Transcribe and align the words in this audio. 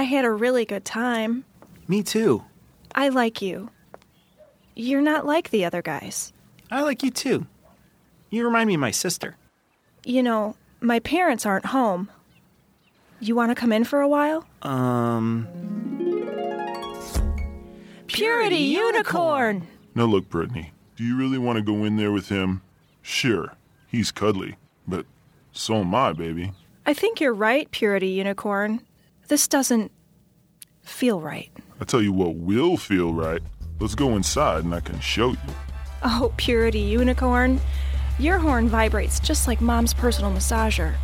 I 0.00 0.04
had 0.04 0.24
a 0.24 0.30
really 0.30 0.64
good 0.64 0.86
time. 0.86 1.44
Me 1.86 2.02
too. 2.02 2.42
I 2.94 3.10
like 3.10 3.42
you. 3.42 3.68
You're 4.74 5.02
not 5.02 5.26
like 5.26 5.50
the 5.50 5.66
other 5.66 5.82
guys. 5.82 6.32
I 6.70 6.80
like 6.80 7.02
you 7.02 7.10
too. 7.10 7.46
You 8.30 8.46
remind 8.46 8.68
me 8.68 8.74
of 8.76 8.80
my 8.80 8.92
sister. 8.92 9.36
You 10.06 10.22
know, 10.22 10.56
my 10.80 11.00
parents 11.00 11.44
aren't 11.44 11.66
home. 11.66 12.08
You 13.20 13.34
want 13.34 13.50
to 13.50 13.54
come 13.54 13.72
in 13.72 13.84
for 13.84 14.00
a 14.00 14.08
while? 14.08 14.46
Um. 14.62 15.46
Purity 18.06 18.56
Unicorn! 18.56 19.66
Now 19.94 20.04
look, 20.06 20.30
Brittany, 20.30 20.72
do 20.96 21.04
you 21.04 21.14
really 21.14 21.36
want 21.36 21.58
to 21.58 21.62
go 21.62 21.84
in 21.84 21.98
there 21.98 22.10
with 22.10 22.30
him? 22.30 22.62
Sure, 23.02 23.52
he's 23.86 24.10
cuddly, 24.10 24.56
but 24.88 25.04
so 25.52 25.74
am 25.74 25.94
I, 25.94 26.14
baby. 26.14 26.52
I 26.86 26.94
think 26.94 27.20
you're 27.20 27.34
right, 27.34 27.70
Purity 27.70 28.08
Unicorn. 28.08 28.80
This 29.30 29.46
doesn't 29.46 29.92
feel 30.82 31.20
right. 31.20 31.52
I 31.80 31.84
tell 31.84 32.02
you 32.02 32.12
what 32.12 32.34
will 32.34 32.76
feel 32.76 33.14
right. 33.14 33.40
Let's 33.78 33.94
go 33.94 34.16
inside 34.16 34.64
and 34.64 34.74
I 34.74 34.80
can 34.80 34.98
show 34.98 35.30
you. 35.30 35.38
Oh, 36.02 36.32
Purity 36.36 36.80
Unicorn. 36.80 37.60
Your 38.18 38.38
horn 38.38 38.68
vibrates 38.68 39.20
just 39.20 39.46
like 39.46 39.60
Mom's 39.60 39.94
personal 39.94 40.32
massager. 40.32 40.96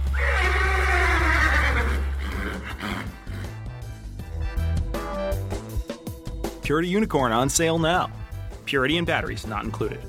Purity 6.64 6.88
Unicorn 6.88 7.30
on 7.30 7.48
sale 7.48 7.78
now. 7.78 8.11
Purity 8.64 8.98
and 8.98 9.06
batteries 9.06 9.47
not 9.47 9.62
included. 9.62 10.00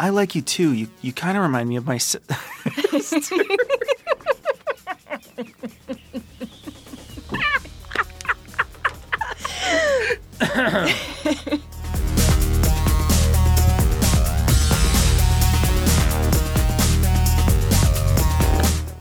I, 0.00 0.08
like 0.08 0.34
you 0.34 0.40
too. 0.40 0.72
You 0.72 0.88
you 1.02 1.12
kind 1.12 1.36
of 1.36 1.42
remind 1.42 1.68
me 1.68 1.76
of 1.76 1.86
my 1.86 1.98
si- 1.98 2.18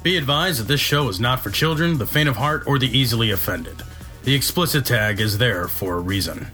Be 0.03 0.17
advised 0.17 0.59
that 0.59 0.67
this 0.67 0.81
show 0.81 1.07
is 1.07 1.21
not 1.21 1.39
for 1.39 1.49
children, 1.49 1.97
the 1.97 2.05
faint 2.05 2.27
of 2.27 2.35
heart, 2.35 2.63
or 2.67 2.77
the 2.77 2.87
easily 2.97 3.31
offended. 3.31 3.81
The 4.23 4.35
explicit 4.35 4.85
tag 4.85 5.21
is 5.21 5.37
there 5.37 5.69
for 5.69 5.95
a 5.95 5.99
reason. 6.01 6.47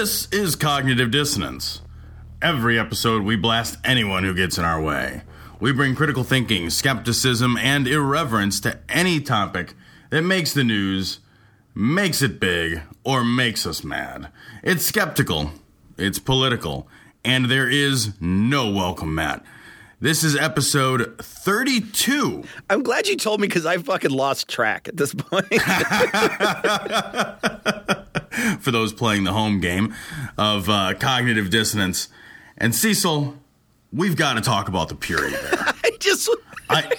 This 0.00 0.32
is 0.32 0.56
Cognitive 0.56 1.10
Dissonance. 1.10 1.82
Every 2.40 2.78
episode, 2.78 3.22
we 3.22 3.36
blast 3.36 3.76
anyone 3.84 4.24
who 4.24 4.32
gets 4.32 4.56
in 4.56 4.64
our 4.64 4.80
way. 4.80 5.20
We 5.60 5.72
bring 5.72 5.94
critical 5.94 6.24
thinking, 6.24 6.70
skepticism, 6.70 7.58
and 7.58 7.86
irreverence 7.86 8.60
to 8.60 8.78
any 8.88 9.20
topic 9.20 9.74
that 10.08 10.22
makes 10.22 10.54
the 10.54 10.64
news, 10.64 11.20
makes 11.74 12.22
it 12.22 12.40
big, 12.40 12.80
or 13.04 13.22
makes 13.22 13.66
us 13.66 13.84
mad. 13.84 14.28
It's 14.62 14.86
skeptical, 14.86 15.52
it's 15.98 16.18
political, 16.18 16.88
and 17.22 17.50
there 17.50 17.68
is 17.68 18.18
no 18.22 18.72
welcome 18.72 19.14
mat. 19.14 19.44
This 20.00 20.24
is 20.24 20.34
episode 20.34 21.18
32. 21.18 22.44
I'm 22.70 22.82
glad 22.82 23.06
you 23.06 23.18
told 23.18 23.38
me 23.38 23.48
because 23.48 23.66
I 23.66 23.76
fucking 23.76 24.12
lost 24.12 24.48
track 24.48 24.88
at 24.88 24.96
this 24.96 25.12
point. 25.12 25.52
for 28.60 28.70
those 28.70 28.92
playing 28.92 29.24
the 29.24 29.32
home 29.32 29.60
game 29.60 29.94
of 30.36 30.68
uh, 30.68 30.94
cognitive 30.98 31.50
dissonance. 31.50 32.08
And 32.56 32.74
Cecil, 32.74 33.36
we've 33.92 34.16
got 34.16 34.34
to 34.34 34.40
talk 34.40 34.68
about 34.68 34.88
the 34.88 34.94
purity 34.94 35.36
there. 35.36 35.74
I 35.84 35.90
just. 35.98 36.28
I, 36.68 36.92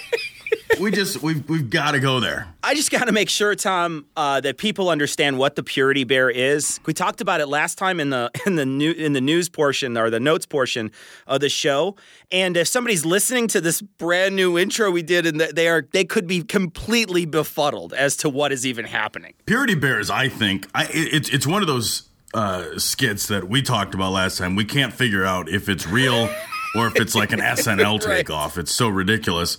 we 0.80 0.92
just 0.92 1.22
we've 1.22 1.48
we've 1.50 1.70
got 1.70 1.92
to 1.92 2.00
go 2.00 2.20
there. 2.20 2.48
I 2.64 2.76
just 2.76 2.92
got 2.92 3.06
to 3.06 3.12
make 3.12 3.30
sure, 3.30 3.56
Tom, 3.56 4.06
uh, 4.16 4.40
that 4.42 4.58
people 4.58 4.90
understand 4.90 5.38
what 5.38 5.56
the 5.56 5.64
purity 5.64 6.04
bear 6.04 6.30
is. 6.30 6.80
We 6.86 6.94
talked 6.94 7.22
about 7.22 7.42
it 7.42 7.48
last 7.48 7.78
time 7.78 8.00
in 8.00 8.09
the 8.12 8.30
in 8.46 8.56
the 8.56 8.66
new 8.66 8.92
in 8.92 9.14
the 9.14 9.22
news 9.22 9.50
portion 9.50 9.98
or 9.98 10.09
the 10.09 10.20
notes 10.20 10.46
portion 10.46 10.92
of 11.28 11.42
the 11.42 11.50
show. 11.50 11.96
And 12.32 12.56
if 12.56 12.68
somebody's 12.68 13.06
listening 13.06 13.48
to 13.50 13.62
this 13.62 13.82
brand 13.82 14.36
new 14.36 14.58
intro 14.58 14.92
we 14.92 15.02
did, 15.04 15.26
and 15.26 15.40
they 15.42 15.68
are 15.68 15.88
they 15.92 16.06
could 16.06 16.28
be 16.28 16.44
completely 16.44 17.26
befuddled 17.26 17.94
as 17.94 18.16
to 18.18 18.30
what 18.30 18.52
is 18.52 18.66
even 18.66 18.86
happening. 18.86 19.34
Purity 19.46 19.76
bears, 19.76 20.09
I 20.09 20.30
think, 20.30 20.68
I, 20.74 20.88
it's 20.92 21.30
it's 21.30 21.46
one 21.48 21.62
of 21.62 21.68
those 21.68 22.03
uh, 22.34 22.78
skits 22.78 23.28
that 23.28 23.50
we 23.50 23.62
talked 23.62 23.94
about 23.94 24.14
last 24.14 24.38
time. 24.38 24.56
We 24.56 24.66
can't 24.66 24.94
figure 24.94 25.26
out 25.26 25.50
if 25.50 25.68
it's 25.68 25.86
real 25.86 26.30
or 26.76 26.88
if 26.88 26.96
it's 26.96 27.14
like 27.16 27.34
an 27.34 27.40
SNL 27.42 28.00
Right. 28.06 28.18
takeoff. 28.18 28.58
It's 28.58 28.72
so 28.72 28.88
ridiculous. 28.88 29.58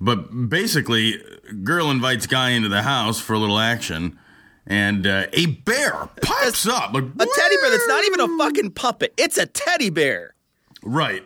But 0.00 0.48
basically, 0.48 1.22
girl 1.62 1.90
invites 1.90 2.26
guy 2.26 2.50
into 2.50 2.68
the 2.68 2.82
house 2.82 3.20
for 3.20 3.34
a 3.34 3.38
little 3.38 3.58
action, 3.58 4.18
and 4.66 5.06
uh, 5.06 5.26
a 5.32 5.46
bear 5.46 6.08
pops 6.22 6.66
up. 6.66 6.94
Like, 6.94 7.04
A 7.04 7.26
teddy 7.26 7.56
bear 7.60 7.70
that's 7.70 7.88
not 7.88 8.04
even 8.04 8.20
a 8.20 8.38
fucking 8.38 8.70
puppet. 8.72 9.12
It's 9.18 9.36
a 9.36 9.46
teddy 9.46 9.90
bear. 9.90 10.34
Right. 10.82 11.24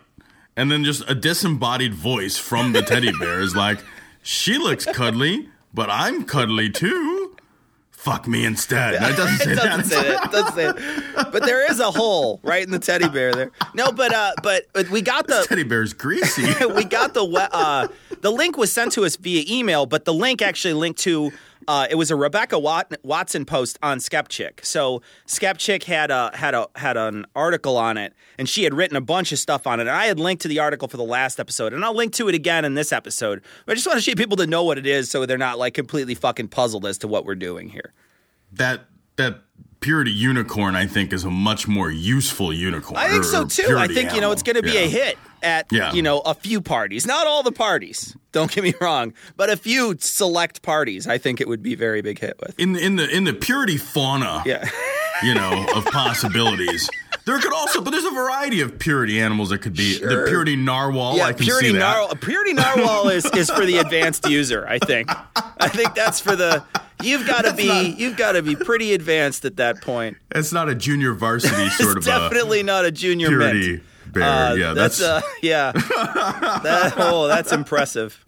And 0.56 0.70
then 0.70 0.84
just 0.84 1.08
a 1.08 1.14
disembodied 1.14 1.94
voice 1.94 2.36
from 2.36 2.72
the 2.72 2.82
teddy 2.82 3.12
bear 3.18 3.40
is 3.40 3.54
like, 3.54 3.78
she 4.22 4.58
looks 4.58 4.86
cuddly, 4.86 5.48
but 5.72 5.90
I'm 5.90 6.24
cuddly 6.24 6.70
too. 6.70 7.13
Fuck 8.04 8.28
me 8.28 8.44
instead. 8.44 8.94
That 9.00 9.16
doesn't 9.16 9.38
say 9.38 9.52
it 9.52 9.54
doesn't 9.56 9.80
that. 9.80 9.86
say 9.86 10.08
that. 10.10 10.24
It 10.24 10.30
doesn't 10.30 10.54
say 10.54 10.66
it. 10.68 11.32
But 11.32 11.42
there 11.44 11.70
is 11.70 11.80
a 11.80 11.90
hole 11.90 12.38
right 12.42 12.62
in 12.62 12.70
the 12.70 12.78
teddy 12.78 13.08
bear 13.08 13.32
there. 13.32 13.50
No, 13.72 13.92
but 13.92 14.12
uh, 14.12 14.32
but 14.42 14.66
but 14.74 14.90
we 14.90 15.00
got 15.00 15.26
the 15.26 15.44
Teddy 15.48 15.62
bear's 15.62 15.94
greasy. 15.94 16.42
we 16.74 16.84
got 16.84 17.14
the 17.14 17.24
uh, 17.24 17.88
the 18.20 18.30
link 18.30 18.58
was 18.58 18.70
sent 18.70 18.92
to 18.92 19.06
us 19.06 19.16
via 19.16 19.44
email, 19.48 19.86
but 19.86 20.04
the 20.04 20.12
link 20.12 20.42
actually 20.42 20.74
linked 20.74 21.00
to 21.00 21.32
uh, 21.68 21.86
it 21.90 21.94
was 21.96 22.10
a 22.10 22.16
Rebecca 22.16 22.58
Wat- 22.58 22.92
Watson 23.02 23.44
post 23.44 23.78
on 23.82 23.98
Skepchick. 23.98 24.64
So 24.64 25.02
Skepchick 25.26 25.84
had 25.84 26.10
a 26.10 26.30
had 26.34 26.54
a 26.54 26.68
had 26.76 26.96
an 26.96 27.26
article 27.34 27.76
on 27.76 27.96
it, 27.96 28.12
and 28.38 28.48
she 28.48 28.64
had 28.64 28.74
written 28.74 28.96
a 28.96 29.00
bunch 29.00 29.32
of 29.32 29.38
stuff 29.38 29.66
on 29.66 29.78
it. 29.80 29.82
And 29.82 29.90
I 29.90 30.06
had 30.06 30.18
linked 30.18 30.42
to 30.42 30.48
the 30.48 30.58
article 30.58 30.88
for 30.88 30.96
the 30.96 31.04
last 31.04 31.38
episode, 31.40 31.72
and 31.72 31.84
I'll 31.84 31.94
link 31.96 32.12
to 32.14 32.28
it 32.28 32.34
again 32.34 32.64
in 32.64 32.74
this 32.74 32.92
episode. 32.92 33.42
But 33.66 33.72
I 33.72 33.74
just 33.76 33.86
want 33.86 33.98
to 33.98 34.02
show 34.02 34.14
people 34.14 34.36
to 34.38 34.46
know 34.46 34.64
what 34.64 34.78
it 34.78 34.86
is, 34.86 35.10
so 35.10 35.26
they're 35.26 35.38
not 35.38 35.58
like 35.58 35.74
completely 35.74 36.14
fucking 36.14 36.48
puzzled 36.48 36.86
as 36.86 36.98
to 36.98 37.08
what 37.08 37.24
we're 37.24 37.34
doing 37.34 37.68
here. 37.68 37.92
that 38.52 38.86
that 39.16 39.40
purity 39.80 40.10
unicorn, 40.10 40.74
I 40.74 40.86
think, 40.86 41.12
is 41.12 41.24
a 41.24 41.30
much 41.30 41.68
more 41.68 41.90
useful 41.90 42.52
unicorn. 42.52 42.96
I 42.98 43.08
think 43.08 43.24
so 43.24 43.44
too. 43.44 43.76
I 43.76 43.86
think 43.86 44.14
you 44.14 44.20
know 44.20 44.32
it's 44.32 44.42
going 44.42 44.56
to 44.56 44.62
be 44.62 44.72
Yeah. 44.72 44.80
a 44.80 44.88
hit 44.88 45.18
at 45.44 45.66
Yeah. 45.70 45.92
you 45.92 46.02
know 46.02 46.20
a 46.20 46.34
few 46.34 46.60
parties, 46.60 47.06
not 47.06 47.26
all 47.26 47.42
the 47.42 47.52
parties. 47.52 48.16
Don't 48.32 48.50
get 48.50 48.64
me 48.64 48.74
wrong, 48.80 49.12
but 49.36 49.48
a 49.50 49.56
few 49.56 49.94
select 50.00 50.62
parties. 50.62 51.06
I 51.06 51.18
think 51.18 51.40
it 51.40 51.46
would 51.46 51.62
be 51.62 51.74
a 51.74 51.76
very 51.76 52.02
big 52.02 52.18
hit 52.18 52.36
with. 52.40 52.58
In 52.58 52.72
the, 52.72 52.80
in 52.84 52.96
the 52.96 53.08
in 53.08 53.24
the 53.24 53.32
purity 53.34 53.76
fauna, 53.76 54.42
Yeah. 54.44 54.68
you 55.22 55.34
know, 55.34 55.66
of 55.76 55.84
possibilities. 55.92 56.88
There 57.26 57.38
could 57.38 57.54
also, 57.54 57.80
but 57.80 57.90
there's 57.90 58.04
a 58.04 58.10
variety 58.10 58.60
of 58.60 58.78
purity 58.78 59.18
animals 59.20 59.48
that 59.50 59.58
could 59.58 59.74
be. 59.74 59.98
The 59.98 60.24
purity 60.28 60.56
narwhal, 60.56 61.16
Yeah, 61.16 61.24
I 61.26 61.32
can 61.32 61.44
purity 61.44 61.68
see 61.68 61.72
that. 61.74 61.78
narwhal. 61.78 62.14
Purity 62.16 62.52
narwhal 62.52 63.08
is, 63.08 63.24
is 63.34 63.48
for 63.50 63.64
the 63.64 63.78
advanced 63.78 64.28
user. 64.28 64.66
I 64.68 64.78
think. 64.78 65.08
I 65.58 65.68
think 65.68 65.94
that's 65.94 66.20
for 66.20 66.36
the. 66.36 66.62
You've 67.02 67.26
got 67.26 67.44
to 67.46 67.54
be. 67.54 67.94
you've 67.98 68.16
got 68.18 68.32
to 68.32 68.42
be 68.42 68.56
pretty 68.56 68.92
advanced 68.94 69.44
at 69.46 69.56
that 69.56 69.80
point. 69.80 70.16
It's 70.34 70.52
not 70.52 70.68
a 70.68 70.74
junior 70.74 71.14
varsity 71.14 71.68
sort 71.70 71.96
it's 71.98 72.06
of 72.06 72.12
definitely 72.12 72.62
not 72.62 72.84
a 72.84 72.90
junior 72.90 73.28
purity 73.28 73.70
mint. 73.72 73.82
Bear. 74.14 74.22
Uh, 74.24 74.54
yeah, 74.54 74.74
that's, 74.74 74.98
that's, 74.98 75.24
uh, 75.24 75.28
yeah. 75.42 75.72
That, 75.72 76.94
oh, 76.98 77.28
that's 77.28 77.52
impressive. 77.52 78.22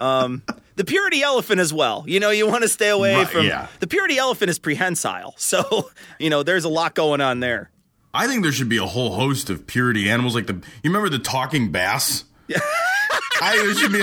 Um, 0.00 0.42
the 0.76 0.84
purity 0.84 1.22
elephant 1.22 1.60
as 1.60 1.72
well. 1.72 2.04
You 2.06 2.20
know, 2.20 2.30
you 2.30 2.46
want 2.46 2.62
to 2.62 2.68
stay 2.68 2.88
away 2.88 3.24
from 3.26 3.44
yeah. 3.44 3.66
the 3.80 3.86
purity 3.86 4.16
elephant 4.16 4.50
is 4.50 4.58
prehensile, 4.58 5.34
so 5.38 5.90
you 6.18 6.30
know 6.30 6.42
there's 6.42 6.64
a 6.64 6.68
lot 6.68 6.94
going 6.94 7.20
on 7.20 7.40
there. 7.40 7.70
I 8.14 8.26
think 8.26 8.42
there 8.42 8.52
should 8.52 8.70
be 8.70 8.78
a 8.78 8.86
whole 8.86 9.14
host 9.14 9.50
of 9.50 9.66
purity 9.66 10.08
animals, 10.08 10.34
like 10.34 10.46
the. 10.46 10.54
You 10.54 10.90
remember 10.90 11.10
the 11.10 11.18
talking 11.18 11.70
bass? 11.70 12.24
Yeah. 12.46 12.58
I 13.40 13.56
think 13.56 13.64
there 13.64 13.74
should 13.74 13.92
be. 13.92 13.98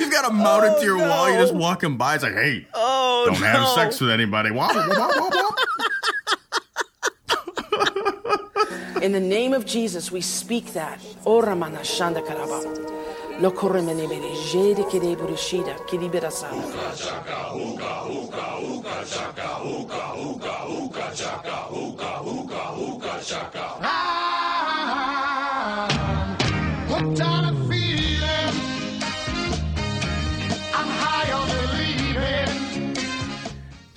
You've 0.00 0.12
got 0.12 0.28
to 0.28 0.32
mount 0.32 0.64
it 0.64 0.78
to 0.78 0.84
your 0.84 0.98
wall. 0.98 1.28
You're 1.30 1.40
just 1.40 1.54
walking 1.54 1.96
by. 1.96 2.14
It's 2.14 2.22
like, 2.22 2.34
hey, 2.34 2.66
Oh 2.74 3.24
don't 3.26 3.40
no! 3.40 3.46
have 3.46 3.68
sex 3.70 4.00
with 4.00 4.10
anybody. 4.10 4.50
Wah, 4.50 4.68
wah, 4.72 4.88
wah, 4.88 5.10
wah, 5.16 5.30
wah. 5.32 5.50
In 9.02 9.12
the 9.12 9.20
name 9.20 9.52
of 9.52 9.64
Jesus, 9.64 10.10
we 10.10 10.20
speak 10.20 10.72
that. 10.72 11.00
Ora 11.24 11.54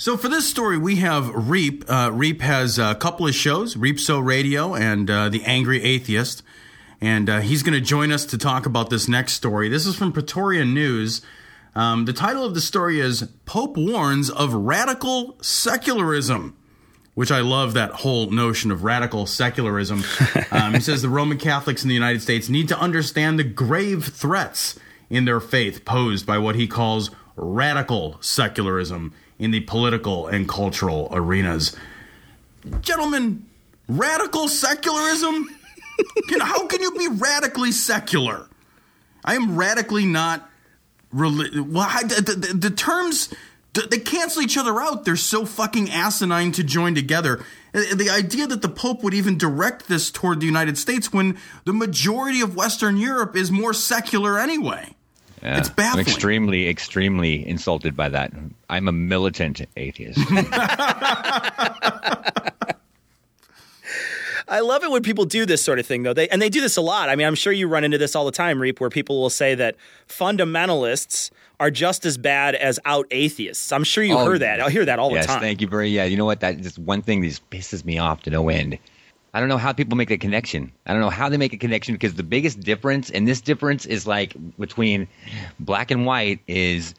So 0.01 0.17
for 0.17 0.29
this 0.29 0.49
story, 0.49 0.79
we 0.79 0.95
have 0.95 1.29
Reap. 1.47 1.85
Uh, 1.87 2.09
Reap 2.11 2.41
has 2.41 2.79
a 2.79 2.95
couple 2.95 3.27
of 3.27 3.35
shows, 3.35 3.75
Reapsow 3.75 4.25
Radio 4.25 4.73
and 4.73 5.07
uh, 5.07 5.29
The 5.29 5.43
Angry 5.43 5.83
Atheist. 5.83 6.41
And 6.99 7.29
uh, 7.29 7.41
he's 7.41 7.61
going 7.61 7.75
to 7.75 7.87
join 7.87 8.11
us 8.11 8.25
to 8.25 8.37
talk 8.39 8.65
about 8.65 8.89
this 8.89 9.07
next 9.07 9.33
story. 9.33 9.69
This 9.69 9.85
is 9.85 9.95
from 9.95 10.11
Pretoria 10.11 10.65
News. 10.65 11.21
Um, 11.75 12.05
the 12.05 12.13
title 12.13 12.43
of 12.43 12.55
the 12.55 12.61
story 12.61 12.99
is 12.99 13.29
Pope 13.45 13.77
Warns 13.77 14.31
of 14.31 14.55
Radical 14.55 15.37
Secularism, 15.43 16.57
which 17.13 17.31
I 17.31 17.41
love 17.41 17.75
that 17.75 17.91
whole 17.91 18.31
notion 18.31 18.71
of 18.71 18.83
radical 18.83 19.27
secularism. 19.27 20.03
Um, 20.51 20.73
he 20.73 20.79
says 20.79 21.03
the 21.03 21.09
Roman 21.09 21.37
Catholics 21.37 21.83
in 21.83 21.89
the 21.89 21.93
United 21.93 22.23
States 22.23 22.49
need 22.49 22.67
to 22.69 22.79
understand 22.79 23.37
the 23.37 23.43
grave 23.43 24.05
threats 24.05 24.79
in 25.11 25.25
their 25.25 25.39
faith 25.39 25.85
posed 25.85 26.25
by 26.25 26.39
what 26.39 26.55
he 26.55 26.67
calls 26.67 27.11
radical 27.35 28.17
secularism 28.19 29.13
in 29.41 29.49
the 29.49 29.59
political 29.61 30.27
and 30.27 30.47
cultural 30.47 31.09
arenas. 31.11 31.75
Gentlemen, 32.81 33.43
radical 33.87 34.47
secularism? 34.47 35.49
How 36.39 36.67
can 36.67 36.79
you 36.81 36.91
be 36.91 37.07
radically 37.07 37.71
secular? 37.71 38.47
I 39.25 39.33
am 39.33 39.57
radically 39.57 40.05
not. 40.05 40.47
Reli- 41.13 41.59
well, 41.59 41.87
I, 41.89 42.03
the, 42.03 42.21
the, 42.21 42.53
the 42.53 42.69
terms 42.69 43.33
they 43.73 43.97
cancel 43.97 44.43
each 44.43 44.57
other 44.57 44.79
out. 44.79 45.05
They're 45.05 45.15
so 45.15 45.45
fucking 45.45 45.89
asinine 45.89 46.51
to 46.53 46.63
join 46.63 46.93
together. 46.93 47.43
Uh, 47.73 47.81
The 47.95 48.09
idea 48.11 48.45
that 48.45 48.61
the 48.61 48.69
Pope 48.69 49.01
would 49.03 49.13
even 49.13 49.37
direct 49.39 49.87
this 49.87 50.11
toward 50.11 50.39
the 50.39 50.45
United 50.45 50.77
States 50.77 51.11
when 51.11 51.37
the 51.65 51.73
majority 51.73 52.41
of 52.41 52.55
Western 52.55 52.97
Europe 52.97 53.35
is 53.35 53.49
more 53.51 53.73
secular 53.73 54.37
anyway. 54.37 54.95
Yeah. 55.43 55.57
It's 55.57 55.69
baffling. 55.69 56.05
I'm 56.05 56.07
extremely, 56.07 56.69
extremely 56.69 57.47
insulted 57.47 57.95
by 57.95 58.09
that. 58.09 58.31
I'm 58.69 58.87
a 58.87 58.91
militant 58.91 59.61
atheist. 59.75 60.19
I 64.47 64.59
love 64.59 64.83
it 64.83 64.91
when 64.91 65.01
people 65.01 65.23
do 65.25 65.45
this 65.45 65.61
sort 65.63 65.79
of 65.79 65.85
thing, 65.85 66.03
though. 66.03 66.13
They 66.13 66.27
and 66.27 66.41
they 66.41 66.49
do 66.49 66.59
this 66.61 66.75
a 66.75 66.81
lot. 66.81 67.07
I 67.09 67.15
mean, 67.15 67.25
I'm 67.25 67.35
sure 67.35 67.53
you 67.53 67.67
run 67.67 67.83
into 67.83 67.97
this 67.97 68.15
all 68.15 68.25
the 68.25 68.31
time, 68.33 68.61
Reap, 68.61 68.81
where 68.81 68.89
people 68.89 69.21
will 69.21 69.29
say 69.29 69.55
that 69.55 69.75
fundamentalists 70.07 71.31
are 71.59 71.71
just 71.71 72.05
as 72.05 72.17
bad 72.17 72.55
as 72.55 72.79
out 72.85 73.05
atheists. 73.11 73.71
I'm 73.71 73.83
sure 73.83 74.03
you 74.03 74.17
Oh, 74.17 74.25
heard 74.25 74.41
that. 74.41 74.59
I 74.59 74.69
hear 74.69 74.83
that 74.85 74.99
all 74.99 75.11
yes, 75.11 75.27
the 75.27 75.33
time. 75.33 75.41
thank 75.41 75.61
you 75.61 75.67
very. 75.67 75.89
Yeah, 75.89 76.03
you 76.05 76.17
know 76.17 76.25
what? 76.25 76.41
That 76.41 76.59
just 76.61 76.77
one 76.79 77.01
thing 77.01 77.21
that 77.21 77.27
just 77.27 77.49
pisses 77.49 77.85
me 77.85 77.97
off 77.97 78.23
to 78.23 78.29
no 78.29 78.49
end. 78.49 78.77
I 79.33 79.39
don't 79.39 79.47
know 79.49 79.57
how 79.57 79.71
people 79.73 79.97
make 79.97 80.11
a 80.11 80.17
connection. 80.17 80.71
I 80.85 80.91
don't 80.91 81.01
know 81.01 81.09
how 81.09 81.29
they 81.29 81.37
make 81.37 81.53
a 81.53 81.57
connection 81.57 81.95
because 81.95 82.15
the 82.15 82.23
biggest 82.23 82.59
difference, 82.59 83.09
and 83.09 83.27
this 83.27 83.39
difference 83.41 83.85
is 83.85 84.05
like 84.05 84.35
between 84.59 85.07
black 85.59 85.89
and 85.91 86.05
white, 86.05 86.39
is 86.47 86.93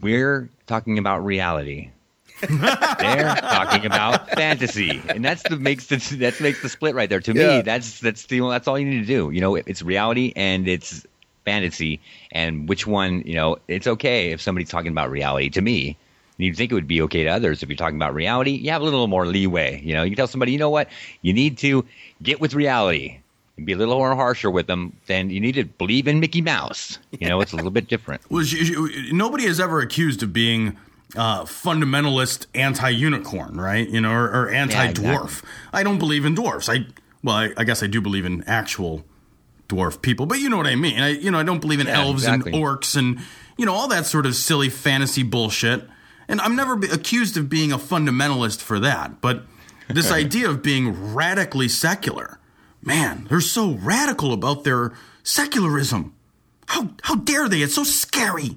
we're 0.00 0.48
talking 0.66 0.98
about 0.98 1.24
reality. 1.24 1.90
They're 2.40 3.34
talking 3.36 3.84
about 3.84 4.30
fantasy, 4.30 5.02
and 5.08 5.22
that's 5.24 5.42
the 5.42 5.56
makes 5.58 5.86
the 5.88 5.96
that 6.20 6.40
makes 6.40 6.62
the 6.62 6.70
split 6.70 6.94
right 6.94 7.08
there. 7.08 7.20
To 7.20 7.32
Yeah. 7.34 7.56
me, 7.56 7.62
that's 7.62 8.00
that's 8.00 8.24
the 8.26 8.40
that's 8.48 8.66
all 8.66 8.78
you 8.78 8.86
need 8.86 9.00
to 9.00 9.06
do. 9.06 9.30
You 9.30 9.40
know, 9.42 9.56
it's 9.56 9.82
reality 9.82 10.32
and 10.36 10.66
it's 10.66 11.04
fantasy, 11.44 12.00
and 12.32 12.66
which 12.68 12.86
one? 12.86 13.22
You 13.26 13.34
know, 13.34 13.58
it's 13.68 13.86
okay 13.86 14.30
if 14.32 14.40
somebody's 14.40 14.70
talking 14.70 14.90
about 14.90 15.10
reality. 15.10 15.50
To 15.50 15.60
me, 15.60 15.98
you'd 16.44 16.56
think 16.56 16.70
it 16.72 16.74
would 16.74 16.86
be 16.88 17.02
okay 17.02 17.24
to 17.24 17.28
others 17.30 17.62
if 17.62 17.68
you're 17.68 17.76
talking 17.76 17.96
about 17.96 18.14
reality. 18.14 18.52
You 18.52 18.70
have 18.70 18.82
a 18.82 18.84
little 18.84 19.06
more 19.08 19.26
leeway. 19.26 19.80
You 19.84 19.94
know, 19.94 20.02
you 20.02 20.10
can 20.10 20.16
tell 20.16 20.26
somebody, 20.26 20.52
you 20.52 20.58
know 20.58 20.70
what, 20.70 20.88
you 21.22 21.32
need 21.32 21.58
to 21.58 21.84
get 22.22 22.40
with 22.40 22.54
reality. 22.54 23.18
and 23.56 23.66
Be 23.66 23.72
a 23.72 23.76
little 23.76 23.96
more 23.96 24.14
harsher 24.14 24.50
with 24.50 24.66
them 24.66 24.96
than 25.06 25.30
you 25.30 25.40
need 25.40 25.54
to 25.56 25.64
believe 25.64 26.06
in 26.08 26.20
Mickey 26.20 26.40
Mouse. 26.42 26.98
You 27.18 27.28
know, 27.28 27.40
it's 27.40 27.52
a 27.52 27.56
little 27.56 27.70
bit 27.70 27.88
different. 27.88 28.22
Well, 28.30 28.44
sh- 28.44 28.66
sh- 28.66 29.12
nobody 29.12 29.44
has 29.46 29.58
ever 29.60 29.80
accused 29.80 30.22
of 30.22 30.32
being 30.32 30.76
uh, 31.16 31.42
fundamentalist 31.44 32.46
anti-unicorn, 32.54 33.60
right? 33.60 33.88
You 33.88 34.00
know, 34.00 34.12
or, 34.12 34.24
or 34.44 34.48
anti-dwarf. 34.50 35.24
exactly. 35.24 35.48
I 35.72 35.82
don't 35.82 35.98
believe 35.98 36.24
in 36.24 36.34
dwarfs. 36.34 36.68
I 36.68 36.86
well, 37.22 37.34
I, 37.36 37.50
I 37.56 37.64
guess 37.64 37.82
I 37.82 37.86
do 37.86 38.00
believe 38.00 38.24
in 38.24 38.42
actual 38.44 39.04
dwarf 39.68 40.00
people, 40.02 40.26
but 40.26 40.38
you 40.40 40.48
know 40.48 40.56
what 40.56 40.66
I 40.66 40.74
mean. 40.76 40.98
I 41.00 41.08
you 41.10 41.30
know 41.30 41.38
I 41.38 41.42
don't 41.42 41.60
believe 41.60 41.80
in 41.80 41.86
Yeah, 41.86 42.00
elves 42.02 42.22
exactly. 42.22 42.52
and 42.52 42.62
orcs 42.64 42.96
and 42.96 43.18
you 43.58 43.66
know 43.66 43.74
all 43.74 43.88
that 43.88 44.06
sort 44.06 44.24
of 44.26 44.34
silly 44.34 44.68
fantasy 44.70 45.22
bullshit. 45.22 45.86
And 46.30 46.40
I'm 46.40 46.54
never 46.54 46.76
be 46.76 46.88
accused 46.88 47.36
of 47.36 47.48
being 47.48 47.72
a 47.72 47.78
fundamentalist 47.78 48.60
for 48.62 48.78
that. 48.78 49.20
But 49.20 49.42
this 49.88 50.12
idea 50.12 50.48
of 50.48 50.62
being 50.62 51.12
radically 51.12 51.66
secular, 51.68 52.38
man, 52.80 53.26
they're 53.28 53.40
so 53.40 53.72
radical 53.72 54.32
about 54.32 54.62
their 54.62 54.92
secularism. 55.24 56.14
How 56.66 56.90
how 57.02 57.16
dare 57.16 57.48
they? 57.48 57.62
It's 57.62 57.74
so 57.74 57.82
scary. 57.82 58.56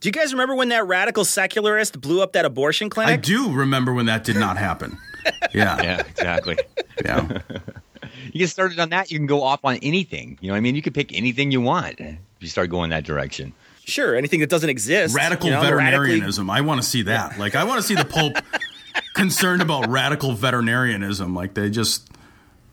Do 0.00 0.08
you 0.08 0.12
guys 0.12 0.32
remember 0.32 0.54
when 0.54 0.68
that 0.68 0.86
radical 0.86 1.24
secularist 1.24 2.00
blew 2.00 2.22
up 2.22 2.34
that 2.34 2.44
abortion 2.44 2.90
clinic? 2.90 3.12
I 3.12 3.16
do 3.16 3.50
remember 3.52 3.92
when 3.94 4.06
that 4.06 4.22
did 4.22 4.36
not 4.36 4.56
happen. 4.58 4.98
Yeah, 5.52 5.82
Yeah, 5.82 6.00
exactly. 6.08 6.56
yeah. 7.04 7.40
you 8.32 8.38
get 8.38 8.48
started 8.48 8.78
on 8.78 8.90
that, 8.90 9.10
you 9.10 9.18
can 9.18 9.26
go 9.26 9.42
off 9.42 9.60
on 9.62 9.76
anything. 9.82 10.38
You 10.40 10.48
know 10.48 10.54
what 10.54 10.58
I 10.58 10.60
mean? 10.60 10.74
You 10.74 10.80
can 10.80 10.92
pick 10.94 11.14
anything 11.14 11.50
you 11.50 11.60
want 11.60 12.00
if 12.00 12.16
you 12.38 12.48
start 12.48 12.70
going 12.70 12.90
that 12.90 13.04
direction. 13.04 13.52
Sure, 13.88 14.14
anything 14.14 14.40
that 14.40 14.50
doesn't 14.50 14.68
exist. 14.68 15.14
Radical 15.16 15.46
you 15.46 15.52
know, 15.52 15.60
radically- 15.62 15.84
veterinarianism. 15.84 16.50
I 16.50 16.60
want 16.60 16.82
to 16.82 16.86
see 16.86 17.02
that. 17.02 17.38
Like, 17.38 17.54
I 17.56 17.64
want 17.64 17.80
to 17.80 17.86
see 17.86 17.94
the 17.94 18.04
Pope 18.04 18.36
concerned 19.14 19.62
about 19.62 19.88
radical 19.88 20.34
veterinarianism. 20.34 21.34
Like, 21.34 21.54
they 21.54 21.70
just 21.70 22.10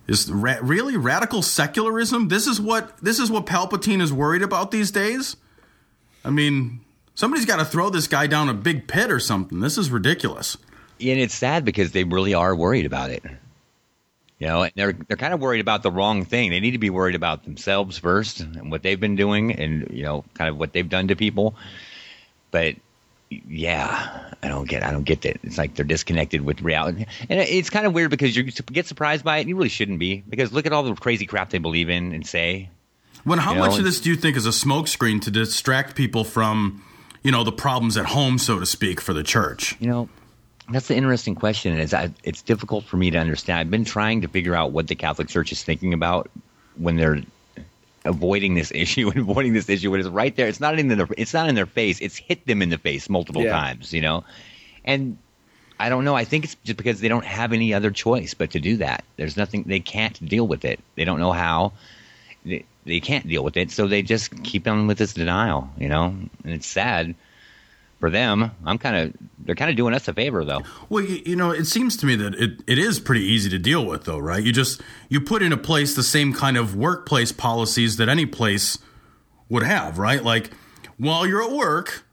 is 0.08 0.30
ra- 0.32 0.60
really 0.62 0.98
radical 0.98 1.42
secularism. 1.42 2.28
This 2.28 2.48
is 2.48 2.60
what 2.60 2.98
this 2.98 3.20
is 3.20 3.32
what 3.32 3.46
Palpatine 3.46 4.02
is 4.02 4.12
worried 4.12 4.42
about 4.42 4.72
these 4.72 4.92
days. 4.92 5.38
I 6.26 6.32
mean, 6.32 6.82
somebody's 7.16 7.46
got 7.46 7.58
to 7.58 7.66
throw 7.66 7.90
this 7.90 8.08
guy 8.08 8.28
down 8.28 8.50
a 8.50 8.54
big 8.54 8.88
pit 8.88 9.10
or 9.12 9.20
something. 9.20 9.62
This 9.62 9.78
is 9.78 9.90
ridiculous. 9.90 10.58
And 11.00 11.20
it's 11.20 11.36
sad 11.36 11.66
because 11.66 11.92
they 11.92 12.04
really 12.04 12.34
are 12.34 12.56
worried 12.56 12.86
about 12.86 13.10
it. 13.10 13.24
You 14.40 14.48
know, 14.48 14.64
and 14.64 14.74
they're 14.76 14.94
they're 14.94 15.18
kind 15.18 15.34
of 15.34 15.40
worried 15.40 15.62
about 15.62 15.82
the 15.82 15.92
wrong 15.92 16.26
thing. 16.26 16.52
They 16.52 16.60
need 16.60 16.72
to 16.72 16.78
be 16.78 16.90
worried 16.90 17.16
about 17.16 17.46
themselves 17.46 17.98
first 17.98 18.42
and 18.42 18.70
what 18.70 18.84
they've 18.84 19.00
been 19.00 19.16
doing, 19.16 19.54
and 19.54 19.90
you 19.92 20.04
know, 20.04 20.26
kind 20.34 20.50
of 20.50 20.58
what 20.58 20.74
they've 20.74 20.90
done 20.90 21.08
to 21.08 21.16
people. 21.16 21.56
But 22.52 22.76
yeah, 23.30 24.34
I 24.44 24.48
don't 24.48 24.68
get 24.68 24.84
I 24.84 24.92
don't 24.92 25.04
get 25.04 25.22
that. 25.22 25.38
It's 25.44 25.58
like 25.58 25.76
they're 25.76 25.86
disconnected 25.86 26.42
with 26.42 26.62
reality, 26.62 27.06
and 27.30 27.40
it's 27.40 27.70
kind 27.70 27.86
of 27.86 27.94
weird 27.94 28.12
because 28.12 28.36
you 28.36 28.44
get 28.44 28.88
surprised 28.88 29.24
by 29.24 29.38
it. 29.38 29.42
and 29.42 29.50
You 29.50 29.56
really 29.56 29.70
shouldn't 29.70 30.00
be 30.00 30.24
because 30.28 30.52
look 30.52 30.66
at 30.66 30.74
all 30.74 30.84
the 30.84 30.96
crazy 30.96 31.26
crap 31.26 31.50
they 31.50 31.58
believe 31.58 31.90
in 31.90 32.12
and 32.12 32.26
say. 32.28 32.70
When 33.24 33.40
how 33.40 33.54
You 33.54 33.60
know, 33.60 33.66
much 33.68 33.80
of 33.80 33.86
this 33.86 34.02
do 34.02 34.10
you 34.10 34.16
think 34.16 34.38
is 34.38 34.46
a 34.46 34.50
smokescreen 34.50 35.20
to 35.24 35.32
distract 35.32 35.96
people 35.96 36.24
from, 36.24 36.84
you 37.24 37.32
know, 37.32 37.44
the 37.44 37.52
problems 37.52 37.98
at 37.98 38.08
home, 38.08 38.38
so 38.38 38.60
to 38.60 38.66
speak, 38.68 39.02
for 39.02 39.14
the 39.14 39.24
church? 39.24 39.76
You 39.80 39.88
know, 39.88 40.10
that's 40.70 40.88
the 40.88 40.96
interesting 40.96 41.36
question. 41.36 41.78
It's 41.80 41.94
I, 41.94 42.12
it's 42.24 42.42
difficult 42.42 42.86
for 42.86 42.98
me 42.98 43.12
to 43.12 43.18
understand. 43.18 43.60
I've 43.60 43.72
been 43.72 43.86
trying 43.86 44.22
to 44.22 44.28
figure 44.28 44.56
out 44.56 44.72
what 44.72 44.88
the 44.88 44.96
Catholic 44.96 45.28
Church 45.28 45.52
is 45.52 45.64
thinking 45.64 45.94
about 45.94 46.30
when 46.76 46.96
they're 46.96 47.22
avoiding 48.04 48.54
this 48.56 48.72
issue 48.74 49.10
and 49.16 49.20
avoiding 49.20 49.54
this 49.54 49.70
issue 49.70 49.92
when 49.92 50.00
it's 50.00 50.10
right 50.10 50.36
there. 50.36 50.48
It's 50.48 50.60
not 50.60 50.78
in 50.80 50.88
their 50.88 51.08
it's 51.18 51.34
not 51.34 51.50
in 51.50 51.56
their 51.56 51.66
face. 51.66 52.00
It's 52.02 52.18
hit 52.18 52.46
them 52.48 52.62
in 52.62 52.70
the 52.70 52.78
face 52.78 53.10
multiple 53.10 53.44
Yeah. 53.44 53.52
times. 53.52 53.94
You 53.94 54.02
know, 54.02 54.24
and 54.84 55.18
I 55.80 55.90
don't 55.90 56.06
know. 56.06 56.16
I 56.16 56.24
think 56.24 56.46
it's 56.46 56.56
just 56.64 56.78
because 56.78 57.00
they 57.02 57.10
don't 57.10 57.26
have 57.26 57.52
any 57.54 57.74
other 57.74 57.92
choice 57.92 58.34
but 58.34 58.52
to 58.52 58.60
do 58.60 58.78
that. 58.78 59.04
There's 59.18 59.38
nothing 59.38 59.64
they 59.64 59.82
can't 59.82 60.24
deal 60.28 60.48
with 60.48 60.66
it. 60.66 60.80
They 60.96 61.06
don't 61.06 61.20
know 61.20 61.32
how. 61.32 61.74
They, 62.46 62.66
they 62.86 63.00
can't 63.00 63.28
deal 63.28 63.44
with 63.44 63.58
it, 63.58 63.72
so 63.72 63.88
they 63.88 64.04
just 64.04 64.44
keep 64.44 64.68
on 64.68 64.86
with 64.88 64.98
this 65.00 65.14
denial. 65.14 65.70
You 65.78 65.90
know, 65.90 66.06
and 66.06 66.30
it's 66.54 66.68
sad 66.68 67.16
for 68.06 68.12
them. 68.12 68.52
I'm 68.64 68.78
kind 68.78 68.96
of 68.96 69.14
they're 69.40 69.56
kind 69.56 69.72
of 69.72 69.78
doing 69.78 69.96
us 69.96 70.08
a 70.08 70.14
favor 70.14 70.46
though. 70.46 70.62
Well, 70.90 71.04
you, 71.04 71.24
you 71.26 71.36
know, 71.36 71.50
it 71.50 71.66
seems 71.66 71.98
to 71.98 72.06
me 72.06 72.16
that 72.18 72.36
it, 72.36 72.62
it 72.68 72.78
is 72.78 73.00
pretty 73.00 73.24
easy 73.24 73.50
to 73.50 73.58
deal 73.58 73.84
with, 73.84 74.04
though, 74.04 74.20
right? 74.20 74.44
You 74.44 74.52
just 74.52 74.80
you 75.10 75.20
put 75.20 75.42
into 75.42 75.58
place 75.58 75.96
the 75.96 76.04
same 76.04 76.32
kind 76.32 76.56
of 76.56 76.76
workplace 76.76 77.32
policies 77.32 77.98
that 77.98 78.08
any 78.08 78.28
place 78.28 78.78
would 79.50 79.64
have, 79.64 79.98
right? 79.98 80.24
Like 80.24 80.52
while 80.98 81.26
you're 81.26 81.44
at 81.44 81.50
work, 81.50 82.06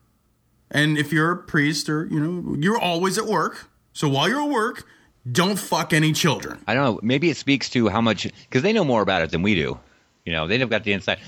and 0.70 0.96
if 0.96 1.12
you're 1.12 1.30
a 1.30 1.36
priest 1.36 1.90
or 1.90 2.06
you 2.06 2.18
know, 2.18 2.56
you're 2.58 2.78
always 2.78 3.18
at 3.18 3.26
work. 3.26 3.68
So 3.92 4.08
while 4.08 4.30
you're 4.30 4.40
at 4.40 4.48
work, 4.48 4.86
don't 5.30 5.58
fuck 5.58 5.92
any 5.92 6.14
children. 6.14 6.58
I 6.66 6.72
don't 6.72 6.84
know. 6.84 7.00
Maybe 7.02 7.28
it 7.28 7.36
speaks 7.36 7.68
to 7.70 7.90
how 7.90 8.00
much 8.00 8.22
because 8.22 8.62
they 8.62 8.72
know 8.72 8.84
more 8.84 9.02
about 9.02 9.20
it 9.20 9.30
than 9.30 9.42
we 9.42 9.54
do. 9.54 9.78
You 10.24 10.32
know, 10.32 10.46
they've 10.46 10.70
got 10.70 10.84
the 10.84 10.94
insight, 10.94 11.18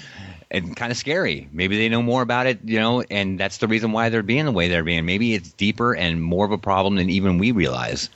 and 0.51 0.77
kind 0.77 0.91
of 0.93 0.97
scary. 0.99 1.49
Maybe 1.53 1.77
they 1.77 1.89
know 1.89 2.03
more 2.03 2.23
about 2.23 2.47
it. 2.47 2.61
You 2.65 2.79
know, 2.79 3.03
and 3.11 3.39
that's 3.39 3.59
the 3.59 3.69
reason 3.69 3.93
why 3.93 4.09
they're 4.09 4.23
being 4.23 4.45
the 4.45 4.53
way 4.53 4.69
they're 4.69 4.85
being. 4.85 5.05
Maybe 5.07 5.35
it's 5.35 5.53
deeper 5.53 5.95
and 5.95 6.23
more 6.23 6.45
of 6.45 6.53
a 6.53 6.59
problem 6.59 6.97
than 6.97 7.11
even 7.11 7.39
we 7.39 7.53
realize. 7.53 8.11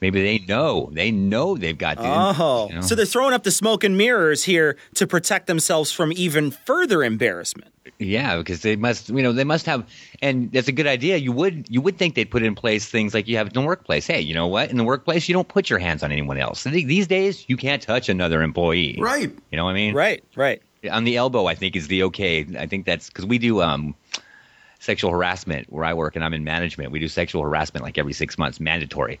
Maybe 0.00 0.22
they 0.22 0.44
know. 0.46 0.90
They 0.92 1.10
know 1.10 1.56
they've 1.56 1.78
got. 1.78 1.96
The, 1.96 2.02
Oh, 2.06 2.68
you 2.68 2.74
know? 2.74 2.80
so 2.82 2.94
they're 2.94 3.06
throwing 3.06 3.32
up 3.32 3.42
the 3.42 3.50
smoke 3.50 3.84
and 3.84 3.96
mirrors 3.96 4.44
here 4.44 4.76
to 4.96 5.06
protect 5.06 5.46
themselves 5.46 5.92
from 5.92 6.12
even 6.12 6.50
further 6.50 7.02
embarrassment. 7.02 7.72
Yeah, 7.98 8.36
because 8.36 8.60
they 8.62 8.76
must, 8.76 9.08
you 9.08 9.22
know, 9.22 9.32
they 9.32 9.44
must 9.44 9.64
have, 9.66 9.88
and 10.20 10.50
that's 10.52 10.68
a 10.68 10.72
good 10.72 10.86
idea. 10.86 11.16
You 11.16 11.32
would, 11.32 11.66
you 11.70 11.80
would 11.80 11.96
think 11.96 12.16
they'd 12.16 12.30
put 12.30 12.42
in 12.42 12.54
place 12.54 12.86
things 12.86 13.14
like 13.14 13.28
you 13.28 13.36
have 13.36 13.46
in 13.46 13.52
the 13.54 13.60
workplace. 13.62 14.06
Hey, 14.06 14.20
you 14.20 14.34
know 14.34 14.46
what? 14.46 14.70
In 14.70 14.76
the 14.76 14.84
workplace, 14.84 15.28
you 15.28 15.32
don't 15.32 15.48
put 15.48 15.70
your 15.70 15.78
hands 15.78 16.02
on 16.02 16.10
anyone 16.10 16.38
else. 16.38 16.64
These 16.64 17.06
days, 17.06 17.44
you 17.48 17.56
can't 17.56 17.80
touch 17.80 18.08
another 18.08 18.42
employee. 18.42 18.98
Right. 19.00 19.30
You 19.50 19.56
know 19.56 19.64
what 19.64 19.70
I 19.70 19.74
mean? 19.74 19.94
Right, 19.94 20.22
right. 20.34 20.60
On 20.90 21.04
the 21.04 21.16
elbow, 21.16 21.46
I 21.46 21.54
think 21.54 21.76
is 21.76 21.88
the 21.88 22.04
okay. 22.04 22.46
I 22.58 22.66
think 22.66 22.86
that's 22.86 23.08
because 23.08 23.26
we 23.26 23.38
do 23.38 23.62
um, 23.62 23.94
sexual 24.80 25.10
harassment 25.10 25.72
where 25.72 25.84
I 25.84 25.94
work, 25.94 26.16
and 26.16 26.24
I'm 26.24 26.34
in 26.34 26.44
management. 26.44 26.92
We 26.92 26.98
do 27.00 27.08
sexual 27.08 27.42
harassment 27.42 27.84
like 27.84 27.98
every 27.98 28.12
six 28.12 28.38
months, 28.38 28.60
mandatory. 28.60 29.20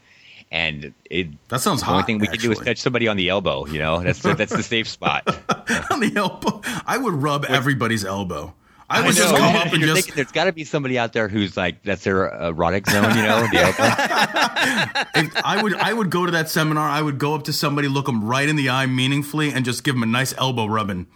And 0.50 0.92
it, 1.10 1.28
That 1.48 1.60
sounds 1.62 1.82
the 1.82 1.90
only 1.90 2.04
thing 2.04 2.18
we 2.18 2.26
can 2.28 2.38
do 2.38 2.52
is 2.52 2.58
touch 2.58 2.78
somebody 2.78 3.08
on 3.08 3.16
the 3.16 3.28
elbow. 3.28 3.66
You 3.66 3.78
know, 3.78 4.02
that's 4.02 4.20
the, 4.20 4.34
that's 4.34 4.54
the 4.54 4.62
safe 4.62 4.86
spot. 4.86 5.26
on 5.90 6.00
the 6.00 6.12
elbow. 6.14 6.60
I 6.86 6.98
would 6.98 7.14
rub 7.14 7.44
everybody's 7.46 8.04
elbow. 8.04 8.54
I 8.88 9.00
would 9.00 9.08
I 9.08 9.12
just 9.12 9.32
know. 9.32 9.38
come 9.38 9.56
up 9.56 9.72
and 9.72 9.78
You're 9.80 9.94
just. 9.94 9.94
thinking 9.94 10.14
there's 10.14 10.32
got 10.32 10.44
to 10.44 10.52
be 10.52 10.64
somebody 10.64 10.98
out 10.98 11.14
there 11.14 11.26
who's 11.28 11.56
like 11.56 11.82
that's 11.82 12.04
their 12.04 12.28
erotic 12.28 12.86
zone, 12.88 13.16
you 13.16 13.22
know, 13.22 13.40
the 13.46 13.58
elbow. 13.58 15.08
if 15.26 15.44
I 15.44 15.60
would. 15.62 15.74
I 15.74 15.92
would 15.92 16.10
go 16.10 16.26
to 16.26 16.32
that 16.32 16.50
seminar. 16.50 16.86
I 16.86 17.00
would 17.00 17.18
go 17.18 17.34
up 17.34 17.44
to 17.44 17.52
somebody, 17.52 17.88
look 17.88 18.06
them 18.06 18.22
right 18.22 18.48
in 18.48 18.56
the 18.56 18.68
eye, 18.68 18.86
meaningfully, 18.86 19.50
and 19.50 19.64
just 19.64 19.82
give 19.84 19.94
them 19.94 20.02
a 20.02 20.06
nice 20.06 20.34
elbow 20.36 20.66
rubbing. 20.66 21.06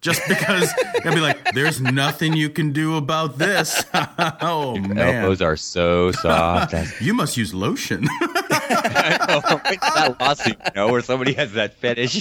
Just 0.00 0.22
because 0.28 0.72
I'd 1.04 1.14
be 1.14 1.20
like, 1.20 1.52
"There's 1.52 1.80
nothing 1.80 2.32
you 2.32 2.48
can 2.48 2.72
do 2.72 2.96
about 2.96 3.36
this." 3.38 3.84
oh 4.40 4.76
man, 4.76 4.98
Elbows 4.98 5.42
are 5.42 5.56
so 5.56 6.10
soft. 6.12 6.74
You 7.00 7.12
must 7.14 7.36
use 7.36 7.52
lotion. 7.52 8.04
that 8.28 10.16
lawsuit, 10.20 10.56
you 10.64 10.70
know, 10.74 10.90
where 10.90 11.02
somebody 11.02 11.32
has 11.34 11.52
that 11.52 11.74
fetish. 11.74 12.18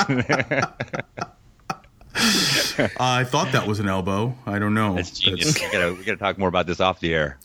I 3.00 3.24
thought 3.24 3.52
that 3.54 3.66
was 3.66 3.80
an 3.80 3.88
elbow. 3.88 4.36
I 4.46 4.60
don't 4.60 4.74
know. 4.74 4.96
That's 4.96 5.18
genius. 5.18 5.56
we 5.56 5.62
gotta 5.72 5.94
we 5.94 6.04
gotta 6.04 6.18
talk 6.18 6.38
more 6.38 6.50
about 6.50 6.68
this 6.68 6.80
off 6.82 7.00
the 7.00 7.14
air. 7.14 7.38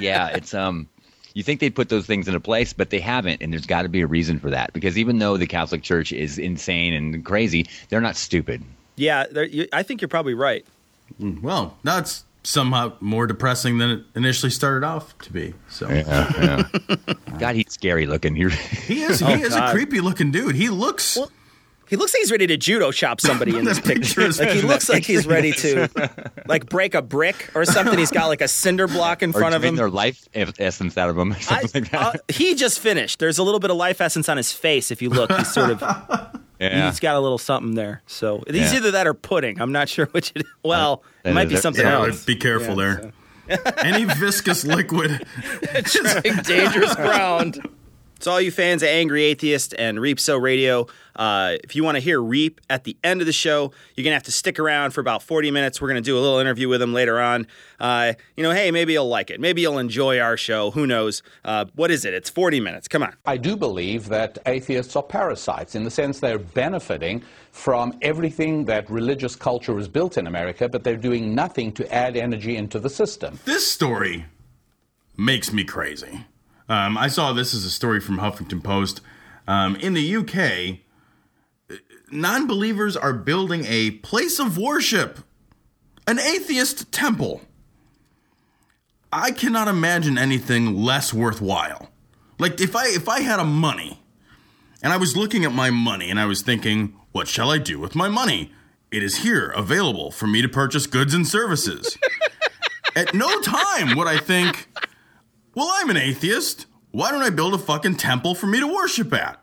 yeah, 0.00 0.28
it's 0.28 0.54
um. 0.54 0.88
You 1.34 1.42
think 1.42 1.60
they'd 1.60 1.74
put 1.74 1.88
those 1.88 2.06
things 2.06 2.26
into 2.28 2.40
place, 2.40 2.72
but 2.72 2.90
they 2.90 3.00
haven't, 3.00 3.42
and 3.42 3.52
there's 3.52 3.66
got 3.66 3.82
to 3.82 3.88
be 3.88 4.00
a 4.00 4.06
reason 4.06 4.38
for 4.40 4.50
that. 4.50 4.72
Because 4.72 4.98
even 4.98 5.18
though 5.18 5.36
the 5.36 5.46
Catholic 5.46 5.82
Church 5.82 6.12
is 6.12 6.38
insane 6.38 6.94
and 6.94 7.24
crazy, 7.24 7.66
they're 7.88 8.00
not 8.00 8.16
stupid. 8.16 8.62
Yeah, 8.96 9.24
you- 9.50 9.68
I 9.72 9.82
think 9.82 10.00
you're 10.00 10.08
probably 10.08 10.34
right. 10.34 10.64
Hmm, 11.18 11.40
well, 11.40 11.76
that's 11.84 12.24
somehow 12.42 12.92
more 13.00 13.26
depressing 13.26 13.78
than 13.78 13.90
it 13.90 14.02
initially 14.14 14.50
started 14.50 14.84
off 14.86 15.16
to 15.18 15.32
be. 15.32 15.54
So 15.68 15.86
God, 17.38 17.54
he's 17.56 17.72
scary 17.72 18.06
looking. 18.06 18.34
He, 18.34 18.48
he 18.48 19.02
is. 19.02 19.20
He 19.20 19.26
Oh, 19.26 19.30
is 19.34 19.54
a 19.54 19.70
creepy 19.70 20.00
looking 20.00 20.30
dude. 20.30 20.54
He 20.56 20.68
looks. 20.68 21.18
He 21.88 21.96
looks 21.96 22.12
like 22.14 22.20
he's 22.20 22.30
ready 22.30 22.46
to 22.48 22.56
judo 22.56 22.92
chop 22.92 23.20
somebody 23.20 23.56
in 23.56 23.64
this 23.66 23.78
That 23.78 23.86
picture 23.86 24.26
picture. 24.26 24.44
Like 24.44 24.52
he 24.54 24.62
looks 24.62 24.88
like 24.88 25.04
he's 25.04 25.26
ready 25.26 25.52
to 25.52 25.88
like 26.46 26.66
break 26.68 26.94
a 26.94 27.02
brick 27.02 27.50
or 27.54 27.64
something. 27.64 27.98
He's 27.98 28.10
got 28.10 28.26
like 28.26 28.40
a 28.40 28.48
cinder 28.48 28.86
block 28.86 29.22
in 29.22 29.30
or 29.30 29.38
front 29.38 29.54
of 29.54 29.64
him. 29.64 29.76
their 29.76 29.90
life 29.90 30.28
essence 30.34 30.96
out 30.96 31.10
of 31.10 31.18
him. 31.18 31.32
or 31.32 31.36
I- 31.36 31.40
something 31.40 31.82
like 31.84 31.90
that. 31.92 32.14
uh, 32.16 32.18
he 32.28 32.54
just 32.54 32.78
finished. 32.80 33.18
There's 33.18 33.38
a 33.38 33.42
little 33.42 33.60
bit 33.60 33.70
of 33.70 33.76
life 33.76 34.00
essence 34.00 34.28
on 34.28 34.36
his 34.36 34.52
face. 34.52 34.90
If 34.90 35.00
you 35.02 35.10
look, 35.10 35.30
he's 35.32 35.52
sort 35.52 35.70
of 35.70 35.80
yeah. 36.60 36.86
he's 36.90 37.00
got 37.00 37.16
a 37.16 37.20
little 37.20 37.38
something 37.38 37.74
there. 37.74 38.02
So 38.06 38.42
he's 38.46 38.72
Yeah. 38.72 38.78
either 38.78 38.90
that 38.92 39.06
or 39.06 39.14
pudding. 39.14 39.60
I'm 39.60 39.72
not 39.72 39.88
sure 39.88 40.06
which 40.12 40.32
it 40.34 40.42
is. 40.42 40.48
Well, 40.64 41.02
that 41.22 41.30
it 41.30 41.34
might 41.34 41.48
be 41.48 41.54
it. 41.54 41.62
something 41.62 41.84
Yeah, 41.84 42.06
else. 42.06 42.24
be 42.24 42.36
careful 42.36 42.76
there. 42.76 43.12
Any 43.78 44.04
viscous 44.04 44.64
liquid. 44.64 45.24
Treading 45.84 46.36
dangerous 46.42 46.94
ground. 46.96 47.66
So, 48.20 48.32
all 48.32 48.40
you 48.40 48.50
fans 48.50 48.82
of 48.82 48.88
Angry 48.88 49.22
Atheist 49.22 49.74
and 49.78 49.98
Reapsow 49.98 50.40
Radio, 50.42 50.88
uh, 51.14 51.54
if 51.62 51.76
you 51.76 51.84
want 51.84 51.94
to 51.94 52.00
hear 52.00 52.20
Reap 52.20 52.60
at 52.68 52.82
the 52.82 52.96
end 53.04 53.20
of 53.20 53.28
the 53.28 53.32
show, 53.32 53.70
you're 53.94 54.02
going 54.02 54.10
to 54.10 54.16
have 54.16 54.24
to 54.24 54.32
stick 54.32 54.58
around 54.58 54.90
for 54.90 55.00
about 55.00 55.22
40 55.22 55.52
minutes. 55.52 55.80
We're 55.80 55.86
going 55.86 56.02
to 56.02 56.04
do 56.04 56.18
a 56.18 56.20
little 56.20 56.40
interview 56.40 56.68
with 56.68 56.82
him 56.82 56.92
later 56.92 57.20
on. 57.20 57.46
Uh, 57.78 58.14
you 58.36 58.42
know, 58.42 58.50
hey, 58.50 58.72
maybe 58.72 58.92
you'll 58.92 59.08
like 59.08 59.30
it. 59.30 59.40
Maybe 59.40 59.62
you'll 59.62 59.78
enjoy 59.78 60.18
our 60.18 60.36
show. 60.36 60.72
Who 60.72 60.84
knows? 60.84 61.22
Uh, 61.44 61.66
what 61.76 61.92
is 61.92 62.04
it? 62.04 62.12
It's 62.12 62.28
40 62.28 62.58
minutes. 62.58 62.88
Come 62.88 63.04
on. 63.04 63.14
I 63.24 63.36
do 63.36 63.56
believe 63.56 64.08
that 64.08 64.38
atheists 64.46 64.96
are 64.96 65.02
parasites 65.02 65.76
in 65.76 65.84
the 65.84 65.90
sense 65.90 66.18
they're 66.18 66.40
benefiting 66.40 67.22
from 67.52 67.96
everything 68.02 68.64
that 68.64 68.90
religious 68.90 69.36
culture 69.36 69.78
is 69.78 69.86
built 69.86 70.18
in 70.18 70.26
America, 70.26 70.68
but 70.68 70.82
they're 70.82 70.96
doing 70.96 71.36
nothing 71.36 71.70
to 71.72 71.94
add 71.94 72.16
energy 72.16 72.56
into 72.56 72.80
the 72.80 72.90
system. 72.90 73.38
This 73.44 73.70
story 73.70 74.26
makes 75.16 75.52
me 75.52 75.62
crazy. 75.62 76.24
Um, 76.68 76.98
I 76.98 77.08
saw 77.08 77.32
this 77.32 77.54
as 77.54 77.64
a 77.64 77.70
story 77.70 78.00
from 78.00 78.18
Huffington 78.18 78.62
Post. 78.62 79.00
Um, 79.46 79.76
in 79.76 79.94
the 79.94 80.16
UK, 80.16 80.80
non 82.10 82.46
believers 82.46 82.96
are 82.96 83.12
building 83.12 83.64
a 83.66 83.92
place 83.92 84.38
of 84.38 84.58
worship, 84.58 85.20
an 86.06 86.18
atheist 86.18 86.92
temple. 86.92 87.40
I 89.12 89.30
cannot 89.30 89.68
imagine 89.68 90.18
anything 90.18 90.76
less 90.76 91.14
worthwhile. 91.14 91.90
Like 92.38 92.60
if 92.60 92.76
I 92.76 92.88
if 92.88 93.08
I 93.08 93.20
had 93.20 93.40
a 93.40 93.44
money 93.44 94.00
and 94.82 94.92
I 94.92 94.96
was 94.96 95.16
looking 95.16 95.44
at 95.44 95.52
my 95.52 95.70
money 95.70 96.10
and 96.10 96.20
I 96.20 96.26
was 96.26 96.42
thinking, 96.42 96.94
what 97.12 97.26
shall 97.26 97.50
I 97.50 97.58
do 97.58 97.80
with 97.80 97.94
my 97.94 98.08
money? 98.08 98.52
It 98.90 99.02
is 99.02 99.18
here 99.18 99.50
available 99.50 100.10
for 100.10 100.26
me 100.26 100.40
to 100.42 100.48
purchase 100.48 100.86
goods 100.86 101.14
and 101.14 101.26
services. 101.26 101.98
At 102.96 103.14
no 103.14 103.40
time 103.40 103.96
would 103.96 104.08
I 104.08 104.18
think, 104.18 104.68
well, 105.58 105.72
I'm 105.72 105.90
an 105.90 105.96
atheist. 105.96 106.66
Why 106.92 107.10
don't 107.10 107.20
I 107.20 107.30
build 107.30 107.52
a 107.52 107.58
fucking 107.58 107.96
temple 107.96 108.36
for 108.36 108.46
me 108.46 108.60
to 108.60 108.66
worship 108.72 109.12
at? 109.12 109.42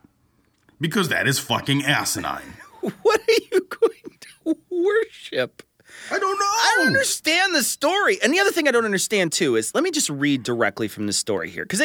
Because 0.80 1.10
that 1.10 1.28
is 1.28 1.38
fucking 1.38 1.84
asinine. 1.84 2.54
What 3.02 3.20
are 3.20 3.32
you 3.52 3.60
going 3.68 4.18
to 4.20 4.58
worship? 4.70 5.62
I 6.10 6.18
don't 6.20 6.38
know. 6.38 6.44
I 6.44 6.74
don't 6.76 6.86
understand 6.86 7.52
the 7.52 7.64
story. 7.64 8.16
And 8.22 8.32
the 8.32 8.38
other 8.38 8.52
thing 8.52 8.68
I 8.68 8.70
don't 8.70 8.84
understand 8.84 9.32
too 9.32 9.56
is 9.56 9.74
let 9.74 9.82
me 9.82 9.90
just 9.90 10.08
read 10.08 10.44
directly 10.44 10.86
from 10.86 11.06
the 11.06 11.12
story 11.12 11.50
here 11.50 11.64
because 11.64 11.82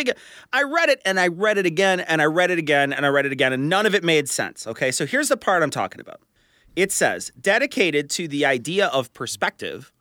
I 0.54 0.64
read 0.64 0.90
it 0.90 1.02
and 1.04 1.20
I 1.20 1.28
read 1.28 1.58
it 1.58 1.66
again 1.66 2.02
and 2.02 2.22
I 2.22 2.26
read 2.26 2.52
it 2.52 2.60
again 2.60 2.94
and 2.94 3.04
I 3.04 3.10
read 3.10 3.26
it 3.26 3.32
again 3.32 3.52
and 3.52 3.68
none 3.68 3.88
of 3.88 3.96
it 3.96 4.04
made 4.04 4.30
sense. 4.30 4.68
Okay, 4.68 4.92
so 4.92 5.08
here's 5.08 5.30
the 5.30 5.38
part 5.38 5.64
I'm 5.64 5.72
talking 5.72 6.00
about. 6.00 6.22
It 6.76 6.92
says 6.92 7.32
dedicated 7.42 8.10
to 8.12 8.28
the 8.28 8.46
idea 8.46 8.88
of 8.88 9.12
perspective. 9.14 9.92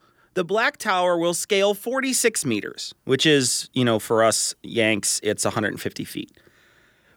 The 0.40 0.44
Black 0.44 0.78
Tower 0.78 1.18
will 1.18 1.34
scale 1.34 1.74
46 1.74 2.46
meters, 2.46 2.94
which 3.04 3.26
is, 3.26 3.68
you 3.74 3.84
know, 3.84 3.98
for 3.98 4.24
us 4.24 4.54
Yanks, 4.62 5.20
it's 5.22 5.44
150 5.44 6.02
feet. 6.06 6.32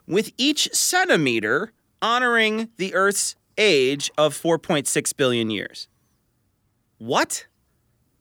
With 0.05 0.33
each 0.37 0.67
centimeter 0.73 1.71
honoring 2.01 2.67
the 2.75 2.93
Earth's 2.93 3.37
age 3.57 4.11
of 4.17 4.35
4.6 4.35 5.15
billion 5.15 5.49
years. 5.49 5.87
What? 6.97 7.47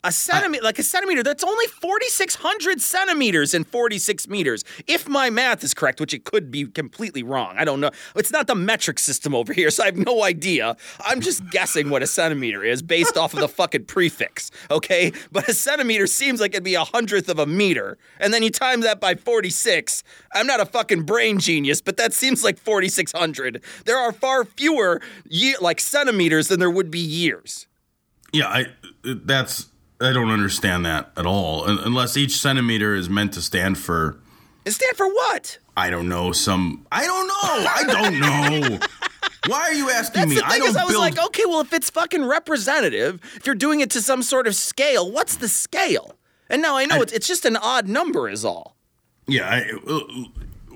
A 0.05 0.11
centimeter, 0.11 0.65
like 0.65 0.81
a 0.81 0.83
centimeter, 0.83 1.23
that's 1.23 1.45
only 1.45 1.67
4,600 1.67 2.81
centimeters 2.81 3.55
in 3.55 3.63
46 3.63 4.29
meters. 4.29 4.65
If 4.89 5.09
my 5.09 5.31
math 5.31 5.63
is 5.63 5.75
correct, 5.75 6.01
which 6.01 6.13
it 6.13 6.25
could 6.25 6.51
be 6.51 6.67
completely 6.67 7.23
wrong. 7.23 7.55
I 7.57 7.65
don't 7.65 7.79
know. 7.79 7.91
It's 8.17 8.33
not 8.33 8.49
the 8.49 8.57
metric 8.57 8.99
system 8.99 9.33
over 9.33 9.53
here, 9.53 9.71
so 9.71 9.85
I 9.85 9.87
have 9.87 9.97
no 9.97 10.25
idea. 10.25 10.77
I'm 11.07 11.21
just 11.21 11.49
guessing 11.51 11.89
what 11.89 12.03
a 12.03 12.09
centimeter 12.09 12.65
is 12.65 12.83
based 12.83 13.17
off 13.17 13.33
of 13.33 13.41
the 13.41 13.49
fucking 13.49 13.85
prefix, 13.85 14.51
okay? 14.73 15.13
But 15.31 15.49
a 15.49 15.55
centimeter 15.55 16.09
seems 16.09 16.41
like 16.41 16.53
it'd 16.53 16.65
be 16.65 16.75
a 16.75 16.85
hundredth 16.85 17.29
of 17.29 17.39
a 17.39 17.47
meter. 17.47 17.97
And 18.19 18.35
then 18.35 18.43
you 18.43 18.51
times 18.51 18.85
that 18.85 18.99
by 18.99 19.15
46. 19.15 20.03
I'm 20.35 20.49
not 20.49 20.59
a 20.59 20.67
fucking 20.67 21.03
brain 21.03 21.39
genius, 21.39 21.81
but 21.81 21.97
that 21.99 22.13
seems 22.13 22.43
like 22.43 22.59
4,600. 22.59 23.63
There 23.85 23.99
are 23.99 24.13
far 24.13 24.45
fewer 24.45 25.01
ye- 25.29 25.57
like 25.61 25.79
centimeters 25.79 26.49
than 26.49 26.59
there 26.59 26.71
would 26.71 26.91
be 26.91 26.99
years. 26.99 27.69
Yeah, 28.33 28.49
I 28.49 28.67
that's 29.05 29.67
I 30.03 30.13
don't 30.13 30.31
understand 30.31 30.85
that 30.87 31.13
at 31.17 31.27
all. 31.27 31.65
Unless 31.65 32.17
each 32.17 32.37
centimeter 32.37 32.95
is 32.95 33.09
meant 33.09 33.33
to 33.35 33.43
stand 33.43 33.79
for 33.79 34.19
It 34.65 34.73
stand 34.73 34.97
for 34.97 35.07
what? 35.09 35.59
I 35.77 35.91
don't 35.91 36.09
know 36.09 36.33
some 36.33 36.87
I 36.91 37.05
don't 37.07 37.27
know. 37.27 37.35
I 37.71 37.85
don't 37.87 38.21
know. 38.71 38.79
Why 39.47 39.61
are 39.63 39.75
you 39.75 39.91
asking 39.91 40.21
That's 40.21 40.31
me? 40.31 40.37
the 40.37 40.47
I 40.47 40.59
don't 40.59 40.69
is, 40.69 40.77
I 40.77 40.85
was 40.85 40.93
build 40.93 41.03
like, 41.03 41.19
okay, 41.27 41.43
well, 41.47 41.61
if 41.61 41.73
it's 41.73 41.91
fucking 41.91 42.25
representative, 42.25 43.21
if 43.37 43.45
you're 43.45 43.55
doing 43.57 43.81
it 43.81 43.91
to 43.91 44.03
some 44.03 44.23
sort 44.23 44.47
of 44.47 44.55
scale, 44.55 45.11
what's 45.11 45.37
the 45.37 45.49
scale? 45.49 46.17
And 46.49 46.63
now 46.63 46.77
I 46.77 46.85
know 46.85 47.01
it's, 47.01 47.13
it's 47.13 47.27
just 47.27 47.45
an 47.45 47.57
odd 47.57 47.89
number, 47.89 48.29
is 48.29 48.45
all. 48.45 48.77
Yeah, 49.27 49.49
I, 49.49 49.91
uh, 49.91 50.01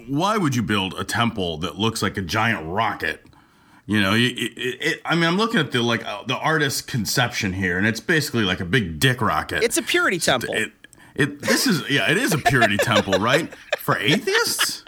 why 0.09 0.37
would 0.37 0.57
you 0.57 0.63
build 0.63 0.95
a 0.95 1.05
temple 1.05 1.59
that 1.59 1.79
looks 1.79 2.03
like 2.03 2.17
a 2.17 2.23
giant 2.23 2.67
rocket? 2.67 3.23
You 3.89 4.01
know, 4.01 4.15
it, 4.15 4.33
it, 4.33 4.79
it, 4.81 5.01
I 5.05 5.15
mean, 5.15 5.25
I'm 5.25 5.37
looking 5.37 5.61
at 5.61 5.71
the 5.71 5.81
like 5.81 6.05
uh, 6.05 6.25
the 6.25 6.37
artist's 6.37 6.83
conception 6.83 7.53
here, 7.53 7.79
and 7.79 7.87
it's 7.87 8.01
basically 8.01 8.43
like 8.43 8.59
a 8.59 8.65
big 8.65 8.99
dick 8.99 9.21
rocket. 9.21 9.63
It's 9.63 9.77
a 9.77 9.83
purity 9.83 10.19
temple. 10.19 10.55
it, 10.55 10.73
it 11.15 11.41
this 11.43 11.69
is 11.69 11.89
yeah, 11.89 12.11
it 12.11 12.17
is 12.17 12.35
a 12.35 12.39
purity 12.39 12.79
temple, 12.79 13.21
right? 13.21 13.49
For 13.79 13.97
atheists, 13.97 14.85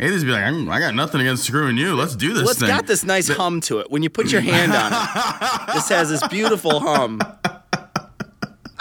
atheists 0.00 0.24
be 0.24 0.30
like, 0.32 0.42
I 0.42 0.80
got 0.80 0.96
nothing 0.96 1.20
against 1.20 1.44
screwing 1.44 1.76
you. 1.76 1.94
Let's 1.94 2.16
do 2.16 2.32
this 2.34 2.42
well, 2.42 2.50
it's 2.50 2.58
thing. 2.60 2.68
got 2.68 2.88
this 2.88 3.04
nice 3.04 3.28
hum 3.28 3.60
to 3.62 3.78
it. 3.78 3.88
When 3.88 4.02
you 4.02 4.10
put 4.10 4.32
your 4.32 4.40
hand 4.40 4.72
on 4.72 4.92
it, 4.92 5.74
this 5.74 5.88
has 5.88 6.10
this 6.10 6.26
beautiful 6.26 6.80
hum. 6.80 7.20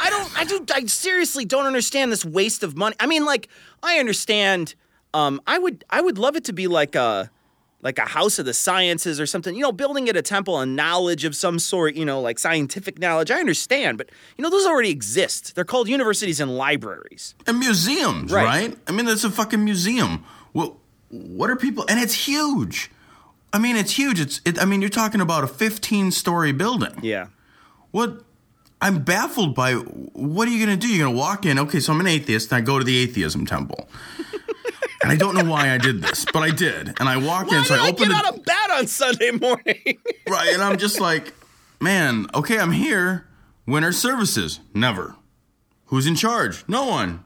I 0.04 0.10
don't, 0.10 0.40
I 0.40 0.46
do, 0.46 0.66
I 0.74 0.86
seriously 0.88 1.46
don't 1.46 1.68
understand 1.68 2.12
this 2.12 2.25
waste 2.25 2.63
of 2.63 2.75
money. 2.75 2.96
I 3.00 3.06
mean, 3.06 3.24
like, 3.24 3.50
I 3.84 4.00
understand 4.00 4.74
Um, 5.13 5.42
I 5.46 5.60
would 5.60 5.84
I 5.90 6.01
would 6.01 6.18
love 6.18 6.36
it 6.36 6.46
to 6.46 6.54
be 6.54 6.68
like 6.68 6.96
a 6.96 7.30
like 7.84 7.98
a 8.00 8.06
house 8.06 8.38
of 8.40 8.46
the 8.46 8.54
sciences 8.54 9.20
or 9.20 9.26
something. 9.26 9.56
You 9.56 9.62
know, 9.62 9.72
building 9.72 10.08
it 10.08 10.16
a 10.16 10.22
temple 10.22 10.60
and 10.60 10.76
knowledge 10.76 11.26
of 11.26 11.36
some 11.36 11.60
sort. 11.60 11.96
You 11.96 12.06
know, 12.06 12.22
like 12.22 12.40
scientific 12.40 13.00
knowledge. 13.00 13.32
I 13.32 13.40
understand, 13.40 13.98
but 13.98 14.10
you 14.38 14.42
know 14.44 14.50
those 14.50 14.66
already 14.66 14.90
exist. 14.92 15.56
They're 15.56 15.66
called 15.66 15.88
universities 15.90 16.40
and 16.40 16.56
libraries. 16.56 17.36
and 17.48 17.60
museums, 17.60 18.32
Right. 18.32 18.46
right. 18.46 18.78
I 18.88 18.92
mean, 18.92 19.08
it's 19.08 19.24
a 19.24 19.30
fucking 19.32 19.64
museum. 19.64 20.24
What 20.54 20.74
what 21.10 21.50
are 21.50 21.56
people? 21.56 21.86
And 21.90 22.00
it's 22.00 22.14
huge. 22.28 22.90
I 23.54 23.60
mean, 23.60 23.76
it's 23.76 23.92
huge. 23.98 24.20
It's. 24.22 24.40
It, 24.46 24.62
I 24.62 24.66
mean, 24.66 24.82
you're 24.82 24.90
talking 24.90 25.20
about 25.20 25.44
a 25.44 25.48
15 25.48 26.12
story 26.12 26.52
building. 26.54 26.94
Yeah. 27.04 27.28
What? 27.92 28.24
I'm 28.84 29.04
baffled 29.04 29.54
by. 29.54 29.74
What 29.74 30.48
are 30.48 30.52
you 30.52 30.66
going 30.66 30.80
to 30.80 30.88
do? 30.88 30.88
You're 30.92 31.04
going 31.06 31.14
to 31.14 31.20
walk 31.20 31.46
in. 31.46 31.60
Okay, 31.60 31.80
so 31.82 31.92
I'm 31.94 32.00
an 32.00 32.08
atheist, 32.08 32.52
and 32.52 32.58
I 32.58 32.66
go 32.66 32.80
to 32.80 32.86
the 32.86 32.98
atheism 32.98 33.46
temple. 33.46 33.90
And 35.03 35.12
I 35.12 35.15
don't 35.15 35.36
know 35.36 35.43
why 35.50 35.72
I 35.72 35.77
did 35.77 36.01
this, 36.01 36.25
but 36.31 36.43
I 36.43 36.51
did. 36.51 37.00
And 37.00 37.10
I 37.10 37.17
walk 37.17 37.48
Why 37.48 37.60
in, 37.60 37.63
so 37.65 37.75
I 37.75 37.86
I 37.86 37.89
open 37.89 38.08
get 38.08 38.10
the 38.10 38.15
out 38.15 38.36
of 38.38 38.46
bed 38.46 38.72
on 38.72 38.88
Sunday 38.88 39.31
morning? 39.31 39.98
right, 40.29 40.50
and 40.53 40.62
I'm 40.62 40.77
just 40.77 41.00
like, 41.00 41.34
man, 41.79 42.27
okay, 42.34 42.60
I'm 42.60 42.72
here. 42.72 43.27
When 43.65 43.84
are 43.84 43.91
services? 43.91 44.60
Never. 44.74 45.15
Who's 45.86 46.08
in 46.08 46.15
charge? 46.15 46.63
No 46.67 46.86
one. 46.86 47.24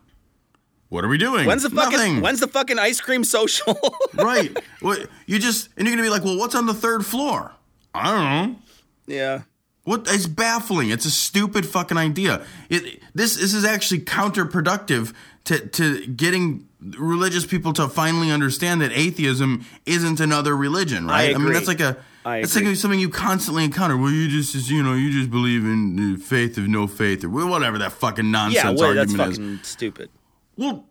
What 0.90 1.04
are 1.04 1.08
we 1.08 1.18
doing? 1.18 1.46
when's 1.46 1.64
the 1.64 1.70
fucking 1.70 1.92
Nothing. 1.92 2.22
When's 2.22 2.40
the 2.40 2.48
fucking 2.48 2.80
ice 2.80 3.02
cream 3.02 3.24
social? 3.24 3.78
right? 4.14 4.56
What 4.82 5.08
you 5.26 5.40
just 5.40 5.70
and 5.78 5.88
you're 5.88 5.96
gonna 5.96 6.06
be 6.06 6.10
like, 6.10 6.24
well, 6.24 6.38
what's 6.38 6.56
on 6.56 6.68
the 6.68 6.74
third 6.74 7.06
floor? 7.06 7.52
I 7.94 8.12
don't 8.12 8.54
know. 8.54 8.60
yeah. 9.08 9.42
What 9.86 10.08
is 10.10 10.28
baffling? 10.28 10.90
It's 10.90 11.06
a 11.06 11.12
stupid 11.12 11.66
fucking 11.66 11.98
idea. 11.98 12.46
It 12.70 13.02
this 13.14 13.38
this 13.38 13.54
is 13.54 13.64
actually 13.64 14.02
counterproductive 14.02 15.14
to 15.46 15.60
to 15.68 16.06
getting 16.08 16.68
religious 16.82 17.46
people 17.46 17.72
to 17.74 17.88
finally 17.88 18.32
understand 18.32 18.82
that 18.82 18.92
atheism 18.92 19.64
isn't 19.86 20.20
another 20.20 20.56
religion, 20.58 21.08
right? 21.08 21.34
I 21.34 21.38
mean, 21.38 21.54
that's 21.54 21.68
like 21.68 21.80
a 21.80 21.98
I 22.26 22.38
it's 22.40 22.56
agree. 22.56 22.70
like 22.70 22.78
something 22.78 23.00
you 23.00 23.10
constantly 23.10 23.64
encounter. 23.64 23.96
Well, 23.96 24.12
you 24.12 24.28
just 24.28 24.70
you 24.70 24.82
know 24.84 24.94
you 24.96 25.12
just 25.12 25.30
believe 25.32 25.64
in 25.64 25.96
the 25.96 26.18
faith 26.20 26.58
of 26.58 26.68
no 26.68 26.88
faith 26.88 27.24
or 27.24 27.30
whatever 27.30 27.78
that 27.78 27.92
fucking 27.94 28.30
nonsense 28.32 28.64
Yeah, 28.64 28.72
well, 28.72 28.94
that's 28.96 29.12
argument 29.14 29.32
is. 29.32 29.38
fucking 29.38 29.60
stupid. 29.64 30.10
Well, 30.58 30.86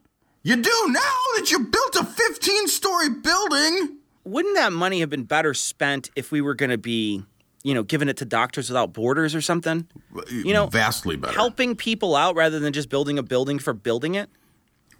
you 0.44 0.56
do 0.56 0.70
now 0.88 1.00
that 1.36 1.50
you 1.50 1.58
built 1.58 1.96
a 1.96 2.04
15 2.04 2.68
story 2.68 3.08
building. 3.10 3.98
Wouldn't 4.24 4.54
that 4.56 4.72
money 4.72 5.00
have 5.00 5.10
been 5.10 5.24
better 5.24 5.52
spent 5.52 6.10
if 6.16 6.30
we 6.30 6.40
were 6.40 6.54
going 6.54 6.70
to 6.70 6.78
be, 6.78 7.24
you 7.64 7.74
know, 7.74 7.82
giving 7.82 8.08
it 8.08 8.18
to 8.18 8.24
Doctors 8.24 8.68
Without 8.68 8.92
Borders 8.92 9.34
or 9.34 9.40
something? 9.40 9.88
You 10.30 10.52
know, 10.52 10.66
vastly 10.66 11.16
better. 11.16 11.32
helping 11.34 11.74
people 11.74 12.14
out 12.14 12.36
rather 12.36 12.60
than 12.60 12.72
just 12.72 12.88
building 12.90 13.18
a 13.18 13.22
building 13.22 13.58
for 13.58 13.72
building 13.72 14.14
it. 14.14 14.28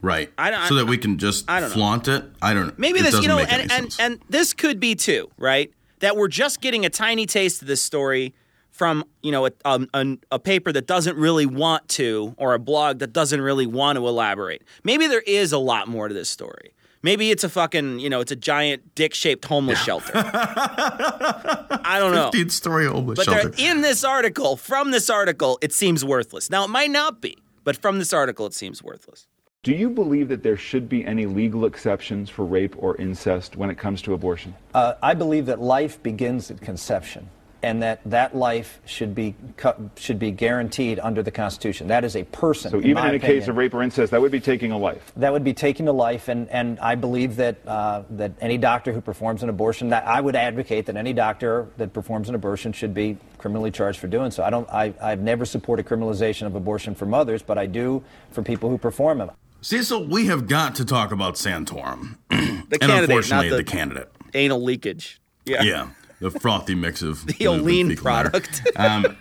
Right. 0.03 0.33
I 0.37 0.51
don't- 0.51 0.67
so 0.67 0.75
that 0.75 0.87
we 0.87 0.99
can 0.99 1.19
just 1.19 1.47
don't 1.47 1.61
know. 1.61 1.69
flaunt 1.69 2.09
it. 2.09 2.25
I 2.43 2.53
don't 2.55 2.69
know. 2.69 2.75
Maybe 2.77 3.01
this, 3.01 3.21
you 3.23 3.29
know, 3.29 3.39
and, 3.39 3.71
and 3.71 3.97
and 4.01 4.21
this 4.29 4.53
could 4.53 4.81
be 4.81 4.95
too, 4.95 5.31
right? 5.39 5.71
That 6.01 6.17
we're 6.17 6.29
just 6.29 6.61
getting 6.61 6.85
a 6.85 6.91
tiny 6.91 7.27
taste 7.27 7.63
of 7.63 7.69
this 7.69 7.83
story 7.83 8.35
from, 8.71 9.05
you 9.23 9.31
know, 9.31 9.47
a, 9.47 9.51
um, 9.65 9.89
a, 9.95 10.19
a 10.33 10.39
paper 10.39 10.73
that 10.73 10.87
doesn't 10.87 11.17
really 11.17 11.47
want 11.47 11.89
to, 11.91 12.35
or 12.39 12.55
a 12.55 12.59
blog 12.59 12.99
that 12.99 13.13
doesn't 13.13 13.41
really 13.41 13.67
want 13.67 13.97
to 13.97 14.07
elaborate. 14.09 14.63
Maybe 14.83 15.07
there 15.07 15.23
is 15.27 15.53
a 15.53 15.59
lot 15.59 15.87
more 15.87 16.09
to 16.09 16.13
this 16.15 16.29
story. 16.29 16.75
Maybe 17.05 17.31
it's 17.31 17.45
a 17.45 17.51
fucking, 17.51 17.99
you 17.99 18.09
know, 18.09 18.23
it's 18.23 18.33
a 18.33 18.37
giant 18.37 18.95
dick-shaped 18.95 19.45
homeless 19.45 19.79
shelter. 19.79 20.11
I 20.15 21.97
don't 21.99 22.13
know. 22.13 22.31
15 22.31 22.49
story 22.49 22.87
homeless 22.87 23.19
But 23.19 23.25
shelter. 23.27 23.49
they're 23.51 23.71
in 23.71 23.83
this 23.83 24.05
article, 24.05 24.57
from 24.57 24.91
this 24.91 25.11
article, 25.11 25.59
it 25.61 25.75
seems 25.75 26.03
worthless. 26.03 26.49
Now, 26.49 26.65
it 26.65 26.69
might 26.69 26.91
not 26.91 27.21
be, 27.21 27.37
but 27.63 27.77
from 27.77 27.99
this 27.99 28.15
article, 28.15 28.47
it 28.47 28.55
seems 28.55 28.83
worthless. 28.83 29.27
Do 29.63 29.73
you 29.73 29.91
believe 29.91 30.29
that 30.29 30.43
there 30.43 30.57
should 30.57 30.89
be 30.89 31.05
any 31.05 31.27
legal 31.27 31.67
exceptions 31.67 32.31
for 32.31 32.47
rape 32.47 32.75
or 32.79 32.97
incest 32.97 33.55
when 33.55 33.69
it 33.69 33.77
comes 33.77 34.01
to 34.01 34.15
abortion? 34.15 34.55
Uh, 34.73 34.95
I 35.03 35.13
believe 35.13 35.45
that 35.45 35.61
life 35.61 36.03
begins 36.03 36.51
at 36.51 36.63
conception, 36.63 37.29
and 37.65 37.83
that 37.83 38.01
that 38.05 38.37
life 38.37 38.79
should 38.85 39.15
be 39.15 39.35
cu- 39.57 39.91
should 39.97 40.19
be 40.19 40.31
guaranteed 40.31 40.99
under 40.99 41.23
the 41.23 41.31
Constitution. 41.31 41.89
That 41.89 42.05
is 42.05 42.15
a 42.15 42.25
person. 42.25 42.71
So 42.71 42.79
in 42.79 42.85
even 42.85 43.03
my 43.03 43.09
in 43.09 43.15
a 43.15 43.19
case 43.19 43.49
of 43.49 43.57
rape 43.57 43.73
or 43.73 43.83
incest, 43.83 44.11
that 44.11 44.21
would 44.21 44.31
be 44.31 44.41
taking 44.41 44.71
a 44.71 44.77
life. 44.77 45.13
that 45.17 45.33
would 45.33 45.45
be 45.45 45.55
taking 45.55 45.87
to 45.87 45.93
life, 45.93 46.29
and, 46.29 46.49
and 46.51 46.79
I 46.81 46.95
believe 46.95 47.37
that 47.37 47.57
uh, 47.67 48.03
that 48.11 48.33
any 48.43 48.59
doctor 48.59 48.93
who 48.93 49.01
performs 49.01 49.43
an 49.43 49.49
abortion, 49.49 49.89
that 49.89 50.07
I 50.07 50.21
would 50.21 50.37
advocate 50.37 50.85
that 50.87 50.97
any 50.97 51.15
doctor 51.15 51.67
that 51.79 51.95
performs 51.95 52.29
an 52.29 52.35
abortion 52.35 52.75
should 52.75 52.93
be 52.93 53.17
criminally 53.39 53.71
charged 53.71 53.99
for 53.99 54.09
doing 54.09 54.31
so. 54.31 54.45
I 54.45 54.51
don't. 54.51 54.69
I, 54.69 54.93
I've 55.01 55.21
never 55.21 55.47
supported 55.47 55.87
criminalization 55.87 56.47
of 56.47 56.55
abortion 56.55 56.95
for 56.95 57.07
mothers, 57.07 57.43
but 57.43 57.57
I 57.57 57.65
do 57.65 58.05
for 58.31 58.43
people 58.43 58.69
who 58.69 58.77
perform 58.77 59.19
them. 59.19 59.31
Cecil, 59.63 60.05
we 60.09 60.27
have 60.27 60.47
got 60.47 60.75
to 60.75 60.85
talk 60.85 61.13
about 61.13 61.37
Santorum. 61.37 62.19
The 62.65 62.79
and 62.81 62.91
candidate, 62.91 62.91
not 62.91 63.03
unfortunately, 63.03 63.51
the, 63.51 63.57
the, 63.57 63.65
candidate. 63.65 64.11
anal 64.33 64.63
leakage. 64.63 65.21
Yeah. 65.45 65.63
Yeah. 65.63 65.89
The 66.21 66.31
frothy 66.31 66.75
mix 66.75 67.03
of 67.03 67.27
The 67.39 67.47
Olean 67.47 67.97
product. 67.97 68.63
Um, 68.77 69.17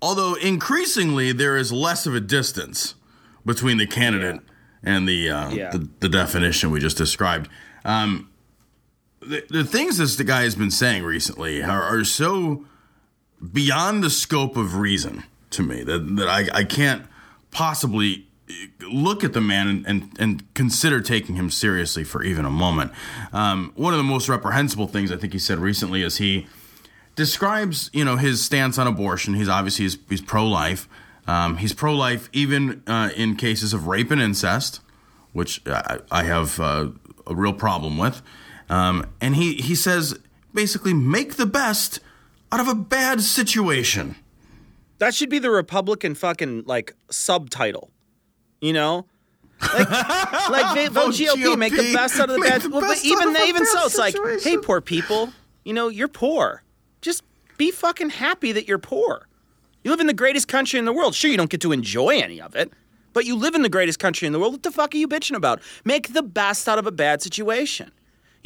although 0.00 0.34
increasingly 0.34 1.32
there 1.32 1.56
is 1.56 1.72
less 1.72 2.06
of 2.06 2.14
a 2.14 2.20
distance 2.20 2.94
between 3.44 3.78
the 3.78 3.86
candidate 3.86 4.40
and 4.82 5.08
the, 5.08 5.28
uh, 5.30 5.50
Yeah. 5.50 5.70
the 5.70 5.88
the 6.00 6.08
definition 6.08 6.70
we 6.70 6.78
just 6.80 6.96
described. 6.96 7.48
Um, 7.84 8.30
the, 9.20 9.44
the 9.50 9.64
things 9.64 9.98
this 9.98 10.14
the 10.16 10.24
guy 10.24 10.42
has 10.42 10.54
been 10.54 10.70
saying 10.70 11.02
recently 11.02 11.62
are, 11.62 11.82
are 11.82 12.04
so 12.04 12.64
beyond 13.52 14.02
the 14.04 14.10
scope 14.10 14.56
of 14.56 14.76
reason 14.76 15.24
to 15.50 15.62
me 15.62 15.82
that, 15.82 16.16
that 16.16 16.28
I, 16.28 16.48
I 16.60 16.64
can't 16.64 17.04
possibly 17.50 18.27
look 18.80 19.24
at 19.24 19.32
the 19.32 19.40
man 19.40 19.68
and, 19.68 19.86
and, 19.86 20.16
and 20.18 20.54
consider 20.54 21.00
taking 21.00 21.36
him 21.36 21.50
seriously 21.50 22.04
for 22.04 22.22
even 22.22 22.44
a 22.44 22.50
moment. 22.50 22.92
Um, 23.32 23.72
one 23.76 23.92
of 23.92 23.98
the 23.98 24.04
most 24.04 24.28
reprehensible 24.28 24.86
things 24.86 25.12
I 25.12 25.16
think 25.16 25.32
he 25.32 25.38
said 25.38 25.58
recently 25.58 26.02
is 26.02 26.16
he 26.16 26.46
describes 27.14 27.90
you 27.92 28.04
know 28.04 28.16
his 28.16 28.44
stance 28.44 28.78
on 28.78 28.86
abortion. 28.86 29.34
He's 29.34 29.48
obviously 29.48 29.84
he's, 29.84 29.98
he's 30.08 30.20
pro 30.20 30.46
life. 30.46 30.88
Um, 31.26 31.58
he's 31.58 31.74
pro 31.74 31.94
life 31.94 32.30
even 32.32 32.82
uh, 32.86 33.10
in 33.14 33.36
cases 33.36 33.74
of 33.74 33.86
rape 33.86 34.10
and 34.10 34.20
incest, 34.20 34.80
which 35.32 35.60
I, 35.66 35.98
I 36.10 36.22
have 36.22 36.58
uh, 36.58 36.88
a 37.26 37.34
real 37.34 37.52
problem 37.52 37.98
with. 37.98 38.22
Um, 38.70 39.06
and 39.20 39.36
he 39.36 39.54
he 39.54 39.74
says 39.74 40.18
basically 40.54 40.94
make 40.94 41.34
the 41.34 41.46
best 41.46 42.00
out 42.50 42.60
of 42.60 42.68
a 42.68 42.74
bad 42.74 43.20
situation. 43.20 44.16
That 44.98 45.14
should 45.14 45.28
be 45.28 45.38
the 45.38 45.50
Republican 45.50 46.14
fucking 46.14 46.64
like 46.66 46.94
subtitle. 47.10 47.90
You 48.60 48.72
know? 48.72 49.06
Like, 49.60 49.90
like 50.50 50.90
vote 50.90 50.92
Vote 50.92 51.14
GOP, 51.14 51.58
make 51.58 51.76
the 51.76 51.92
best 51.92 52.20
out 52.20 52.30
of 52.30 52.36
the 52.36 52.42
bad. 52.42 52.62
the 52.62 52.70
Well, 52.70 52.80
but 52.80 53.04
even 53.04 53.34
a 53.34 53.44
even 53.44 53.66
so, 53.66 53.86
it's 53.86 53.98
like, 53.98 54.14
hey, 54.42 54.56
poor 54.56 54.80
people. 54.80 55.32
You 55.64 55.72
know, 55.72 55.88
you're 55.88 56.08
poor. 56.08 56.62
Just 57.00 57.22
be 57.56 57.70
fucking 57.70 58.10
happy 58.10 58.52
that 58.52 58.68
you're 58.68 58.78
poor. 58.78 59.26
You 59.82 59.90
live 59.90 60.00
in 60.00 60.06
the 60.06 60.14
greatest 60.14 60.48
country 60.48 60.78
in 60.78 60.84
the 60.84 60.92
world. 60.92 61.14
Sure, 61.14 61.30
you 61.30 61.36
don't 61.36 61.50
get 61.50 61.60
to 61.62 61.72
enjoy 61.72 62.20
any 62.20 62.40
of 62.40 62.54
it, 62.54 62.72
but 63.12 63.24
you 63.24 63.36
live 63.36 63.54
in 63.54 63.62
the 63.62 63.68
greatest 63.68 63.98
country 63.98 64.26
in 64.26 64.32
the 64.32 64.38
world. 64.38 64.52
What 64.52 64.62
the 64.62 64.70
fuck 64.70 64.94
are 64.94 64.98
you 64.98 65.08
bitching 65.08 65.36
about? 65.36 65.60
Make 65.84 66.12
the 66.12 66.22
best 66.22 66.68
out 66.68 66.78
of 66.78 66.86
a 66.86 66.92
bad 66.92 67.22
situation. 67.22 67.90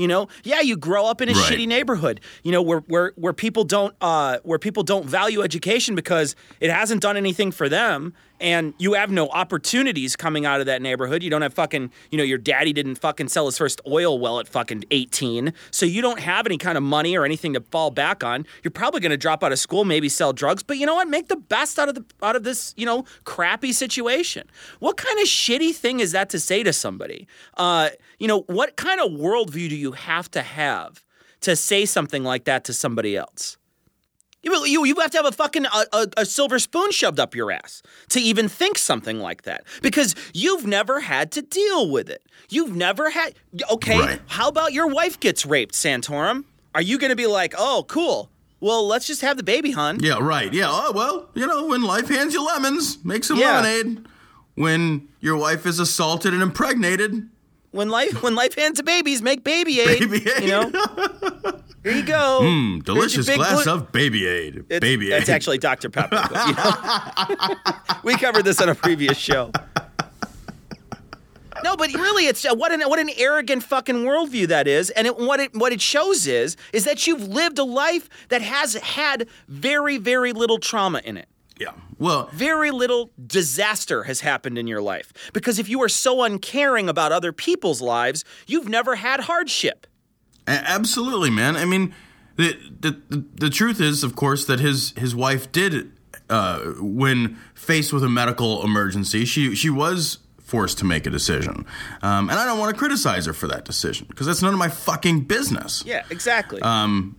You 0.03 0.09
know, 0.09 0.27
yeah, 0.43 0.61
you 0.61 0.77
grow 0.77 1.07
up 1.07 1.21
in 1.21 1.29
a 1.29 1.33
Right. 1.33 1.45
shitty 1.53 1.69
neighborhood. 1.69 2.21
You 2.43 2.51
know, 2.51 2.61
where 2.61 2.81
where 2.89 3.13
where 3.15 3.33
people 3.33 3.63
don't 3.63 3.95
uh, 4.01 4.39
where 4.43 4.59
people 4.59 4.83
don't 4.83 5.07
value 5.07 5.43
education 5.43 5.95
because 5.95 6.35
it 6.59 6.71
hasn't 6.71 7.01
done 7.03 7.17
anything 7.17 7.53
for 7.53 7.69
them, 7.69 8.13
and 8.41 8.75
you 8.79 8.95
have 8.95 9.13
no 9.13 9.29
opportunities 9.29 10.17
coming 10.17 10.45
out 10.45 10.59
of 10.59 10.67
that 10.67 10.83
neighborhood. 10.83 11.23
You 11.23 11.31
don't 11.31 11.43
have 11.43 11.55
fucking, 11.55 11.93
you 12.11 12.19
know, 12.19 12.25
your 12.25 12.39
daddy 12.39 12.73
didn't 12.73 12.97
fucking 12.97 13.29
sell 13.29 13.47
his 13.47 13.57
first 13.57 13.81
oil 13.87 14.19
well 14.19 14.41
at 14.41 14.49
fucking 14.49 14.87
eighteen, 14.91 15.53
so 15.71 15.87
you 15.87 16.03
don't 16.03 16.19
have 16.19 16.47
any 16.47 16.59
kind 16.59 16.77
of 16.77 16.83
money 16.83 17.17
or 17.17 17.25
anything 17.25 17.53
to 17.53 17.61
fall 17.61 17.93
back 17.93 18.25
on. 18.25 18.45
You're 18.65 18.73
probably 18.73 18.99
going 19.01 19.11
to 19.11 19.17
drop 19.17 19.45
out 19.45 19.53
of 19.53 19.61
school, 19.61 19.85
maybe 19.85 20.09
sell 20.09 20.33
drugs, 20.33 20.65
but 20.65 20.79
you 20.79 20.87
know 20.87 20.97
what? 20.97 21.07
Make 21.09 21.29
the 21.29 21.37
best 21.37 21.79
out 21.79 21.89
of 21.89 21.95
the 21.95 22.05
out 22.25 22.35
of 22.35 22.43
this, 22.43 22.75
you 22.77 22.87
know, 22.87 23.05
crappy 23.23 23.71
situation. 23.73 24.49
What 24.81 24.97
kind 24.97 25.21
of 25.21 25.27
shitty 25.27 25.73
thing 25.77 26.01
is 26.01 26.11
that 26.11 26.29
to 26.31 26.41
say 26.41 26.65
to 26.65 26.73
somebody? 26.73 27.29
Uh, 27.57 27.91
you 28.23 28.29
know, 28.29 28.41
what 28.47 28.77
kind 28.77 29.01
of 29.01 29.11
worldview 29.11 29.69
do 29.69 29.77
you 29.77 29.93
have 29.93 30.31
to 30.31 30.43
have 30.43 31.05
to 31.41 31.57
say 31.57 31.85
something 31.85 32.23
like 32.23 32.45
that 32.45 32.63
to 32.65 32.73
somebody 32.73 33.17
else? 33.17 33.57
You, 34.45 34.65
you, 34.67 34.85
you 34.85 34.95
have 35.01 35.11
to 35.13 35.19
have 35.19 35.27
a 35.27 35.33
fucking 35.33 35.67
a, 35.67 35.85
a, 35.93 36.07
a 36.19 36.25
silver 36.27 36.59
spoon 36.59 36.91
shoved 36.91 37.21
up 37.21 37.35
your 37.35 37.53
ass 37.53 37.83
to 38.09 38.21
even 38.21 38.49
think 38.49 38.77
something 38.79 39.19
like 39.21 39.43
that 39.43 39.65
because 39.83 40.15
you've 40.35 40.67
never 40.67 41.01
had 41.01 41.31
to 41.33 41.43
deal 41.43 41.91
with 41.91 42.09
it. 42.11 42.23
You've 42.49 42.75
never 42.75 43.11
had. 43.11 43.35
Okay, 43.71 43.99
Right. 43.99 44.21
how 44.27 44.49
about 44.49 44.73
your 44.73 44.89
wife 44.89 45.21
gets 45.21 45.47
raped, 45.47 45.75
Santorum? 45.75 46.45
Are 46.75 46.83
you 46.83 46.99
going 46.99 47.11
to 47.11 47.17
be 47.17 47.27
like, 47.27 47.55
oh, 47.59 47.85
cool? 47.89 48.31
Well, 48.61 48.87
let's 48.87 49.07
just 49.07 49.21
have 49.23 49.37
the 49.37 49.43
baby, 49.45 49.73
hun. 49.73 49.99
Yeah, 50.01 50.19
right. 50.21 50.53
Yeah. 50.53 50.69
Oh 50.71 50.93
well, 50.95 51.29
you 51.35 51.47
know 51.47 51.67
when 51.67 51.83
life 51.83 52.09
hands 52.09 52.35
you 52.35 52.45
lemons, 52.45 53.05
make 53.05 53.25
some 53.25 53.37
Yeah. 53.39 53.61
lemonade. 53.61 54.07
When 54.55 55.09
your 55.21 55.37
wife 55.37 55.67
is 55.67 55.79
assaulted 55.81 56.33
and 56.33 56.43
impregnated, 56.43 57.29
When 57.73 57.89
life 57.89 58.23
when 58.23 58.35
life 58.35 58.55
hands 58.55 58.79
to 58.79 58.85
babies, 58.85 59.23
make 59.23 59.43
baby 59.43 59.81
aid. 59.81 60.01
Baby 60.01 60.31
aid. 60.31 60.43
You 60.45 60.49
know. 60.49 60.71
Here 61.83 61.93
you 61.93 62.03
go. 62.05 62.41
mm, 62.43 62.75
your 62.77 62.83
delicious 62.83 63.29
glass 63.29 63.65
glu- 63.65 63.73
of 63.73 63.91
baby 63.91 64.27
aid. 64.27 64.65
It's, 64.69 64.81
baby 64.81 65.13
aid. 65.13 65.23
It's 65.23 65.31
actually 65.31 65.59
Dr. 65.59 65.91
Pepper. 65.91 66.23
but, 66.31 66.47
you 66.47 66.55
know. 66.55 67.57
we 68.05 68.17
covered 68.17 68.45
this 68.45 68.61
on 68.61 68.69
a 68.69 68.75
previous 68.75 69.19
show. 69.19 69.51
No, 71.65 71.77
but 71.77 71.93
really, 71.93 72.27
it's 72.27 72.45
uh, 72.45 72.55
what 72.55 72.73
an 72.73 72.83
what 72.83 72.99
an 72.99 73.11
arrogant 73.17 73.63
fucking 73.63 73.97
worldview 73.97 74.49
that 74.49 74.67
is, 74.67 74.91
and 74.91 75.07
it, 75.07 75.17
what 75.17 75.41
it 75.41 75.55
what 75.55 75.73
it 75.73 75.81
shows 75.81 76.27
is 76.27 76.57
is 76.73 76.85
that 76.85 77.07
you've 77.07 77.29
lived 77.29 77.59
a 77.59 77.65
life 77.65 78.09
that 78.29 78.43
has 78.43 78.75
had 78.75 79.29
very 79.49 79.97
very 79.97 80.33
little 80.33 80.59
trauma 80.59 81.01
in 81.05 81.17
it. 81.17 81.29
Yeah. 81.63 81.73
Well, 81.99 82.29
very 82.33 82.71
little 82.73 83.13
disaster 83.25 84.03
has 84.05 84.21
happened 84.21 84.59
in 84.59 84.67
your 84.67 84.83
life 84.83 85.13
because 85.33 85.61
if 85.61 85.69
you 85.69 85.81
are 85.83 85.89
so 85.89 86.23
uncaring 86.23 86.89
about 86.89 87.13
other 87.13 87.33
people's 87.33 87.81
lives, 87.81 88.25
you've 88.47 88.69
never 88.69 88.97
had 88.97 89.21
hardship. 89.21 89.87
Absolutely, 90.49 91.31
man. 91.31 91.57
I 91.57 91.65
mean, 91.65 91.95
the, 92.37 92.59
the 92.81 92.91
the 93.09 93.25
the 93.35 93.51
truth 93.51 93.81
is, 93.81 94.03
of 94.03 94.17
course, 94.17 94.45
that 94.47 94.59
his 94.59 94.93
his 94.97 95.15
wife 95.15 95.53
did, 95.53 95.93
uh, 96.29 96.61
when 96.81 97.39
faced 97.55 97.93
with 97.93 98.03
a 98.03 98.09
medical 98.09 98.65
emergency, 98.65 99.25
she 99.25 99.55
she 99.55 99.71
was 99.71 100.19
forced 100.39 100.79
to 100.79 100.85
make 100.85 101.07
a 101.07 101.11
decision, 101.11 101.65
um, 102.03 102.29
and 102.29 102.39
I 102.39 102.45
don't 102.45 102.59
want 102.59 102.75
to 102.75 102.79
criticize 102.79 103.27
her 103.27 103.33
for 103.33 103.47
that 103.49 103.65
decision 103.65 104.07
because 104.09 104.27
that's 104.27 104.43
none 104.43 104.53
of 104.53 104.59
my 104.59 104.69
fucking 104.69 105.21
business. 105.21 105.85
Yeah, 105.87 106.05
exactly. 106.11 106.61
Um, 106.63 107.17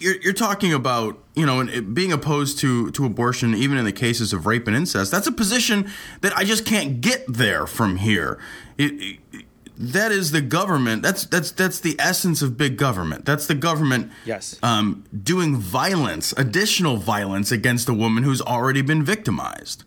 you're, 0.00 0.16
you're 0.20 0.32
talking 0.32 0.72
about 0.72 1.18
you 1.34 1.46
know 1.46 1.64
being 1.82 2.12
opposed 2.12 2.58
to 2.60 2.90
to 2.92 3.04
abortion, 3.04 3.54
even 3.54 3.78
in 3.78 3.84
the 3.84 3.92
cases 3.92 4.32
of 4.32 4.46
rape 4.46 4.66
and 4.66 4.76
incest. 4.76 5.10
That's 5.10 5.26
a 5.26 5.32
position 5.32 5.90
that 6.20 6.36
I 6.36 6.44
just 6.44 6.64
can't 6.64 7.00
get 7.00 7.24
there 7.28 7.66
from 7.66 7.96
here. 7.96 8.38
It, 8.76 8.92
it- 9.32 9.44
that 9.80 10.10
is 10.10 10.32
the 10.32 10.40
government. 10.40 11.02
That's 11.02 11.24
that's 11.26 11.52
that's 11.52 11.78
the 11.78 11.94
essence 12.00 12.42
of 12.42 12.56
big 12.56 12.76
government. 12.76 13.24
That's 13.24 13.46
the 13.46 13.54
government. 13.54 14.10
Yes. 14.24 14.58
Um, 14.60 15.04
doing 15.22 15.54
violence, 15.56 16.34
additional 16.36 16.96
violence 16.96 17.52
against 17.52 17.88
a 17.88 17.94
woman 17.94 18.24
who's 18.24 18.42
already 18.42 18.82
been 18.82 19.04
victimized. 19.04 19.84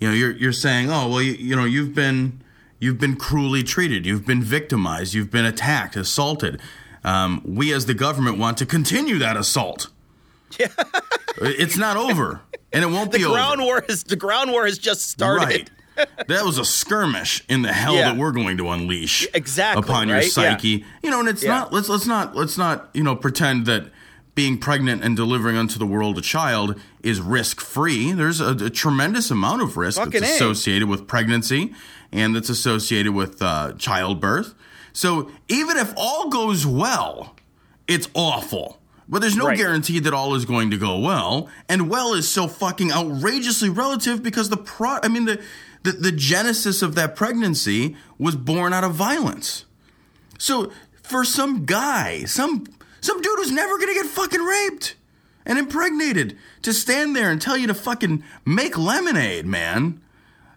You 0.00 0.08
know, 0.08 0.14
you're 0.14 0.30
you're 0.32 0.52
saying, 0.54 0.90
oh 0.90 1.10
well, 1.10 1.20
you, 1.20 1.32
you 1.34 1.54
know, 1.54 1.66
you've 1.66 1.94
been 1.94 2.40
you've 2.80 2.98
been 2.98 3.14
cruelly 3.16 3.62
treated, 3.62 4.06
you've 4.06 4.24
been 4.24 4.42
victimized, 4.42 5.12
you've 5.12 5.30
been 5.30 5.44
attacked, 5.44 5.96
assaulted. 5.96 6.58
Um, 7.06 7.40
we 7.46 7.72
as 7.72 7.86
the 7.86 7.94
government 7.94 8.36
want 8.36 8.58
to 8.58 8.66
continue 8.66 9.18
that 9.20 9.36
assault. 9.38 9.88
Yeah. 10.58 10.68
it's 11.40 11.76
not 11.76 11.96
over, 11.96 12.40
and 12.72 12.82
it 12.84 12.88
won't 12.88 13.12
the 13.12 13.18
be 13.18 13.24
ground 13.24 13.60
over. 13.60 13.66
war 13.66 13.84
has 13.88 14.04
the 14.04 14.16
ground 14.16 14.50
war 14.50 14.66
has 14.66 14.76
just 14.78 15.02
started. 15.08 15.70
Right. 15.96 16.08
that 16.28 16.44
was 16.44 16.58
a 16.58 16.64
skirmish 16.64 17.42
in 17.48 17.62
the 17.62 17.72
hell 17.72 17.94
Yeah. 17.94 18.10
that 18.10 18.16
we're 18.18 18.32
going 18.32 18.58
to 18.58 18.68
unleash 18.70 19.26
Exactly, 19.32 19.82
upon 19.82 20.08
your 20.08 20.18
right? 20.18 20.30
psyche. 20.30 20.68
Yeah. 20.68 20.84
You 21.02 21.10
know, 21.10 21.20
and 21.20 21.28
it's 21.28 21.42
Yeah. 21.42 21.50
not 21.60 21.72
let's 21.72 21.88
let's 21.88 22.06
not 22.06 22.36
let's 22.36 22.58
not, 22.58 22.90
you 22.92 23.02
know, 23.02 23.16
pretend 23.16 23.64
that 23.66 23.86
being 24.34 24.58
pregnant 24.58 25.02
and 25.02 25.16
delivering 25.16 25.56
unto 25.56 25.78
the 25.78 25.86
world 25.86 26.18
a 26.18 26.20
child 26.20 26.78
is 27.02 27.20
risk 27.20 27.60
free. 27.60 28.12
There's 28.12 28.40
a, 28.40 28.50
a 28.52 28.68
tremendous 28.70 29.30
amount 29.30 29.62
of 29.62 29.76
risk 29.78 29.98
Fucking 29.98 30.20
that's 30.20 30.32
A. 30.32 30.34
associated 30.34 30.88
with 30.88 31.06
pregnancy 31.06 31.72
and 32.12 32.36
that's 32.36 32.50
associated 32.50 33.14
with 33.14 33.40
uh, 33.40 33.72
childbirth. 33.78 34.54
So 34.96 35.30
even 35.48 35.76
if 35.76 35.92
all 35.94 36.30
goes 36.30 36.64
well, 36.66 37.36
it's 37.86 38.08
awful. 38.14 38.78
But 39.06 39.20
there's 39.20 39.36
no 39.36 39.48
Right. 39.48 39.56
guarantee 39.58 39.98
that 40.00 40.14
all 40.14 40.34
is 40.34 40.46
going 40.46 40.70
to 40.70 40.78
go 40.78 40.98
well, 40.98 41.48
and 41.68 41.90
well 41.90 42.14
is 42.14 42.26
so 42.26 42.48
fucking 42.48 42.90
outrageously 42.90 43.68
relative 43.68 44.22
because 44.22 44.48
the 44.48 44.56
pro 44.56 44.98
I 45.02 45.08
mean 45.08 45.26
the 45.26 45.38
the, 45.82 45.92
the 45.92 46.12
genesis 46.12 46.80
of 46.80 46.94
that 46.94 47.14
pregnancy 47.14 47.94
was 48.18 48.34
born 48.36 48.72
out 48.72 48.84
of 48.84 48.94
violence. 48.94 49.66
So 50.38 50.72
for 51.02 51.24
some 51.26 51.66
guy, 51.66 52.24
some 52.24 52.64
some 53.02 53.20
dude 53.20 53.38
who's 53.38 53.52
never 53.52 53.78
gonna 53.78 53.92
get 53.94 54.06
fucking 54.06 54.40
raped 54.42 54.96
and 55.44 55.58
impregnated 55.58 56.38
to 56.62 56.72
stand 56.72 57.14
there 57.14 57.30
and 57.30 57.40
tell 57.40 57.56
you 57.58 57.66
to 57.66 57.74
fucking 57.74 58.24
make 58.46 58.78
lemonade, 58.78 59.44
man. 59.44 60.00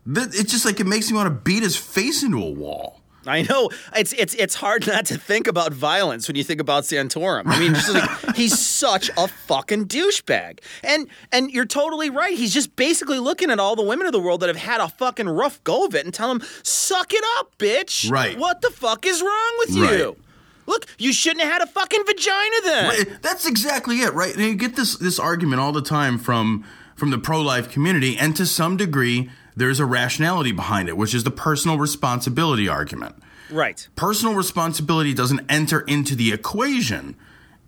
That 0.06 0.34
it's 0.34 0.52
just 0.52 0.66
like 0.66 0.80
it 0.80 0.88
makes 0.88 1.12
me 1.12 1.18
want 1.18 1.28
to 1.28 1.42
beat 1.42 1.62
his 1.62 1.76
face 1.76 2.24
into 2.24 2.42
a 2.42 2.50
wall. 2.50 2.99
I 3.30 3.44
know 3.44 3.70
it's 3.96 4.14
it's 4.14 4.34
it's 4.36 4.56
hard 4.56 4.88
not 4.88 5.06
to 5.08 5.18
think 5.18 5.48
about 5.48 5.74
violence 5.74 6.28
when 6.28 6.36
you 6.36 6.44
think 6.44 6.60
about 6.60 6.84
Santorum. 6.84 7.44
I 7.46 7.60
mean, 7.60 7.74
just 7.74 7.94
like 7.94 8.10
he's 8.36 8.60
such 8.60 9.10
a 9.18 9.28
fucking 9.28 9.86
douchebag, 9.88 10.60
and 10.84 11.08
and 11.32 11.52
you're 11.52 11.66
totally 11.66 12.10
right. 12.10 12.38
He's 12.38 12.54
just 12.54 12.76
basically 12.76 13.20
looking 13.20 13.50
at 13.52 13.60
all 13.60 13.76
the 13.76 13.84
women 13.84 14.08
of 14.08 14.14
the 14.14 14.20
world 14.20 14.42
that 14.42 14.48
have 14.48 14.58
had 14.58 14.82
a 14.82 14.90
fucking 14.90 15.30
rough 15.30 15.64
go 15.64 15.86
of 15.86 15.96
it 15.96 16.06
and 16.06 16.14
tell 16.14 16.28
them, 16.30 16.42
"Suck 16.64 17.14
it 17.14 17.24
up, 17.38 17.58
bitch." 17.58 18.10
Right. 18.12 18.38
What 18.38 18.62
the 18.62 18.70
fuck 18.72 19.06
is 19.06 19.22
wrong 19.22 19.56
with 19.60 19.76
you? 19.76 19.84
Right. 20.08 20.18
Look, 20.66 20.86
you 21.00 21.14
shouldn't 21.14 21.42
have 21.44 21.52
had 21.52 21.62
a 21.64 21.68
fucking 21.68 22.04
vagina 22.06 22.56
then. 22.64 22.90
Right, 22.90 23.22
That's 23.24 23.48
exactly 23.48 24.02
it, 24.02 24.14
right? 24.14 24.36
And 24.36 24.44
you 24.44 24.56
get 24.56 24.76
this 24.76 24.98
this 24.98 25.18
argument 25.20 25.62
all 25.62 25.72
the 25.72 25.82
time 25.82 26.20
from 26.20 26.64
from 26.96 27.10
the 27.10 27.18
pro 27.18 27.42
life 27.42 27.72
community, 27.72 28.18
and 28.18 28.36
to 28.36 28.46
some 28.46 28.78
degree, 28.78 29.30
there's 29.60 29.80
a 29.80 29.86
rationality 29.86 30.52
behind 30.52 30.90
it, 30.90 30.98
which 30.98 31.14
is 31.14 31.24
the 31.24 31.32
personal 31.32 31.78
responsibility 31.78 32.68
argument. 32.68 33.16
Right. 33.52 33.88
Personal 33.96 34.36
responsibility 34.36 35.14
doesn't 35.14 35.42
enter 35.50 35.82
into 35.82 36.16
the 36.16 36.32
equation 36.34 37.16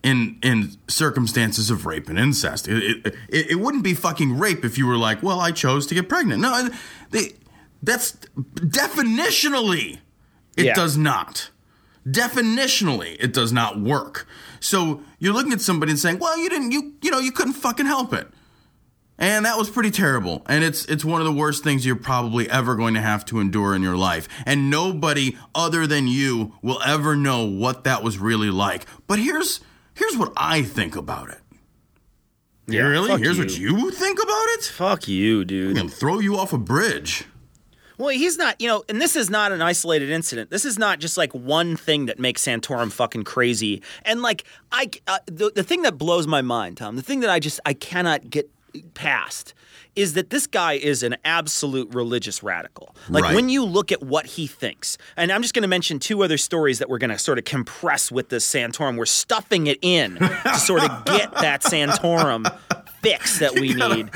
in 0.04 0.38
in 0.42 0.72
circumstances 0.88 1.70
of 1.70 1.86
rape 1.86 2.10
and 2.10 2.18
incest. 2.18 2.68
It, 2.68 3.06
it, 3.06 3.16
it, 3.30 3.60
wouldn't 3.60 3.84
be 3.84 3.94
fucking 3.94 4.38
rape 4.40 4.66
if 4.66 4.78
you 4.78 4.88
were 4.88 4.98
like, 4.98 5.22
well, 5.22 5.40
I 5.40 5.52
chose 5.52 5.86
to 5.88 5.96
get 5.96 6.10
pregnant. 6.10 6.42
No, 6.42 6.70
they, 7.12 7.34
that's 7.84 8.14
definitionally 8.56 10.00
it 10.58 10.66
Yeah. 10.66 10.74
does 10.74 10.98
not. 10.98 11.50
Definitionally, 12.08 13.16
it 13.20 13.32
does 13.32 13.52
not 13.54 13.80
work. 13.80 14.28
So 14.60 15.02
you're 15.20 15.34
looking 15.34 15.54
at 15.54 15.62
somebody 15.62 15.92
and 15.92 16.00
saying, 16.00 16.18
"Well, 16.20 16.38
you 16.38 16.50
didn't, 16.50 16.72
you 16.72 16.94
you 17.02 17.12
know, 17.12 17.20
you 17.20 17.32
couldn't 17.32 17.54
fucking 17.54 17.86
help 17.86 18.14
it," 18.14 18.28
and 19.22 19.46
that 19.46 19.56
was 19.56 19.70
pretty 19.70 19.92
terrible. 19.92 20.42
And 20.48 20.64
it's 20.64 20.84
it's 20.86 21.06
one 21.06 21.22
of 21.22 21.26
the 21.26 21.32
worst 21.32 21.64
things 21.64 21.86
you're 21.86 21.96
probably 21.96 22.50
ever 22.50 22.76
going 22.76 22.96
to 22.96 23.02
have 23.02 23.24
to 23.26 23.40
endure 23.40 23.76
in 23.76 23.84
your 23.84 23.96
life. 23.96 24.28
And 24.46 24.70
nobody 24.70 25.38
other 25.54 25.86
than 25.86 26.08
you 26.08 26.56
will 26.64 26.82
ever 26.84 27.16
know 27.16 27.46
what 27.46 27.84
that 27.84 28.04
was 28.04 28.18
really 28.18 28.50
like. 28.50 28.86
But 29.06 29.20
here's 29.20 29.62
here's 29.94 30.18
what 30.18 30.34
I 30.36 30.64
think 30.64 30.96
about 30.96 31.30
it. 31.30 31.38
Yeah, 32.68 32.82
really? 32.82 33.22
Here's 33.22 33.38
you. 33.38 33.76
what 33.76 33.86
you 33.86 33.92
think 33.92 34.22
about 34.22 34.46
it? 34.56 34.64
Fuck 34.64 35.08
you, 35.08 35.46
dude. 35.46 35.70
I'm 35.70 35.76
gonna 35.76 35.90
throw 35.90 36.20
you 36.20 36.38
off 36.38 36.52
a 36.52 36.58
bridge. 36.58 37.26
Well, 38.00 38.10
he's 38.10 38.36
not, 38.36 38.60
you 38.60 38.68
know, 38.68 38.84
and 38.90 39.00
this 39.00 39.16
is 39.16 39.30
not 39.30 39.52
an 39.52 39.62
isolated 39.62 40.10
incident. 40.10 40.50
This 40.50 40.66
is 40.66 40.80
not 40.80 40.98
just 40.98 41.18
like 41.18 41.32
one 41.34 41.76
thing 41.76 42.08
that 42.08 42.18
makes 42.18 42.44
Santorum 42.44 42.92
fucking 42.92 43.26
crazy. 43.26 43.84
And 44.02 44.24
like, 44.24 44.44
I, 44.72 44.90
uh, 45.06 45.20
the, 45.28 45.52
the 45.54 45.62
thing 45.62 45.84
that 45.84 46.00
blows 46.00 46.26
my 46.26 46.42
mind, 46.42 46.78
Tom, 46.78 46.96
the 46.96 47.04
thing 47.04 47.20
that 47.20 47.30
I 47.30 47.38
just, 47.40 47.60
I 47.64 47.76
cannot 47.76 48.28
get 48.28 48.50
past 48.94 49.54
is 49.96 50.14
that 50.14 50.30
this 50.30 50.48
guy 50.48 50.74
is 50.74 51.04
an 51.04 51.18
absolute 51.26 51.94
religious 51.94 52.42
radical. 52.42 52.96
Like 53.10 53.26
Right. 53.26 53.36
when 53.36 53.50
you 53.50 53.66
look 53.66 53.92
at 53.92 54.02
what 54.02 54.26
he 54.26 54.48
thinks, 54.48 54.98
and 55.18 55.32
I'm 55.32 55.42
just 55.42 55.54
going 55.54 55.64
to 55.64 55.68
mention 55.68 56.00
two 56.00 56.24
other 56.24 56.38
stories 56.38 56.80
that 56.80 56.88
we're 56.90 56.98
going 56.98 57.10
to 57.10 57.20
sort 57.20 57.38
of 57.38 57.44
compress 57.44 58.10
with 58.12 58.30
this 58.30 58.48
Santorum. 58.48 58.96
We're 58.98 59.06
stuffing 59.06 59.68
it 59.68 59.80
in 59.82 60.16
to 60.16 60.56
sort 60.58 60.84
of 60.84 61.04
get 61.06 61.34
that 61.34 61.62
Santorum 61.64 62.46
fix 63.02 63.40
that 63.40 63.54
we 63.54 63.74
need. 63.74 64.10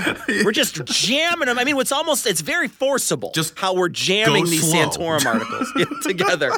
We're 0.46 0.52
just 0.52 0.84
jamming 0.86 1.48
them. 1.48 1.60
I 1.60 1.64
mean, 1.64 1.78
it's 1.78 1.92
almost 1.92 2.26
it's 2.26 2.42
very 2.42 2.68
forcible. 2.68 3.32
Just 3.34 3.58
how 3.58 3.74
we're 3.74 3.90
jamming 3.90 4.46
these 4.46 4.70
slow. 4.70 4.86
Santorum 4.90 5.26
articles 5.26 6.04
together. 6.04 6.52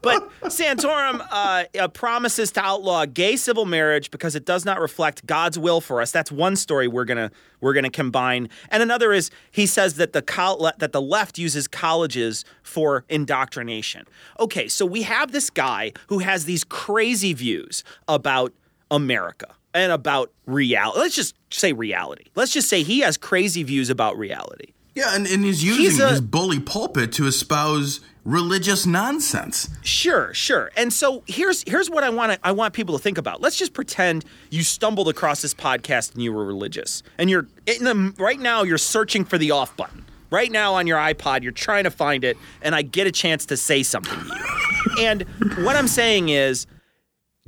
But 0.00 0.28
Santorum 0.42 1.26
uh, 1.30 1.64
uh, 1.78 1.88
promises 1.88 2.52
to 2.52 2.60
outlaw 2.60 3.06
gay 3.06 3.36
civil 3.36 3.64
marriage 3.64 4.10
because 4.10 4.34
it 4.34 4.44
does 4.44 4.64
not 4.64 4.80
reflect 4.80 5.26
God's 5.26 5.58
will 5.58 5.80
for 5.80 6.00
us. 6.00 6.10
That's 6.12 6.30
one 6.32 6.56
story 6.56 6.88
we're 6.88 7.04
gonna 7.04 7.30
we're 7.60 7.74
gonna 7.74 7.90
combine, 7.90 8.48
and 8.70 8.82
another 8.82 9.12
is 9.12 9.30
he 9.50 9.66
says 9.66 9.94
that 9.94 10.12
the 10.12 10.22
col- 10.22 10.70
that 10.78 10.92
the 10.92 11.02
left 11.02 11.38
uses 11.38 11.66
colleges 11.66 12.44
for 12.62 13.04
indoctrination. 13.08 14.06
Okay, 14.38 14.68
so 14.68 14.84
we 14.84 15.02
have 15.02 15.32
this 15.32 15.50
guy 15.50 15.92
who 16.08 16.18
has 16.18 16.44
these 16.44 16.64
crazy 16.64 17.32
views 17.32 17.82
about 18.06 18.52
America 18.90 19.54
and 19.74 19.92
about 19.92 20.32
reality. 20.46 20.98
Let's 21.00 21.14
just 21.16 21.34
say 21.50 21.72
reality. 21.72 22.24
Let's 22.34 22.52
just 22.52 22.68
say 22.68 22.82
he 22.82 23.00
has 23.00 23.16
crazy 23.16 23.62
views 23.62 23.90
about 23.90 24.16
reality. 24.16 24.72
Yeah, 24.94 25.14
and, 25.14 25.26
and 25.26 25.44
he's 25.44 25.62
using 25.64 25.82
He's 25.82 25.98
a- 26.00 26.08
his 26.10 26.20
bully 26.20 26.60
pulpit 26.60 27.12
to 27.14 27.26
espouse 27.26 27.98
religious 28.24 28.86
nonsense. 28.86 29.68
Sure, 29.82 30.32
sure. 30.32 30.70
And 30.76 30.92
so 30.92 31.24
here's 31.26 31.64
here's 31.66 31.90
what 31.90 32.04
I 32.04 32.10
want 32.10 32.38
I 32.44 32.52
want 32.52 32.74
people 32.74 32.96
to 32.96 33.02
think 33.02 33.18
about. 33.18 33.40
Let's 33.40 33.56
just 33.58 33.72
pretend 33.74 34.24
you 34.50 34.62
stumbled 34.62 35.08
across 35.08 35.42
this 35.42 35.52
podcast 35.52 36.14
and 36.14 36.22
you 36.22 36.32
were 36.32 36.44
religious, 36.44 37.02
and 37.18 37.28
you're 37.28 37.48
in 37.66 37.82
the 37.84 38.14
right 38.18 38.38
now 38.38 38.62
you're 38.62 38.78
searching 38.78 39.24
for 39.24 39.36
the 39.36 39.50
off 39.50 39.76
button. 39.76 40.04
Right 40.30 40.50
now 40.50 40.74
on 40.74 40.86
your 40.86 40.98
iPod, 40.98 41.42
you're 41.42 41.52
trying 41.52 41.84
to 41.84 41.90
find 41.90 42.24
it, 42.24 42.36
and 42.62 42.74
I 42.74 42.82
get 42.82 43.06
a 43.06 43.12
chance 43.12 43.46
to 43.46 43.56
say 43.56 43.82
something 43.82 44.18
to 44.18 44.26
you. 44.26 45.04
and 45.06 45.22
what 45.64 45.76
I'm 45.76 45.86
saying 45.88 46.28
is, 46.28 46.66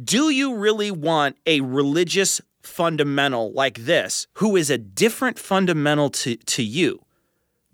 do 0.02 0.30
you 0.30 0.56
really 0.56 0.90
want 0.90 1.37
a 1.46 1.61
religious 1.61 2.40
fundamental 2.62 3.52
like 3.52 3.78
this, 3.78 4.26
who 4.35 4.56
is 4.56 4.70
a 4.70 4.78
different 4.78 5.38
fundamental 5.38 6.11
to, 6.11 6.37
to 6.37 6.62
you, 6.62 7.04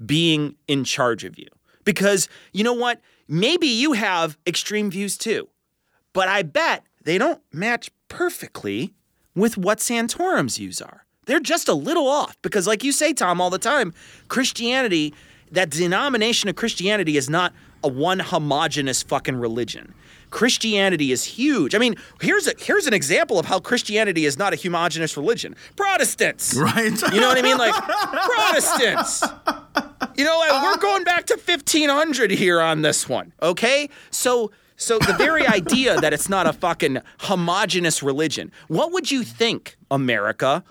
being 0.04 0.54
in 0.68 0.84
charge 0.84 1.24
of 1.24 1.38
you? 1.38 1.48
Because 1.84 2.28
you 2.52 2.62
know 2.62 2.72
what? 2.72 3.00
Maybe 3.28 3.66
you 3.66 3.92
have 3.92 4.36
extreme 4.46 4.90
views 4.90 5.16
too, 5.16 5.48
but 6.12 6.28
I 6.28 6.42
bet 6.42 6.84
they 7.04 7.18
don't 7.18 7.40
match 7.52 7.90
perfectly 8.08 8.94
with 9.34 9.56
what 9.56 9.78
Santorum's 9.78 10.58
views 10.58 10.82
are. 10.82 11.06
They're 11.26 11.40
just 11.40 11.68
a 11.68 11.74
little 11.74 12.08
off 12.08 12.36
because, 12.42 12.66
like 12.66 12.84
you 12.84 12.92
say, 12.92 13.12
Tom, 13.12 13.40
all 13.40 13.50
the 13.50 13.58
time, 13.58 13.94
Christianity 14.28 15.14
that 15.52 15.70
denomination 15.70 16.48
of 16.48 16.56
Christianity 16.56 17.16
is 17.16 17.30
not 17.30 17.52
a 17.84 17.88
one 17.88 18.18
homogenous 18.18 19.02
fucking 19.02 19.36
religion. 19.36 19.94
Christianity 20.32 21.12
is 21.12 21.24
huge. 21.24 21.74
I 21.74 21.78
mean, 21.78 21.94
here's 22.20 22.48
a 22.48 22.54
here's 22.58 22.88
an 22.88 22.94
example 22.94 23.38
of 23.38 23.46
how 23.46 23.60
Christianity 23.60 24.24
is 24.24 24.36
not 24.36 24.52
a 24.52 24.56
homogenous 24.56 25.16
religion. 25.16 25.54
Protestants. 25.76 26.56
Right. 26.56 27.00
You 27.12 27.20
know 27.20 27.28
what 27.28 27.38
I 27.38 27.42
mean? 27.42 27.58
Like 27.58 27.74
Protestants. 27.84 29.22
You 30.16 30.24
know, 30.24 30.60
we're 30.64 30.78
going 30.78 31.04
back 31.04 31.26
to 31.26 31.34
1500 31.34 32.30
here 32.30 32.60
on 32.60 32.82
this 32.82 33.08
one. 33.08 33.32
Okay? 33.40 33.88
So 34.10 34.50
so 34.76 34.98
the 34.98 35.14
very 35.14 35.46
idea 35.46 36.00
that 36.00 36.12
it's 36.12 36.28
not 36.28 36.46
a 36.46 36.52
fucking 36.52 36.98
homogenous 37.20 38.02
religion. 38.02 38.50
What 38.66 38.92
would 38.92 39.10
you 39.10 39.22
think, 39.22 39.76
America? 39.90 40.64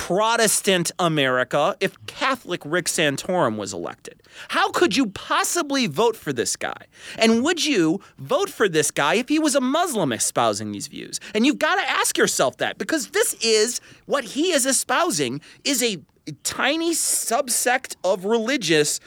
Protestant 0.00 0.90
America 0.98 1.76
if 1.78 1.94
Catholic 2.06 2.62
Rick 2.64 2.86
Santorum 2.86 3.58
was 3.58 3.74
elected? 3.74 4.22
How 4.48 4.70
could 4.70 4.96
you 4.96 5.08
possibly 5.10 5.86
vote 5.86 6.16
for 6.16 6.32
this 6.32 6.56
guy? 6.56 6.86
And 7.18 7.44
would 7.44 7.66
you 7.66 8.00
vote 8.18 8.48
for 8.48 8.66
this 8.66 8.90
guy 8.90 9.16
if 9.16 9.28
he 9.28 9.38
was 9.38 9.54
a 9.54 9.60
Muslim 9.60 10.12
espousing 10.12 10.72
these 10.72 10.86
views? 10.86 11.20
And 11.34 11.44
you've 11.44 11.58
got 11.58 11.74
to 11.74 11.82
ask 11.82 12.16
yourself 12.16 12.56
that 12.56 12.78
because 12.78 13.08
this 13.08 13.34
is 13.34 13.78
what 14.06 14.24
he 14.24 14.52
is 14.52 14.64
espousing 14.64 15.42
is 15.64 15.82
a 15.82 15.98
tiny 16.44 16.92
subsect 16.92 17.96
of 18.02 18.24
religious 18.24 19.00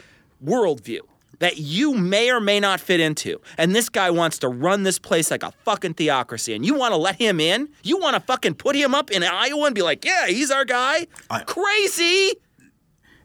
worldview 0.46 1.02
that 1.40 1.58
you 1.58 1.94
may 1.94 2.30
or 2.32 2.40
may 2.40 2.60
not 2.60 2.80
fit 2.80 3.00
into. 3.00 3.42
And 3.58 3.76
this 3.76 3.90
guy 3.90 4.10
wants 4.12 4.38
to 4.40 4.48
run 4.48 4.84
this 4.84 5.00
place 5.00 5.32
like 5.32 5.44
a 5.44 5.52
fucking 5.66 5.96
theocracy. 5.96 6.54
And 6.54 6.66
you 6.66 6.74
want 6.76 6.94
to 6.94 6.98
let 6.98 7.16
him 7.16 7.40
in? 7.40 7.70
You 7.84 7.98
want 7.98 8.16
to 8.16 8.20
fucking 8.22 8.56
put 8.56 8.76
him 8.76 8.94
up 8.96 9.12
in 9.12 9.24
Iowa 9.24 9.66
and 9.66 9.76
be 9.76 9.82
like, 9.82 10.06
yeah, 10.06 10.28
he's 10.28 10.52
our 10.52 10.66
guy? 10.66 11.08
Crazy. 11.46 12.34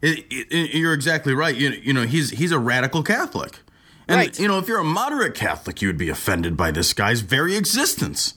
It, 0.00 0.24
it, 0.30 0.74
you're 0.74 0.94
exactly 0.94 1.34
right. 1.34 1.54
You, 1.56 1.70
you 1.70 1.92
know, 1.92 2.02
he's 2.04 2.30
he's 2.30 2.52
a 2.52 2.58
radical 2.58 3.02
Catholic, 3.02 3.58
and 4.06 4.16
Right. 4.18 4.38
you 4.38 4.46
know, 4.46 4.58
if 4.58 4.68
you're 4.68 4.78
a 4.78 4.84
moderate 4.84 5.34
Catholic, 5.34 5.82
you 5.82 5.88
would 5.88 5.98
be 5.98 6.08
offended 6.08 6.56
by 6.56 6.70
this 6.70 6.92
guy's 6.94 7.20
very 7.20 7.56
existence. 7.56 8.34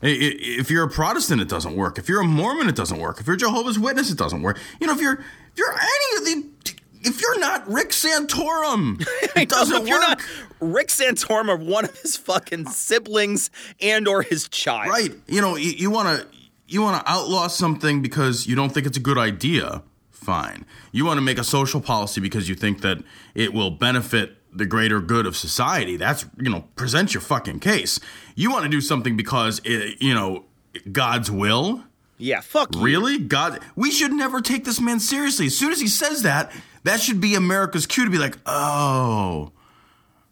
I- 0.00 0.06
I- 0.06 0.38
If 0.60 0.70
you're 0.70 0.84
a 0.84 0.88
Protestant, 0.88 1.40
it 1.40 1.48
doesn't 1.48 1.74
work. 1.74 1.98
If 1.98 2.08
you're 2.08 2.20
a 2.20 2.24
Mormon, 2.24 2.68
it 2.68 2.76
doesn't 2.76 2.98
work. 3.00 3.18
If 3.20 3.26
you're 3.26 3.34
a 3.34 3.38
Jehovah's 3.38 3.80
Witness, 3.80 4.12
it 4.12 4.18
doesn't 4.18 4.42
work. 4.42 4.60
You 4.80 4.86
know, 4.86 4.92
if 4.94 5.00
you're 5.00 5.14
if 5.14 5.56
you're 5.58 5.72
any 5.72 6.16
of 6.18 6.24
the 6.24 6.72
if 7.04 7.20
you're 7.20 7.38
not 7.38 7.68
Rick 7.68 7.90
Santorum, 7.90 9.00
it 9.36 9.48
doesn't 9.48 9.82
if 9.82 9.88
you're 9.88 9.98
work. 9.98 10.08
not 10.08 10.22
Rick 10.60 10.88
Santorum 10.88 11.48
or 11.48 11.56
one 11.56 11.84
of 11.84 11.98
his 12.00 12.16
fucking 12.16 12.66
siblings 12.66 13.50
and 13.80 14.06
or 14.06 14.22
his 14.22 14.48
child. 14.48 14.90
Right. 14.90 15.12
You 15.26 15.40
know, 15.40 15.56
you, 15.56 15.72
you 15.72 15.90
want 15.90 16.20
to 16.20 16.26
you 16.68 16.82
want 16.82 17.04
to 17.04 17.10
outlaw 17.12 17.48
something 17.48 18.02
because 18.02 18.46
you 18.46 18.56
don't 18.56 18.70
think 18.72 18.86
it's 18.86 18.96
a 18.96 19.00
good 19.00 19.18
idea. 19.18 19.82
Fine. 20.10 20.64
You 20.92 21.04
want 21.04 21.18
to 21.18 21.22
make 21.22 21.38
a 21.38 21.44
social 21.44 21.80
policy 21.80 22.20
because 22.20 22.48
you 22.48 22.54
think 22.54 22.80
that 22.82 22.98
it 23.34 23.52
will 23.52 23.70
benefit 23.70 24.36
the 24.54 24.66
greater 24.66 25.00
good 25.00 25.26
of 25.26 25.36
society. 25.36 25.96
That's 25.96 26.24
you 26.38 26.50
know, 26.50 26.64
present 26.76 27.14
your 27.14 27.20
fucking 27.20 27.60
case. 27.60 27.98
You 28.34 28.50
want 28.50 28.64
to 28.64 28.68
do 28.70 28.80
something 28.80 29.16
because 29.16 29.60
it, 29.64 30.00
you 30.00 30.14
know, 30.14 30.44
God's 30.90 31.30
will. 31.30 31.84
Yeah, 32.18 32.40
fuck 32.40 32.74
you. 32.74 32.80
Really? 32.82 33.18
God, 33.18 33.58
we 33.74 33.90
should 33.90 34.12
never 34.12 34.40
take 34.40 34.64
this 34.64 34.80
man 34.80 35.00
seriously. 35.00 35.46
As 35.46 35.58
soon 35.58 35.72
as 35.72 35.80
he 35.80 35.88
says 35.88 36.22
that, 36.22 36.52
that 36.84 37.00
should 37.00 37.20
be 37.20 37.34
America's 37.34 37.86
cue 37.86 38.04
to 38.04 38.10
be 38.10 38.18
like, 38.18 38.36
oh, 38.46 39.52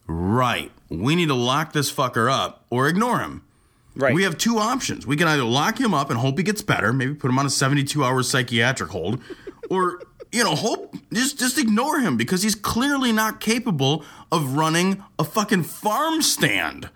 right. 0.06 0.70
We 0.88 1.14
need 1.14 1.28
to 1.28 1.34
lock 1.34 1.72
this 1.72 1.92
fucker 1.92 2.30
up 2.30 2.64
or 2.70 2.88
ignore 2.88 3.20
him. 3.20 3.44
Right. 3.94 4.14
We 4.14 4.22
have 4.22 4.38
two 4.38 4.58
options. 4.58 5.06
We 5.06 5.16
can 5.16 5.28
either 5.28 5.44
lock 5.44 5.80
him 5.80 5.94
up 5.94 6.10
and 6.10 6.18
hope 6.18 6.38
he 6.38 6.44
gets 6.44 6.62
better, 6.62 6.92
maybe 6.92 7.14
put 7.14 7.30
him 7.30 7.38
on 7.38 7.46
a 7.46 7.50
72 7.50 8.02
hour 8.02 8.22
psychiatric 8.22 8.90
hold, 8.90 9.20
or, 9.70 10.00
you 10.32 10.44
know, 10.44 10.54
hope, 10.54 10.96
just, 11.12 11.38
just 11.38 11.58
ignore 11.58 12.00
him 12.00 12.16
because 12.16 12.42
he's 12.42 12.54
clearly 12.54 13.12
not 13.12 13.40
capable 13.40 14.04
of 14.32 14.56
running 14.56 15.02
a 15.18 15.24
fucking 15.24 15.64
farm 15.64 16.22
stand, 16.22 16.88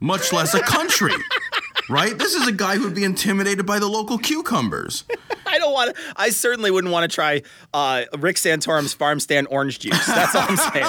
much 0.00 0.32
less 0.32 0.54
a 0.54 0.60
country. 0.60 1.12
right? 1.88 2.16
This 2.16 2.34
is 2.34 2.46
a 2.46 2.52
guy 2.52 2.76
who'd 2.76 2.94
be 2.94 3.04
intimidated 3.04 3.66
by 3.66 3.78
the 3.78 3.88
local 3.88 4.18
cucumbers. 4.18 5.04
I 5.46 5.58
don't 5.58 5.72
want 5.72 5.94
to, 5.94 6.02
I 6.16 6.30
certainly 6.30 6.70
wouldn't 6.70 6.92
want 6.92 7.10
to 7.10 7.14
try 7.14 7.42
uh, 7.72 8.04
Rick 8.18 8.36
Santorum's 8.36 8.94
farm 8.94 9.20
stand 9.20 9.48
orange 9.50 9.78
juice. 9.78 10.06
That's 10.06 10.34
all 10.34 10.46
I'm 10.48 10.56
saying. 10.72 10.84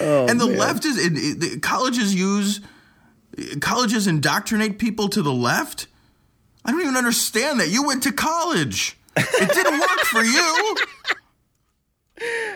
Oh, 0.00 0.26
and 0.28 0.40
the 0.40 0.46
man. 0.46 0.58
left 0.58 0.84
is 0.84 0.98
it, 0.98 1.12
it, 1.14 1.40
the 1.40 1.60
colleges 1.60 2.14
use 2.14 2.60
colleges 3.60 4.06
indoctrinate 4.06 4.78
people 4.78 5.08
to 5.08 5.22
the 5.22 5.32
left. 5.32 5.86
I 6.64 6.70
don't 6.70 6.80
even 6.80 6.96
understand 6.96 7.60
that. 7.60 7.68
You 7.68 7.86
went 7.86 8.02
to 8.04 8.12
college. 8.12 8.98
It 9.16 9.50
didn't 9.52 9.78
work 9.78 10.00
for 10.00 10.22
you. 10.22 10.76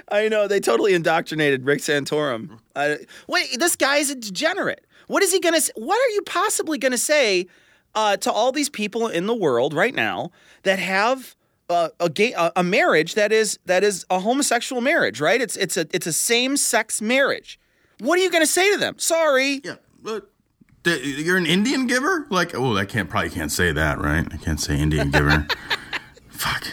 I 0.09 0.29
know 0.29 0.47
they 0.47 0.61
totally 0.61 0.95
indoctrinated 0.95 1.64
Rick 1.64 1.81
Santorum. 1.81 2.59
I, 2.75 2.99
wait, 3.27 3.59
this 3.59 3.77
guy's 3.77 4.11
a 4.11 4.14
degenerate. 4.14 4.87
What 5.09 5.23
is 5.23 5.33
he 5.33 5.40
gonna? 5.40 5.61
What 5.75 5.97
are 5.97 6.11
you 6.11 6.23
possibly 6.23 6.79
gonna 6.79 6.99
say 6.99 7.47
uh, 7.95 8.16
to 8.19 8.31
all 8.31 8.53
these 8.53 8.69
people 8.69 9.09
in 9.09 9.27
the 9.27 9.35
world 9.35 9.75
right 9.75 9.95
now 9.95 10.31
that 10.62 10.79
have 10.79 11.35
uh, 11.69 11.88
a 11.99 12.09
gay 12.09 12.33
a, 12.33 12.53
a 12.57 12.62
marriage 12.62 13.14
that 13.14 13.33
is 13.33 13.59
that 13.66 13.83
is 13.85 14.05
a 14.11 14.21
homosexual 14.21 14.81
marriage? 14.81 15.21
Right? 15.21 15.40
It's 15.40 15.57
it's 15.57 15.77
a 15.77 15.87
it's 15.92 16.07
a 16.07 16.12
same 16.12 16.57
sex 16.57 17.01
marriage. 17.01 17.59
What 17.99 18.19
are 18.19 18.23
you 18.23 18.31
gonna 18.31 18.47
say 18.47 18.71
to 18.73 18.79
them? 18.79 18.99
Sorry. 18.99 19.61
Yeah, 19.64 19.77
but 20.03 20.31
you're 20.85 21.37
an 21.37 21.47
Indian 21.47 21.87
giver. 21.87 22.27
Like, 22.31 22.55
oh, 22.55 22.77
I 22.77 22.85
can't 22.85 23.09
probably 23.09 23.31
can't 23.31 23.53
say 23.53 23.73
that, 23.73 23.99
right? 24.01 24.27
I 24.33 24.37
can't 24.37 24.61
say 24.61 24.79
Indian 24.79 25.11
giver. 25.11 25.47
Fuck. 26.29 26.66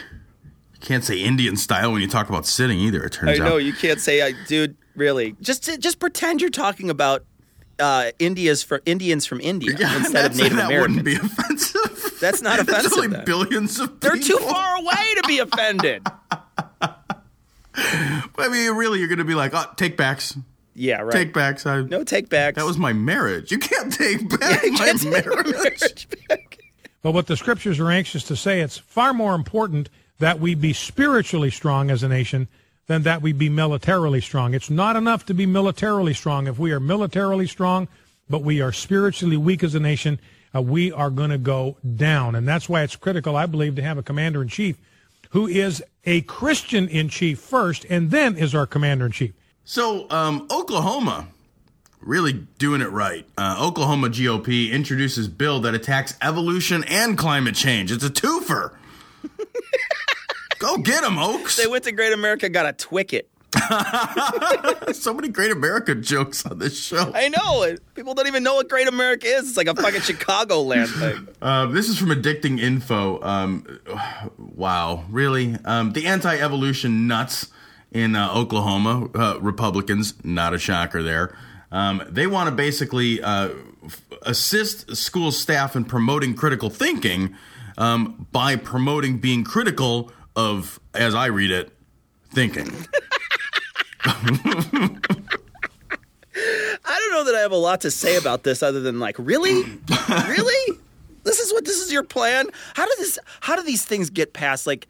You 0.84 0.88
can't 0.88 1.04
say 1.06 1.18
Indian 1.20 1.56
style 1.56 1.94
when 1.94 2.02
you 2.02 2.10
talk 2.10 2.28
about 2.28 2.46
sitting 2.46 2.78
either. 2.78 3.04
It 3.06 3.14
turns 3.14 3.40
out. 3.40 3.46
I 3.46 3.50
know 3.50 3.56
out. 3.56 3.64
you 3.64 3.72
can't 3.72 4.02
say, 4.02 4.20
uh, 4.20 4.34
dude. 4.48 4.76
Really, 4.98 5.34
just 5.42 5.80
just 5.80 5.98
pretend 5.98 6.42
you're 6.42 6.50
talking 6.52 6.90
about 6.90 7.24
uh, 7.80 8.12
India's 8.20 8.62
for 8.64 8.82
Indians 8.86 9.26
from 9.26 9.40
India 9.40 9.72
instead 9.96 10.04
of 10.06 10.12
that's- 10.12 10.38
Native 10.38 10.58
that 10.58 10.66
Americans. 10.66 10.98
wouldn't 10.98 11.06
be 11.06 11.16
offensive. 11.16 12.18
That's 12.20 12.42
not 12.42 12.58
There's 12.66 12.68
offensive. 12.70 12.94
only 12.94 13.08
then. 13.08 13.26
billions 13.26 13.80
of 13.80 13.98
They're 14.02 14.18
too 14.18 14.38
far 14.38 14.76
away 14.78 15.14
to 15.16 15.24
be 15.26 15.40
offended. 15.40 16.06
I 17.76 18.50
mean, 18.50 18.72
really, 18.76 19.00
you're 19.00 19.08
going 19.08 19.18
to 19.20 19.24
be 19.26 19.36
like, 19.36 19.54
oh, 19.54 19.66
take 19.78 19.98
backs. 19.98 20.38
Yeah, 20.76 21.02
right. 21.02 21.12
Take 21.14 21.34
backs. 21.34 21.66
I, 21.66 21.82
no 21.82 22.04
take 22.04 22.30
backs. 22.30 22.58
That 22.58 22.66
was 22.66 22.78
my 22.78 22.94
marriage. 22.94 23.52
You 23.52 23.58
can't 23.58 23.92
take 23.92 24.28
back 24.38 24.64
my 24.66 24.94
marriage. 25.06 26.08
But 27.02 27.12
what 27.14 27.28
the 27.28 27.38
scriptures 27.38 27.80
are 27.80 27.90
anxious 27.90 28.24
to 28.26 28.36
say, 28.36 28.62
it's 28.62 28.78
far 28.78 29.14
more 29.14 29.34
important 29.36 29.90
that 30.20 30.40
we 30.40 30.56
be 30.56 30.74
spiritually 30.74 31.50
strong 31.50 31.90
as 31.90 32.04
a 32.04 32.08
nation 32.08 32.48
than 32.88 33.04
that 33.04 33.22
we 33.22 33.34
be 33.34 33.50
militarily 33.50 34.22
strong. 34.22 34.54
It's 34.54 34.70
not 34.70 34.96
enough 34.96 35.26
to 35.28 35.34
be 35.34 35.46
militarily 35.46 36.14
strong. 36.14 36.48
If 36.48 36.60
we 36.60 36.72
are 36.72 36.80
militarily 36.80 37.48
strong, 37.48 37.88
but 38.30 38.44
we 38.44 38.62
are 38.62 38.72
spiritually 38.72 39.38
weak 39.38 39.64
as 39.64 39.76
a 39.76 39.80
nation, 39.80 40.20
uh, 40.56 40.62
we 40.62 40.92
are 40.92 41.10
going 41.10 41.30
to 41.30 41.38
go 41.38 41.78
down. 41.96 42.36
And 42.36 42.48
that's 42.48 42.68
why 42.68 42.84
it's 42.84 42.96
critical, 42.96 43.36
I 43.36 43.46
believe, 43.46 43.76
to 43.76 43.82
have 43.82 43.98
a 43.98 44.04
commander 44.04 44.42
in 44.42 44.48
chief 44.48 44.78
who 45.32 45.48
is 45.48 45.84
a 46.06 46.22
Christian 46.22 46.88
in 46.88 47.10
chief 47.10 47.40
first 47.40 47.86
and 47.90 48.12
then 48.12 48.36
is 48.38 48.54
our 48.54 48.68
commander 48.68 49.08
in 49.08 49.12
chief. 49.12 49.34
So, 49.66 50.10
um, 50.10 50.48
Oklahoma, 50.52 51.28
really 52.02 52.34
doing 52.34 52.82
it 52.82 52.92
right. 52.92 53.26
Uh, 53.38 53.58
Oklahoma 53.60 54.10
GOP 54.10 54.72
introduces 54.72 55.28
bill 55.28 55.62
that 55.62 55.74
attacks 55.74 56.16
evolution 56.22 56.84
and 56.84 57.18
climate 57.18 57.56
change. 57.56 57.92
It's 57.92 58.04
a 58.04 58.10
twofer. 58.10 58.76
Go 60.60 60.78
get 60.78 61.04
him, 61.04 61.18
Oaks. 61.20 61.58
They 61.58 61.68
went 61.68 61.84
to 61.86 61.92
Great 61.92 62.14
America, 62.14 62.48
got 62.50 62.66
a 62.66 62.74
Twicket. 62.74 63.30
so 64.94 65.14
many 65.14 65.28
Great 65.28 65.52
America 65.52 65.94
jokes 65.94 66.46
on 66.46 66.58
this 66.58 66.80
show. 66.80 67.12
I 67.14 67.30
know 67.30 67.64
it. 67.64 67.82
People 67.94 68.14
don't 68.14 68.28
even 68.28 68.44
know 68.44 68.56
what 68.56 68.68
Great 68.70 68.88
America 68.88 69.28
is. 69.28 69.50
It's 69.50 69.58
like 69.58 69.68
a 69.68 69.76
fucking 69.76 70.02
Chicagoland 70.02 70.88
thing. 70.88 71.28
Uh, 71.42 71.68
this 71.68 71.88
is 71.90 71.98
from 72.00 72.10
Addicting 72.10 72.60
Info. 72.60 73.22
Um, 73.22 73.80
wow, 74.38 75.06
really? 75.10 75.56
Um, 75.66 75.94
the 75.94 76.08
anti-evolution 76.08 77.08
nuts 77.08 77.50
in 77.92 78.16
uh, 78.16 78.34
Oklahoma, 78.34 79.10
uh, 79.14 79.40
Republicans, 79.40 80.14
not 80.24 80.54
a 80.54 80.58
shocker 80.58 81.04
there. 81.04 81.36
Um, 81.72 82.04
they 82.10 82.28
want 82.28 82.50
to 82.50 82.56
basically 82.56 83.22
uh, 83.22 83.50
f- 83.86 84.02
assist 84.24 84.96
school 84.96 85.32
staff 85.32 85.76
in 85.76 85.86
promoting 85.86 86.36
critical 86.36 86.70
thinking 86.70 87.36
um, 87.78 88.28
by 88.32 88.56
promoting 88.56 89.18
being 89.18 89.44
critical 89.44 90.12
of, 90.36 90.80
as 90.94 91.16
I 91.16 91.28
read 91.28 91.52
it, 91.52 91.72
thinking. 92.32 92.72
I 94.06 94.90
don't 97.00 97.12
know 97.12 97.24
that 97.24 97.36
I 97.36 97.42
have 97.42 97.52
a 97.52 97.56
lot 97.58 97.82
to 97.82 97.92
say 97.92 98.18
about 98.18 98.44
this 98.44 98.64
other 98.64 98.82
than 98.82 99.00
like, 99.00 99.16
really, 99.18 99.54
really, 100.28 100.78
this 101.24 101.40
is 101.40 101.54
what 101.54 101.66
this 101.66 101.78
is 101.78 101.92
your 101.92 102.04
plan. 102.04 102.48
How 102.74 102.86
did 102.86 102.98
this? 102.98 103.20
How 103.42 103.56
do 103.56 103.64
these 103.64 103.86
things 103.86 104.10
get 104.10 104.34
passed? 104.34 104.68
Like, 104.68 104.88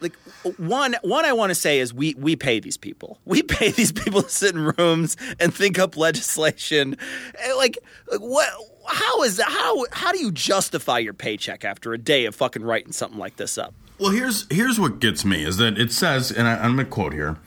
like 0.00 0.14
one 0.56 0.96
one 1.02 1.24
I 1.24 1.32
want 1.32 1.50
to 1.50 1.54
say 1.54 1.78
is 1.78 1.94
we 1.94 2.14
we 2.14 2.34
pay 2.34 2.58
these 2.58 2.76
people. 2.76 3.20
We 3.24 3.42
pay 3.42 3.70
these 3.70 3.92
people 3.92 4.22
to 4.22 4.28
sit 4.28 4.54
in 4.54 4.72
rooms 4.76 5.16
and 5.38 5.54
think 5.54 5.78
up 5.78 5.96
legislation. 5.96 6.96
And, 7.42 7.56
Like, 7.56 7.78
like 8.10 8.20
what? 8.20 8.48
How 8.86 9.22
is 9.22 9.36
that? 9.36 9.48
How 9.48 9.84
how 9.92 10.12
do 10.12 10.18
you 10.18 10.32
justify 10.32 10.98
your 10.98 11.14
paycheck 11.14 11.64
after 11.64 11.92
a 11.92 11.98
day 11.98 12.24
of 12.24 12.34
fucking 12.34 12.62
writing 12.62 12.92
something 12.92 13.18
like 13.18 13.36
this 13.36 13.58
up? 13.58 13.74
Well, 13.98 14.10
here's 14.10 14.46
here's 14.50 14.80
what 14.80 14.98
gets 14.98 15.24
me 15.24 15.44
is 15.44 15.58
that 15.58 15.78
it 15.78 15.92
says, 15.92 16.30
and 16.30 16.48
I, 16.48 16.56
I'm 16.56 16.74
going 16.74 16.86
to 16.86 16.90
quote 16.90 17.12
here. 17.12 17.38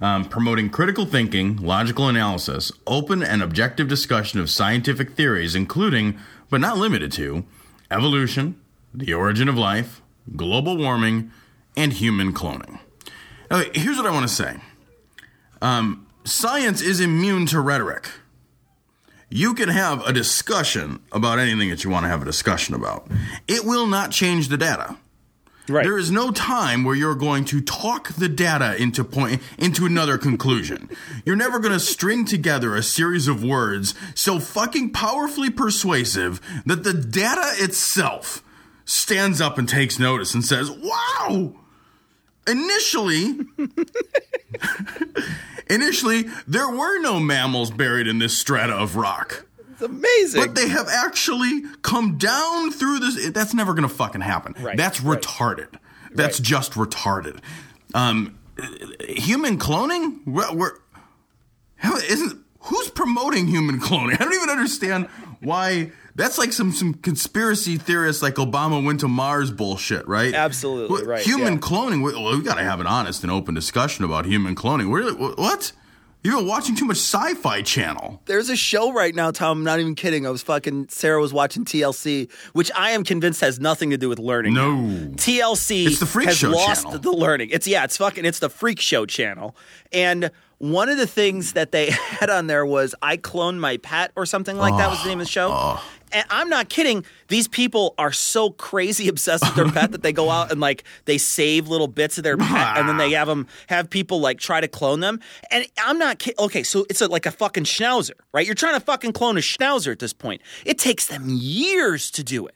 Um, 0.00 0.24
promoting 0.28 0.70
critical 0.70 1.06
thinking, 1.06 1.56
logical 1.56 2.08
analysis, 2.08 2.72
open 2.86 3.22
and 3.22 3.42
objective 3.42 3.88
discussion 3.88 4.40
of 4.40 4.50
scientific 4.50 5.12
theories, 5.12 5.54
including, 5.54 6.18
but 6.50 6.60
not 6.60 6.76
limited 6.76 7.12
to, 7.12 7.44
evolution, 7.90 8.60
the 8.92 9.14
origin 9.14 9.48
of 9.48 9.56
life, 9.56 10.02
global 10.36 10.76
warming, 10.76 11.30
and 11.76 11.94
human 11.94 12.34
cloning. 12.34 12.80
Okay, 13.50 13.70
here's 13.78 13.96
what 13.96 14.06
I 14.06 14.10
want 14.10 14.28
to 14.28 14.34
say 14.34 14.56
um, 15.62 16.06
science 16.24 16.82
is 16.82 17.00
immune 17.00 17.46
to 17.46 17.60
rhetoric. 17.60 18.10
You 19.34 19.52
can 19.54 19.68
have 19.68 20.06
a 20.06 20.12
discussion 20.12 21.00
about 21.10 21.40
anything 21.40 21.68
that 21.70 21.82
you 21.82 21.90
want 21.90 22.04
to 22.04 22.08
have 22.08 22.22
a 22.22 22.24
discussion 22.24 22.72
about, 22.72 23.08
it 23.48 23.64
will 23.64 23.88
not 23.88 24.12
change 24.12 24.46
the 24.46 24.56
data. 24.56 24.96
Right. 25.68 25.82
There 25.82 25.98
is 25.98 26.08
no 26.08 26.30
time 26.30 26.84
where 26.84 26.94
you're 26.94 27.16
going 27.16 27.44
to 27.46 27.60
talk 27.60 28.12
the 28.12 28.28
data 28.28 28.80
into 28.80 29.02
point 29.02 29.42
into 29.58 29.86
another 29.86 30.18
conclusion. 30.18 30.88
You're 31.24 31.34
never 31.34 31.58
going 31.58 31.72
to 31.72 31.80
string 31.80 32.24
together 32.24 32.76
a 32.76 32.82
series 32.82 33.26
of 33.26 33.42
words 33.42 33.96
so 34.14 34.38
fucking 34.38 34.92
powerfully 34.92 35.50
persuasive 35.50 36.40
that 36.64 36.84
the 36.84 36.94
data 36.94 37.54
itself 37.56 38.40
stands 38.84 39.40
up 39.40 39.58
and 39.58 39.68
takes 39.68 39.98
notice 39.98 40.32
and 40.32 40.44
says, 40.44 40.70
"Wow, 40.70 41.56
initially 42.46 43.40
initially 45.68 46.24
there 46.46 46.68
were 46.68 46.98
no 47.00 47.18
mammals 47.20 47.70
buried 47.70 48.06
in 48.06 48.18
this 48.18 48.36
strata 48.36 48.72
of 48.74 48.96
rock. 48.96 49.46
It's 49.72 49.82
amazing. 49.82 50.40
but 50.40 50.54
they 50.54 50.68
have 50.68 50.88
actually 50.88 51.62
come 51.82 52.16
down 52.16 52.70
through 52.70 53.00
this 53.00 53.30
that's 53.30 53.54
never 53.54 53.74
gonna 53.74 53.88
fucking 53.88 54.20
happen. 54.20 54.54
Right, 54.60 54.76
that's 54.76 55.00
right. 55.00 55.20
retarded. 55.20 55.68
That's 56.12 56.38
just 56.38 56.72
retarded. 56.72 57.40
Um 57.94 58.38
human 59.08 59.58
cloning? 59.58 60.20
We're, 60.26 60.54
we're 60.54 60.72
how 61.76 61.96
isn't 61.96 62.40
who's 62.60 62.88
promoting 62.90 63.48
human 63.48 63.80
cloning? 63.80 64.14
I 64.20 64.24
don't 64.24 64.34
even 64.34 64.48
understand 64.50 65.08
why 65.40 65.90
that's 66.16 66.38
like 66.38 66.52
some 66.52 66.72
some 66.72 66.94
conspiracy 66.94 67.76
theorists 67.76 68.22
like 68.22 68.34
obama 68.34 68.84
went 68.84 69.00
to 69.00 69.08
mars 69.08 69.50
bullshit 69.50 70.06
right 70.06 70.34
Absolutely, 70.34 70.88
What- 70.96 71.06
right, 71.06 71.22
human 71.22 71.54
yeah. 71.54 71.58
cloning 71.58 72.04
we, 72.04 72.12
well, 72.12 72.36
we 72.36 72.42
gotta 72.42 72.62
have 72.64 72.80
an 72.80 72.86
honest 72.86 73.22
and 73.22 73.32
open 73.32 73.54
discussion 73.54 74.04
about 74.04 74.24
human 74.26 74.54
cloning 74.54 74.90
what 74.90 75.72
you've 76.22 76.34
been 76.36 76.46
watching 76.46 76.74
too 76.74 76.86
much 76.86 76.96
sci-fi 76.96 77.60
channel 77.62 78.22
There's 78.26 78.48
a 78.48 78.56
show 78.56 78.92
right 78.92 79.14
now, 79.14 79.30
Tom. 79.30 79.58
I'm 79.58 79.64
not 79.64 79.78
even 79.78 79.94
kidding. 79.94 80.26
I 80.26 80.30
was 80.30 80.42
fucking 80.42 80.86
Sarah 80.88 81.20
was 81.20 81.34
watching 81.34 81.66
TLC, 81.66 82.30
which 82.54 82.70
I 82.74 82.92
am 82.92 83.04
convinced 83.04 83.42
has 83.42 83.60
nothing 83.60 83.90
to 83.90 83.98
do 83.98 84.08
with 84.08 84.18
learning. 84.18 84.54
no 84.54 84.72
TLC 85.16 85.86
It's 85.86 86.00
the 86.00 86.06
Freak 86.06 86.28
has 86.28 86.38
Show 86.38 86.48
lost 86.50 86.84
channel. 86.84 86.98
the 86.98 87.12
learning. 87.12 87.50
It's 87.50 87.66
yeah, 87.66 87.84
it's 87.84 87.98
fucking 87.98 88.24
it's 88.24 88.38
the 88.38 88.48
freak 88.48 88.80
show 88.80 89.04
channel. 89.04 89.54
And 89.92 90.30
one 90.58 90.88
of 90.88 90.96
the 90.96 91.06
things 91.06 91.52
that 91.52 91.72
they 91.72 91.90
had 92.18 92.30
on 92.30 92.46
there 92.46 92.64
was 92.64 92.94
I 93.02 93.18
cloned 93.18 93.58
my 93.58 93.76
pet 93.76 94.12
or 94.16 94.24
something 94.24 94.56
like 94.56 94.74
that 94.78 94.88
was 94.88 95.02
the 95.02 95.08
name 95.10 95.20
of 95.20 95.26
the 95.26 95.30
show. 95.30 95.78
And 96.14 96.24
I'm 96.30 96.48
not 96.48 96.70
kidding. 96.70 97.04
These 97.28 97.48
people 97.48 97.94
are 97.98 98.12
so 98.12 98.50
crazy 98.50 99.08
obsessed 99.14 99.44
with 99.44 99.54
their 99.54 99.70
pet 99.70 99.92
that 99.92 100.02
they 100.02 100.12
go 100.12 100.30
out 100.30 100.50
and 100.50 100.60
like 100.60 100.84
they 101.04 101.18
save 101.18 101.68
little 101.68 101.88
bits 101.88 102.16
of 102.16 102.24
their 102.24 102.36
pet 102.38 102.78
and 102.78 102.88
then 102.88 102.96
they 102.96 103.10
have 103.10 103.28
them 103.28 103.46
have 103.66 103.90
people 103.90 104.20
like 104.20 104.38
try 104.38 104.60
to 104.60 104.68
clone 104.68 105.00
them. 105.00 105.20
And 105.50 105.66
I'm 105.84 105.98
not 105.98 106.18
kidding. 106.18 106.42
Okay, 106.42 106.62
so 106.62 106.86
it's 106.88 107.02
a, 107.02 107.08
like 107.08 107.26
a 107.26 107.30
fucking 107.30 107.64
schnauzer, 107.64 108.14
right? 108.32 108.46
You're 108.46 108.54
trying 108.54 108.74
to 108.78 108.84
fucking 108.84 109.12
clone 109.12 109.36
a 109.36 109.40
schnauzer 109.40 109.92
at 109.92 109.98
this 109.98 110.12
point. 110.12 110.40
It 110.64 110.78
takes 110.78 111.08
them 111.08 111.24
years 111.28 112.10
to 112.12 112.24
do 112.24 112.46
it 112.46 112.54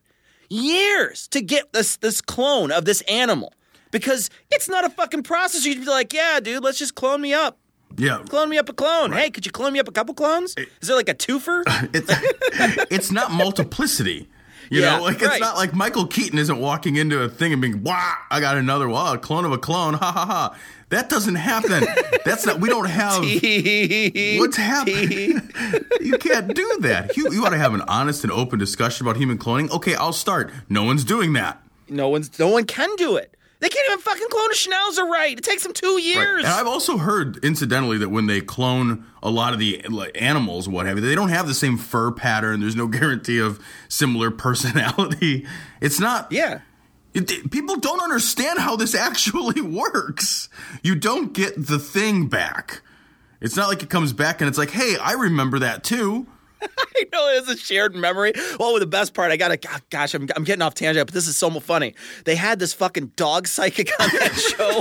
years 0.51 1.29
to 1.29 1.40
get 1.40 1.73
this 1.73 1.97
this 1.97 2.21
clone 2.21 2.73
of 2.73 2.85
this 2.85 3.01
animal 3.03 3.53
because 3.90 4.31
it's 4.51 4.68
not 4.68 4.85
a 4.85 4.90
fucking 4.90 5.23
process. 5.23 5.64
You'd 5.64 5.81
be 5.81 5.87
like, 5.87 6.12
yeah, 6.12 6.40
dude, 6.40 6.62
let's 6.62 6.79
just 6.79 6.94
clone 6.94 7.21
me 7.21 7.33
up. 7.35 7.59
Yeah 7.98 8.22
Clone 8.28 8.48
me 8.48 8.56
up 8.58 8.68
a 8.68 8.72
clone. 8.72 9.12
Hey, 9.12 9.30
could 9.30 9.44
you 9.44 9.52
clone 9.52 9.72
me 9.72 9.80
up 9.80 9.88
a 9.88 9.92
couple 9.92 10.14
clones? 10.14 10.54
Is 10.80 10.88
there 10.88 10.96
like 10.96 11.08
a 11.08 11.14
twofer? 11.14 11.62
it's 11.92 12.12
it's 12.90 13.11
not 13.12 13.30
multiplicity. 13.32 14.28
You 14.70 14.82
Yeah, 14.82 14.96
know, 14.98 15.02
like 15.04 15.20
right. 15.22 15.30
it's 15.32 15.40
not 15.40 15.56
like 15.56 15.74
Michael 15.74 16.06
Keaton 16.06 16.38
isn't 16.38 16.58
walking 16.58 16.96
into 16.96 17.22
a 17.22 17.28
thing 17.28 17.52
and 17.54 17.62
being, 17.62 17.82
"Wow, 17.82 18.14
I 18.30 18.40
got 18.40 18.56
another 18.58 18.87
wow, 18.88 19.14
a 19.14 19.18
clone 19.18 19.44
of 19.46 19.52
a 19.52 19.58
clone." 19.58 19.94
Ha 19.94 20.12
ha 20.12 20.26
ha. 20.26 20.56
That 20.90 21.08
doesn't 21.11 21.34
happen. 21.37 21.84
That's 22.24 22.44
not. 22.46 22.61
We 22.61 22.68
don't 22.68 22.87
have. 22.88 23.20
What's 24.40 24.56
happening? 24.56 25.50
you 26.00 26.18
can't 26.18 26.54
do 26.54 26.76
that. 26.80 27.16
You 27.16 27.30
you 27.32 27.44
ought 27.46 27.50
to 27.50 27.58
have 27.58 27.72
an 27.74 27.82
honest 27.88 28.24
and 28.24 28.32
open 28.32 28.58
discussion 28.58 29.06
about 29.06 29.16
human 29.16 29.38
cloning. 29.38 29.70
Okay, 29.70 29.94
I'll 29.94 30.12
start. 30.12 30.50
No 30.68 30.84
one's 30.84 31.04
doing 31.04 31.32
that. 31.34 31.62
no 31.88 32.08
one's 32.11 32.38
no 32.38 32.48
one 32.48 32.64
can 32.64 32.94
do 32.96 33.16
it. 33.16 33.34
They 33.61 33.68
can't 33.68 33.87
even 33.90 33.99
fucking 34.01 34.29
clone 34.31 34.51
a 34.51 34.55
schnauzer 34.55 35.09
right. 35.11 35.37
It 35.37 35.42
takes 35.42 35.64
them 35.64 35.73
two 35.73 35.97
Right. 35.97 36.05
years. 36.05 36.44
And 36.44 36.53
I've 36.53 36.68
also 36.68 36.97
heard, 36.97 37.44
incidentally, 37.44 37.99
that 37.99 38.09
when 38.09 38.27
they 38.27 38.40
clone 38.40 39.05
a 39.23 39.31
lot 39.31 39.53
of 39.53 39.59
the 39.59 39.85
animals, 40.14 40.68
what 40.68 40.87
have 40.87 40.97
you, 40.99 41.05
they 41.05 41.16
don't 41.16 41.31
have 41.31 41.49
the 41.49 41.55
same 41.55 41.77
fur 41.77 42.12
pattern. 42.12 42.61
There's 42.61 42.77
no 42.77 42.87
guarantee 42.99 43.38
of 43.40 43.59
similar 43.88 44.31
personality. 44.31 45.47
It's 45.81 45.99
not. 45.99 46.31
yeah. 46.31 46.61
It, 47.14 47.51
people 47.51 47.77
don't 47.77 48.01
understand 48.03 48.59
how 48.61 48.77
this 48.77 48.94
actually 49.09 49.61
works. 49.61 50.49
You 50.85 50.94
don't 50.94 51.33
get 51.33 51.55
the 51.57 51.79
thing 51.81 52.29
back. 52.29 52.83
It's 53.40 53.57
not 53.57 53.68
like 53.68 53.83
it 53.83 53.90
comes 53.90 54.12
back 54.12 54.40
and 54.40 54.49
it's 54.49 54.59
like, 54.59 54.71
hey, 54.71 54.97
I 55.01 55.12
remember 55.14 55.59
that 55.61 55.83
too. 55.83 56.27
I 56.97 57.05
know 57.12 57.29
it's 57.37 57.49
a 57.49 57.57
shared 57.57 57.94
memory. 57.94 58.33
Well, 58.59 58.79
the 58.79 58.87
best 58.87 59.14
part, 59.14 59.31
I 59.31 59.37
gotta, 59.37 59.59
gosh, 59.90 60.14
I'm, 60.14 60.29
I'm 60.37 60.44
getting 60.44 60.62
off 60.62 60.75
tangent, 60.75 61.07
but 61.07 61.14
this 61.14 61.29
is 61.29 61.37
so 61.37 61.49
funny. 61.61 61.94
They 62.25 62.37
had 62.37 62.59
this 62.59 62.73
fucking 62.75 63.12
dog 63.16 63.47
psychic 63.47 63.90
on 64.01 64.09
that 64.09 64.35
show. 64.57 64.79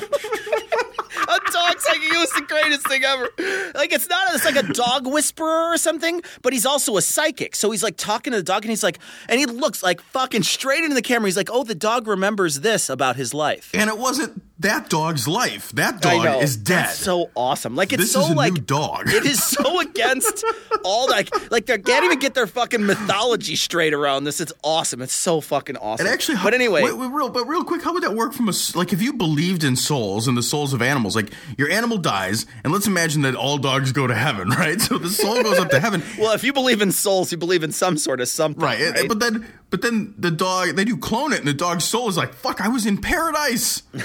a 1.24 1.52
dog 1.52 1.80
psychic, 1.80 2.12
it 2.12 2.18
was 2.18 2.32
the 2.32 2.46
greatest 2.48 2.88
thing 2.88 3.04
ever. 3.04 3.30
Like, 3.76 3.94
it's 3.94 4.10
not, 4.10 4.34
it's 4.34 4.46
like 4.46 4.56
a 4.56 4.74
dog 4.74 5.08
whisperer 5.08 5.74
or 5.74 5.78
something, 5.78 6.22
but 6.42 6.54
he's 6.54 6.66
also 6.66 6.98
a 6.98 7.02
psychic. 7.02 7.56
So 7.56 7.72
he's 7.72 7.84
like 7.84 7.98
talking 7.98 8.32
to 8.32 8.38
the 8.38 8.44
dog 8.44 8.64
and 8.64 8.70
he's 8.70 8.84
like, 8.84 9.00
and 9.30 9.40
he 9.40 9.46
looks 9.46 9.84
like 9.84 10.02
fucking 10.02 10.44
straight 10.44 10.84
into 10.84 10.96
the 10.96 11.02
camera. 11.02 11.28
He's 11.28 11.38
like, 11.38 11.50
oh, 11.52 11.64
the 11.64 11.76
dog 11.76 12.08
remembers 12.08 12.62
this 12.62 12.90
about 12.90 13.16
his 13.16 13.34
life. 13.34 13.72
And 13.74 13.90
it 13.90 13.98
wasn't 13.98 14.42
that 14.60 14.90
dog's 14.90 15.28
life. 15.28 15.72
That 15.74 16.02
dog 16.02 16.42
is 16.42 16.58
dead. 16.58 16.86
That's 16.86 16.98
so 16.98 17.30
awesome. 17.36 17.76
Like 17.76 17.94
it's 17.94 18.04
This 18.04 18.14
so 18.14 18.22
is 18.22 18.26
a 18.28 18.30
new 18.32 18.36
like 18.36 18.66
dog. 18.66 19.08
It 19.08 19.26
is 19.26 19.44
so 19.44 19.80
against 19.88 20.44
all 20.84 21.08
like 21.08 21.30
like 21.52 21.68
they 21.68 21.78
can't 21.78 22.06
even 22.06 22.20
get 22.20 22.34
their 22.34 22.48
fucking 22.48 22.86
mythology 22.86 23.56
straight 23.56 23.94
around 23.94 24.24
this. 24.24 24.42
It's 24.42 24.54
awesome. 24.64 25.02
It's 25.02 25.14
so 25.14 25.42
fucking 25.42 25.78
awesome. 25.78 26.06
And 26.06 26.14
actually, 26.14 26.38
but 26.44 26.54
anyway, 26.54 26.84
wait, 26.84 26.98
wait, 26.98 27.12
real, 27.12 27.30
but 27.30 27.46
real 27.48 27.64
quick, 27.64 27.84
how 27.84 27.94
would 27.94 28.04
that 28.04 28.16
work 28.16 28.34
from 28.34 28.50
a 28.50 28.54
like 28.76 28.94
if 28.94 29.02
you 29.02 29.14
believed 29.14 29.64
in 29.64 29.76
souls 29.76 30.28
and 30.28 30.36
the 30.36 30.44
souls 30.44 30.74
of 30.74 30.82
animals? 30.82 31.16
Like 31.16 31.32
your 31.58 31.70
animal 31.70 31.98
dies, 31.98 32.46
and 32.64 32.74
let's 32.74 32.88
imagine 32.88 33.22
that 33.24 33.36
all 33.36 33.58
dogs 33.60 33.92
go 33.92 34.08
to 34.08 34.16
heaven, 34.16 34.50
right? 34.58 34.82
So 34.82 34.98
the 34.98 35.10
soul 35.10 35.44
goes 35.44 35.60
up 35.60 35.70
to 35.70 35.80
heaven, 35.80 36.02
well, 36.18 36.34
if 36.34 36.44
you 36.44 36.54
believe 36.54 36.82
in 36.82 36.92
souls, 36.92 37.32
you 37.32 37.38
believe 37.38 37.64
in 37.64 37.72
some 37.72 37.98
sort 37.98 38.22
of 38.22 38.28
something, 38.28 38.64
right? 38.64 38.92
right? 38.92 39.08
But 39.08 39.20
then, 39.20 39.48
but 39.70 39.82
then 39.82 40.14
the 40.18 40.32
dog 40.32 40.76
they 40.76 40.86
do 40.86 40.98
clone 40.98 41.34
it, 41.34 41.40
and 41.40 41.48
the 41.48 41.54
dog's 41.54 41.84
soul 41.86 42.08
is 42.10 42.18
like, 42.18 42.34
"Fuck, 42.34 42.62
I 42.62 42.68
was 42.70 42.86
in 42.86 42.98
paradise." 43.00 43.84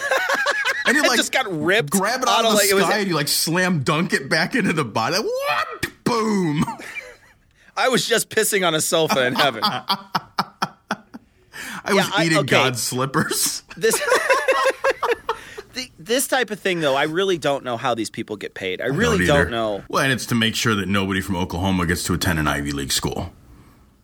And 0.84 0.96
It 0.96 1.02
like 1.06 1.16
just 1.16 1.30
got 1.30 1.46
ripped 1.48 1.90
grab 1.90 2.22
it 2.22 2.28
out 2.28 2.40
out 2.40 2.44
of 2.46 2.50
the 2.50 2.56
like, 2.56 2.68
it 2.68 2.74
was- 2.74 2.84
sky, 2.86 2.98
and 2.98 3.08
you 3.08 3.14
like 3.14 3.28
slam 3.28 3.84
dunk 3.84 4.12
it 4.12 4.28
back 4.28 4.56
into 4.56 4.72
the 4.72 4.84
body. 4.84 5.16
What? 5.16 5.86
Boom! 6.02 6.64
I 7.76 7.88
was 7.88 8.04
just 8.08 8.28
pissing 8.30 8.66
on 8.66 8.74
a 8.74 8.80
sofa 8.80 9.24
in 9.24 9.36
heaven. 9.36 9.62
I 11.84 11.94
was 11.94 11.94
Yeah, 11.94 12.10
I- 12.14 12.24
eating 12.26 12.38
okay. 12.38 12.48
God's 12.48 12.82
slippers. 12.82 13.62
this 13.76 13.94
the, 15.74 15.90
this 15.98 16.26
type 16.28 16.50
of 16.50 16.58
thing 16.60 16.80
though, 16.80 16.94
I 16.96 17.04
really 17.04 17.38
don't 17.38 17.64
know 17.64 17.76
how 17.76 17.94
these 17.94 18.10
people 18.10 18.36
get 18.36 18.54
paid. 18.54 18.80
I 18.82 18.86
really 18.86 19.16
either. 19.24 19.26
don't 19.44 19.50
know. 19.50 19.84
Well, 19.88 20.02
and 20.02 20.12
it's 20.12 20.26
to 20.26 20.34
make 20.34 20.54
sure 20.54 20.74
that 20.74 20.88
nobody 20.88 21.20
from 21.20 21.36
Oklahoma 21.36 21.86
gets 21.86 22.02
to 22.04 22.14
attend 22.14 22.38
an 22.38 22.48
Ivy 22.48 22.72
League 22.72 22.92
school. 22.92 23.32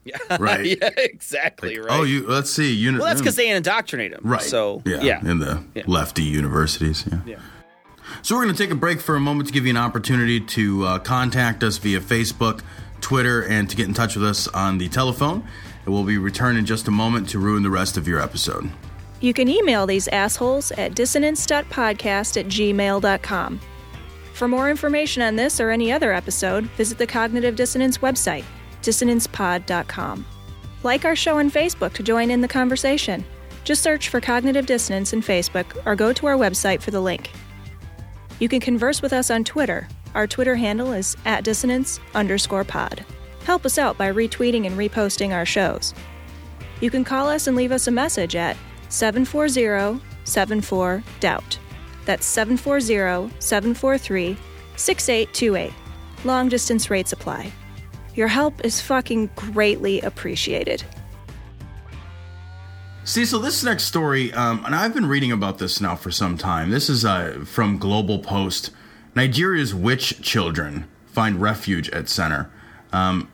Yeah, 0.05 0.17
Right. 0.39 0.65
yeah, 0.81 0.89
exactly. 0.97 1.77
right. 1.79 1.87
Oh, 1.91 2.03
you 2.03 2.25
let's 2.27 2.49
see. 2.49 2.73
Uni- 2.73 2.97
well, 2.97 3.07
that's 3.07 3.21
because 3.21 3.35
they 3.35 3.49
indoctrinate 3.49 4.11
them. 4.11 4.21
Right. 4.23 4.41
So 4.41 4.81
yeah, 4.85 5.01
yeah. 5.01 5.21
in 5.29 5.39
the 5.39 5.63
Yeah. 5.75 5.83
lefty 5.87 6.23
universities. 6.23 7.05
Yeah. 7.11 7.19
Yeah. 7.25 7.39
So 8.23 8.35
we're 8.35 8.43
going 8.43 8.55
to 8.55 8.63
take 8.63 8.71
a 8.71 8.75
break 8.75 9.01
for 9.01 9.15
a 9.15 9.19
moment 9.19 9.47
to 9.49 9.53
give 9.53 9.65
you 9.65 9.69
an 9.71 9.77
opportunity 9.77 10.39
to 10.39 10.83
uh, 10.85 10.99
contact 10.99 11.63
us 11.63 11.77
via 11.77 11.99
Facebook, 11.99 12.61
Twitter, 13.01 13.43
and 13.43 13.69
to 13.69 13.75
get 13.75 13.87
in 13.87 13.93
touch 13.93 14.15
with 14.15 14.25
us 14.25 14.47
on 14.47 14.77
the 14.79 14.89
telephone. 14.89 15.43
And 15.85 15.93
we'll 15.93 16.03
be 16.05 16.17
returning 16.17 16.59
in 16.59 16.65
just 16.65 16.87
a 16.87 16.91
moment 16.91 17.29
to 17.29 17.39
ruin 17.39 17.61
the 17.61 17.69
rest 17.69 17.97
of 17.97 18.07
your 18.07 18.19
episode. 18.19 18.69
You 19.21 19.33
can 19.33 19.47
email 19.47 19.85
these 19.85 20.07
assholes 20.07 20.71
at 20.71 20.95
dissonance.podcast 20.95 22.37
at 22.39 22.47
gmail.com. 22.47 23.59
For 24.33 24.47
more 24.47 24.69
information 24.69 25.21
on 25.21 25.35
this 25.35 25.59
or 25.59 25.69
any 25.69 25.91
other 25.91 26.13
episode, 26.13 26.63
visit 26.77 26.97
the 26.97 27.05
Cognitive 27.07 27.55
Dissonance 27.55 27.97
website, 27.99 28.45
dissonancepod.com. 28.81 30.25
Like 30.83 31.05
our 31.05 31.15
show 31.15 31.39
on 31.39 31.51
Facebook 31.51 31.93
to 31.93 32.03
join 32.03 32.31
in 32.31 32.41
the 32.41 32.47
conversation. 32.47 33.25
Just 33.63 33.83
search 33.83 34.09
for 34.09 34.21
Cognitive 34.21 34.65
Dissonance 34.65 35.13
in 35.13 35.21
Facebook 35.21 35.65
or 35.85 35.95
go 35.95 36.13
to 36.13 36.27
our 36.27 36.35
website 36.35 36.81
for 36.81 36.91
the 36.91 37.01
link. 37.01 37.31
You 38.39 38.47
can 38.47 38.59
converse 38.59 39.01
with 39.01 39.13
us 39.13 39.29
on 39.29 39.43
Twitter. 39.43 39.87
Our 40.15 40.25
Twitter 40.25 40.55
handle 40.55 40.93
is 40.93 41.15
at 41.25 41.43
dissonance 41.43 41.99
underscore 42.15 42.63
pod. 42.63 43.05
Help 43.43 43.65
us 43.65 43.77
out 43.77 43.97
by 43.97 44.11
retweeting 44.11 44.65
and 44.65 44.77
reposting 44.77 45.33
our 45.33 45.45
shows. 45.45 45.93
You 46.81 46.89
can 46.89 47.03
call 47.03 47.27
us 47.27 47.47
and 47.47 47.57
leave 47.57 47.71
us 47.71 47.87
a 47.87 47.91
message 47.91 48.35
at 48.35 48.55
740 48.87 50.01
74 50.23 51.03
Doubt. 51.19 51.59
That's 52.05 52.25
740 52.25 53.33
743 53.39 54.37
6828. 54.75 55.73
Long 56.23 56.49
distance 56.49 56.89
rates 56.89 57.13
apply. 57.13 57.51
Your 58.19 58.27
help 58.27 58.65
is 58.65 58.81
fucking 58.81 59.29
greatly 59.37 60.01
appreciated. 60.01 60.83
See, 63.05 63.23
so 63.23 63.39
this 63.39 63.63
next 63.63 63.85
story, 63.85 64.33
um, 64.33 64.65
and 64.65 64.75
I've 64.75 64.93
been 64.93 65.05
reading 65.05 65.31
about 65.31 65.57
this 65.57 65.79
now 65.79 65.95
for 65.95 66.11
some 66.11 66.37
time. 66.37 66.69
This 66.69 66.89
is 66.89 67.05
uh, 67.05 67.45
from 67.45 67.77
Global 67.77 68.19
Post. 68.19 68.71
Nigeria's 69.15 69.73
witch 69.73 70.21
children 70.21 70.89
find 71.05 71.41
refuge 71.41 71.89
at 71.91 72.09
center. 72.09 72.51
Um, 72.91 73.31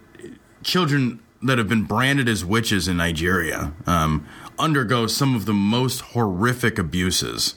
children 0.61 1.19
that 1.41 1.57
have 1.57 1.67
been 1.67 1.85
branded 1.85 2.29
as 2.29 2.45
witches 2.45 2.87
in 2.87 2.97
Nigeria 2.97 3.73
um, 3.87 4.27
undergo 4.59 5.07
some 5.07 5.33
of 5.33 5.47
the 5.47 5.53
most 5.53 6.01
horrific 6.01 6.77
abuses 6.77 7.55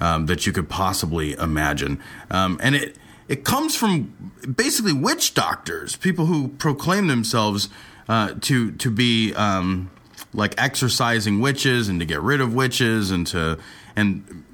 um, 0.00 0.26
that 0.26 0.46
you 0.46 0.52
could 0.52 0.68
possibly 0.68 1.32
imagine, 1.32 1.98
um, 2.30 2.60
and 2.62 2.74
it 2.74 2.94
it 3.28 3.44
comes 3.44 3.76
from 3.76 4.32
basically 4.56 4.92
witch 4.92 5.34
doctors, 5.34 5.96
people 5.96 6.26
who 6.26 6.48
proclaim 6.48 7.06
themselves 7.06 7.68
uh, 8.08 8.34
to 8.40 8.72
to 8.72 8.90
be 8.90 9.34
um, 9.34 9.90
like 10.32 10.54
exorcising 10.60 11.40
witches 11.40 11.88
and 11.88 12.00
to 12.00 12.06
get 12.06 12.20
rid 12.20 12.40
of 12.40 12.54
witches 12.54 13.10
and 13.10 13.26
to 13.28 13.58
and 13.94 14.44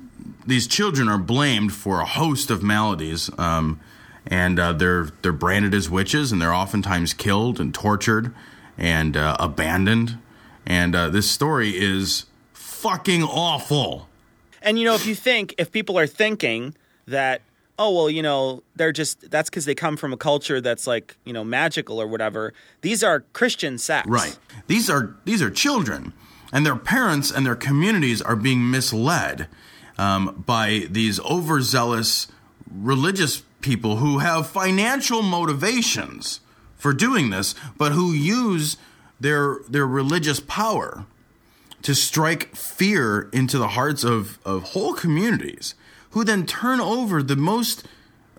these 0.46 0.66
children 0.66 1.08
are 1.08 1.18
blamed 1.18 1.72
for 1.72 2.00
a 2.00 2.04
host 2.04 2.50
of 2.50 2.62
maladies. 2.62 3.30
Um, 3.38 3.80
and 4.26 4.58
uh, 4.58 4.72
they're 4.72 5.08
they're 5.22 5.32
branded 5.32 5.74
as 5.74 5.90
witches, 5.90 6.32
and 6.32 6.40
they're 6.40 6.54
oftentimes 6.54 7.12
killed 7.12 7.60
and 7.60 7.74
tortured 7.74 8.34
and 8.78 9.16
uh, 9.16 9.36
abandoned. 9.38 10.18
And 10.66 10.94
uh, 10.96 11.10
this 11.10 11.30
story 11.30 11.70
is 11.76 12.24
fucking 12.52 13.22
awful. 13.22 14.08
And 14.62 14.78
you 14.78 14.86
know, 14.86 14.94
if 14.94 15.06
you 15.06 15.14
think, 15.14 15.54
if 15.58 15.70
people 15.70 15.98
are 15.98 16.06
thinking 16.06 16.74
that, 17.06 17.42
oh 17.78 17.94
well, 17.94 18.10
you 18.10 18.22
know, 18.22 18.62
they're 18.76 18.92
just 18.92 19.30
that's 19.30 19.50
because 19.50 19.64
they 19.64 19.74
come 19.74 19.96
from 19.96 20.12
a 20.12 20.16
culture 20.16 20.60
that's 20.60 20.86
like 20.86 21.16
you 21.24 21.32
know 21.32 21.44
magical 21.44 22.00
or 22.00 22.06
whatever. 22.06 22.52
These 22.82 23.02
are 23.02 23.20
Christian 23.32 23.78
sects, 23.78 24.08
Right. 24.08 24.38
These 24.66 24.88
are 24.90 25.16
these 25.24 25.42
are 25.42 25.50
children, 25.50 26.12
and 26.52 26.64
their 26.64 26.76
parents 26.76 27.30
and 27.30 27.44
their 27.44 27.56
communities 27.56 28.22
are 28.22 28.36
being 28.36 28.70
misled 28.70 29.48
um, 29.98 30.44
by 30.46 30.86
these 30.90 31.20
overzealous 31.20 32.28
religious 32.70 33.42
people 33.60 33.96
who 33.96 34.18
have 34.18 34.46
financial 34.46 35.22
motivations 35.22 36.40
for 36.76 36.92
doing 36.92 37.30
this, 37.30 37.54
but 37.78 37.92
who 37.92 38.12
use 38.12 38.76
their 39.20 39.58
their 39.68 39.86
religious 39.86 40.40
power 40.40 41.06
to 41.84 41.94
strike 41.94 42.54
fear 42.56 43.28
into 43.32 43.58
the 43.58 43.68
hearts 43.68 44.04
of, 44.04 44.38
of 44.44 44.62
whole 44.70 44.94
communities, 44.94 45.74
who 46.14 46.22
then 46.22 46.46
turn 46.46 46.80
over 46.80 47.24
the 47.24 47.34
most 47.34 47.84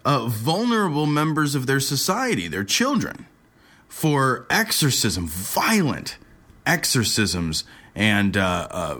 uh, 0.05 0.27
vulnerable 0.27 1.05
members 1.05 1.55
of 1.55 1.67
their 1.67 1.81
society, 1.81 2.47
their 2.47 2.63
children, 2.63 3.25
for 3.89 4.47
exorcism, 4.49 5.27
violent 5.27 6.17
exorcisms, 6.65 7.65
and 7.93 8.37
uh, 8.37 8.67
uh, 8.71 8.99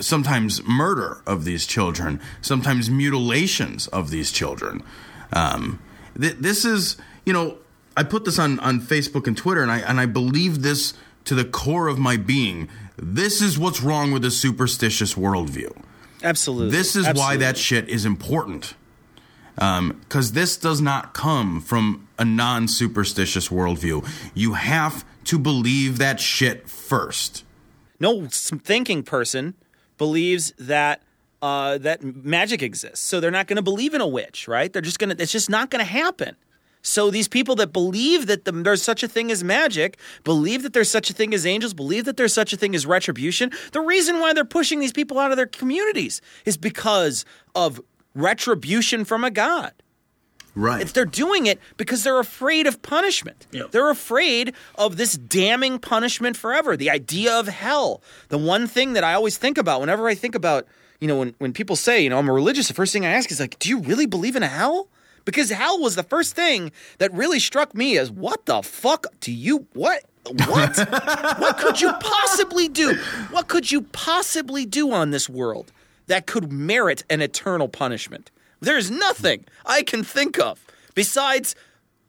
sometimes 0.00 0.64
murder 0.64 1.22
of 1.28 1.44
these 1.44 1.64
children, 1.64 2.20
sometimes 2.40 2.90
mutilations 2.90 3.86
of 3.88 4.10
these 4.10 4.32
children. 4.32 4.82
Um, 5.32 5.80
th- 6.20 6.36
this 6.40 6.64
is, 6.64 6.96
you 7.24 7.32
know, 7.32 7.58
I 7.96 8.02
put 8.02 8.24
this 8.24 8.40
on, 8.40 8.58
on 8.58 8.80
Facebook 8.80 9.28
and 9.28 9.36
Twitter, 9.36 9.62
and 9.62 9.70
I 9.70 9.78
and 9.78 10.00
I 10.00 10.06
believe 10.06 10.62
this 10.62 10.92
to 11.26 11.36
the 11.36 11.44
core 11.44 11.86
of 11.86 12.00
my 12.00 12.16
being. 12.16 12.68
This 12.96 13.40
is 13.40 13.60
what's 13.60 13.80
wrong 13.80 14.10
with 14.10 14.24
a 14.24 14.30
superstitious 14.32 15.14
worldview. 15.14 15.72
Absolutely. 16.22 16.70
This 16.70 16.96
is 16.96 17.06
why 17.14 17.36
that 17.36 17.56
shit 17.56 17.88
is 17.88 18.04
important. 18.04 18.74
Because 19.56 20.32
this 20.32 20.56
does 20.56 20.80
not 20.80 21.14
come 21.14 21.60
from 21.60 22.08
a 22.18 22.24
non 22.24 22.68
superstitious 22.68 23.48
worldview. 23.48 24.06
You 24.34 24.54
have 24.54 25.04
to 25.24 25.38
believe 25.38 25.98
that 25.98 26.20
shit 26.20 26.68
first. 26.68 27.44
no 28.00 28.26
thinking 28.30 29.02
person 29.02 29.54
believes 29.96 30.52
that 30.58 31.02
uh, 31.42 31.78
that 31.78 32.02
magic 32.02 32.62
exists, 32.62 33.00
so 33.04 33.20
they're 33.20 33.30
not 33.30 33.46
going 33.46 33.56
to 33.56 33.62
believe 33.62 33.94
in 33.94 34.00
a 34.00 34.06
witch, 34.06 34.48
right? 34.48 34.72
They're 34.72 34.82
just 34.82 34.98
going 34.98 35.14
to. 35.16 35.22
It's 35.22 35.32
just 35.32 35.50
not 35.50 35.70
going 35.70 35.84
to 35.84 35.90
happen. 35.90 36.36
So 36.82 37.10
these 37.10 37.28
people 37.28 37.54
that 37.56 37.72
believe 37.72 38.26
that 38.26 38.44
the, 38.44 38.52
there's 38.52 38.82
such 38.82 39.02
a 39.02 39.08
thing 39.08 39.30
as 39.30 39.42
magic, 39.42 39.98
believe 40.24 40.62
that 40.62 40.72
there's 40.72 40.90
such 40.90 41.10
a 41.10 41.12
thing 41.12 41.34
as 41.34 41.44
angels, 41.44 41.74
believe 41.74 42.04
that 42.04 42.16
there's 42.16 42.34
such 42.34 42.52
a 42.52 42.56
thing 42.56 42.74
as 42.74 42.86
retribution. 42.86 43.50
The 43.72 43.80
reason 43.80 44.20
why 44.20 44.32
they're 44.32 44.44
pushing 44.44 44.80
these 44.80 44.92
people 44.92 45.18
out 45.18 45.30
of 45.30 45.36
their 45.36 45.46
communities 45.46 46.20
is 46.44 46.56
because 46.56 47.24
of 47.54 47.80
retribution 48.14 49.04
from 49.04 49.24
a 49.24 49.30
god. 49.30 49.72
Right. 50.54 50.82
It's, 50.82 50.92
they're 50.92 51.04
doing 51.04 51.46
it 51.46 51.60
because 51.76 52.02
they're 52.02 52.18
afraid 52.18 52.66
of 52.66 52.82
punishment. 52.82 53.46
They're 53.70 53.90
afraid 53.90 54.54
of 54.74 54.96
this 54.96 55.12
damning 55.12 55.78
punishment 55.78 56.36
forever. 56.36 56.76
The 56.76 56.90
idea 56.90 57.38
of 57.38 57.46
hell. 57.46 58.02
The 58.28 58.38
one 58.38 58.66
thing 58.66 58.94
that 58.94 59.04
I 59.04 59.14
always 59.14 59.38
think 59.38 59.56
about 59.56 59.80
whenever 59.80 60.08
I 60.08 60.16
think 60.16 60.34
about, 60.34 60.66
you 61.00 61.06
know, 61.06 61.16
when, 61.16 61.34
when 61.38 61.52
people 61.52 61.76
say, 61.76 62.00
you 62.00 62.10
know, 62.10 62.18
I'm 62.18 62.28
a 62.28 62.32
religious, 62.32 62.66
the 62.66 62.74
first 62.74 62.92
thing 62.92 63.06
I 63.06 63.10
ask 63.10 63.30
is 63.30 63.38
like, 63.38 63.58
do 63.60 63.68
you 63.68 63.78
really 63.78 64.06
believe 64.06 64.34
in 64.34 64.42
a 64.42 64.48
hell? 64.48 64.88
Because 65.24 65.50
hell 65.50 65.78
was 65.80 65.94
the 65.94 66.02
first 66.02 66.34
thing 66.34 66.72
that 66.98 67.12
really 67.12 67.38
struck 67.38 67.74
me 67.74 67.98
as 67.98 68.10
what 68.10 68.46
the 68.46 68.62
fuck 68.62 69.06
do 69.20 69.32
you 69.32 69.66
what 69.74 70.04
what 70.46 70.76
what 71.38 71.58
could 71.58 71.80
you 71.80 71.92
possibly 72.00 72.68
do? 72.68 72.94
What 73.30 73.48
could 73.48 73.70
you 73.70 73.82
possibly 73.82 74.64
do 74.66 74.92
on 74.92 75.10
this 75.10 75.28
world 75.28 75.72
that 76.06 76.26
could 76.26 76.52
merit 76.52 77.04
an 77.10 77.20
eternal 77.22 77.68
punishment? 77.68 78.30
There's 78.60 78.90
nothing 78.90 79.44
I 79.64 79.82
can 79.82 80.02
think 80.02 80.38
of 80.38 80.64
besides 80.94 81.54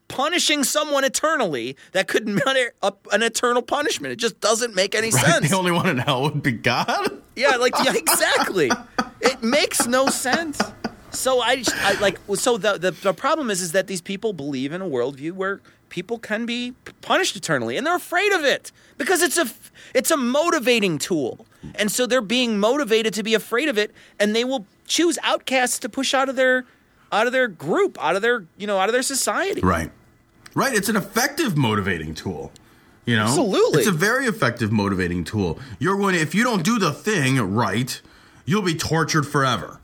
punishing 0.08 0.64
someone 0.64 1.04
eternally 1.04 1.78
that 1.92 2.08
could 2.08 2.28
merit 2.28 2.76
an 3.12 3.22
eternal 3.22 3.62
punishment. 3.62 4.12
It 4.12 4.16
just 4.18 4.40
doesn't 4.42 4.74
make 4.76 4.96
any 4.96 5.12
Right? 5.14 5.26
sense. 5.26 5.50
The 5.52 5.56
only 5.56 5.72
one 5.72 5.88
in 5.88 6.00
hell 6.00 6.24
would 6.24 6.42
be 6.42 6.52
God. 6.54 7.22
Yeah, 7.36 7.58
like 7.58 7.74
yeah, 7.84 7.94
exactly. 7.96 8.72
it 9.22 9.44
makes 9.44 9.86
no 9.86 10.08
sense. 10.08 10.60
So 11.12 11.42
I, 11.42 11.58
just, 11.58 11.76
I 11.76 12.00
like 12.00 12.20
so 12.36 12.58
the, 12.58 12.78
the 12.78 12.92
the 12.92 13.14
problem 13.14 13.50
is 13.50 13.62
is 13.62 13.72
that 13.72 13.88
these 13.88 14.02
people 14.02 14.34
believe 14.34 14.72
in 14.72 14.82
a 14.82 14.86
worldview 14.86 15.34
where 15.34 15.62
people 15.90 16.20
can 16.20 16.46
be 16.46 16.74
punished 17.02 17.36
eternally, 17.36 17.78
and 17.78 17.86
they're 17.86 17.96
afraid 17.96 18.32
of 18.32 18.44
it 18.44 18.72
because 18.98 19.22
it's 19.22 19.38
a 19.38 19.48
it's 19.94 20.12
a 20.12 20.18
motivating 20.18 20.98
tool, 20.98 21.46
and 21.76 21.92
so 21.92 22.06
they're 22.06 22.22
being 22.22 22.60
motivated 22.60 23.14
to 23.16 23.24
be 23.24 23.34
afraid 23.34 23.70
of 23.70 23.78
it, 23.78 23.92
and 24.20 24.36
they 24.36 24.44
will 24.44 24.66
choose 24.88 25.18
outcasts 25.24 25.80
to 25.80 25.90
push 25.90 26.14
out 26.14 26.30
of 26.30 26.36
their 26.36 26.66
out 27.12 27.26
of 27.28 27.34
their 27.34 27.48
group, 27.48 27.98
out 28.04 28.16
of 28.16 28.22
their 28.22 28.46
you 28.58 28.68
know 28.68 28.78
out 28.78 28.90
of 28.90 28.94
their 28.94 29.04
society. 29.04 29.62
Right. 29.62 29.92
Right. 30.56 30.74
It's 30.74 30.90
an 30.90 30.96
effective 30.96 31.58
motivating 31.58 32.14
tool. 32.14 32.52
You 33.06 33.16
know? 33.16 33.24
Absolutely. 33.24 33.80
It's 33.80 33.88
a 33.88 33.92
very 33.92 34.26
effective 34.28 34.72
motivating 34.72 35.24
tool. 35.24 35.60
You're 35.80 35.98
going 35.98 36.14
to, 36.14 36.22
if 36.22 36.36
you 36.36 36.44
don't 36.44 36.64
do 36.64 36.78
the 36.78 36.92
thing 36.92 37.40
right, 37.40 38.00
you'll 38.46 38.62
be 38.62 38.76
tortured 38.76 39.26
forever. 39.26 39.79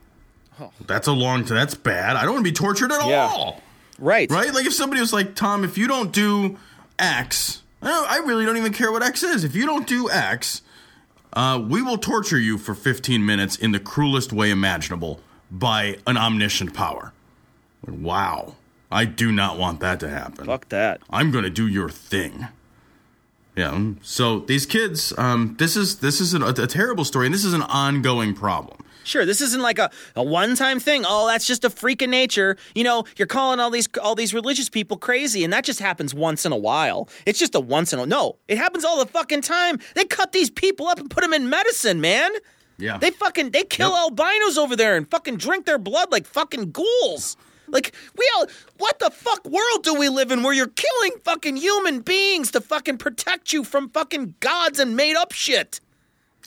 That's 0.85 1.07
a 1.07 1.11
long 1.11 1.45
time. 1.45 1.57
That's 1.57 1.75
bad. 1.75 2.15
I 2.15 2.23
don't 2.23 2.33
want 2.35 2.45
to 2.45 2.51
be 2.51 2.55
tortured 2.55 2.91
at 2.91 3.05
Yeah. 3.07 3.29
all. 3.31 3.61
Right. 3.99 4.29
Right? 4.29 4.53
Like 4.53 4.65
if 4.65 4.73
somebody 4.73 4.99
was 5.01 5.13
like, 5.13 5.35
Tom, 5.35 5.63
if 5.63 5.77
you 5.77 5.87
don't 5.87 6.11
do 6.11 6.57
X, 6.99 7.61
I, 7.81 7.87
don't, 7.87 8.11
I 8.11 8.17
really 8.27 8.45
don't 8.45 8.57
even 8.57 8.73
care 8.73 8.91
what 8.91 9.03
X 9.03 9.23
is. 9.23 9.43
If 9.43 9.55
you 9.55 9.65
don't 9.65 9.87
do 9.87 10.09
X, 10.09 10.61
uh, 11.33 11.61
we 11.65 11.81
will 11.81 11.97
torture 11.97 12.39
you 12.39 12.57
for 12.57 12.73
15 12.73 13.25
minutes 13.25 13.55
in 13.55 13.71
the 13.71 13.79
cruelest 13.79 14.31
way 14.33 14.49
imaginable 14.51 15.19
by 15.51 15.97
an 16.07 16.17
omniscient 16.17 16.73
power. 16.73 17.13
Wow. 17.87 18.55
I 18.91 19.05
do 19.05 19.31
not 19.31 19.57
want 19.57 19.79
that 19.81 19.99
to 20.01 20.09
happen. 20.09 20.45
Fuck 20.45 20.69
that. 20.69 21.01
I'm 21.09 21.31
going 21.31 21.43
to 21.43 21.49
do 21.49 21.67
your 21.67 21.89
thing. 21.89 22.47
Yeah. 23.55 23.91
So 24.01 24.39
these 24.39 24.65
kids, 24.65 25.13
um, 25.17 25.55
this 25.59 25.75
is 25.77 25.99
this 25.99 26.19
is 26.19 26.33
a, 26.33 26.41
a 26.45 26.67
terrible 26.67 27.05
story, 27.05 27.25
and 27.27 27.33
this 27.33 27.45
is 27.45 27.53
an 27.53 27.61
ongoing 27.63 28.33
problem. 28.33 28.77
Sure, 29.05 29.25
this 29.25 29.39
isn't 29.41 29.61
like 29.61 29.79
a, 29.79 29.91
a 30.15 30.23
one-time 30.23 30.79
thing. 30.79 31.03
Oh, 31.07 31.27
that's 31.27 31.45
just 31.45 31.63
a 31.63 31.69
freak 31.69 32.01
of 32.01 32.09
nature. 32.09 32.57
You 32.73 32.83
know, 32.83 33.05
you're 33.17 33.27
calling 33.27 33.59
all 33.59 33.69
these 33.69 33.87
all 34.01 34.15
these 34.15 34.33
religious 34.33 34.67
people 34.69 34.97
crazy, 34.97 35.43
and 35.43 35.53
that 35.53 35.63
just 35.63 35.79
happens 35.79 36.13
once 36.13 36.45
in 36.45 36.51
a 36.51 36.57
while. 36.57 37.07
It's 37.25 37.39
just 37.39 37.55
a 37.55 37.59
once 37.59 37.93
in 37.93 37.99
a 37.99 38.05
no. 38.05 38.37
It 38.47 38.57
happens 38.57 38.83
all 38.83 38.97
the 38.97 39.05
fucking 39.05 39.41
time. 39.41 39.79
They 39.93 40.05
cut 40.05 40.31
these 40.31 40.49
people 40.49 40.87
up 40.87 40.99
and 40.99 41.09
put 41.09 41.21
them 41.21 41.33
in 41.33 41.49
medicine, 41.49 42.01
man. 42.01 42.31
Yeah. 42.77 42.97
They 42.97 43.11
fucking 43.11 43.51
they 43.51 43.63
kill 43.63 43.95
albinos 43.95 44.57
over 44.57 44.75
there 44.75 44.97
and 44.97 45.09
fucking 45.09 45.37
drink 45.37 45.65
their 45.65 45.77
blood 45.77 46.11
like 46.11 46.25
fucking 46.25 46.71
ghouls. 46.71 47.37
Like 47.67 47.95
we 48.17 48.29
all 48.35 48.47
what 48.77 48.99
the 48.99 49.09
fuck 49.11 49.45
world 49.45 49.83
do 49.83 49.95
we 49.95 50.09
live 50.09 50.31
in 50.31 50.43
where 50.43 50.53
you're 50.53 50.67
killing 50.67 51.19
fucking 51.23 51.57
human 51.57 52.01
beings 52.01 52.51
to 52.51 52.61
fucking 52.61 52.97
protect 52.97 53.53
you 53.53 53.63
from 53.63 53.89
fucking 53.89 54.35
gods 54.39 54.79
and 54.79 54.95
made 54.95 55.15
up 55.15 55.31
shit? 55.31 55.79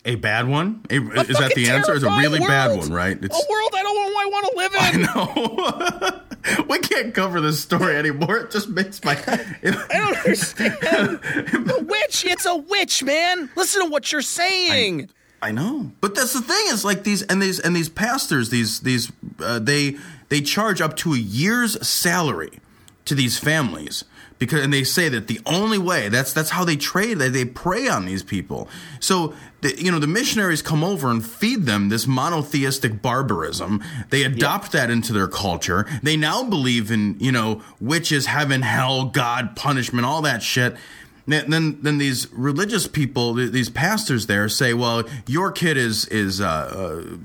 A 0.09 0.15
bad 0.15 0.49
one? 0.49 0.81
A- 0.89 0.95
is 0.95 1.37
that 1.39 1.53
the 1.55 1.69
answer? 1.69 1.95
It's 1.95 2.03
a 2.03 2.09
really 2.09 2.39
bad 2.39 2.79
one, 2.79 2.91
right? 2.91 3.19
It's, 3.23 3.37
A 3.37 3.53
world 3.53 3.71
I 3.75 3.83
don't 3.83 3.95
know 3.95 4.19
I 4.19 4.27
want 4.31 4.47
to 4.47 4.57
live 4.57 4.75
in. 4.75 5.05
I 5.05 6.15
know. 6.57 6.65
we 6.71 6.79
can't 6.79 7.15
cover 7.15 7.43
this 7.43 7.63
story 7.63 7.95
anymore. 7.95 8.39
It 8.39 8.51
just 8.51 8.71
makes 8.71 9.05
my. 9.05 9.13
I 9.13 9.37
don't 9.63 10.17
understand. 10.17 11.21
the 11.21 11.85
witch, 11.87 12.25
it's 12.25 12.47
a 12.47 12.57
witch, 12.57 13.05
man. 13.05 13.51
Listen 13.55 13.85
to 13.85 13.91
what 13.91 14.11
you're 14.11 14.23
saying. 14.23 15.11
I 15.43 15.53
know, 15.53 15.93
but 16.01 16.15
that's 16.15 16.33
the 16.33 16.41
thing 16.41 16.65
is 16.69 16.87
like 16.87 17.05
these 17.05 17.21
and 17.25 17.43
these 17.43 17.61
and 17.61 17.77
these 17.77 17.91
pastors, 17.91 18.49
these 18.49 18.81
these 18.81 19.13
uh, 19.41 19.59
they 19.59 19.99
they 20.31 20.41
charge 20.41 20.81
up 20.81 20.97
to 20.97 21.13
a 21.13 21.19
year's 21.19 21.87
salary 21.87 22.61
to 23.05 23.15
these 23.15 23.39
families 23.39 24.05
because 24.39 24.63
and 24.63 24.73
they 24.73 24.85
say 24.85 25.09
that 25.09 25.27
the 25.27 25.41
only 25.47 25.79
way 25.79 26.09
that's 26.09 26.33
that's 26.33 26.51
how 26.51 26.65
they 26.65 26.77
trade 26.77 27.19
that 27.19 27.33
they 27.33 27.45
prey 27.45 27.89
on 27.89 28.05
these 28.05 28.23
people. 28.23 28.69
So 29.01 29.35
the, 29.61 29.77
you 29.83 29.91
know 29.91 29.99
the 29.99 30.07
missionaries 30.07 30.63
come 30.63 30.85
over 30.85 31.11
and 31.11 31.25
feed 31.25 31.67
them 31.67 31.89
this 31.89 32.07
monotheistic 32.07 33.03
barbarism. 33.03 33.83
They 34.11 34.23
adopt 34.23 34.73
that 34.73 34.91
into 34.91 35.13
their 35.13 35.29
culture. 35.29 35.87
They 36.03 36.17
now 36.17 36.45
believe 36.45 36.91
in 36.91 37.17
you 37.19 37.33
know 37.33 37.63
witches, 37.81 38.27
heaven, 38.27 38.63
hell, 38.63 39.07
God, 39.07 39.57
punishment, 39.57 40.07
all 40.07 40.23
that 40.23 40.43
shit. 40.43 40.77
Then, 41.27 41.51
then, 41.51 41.79
then 41.83 41.99
these 41.99 42.27
religious 42.33 42.87
people, 42.87 43.35
these 43.35 43.69
pastors 43.69 44.29
there, 44.29 44.49
say, 44.49 44.73
"Well, 44.73 45.05
your 45.27 45.53
kid 45.53 45.77
is 45.77 46.07
is 46.07 46.41
uh, 46.41 46.47
uh, 46.47 47.17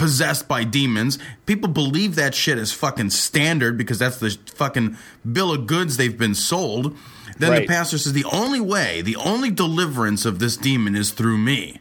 possessed 0.00 0.48
by 0.48 0.64
demons." 0.64 1.18
People 1.46 1.68
believe 1.68 2.14
that 2.16 2.34
shit 2.34 2.58
is 2.58 2.72
fucking 2.72 3.10
standard 3.10 3.76
because 3.76 3.98
that's 3.98 4.16
the 4.16 4.36
fucking 4.54 4.96
bill 5.30 5.52
of 5.52 5.66
goods 5.66 5.96
they've 5.96 6.18
been 6.18 6.34
sold. 6.34 6.96
Then 7.38 7.50
the 7.62 7.66
pastor 7.66 7.98
says, 7.98 8.12
"The 8.12 8.24
only 8.24 8.60
way, 8.60 9.02
the 9.02 9.16
only 9.16 9.50
deliverance 9.50 10.24
of 10.24 10.38
this 10.38 10.56
demon 10.56 10.96
is 10.96 11.10
through 11.10 11.38
me." 11.38 11.80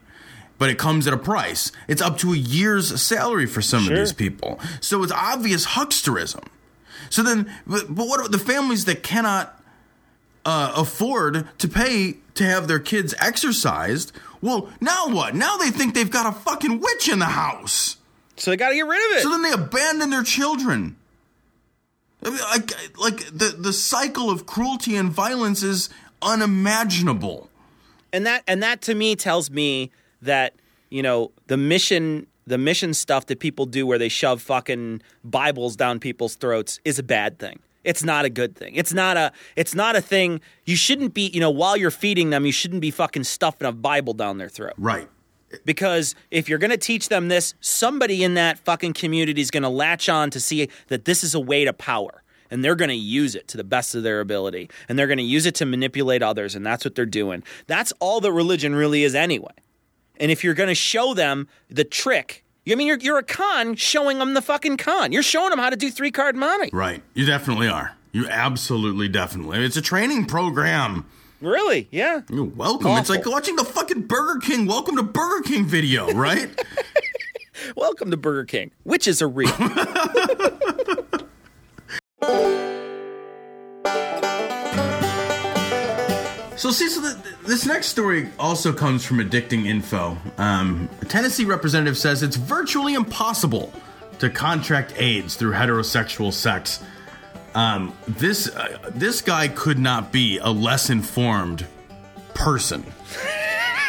But 0.57 0.70
it 0.70 0.78
comes 0.78 1.07
at 1.07 1.13
a 1.13 1.17
price. 1.17 1.72
It's 1.88 2.01
up 2.01 2.17
to 2.20 2.34
a 2.34 2.38
year's 2.38 3.01
salary 3.01 3.45
for 3.45 3.61
some 3.61 3.88
of 3.88 3.95
these 3.95 4.11
people. 4.13 4.59
So 4.82 5.01
it's 5.03 5.11
obvious 5.13 5.65
hucksterism. 5.67 6.43
So 7.09 7.24
then, 7.24 7.49
but, 7.65 7.93
but 7.95 8.07
what 8.07 8.20
are 8.20 8.28
the 8.28 8.38
families 8.38 8.86
that 8.86 9.01
cannot 9.01 9.57
uh, 10.45 10.74
afford 10.76 11.47
to 11.59 11.67
pay 11.67 12.17
to 12.36 12.43
have 12.43 12.67
their 12.67 12.80
kids 12.80 13.15
exorcised? 13.20 14.11
Well, 14.41 14.70
now 14.80 15.07
what? 15.09 15.34
Now 15.34 15.57
they 15.57 15.70
think 15.72 15.93
they've 15.93 16.09
got 16.09 16.26
a 16.26 16.38
fucking 16.38 16.80
witch 16.82 17.07
in 17.09 17.20
the 17.20 17.26
house. 17.26 17.97
So 18.39 18.51
they 18.51 18.57
got 18.57 18.69
to 18.69 18.75
get 18.75 18.87
rid 18.87 19.11
of 19.11 19.17
it. 19.17 19.21
So 19.23 19.29
then 19.29 19.41
they 19.43 19.51
abandon 19.51 20.09
their 20.09 20.23
children. 20.23 20.95
I 22.23 22.29
mean, 22.29 22.39
like, 22.39 22.71
like 22.97 23.17
the 23.27 23.55
the 23.57 23.71
cycle 23.73 24.29
of 24.29 24.45
cruelty 24.45 24.95
and 24.95 25.11
violence 25.11 25.61
is 25.63 25.89
unimaginable. 26.21 27.49
and 28.11 28.25
that 28.25 28.43
and 28.47 28.61
that 28.63 28.81
to 28.81 28.95
me 28.95 29.15
tells 29.15 29.49
me 29.51 29.91
that 30.21 30.53
you 30.89 31.01
know 31.03 31.31
the 31.47 31.57
mission 31.57 32.27
the 32.47 32.57
mission 32.57 32.93
stuff 32.93 33.27
that 33.27 33.39
people 33.39 33.65
do 33.65 33.85
where 33.85 33.97
they 33.99 34.09
shove 34.09 34.41
fucking 34.41 35.01
bibles 35.23 35.75
down 35.75 35.99
people's 35.99 36.35
throats 36.35 36.79
is 36.83 36.97
a 36.99 37.03
bad 37.03 37.37
thing 37.39 37.59
it's 37.83 38.03
not 38.03 38.25
a 38.25 38.29
good 38.29 38.55
thing 38.55 38.73
it's 38.75 38.93
not 38.93 39.15
a 39.15 39.31
it's 39.55 39.75
not 39.75 39.95
a 39.95 40.01
thing 40.01 40.41
you 40.65 40.75
shouldn't 40.75 41.13
be 41.13 41.27
you 41.33 41.39
know 41.39 41.51
while 41.51 41.77
you're 41.77 41.91
feeding 41.91 42.31
them 42.31 42.45
you 42.45 42.51
shouldn't 42.51 42.81
be 42.81 42.91
fucking 42.91 43.23
stuffing 43.23 43.67
a 43.67 43.71
bible 43.71 44.13
down 44.13 44.37
their 44.39 44.49
throat 44.49 44.73
Right. 44.77 45.07
Because 45.66 46.16
if 46.32 46.47
you're 46.47 46.60
going 46.60 46.72
to 46.72 46.78
teach 46.78 47.10
them 47.10 47.28
this 47.28 47.54
somebody 47.60 48.24
in 48.24 48.36
that 48.36 48.60
fucking 48.60 48.93
community 48.93 49.41
is 49.41 49.52
going 49.52 49.64
to 49.64 49.70
latch 49.70 50.10
on 50.10 50.30
to 50.32 50.39
see 50.39 50.70
that 50.88 51.06
this 51.06 51.24
is 51.24 51.34
a 51.34 51.39
way 51.39 51.66
to 51.66 51.74
power 51.74 52.24
and 52.52 52.64
they're 52.64 52.76
going 52.76 52.89
to 52.89 52.95
use 52.95 53.36
it 53.36 53.47
to 53.50 53.58
the 53.58 53.64
best 53.64 53.95
of 53.95 54.04
their 54.04 54.22
ability 54.22 54.70
and 54.88 54.97
they're 54.97 55.08
going 55.08 55.18
to 55.18 55.24
use 55.24 55.45
it 55.45 55.56
to 55.56 55.66
manipulate 55.66 56.24
others 56.24 56.56
and 56.56 56.66
that's 56.66 56.84
what 56.84 56.95
they're 56.95 57.06
doing 57.06 57.43
that's 57.68 57.93
all 58.00 58.20
that 58.22 58.32
religion 58.32 58.76
really 58.76 59.04
is 59.04 59.14
anyway 59.14 59.52
and 60.20 60.32
if 60.32 60.43
you're 60.43 60.54
going 60.54 60.70
to 60.70 60.76
show 60.76 61.14
them 61.14 61.47
the 61.70 61.84
trick 61.84 62.43
I 62.72 62.76
mean, 62.76 62.88
you're, 62.88 63.00
you're 63.00 63.18
a 63.18 63.24
con 63.24 63.76
showing 63.76 64.20
them 64.20 64.34
the 64.34 64.41
fucking 64.41 64.78
con. 64.78 65.12
You're 65.12 65.24
showing 65.24 65.50
them 65.50 65.60
how 65.60 65.70
to 65.70 65.76
do 65.76 65.89
three 65.89 66.12
card 66.12 66.36
monte. 66.36 66.70
Right. 66.72 67.02
You 67.14 67.26
definitely 67.26 67.68
are. 67.68 67.95
You 68.12 68.28
absolutely 68.28 69.08
definitely. 69.08 69.64
It's 69.64 69.78
a 69.78 69.82
training 69.82 70.26
program. 70.26 71.06
Really? 71.41 71.87
Yeah. 71.91 72.21
You're 72.29 72.45
welcome. 72.45 72.91
It's 72.97 73.09
like 73.09 73.25
watching 73.25 73.55
the 73.55 73.63
fucking 73.63 74.03
Burger 74.03 74.39
King 74.39 74.65
Welcome 74.65 74.97
to 74.97 75.03
Burger 75.03 75.43
King 75.43 75.65
video, 75.65 76.11
right? 76.11 76.49
Welcome 77.75 78.11
to 78.11 78.17
Burger 78.17 78.45
King. 78.45 78.71
Witches 78.83 79.21
are 79.21 79.29
real. 79.29 79.51
So, 86.59 86.71
see, 86.71 86.89
so 86.89 86.99
the, 86.99 87.17
this 87.45 87.65
next 87.65 87.87
story 87.87 88.27
also 88.37 88.73
comes 88.73 89.05
from 89.05 89.19
Addicting 89.19 89.65
Info. 89.65 90.17
Um, 90.37 90.89
a 91.01 91.05
Tennessee 91.05 91.45
representative 91.45 91.97
says 91.97 92.21
it's 92.21 92.35
virtually 92.35 92.95
impossible 92.95 93.71
to 94.19 94.29
contract 94.29 94.93
AIDS 94.97 95.37
through 95.37 95.53
heterosexual 95.53 96.33
sex. 96.33 96.83
Um, 97.56 97.93
this 98.08 98.47
uh, 98.56 98.78
this 98.89 99.22
guy 99.22 99.47
could 99.47 99.80
not 99.80 100.12
be 100.12 100.38
a 100.38 100.50
less 100.50 100.89
informed 100.89 101.66
person. 102.34 102.84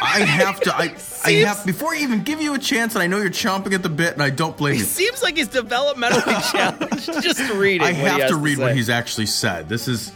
I 0.02 0.20
have 0.20 0.60
to. 0.60 0.74
I, 0.74 0.96
I 1.24 1.32
have 1.46 1.64
before 1.64 1.92
I 1.94 1.98
even 1.98 2.22
give 2.22 2.40
you 2.40 2.54
a 2.54 2.58
chance, 2.58 2.94
and 2.94 3.02
I 3.02 3.06
know 3.06 3.18
you're 3.18 3.30
chomping 3.30 3.74
at 3.74 3.82
the 3.82 3.88
bit, 3.88 4.14
and 4.14 4.22
I 4.22 4.30
don't 4.30 4.56
blame 4.56 4.76
you. 4.76 4.84
Seems 4.84 5.22
like 5.22 5.36
he's 5.36 5.48
developmentally 5.48 6.50
challenged. 6.52 7.22
Just 7.22 7.52
reading. 7.52 7.86
I 7.86 7.92
have 7.92 8.28
to 8.28 8.36
read 8.36 8.58
what 8.58 8.74
he's 8.74 8.90
actually 8.90 9.26
said. 9.26 9.68
This 9.68 9.88
is. 9.88 10.12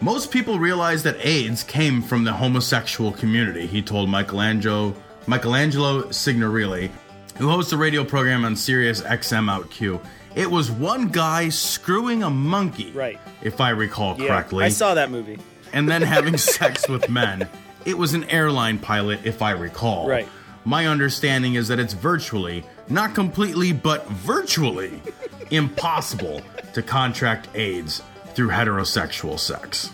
Most 0.00 0.32
people 0.32 0.58
realize 0.58 1.04
that 1.04 1.16
AIDS 1.24 1.62
came 1.62 2.02
from 2.02 2.24
the 2.24 2.32
homosexual 2.32 3.12
community, 3.12 3.68
he 3.68 3.80
told 3.80 4.08
Michelangelo, 4.08 4.96
Michelangelo 5.28 6.10
Signorile, 6.10 6.90
who 7.36 7.48
hosts 7.48 7.70
a 7.70 7.76
radio 7.76 8.02
program 8.04 8.44
on 8.44 8.56
Sirius 8.56 9.00
XM 9.02 9.48
Out 9.48 9.70
Q. 9.70 10.00
It 10.34 10.50
was 10.50 10.70
one 10.70 11.08
guy 11.08 11.48
screwing 11.50 12.22
a 12.22 12.30
monkey, 12.30 12.90
Right. 12.92 13.18
if 13.42 13.60
I 13.60 13.70
recall 13.70 14.16
Yeah, 14.18 14.28
correctly, 14.28 14.64
I 14.64 14.68
saw 14.70 14.94
that 14.94 15.10
movie. 15.10 15.38
and 15.72 15.88
then 15.88 16.02
having 16.02 16.36
sex 16.56 16.88
with 16.88 17.08
men. 17.10 17.48
It 17.84 17.98
was 17.98 18.14
an 18.14 18.24
airline 18.24 18.78
pilot, 18.78 19.20
if 19.24 19.42
I 19.42 19.50
recall. 19.52 20.08
Right. 20.08 20.28
My 20.64 20.86
understanding 20.86 21.54
is 21.54 21.68
that 21.68 21.78
it's 21.80 21.92
virtually, 21.92 22.64
not 22.88 23.14
completely, 23.14 23.72
but 23.72 24.06
virtually 24.08 25.02
impossible 25.50 26.40
to 26.72 26.82
contract 26.82 27.48
AIDS 27.54 28.02
through 28.34 28.48
heterosexual 28.48 29.38
sex. 29.38 29.90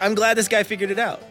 I'm 0.00 0.14
glad 0.14 0.36
this 0.36 0.48
guy 0.48 0.62
figured 0.62 0.90
it 0.90 0.98
out. 0.98 1.22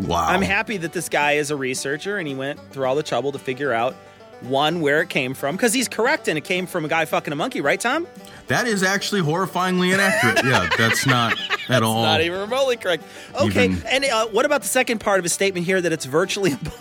Wow. 0.00 0.26
I'm 0.26 0.42
happy 0.42 0.76
that 0.78 0.92
this 0.92 1.08
guy 1.08 1.32
is 1.32 1.50
a 1.52 1.56
researcher 1.56 2.18
and 2.18 2.26
he 2.26 2.34
went 2.34 2.58
through 2.72 2.86
all 2.86 2.96
the 2.96 3.02
trouble 3.02 3.30
to 3.32 3.38
figure 3.38 3.72
out 3.72 3.94
one 4.42 4.80
where 4.80 5.00
it 5.00 5.08
came 5.08 5.34
from 5.34 5.56
because 5.56 5.72
he's 5.72 5.88
correct 5.88 6.28
and 6.28 6.36
it 6.38 6.44
came 6.44 6.66
from 6.66 6.84
a 6.84 6.88
guy 6.88 7.04
fucking 7.04 7.32
a 7.32 7.36
monkey, 7.36 7.60
right, 7.60 7.80
Tom? 7.80 8.06
That 8.48 8.66
is 8.66 8.82
actually 8.82 9.22
horrifyingly 9.22 9.92
inaccurate. 9.94 10.44
yeah, 10.44 10.68
that's 10.76 11.06
not 11.06 11.34
at 11.68 11.82
all. 11.82 12.02
Not 12.02 12.20
even 12.20 12.40
remotely 12.40 12.76
correct. 12.76 13.04
Okay, 13.40 13.66
Even- 13.66 13.86
and 13.86 14.04
uh, 14.04 14.26
what 14.28 14.44
about 14.44 14.62
the 14.62 14.68
second 14.68 14.98
part 15.00 15.18
of 15.18 15.24
his 15.24 15.32
statement 15.32 15.64
here 15.66 15.80
that 15.80 15.92
it's 15.92 16.04
virtually 16.04 16.50
impossible? 16.52 16.80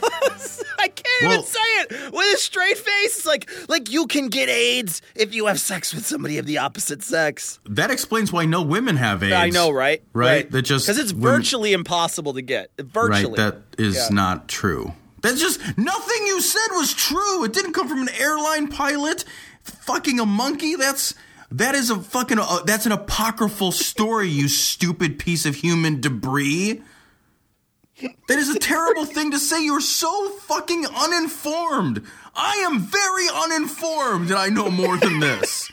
I 0.79 0.89
can't 0.89 1.21
Well- 1.21 1.31
even 1.33 1.45
say 1.45 1.59
it 1.59 2.13
with 2.13 2.33
a 2.35 2.37
straight 2.37 2.77
face. 2.77 3.17
It's 3.17 3.25
like 3.25 3.49
like 3.69 3.89
you 3.89 4.07
can 4.07 4.27
get 4.27 4.49
AIDS 4.49 5.01
if 5.15 5.33
you 5.33 5.45
have 5.45 5.59
sex 5.59 5.93
with 5.93 6.05
somebody 6.05 6.37
of 6.39 6.45
the 6.45 6.57
opposite 6.57 7.01
sex. 7.03 7.59
that 7.69 7.89
explains 7.91 8.33
why 8.33 8.45
no 8.45 8.61
women 8.61 8.97
have 8.97 9.23
AIDS. 9.23 9.33
I 9.33 9.49
know, 9.49 9.71
right? 9.71 10.03
Right? 10.11 10.49
That 10.51 10.63
just 10.63 10.85
because 10.85 10.97
it's 10.99 11.13
women- 11.13 11.37
virtually 11.37 11.71
impossible 11.71 12.33
to 12.33 12.41
get. 12.41 12.71
Virtually. 12.77 13.29
Right, 13.29 13.37
that 13.37 13.57
is 13.77 13.95
Yeah. 13.95 14.07
not 14.11 14.49
true. 14.49 14.91
That's 15.23 15.39
just 15.39 15.59
nothing 15.77 16.27
you 16.27 16.41
said 16.41 16.67
was 16.71 16.93
true. 16.93 17.45
It 17.45 17.53
didn't 17.53 17.73
come 17.73 17.87
from 17.87 18.01
an 18.01 18.09
airline 18.19 18.67
pilot 18.67 19.25
fucking 19.63 20.19
a 20.19 20.25
monkey. 20.25 20.75
That's 20.75 21.15
that 21.51 21.75
is 21.75 21.89
a 21.89 21.99
fucking 21.99 22.39
uh, 22.39 22.63
that's 22.65 22.85
an 22.85 22.91
apocryphal 22.91 23.71
story, 23.71 24.27
you 24.27 24.47
stupid 24.47 25.17
piece 25.17 25.45
of 25.45 25.55
human 25.55 26.01
debris. 26.01 26.81
That 28.27 28.37
is 28.37 28.49
a 28.53 28.59
terrible 28.59 29.05
thing 29.05 29.31
to 29.31 29.39
say. 29.39 29.63
You're 29.63 29.79
so 29.79 30.29
fucking 30.29 30.85
uninformed. 30.87 32.03
I 32.35 32.55
am 32.65 32.79
very 32.79 33.27
uninformed, 33.33 34.29
and 34.29 34.37
I 34.39 34.49
know 34.49 34.69
more 34.69 34.97
than 34.97 35.19
this. 35.19 35.71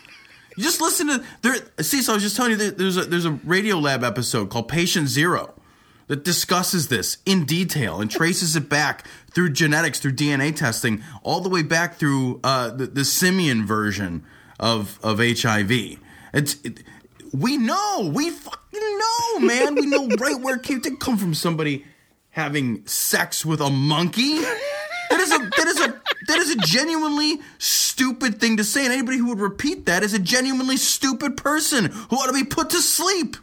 You 0.57 0.63
just 0.63 0.81
listen 0.81 1.09
to 1.09 1.25
there. 1.43 1.57
See, 1.81 2.03
so 2.03 2.13
I 2.13 2.17
was 2.17 2.23
just 2.23 2.37
telling 2.37 2.53
you 2.53 2.71
there's 2.71 2.97
a 2.97 3.05
there's 3.05 3.25
a 3.25 3.31
Radiolab 3.31 4.05
episode 4.05 4.51
called 4.51 4.69
Patient 4.69 5.09
Zero 5.09 5.55
that 6.11 6.25
discusses 6.25 6.89
this 6.89 7.19
in 7.25 7.45
detail 7.45 8.01
and 8.01 8.11
traces 8.11 8.57
it 8.57 8.69
back 8.69 9.07
through 9.31 9.49
genetics, 9.49 10.01
through 10.01 10.11
DNA 10.11 10.55
testing, 10.55 11.05
all 11.23 11.41
the 11.41 11.49
way 11.49 11.63
back 11.63 11.95
through 11.95 12.41
uh, 12.43 12.69
the, 12.71 12.87
the 12.87 13.05
simian 13.05 13.65
version 13.65 14.25
of 14.59 14.99
of 15.05 15.19
HIV. 15.21 15.71
It's 16.35 16.57
it, 16.65 16.83
we 17.33 17.57
know, 17.57 18.11
we 18.13 18.31
fucking 18.31 18.99
know, 18.99 19.39
man. 19.39 19.77
We 19.77 19.87
know 19.87 20.09
right 20.19 20.41
where 20.41 20.57
it 20.57 20.65
came. 20.65 20.83
It 20.85 20.99
come 20.99 21.17
from 21.17 21.33
somebody 21.33 21.85
having 22.31 22.85
sex 22.89 23.47
with 23.47 23.61
a 23.61 23.71
monkey. 23.71 24.41
That 24.41 25.21
is 25.21 25.31
a 25.31 25.39
that 25.39 25.67
is 25.69 25.81
a 25.81 26.01
that 26.27 26.39
is 26.39 26.51
a 26.51 26.57
genuinely 26.57 27.41
stupid 27.59 28.41
thing 28.41 28.57
to 28.57 28.65
say, 28.65 28.85
and 28.85 28.93
anybody 28.93 29.19
who 29.19 29.29
would 29.29 29.39
repeat 29.39 29.87
that 29.87 30.03
is 30.03 30.13
a 30.13 30.19
genuinely 30.19 30.77
stupid 30.77 31.37
person 31.37 31.85
who 31.85 32.17
ought 32.17 32.27
to 32.27 32.33
be 32.33 32.43
put 32.43 32.71
to 32.71 32.81
sleep, 32.81 33.37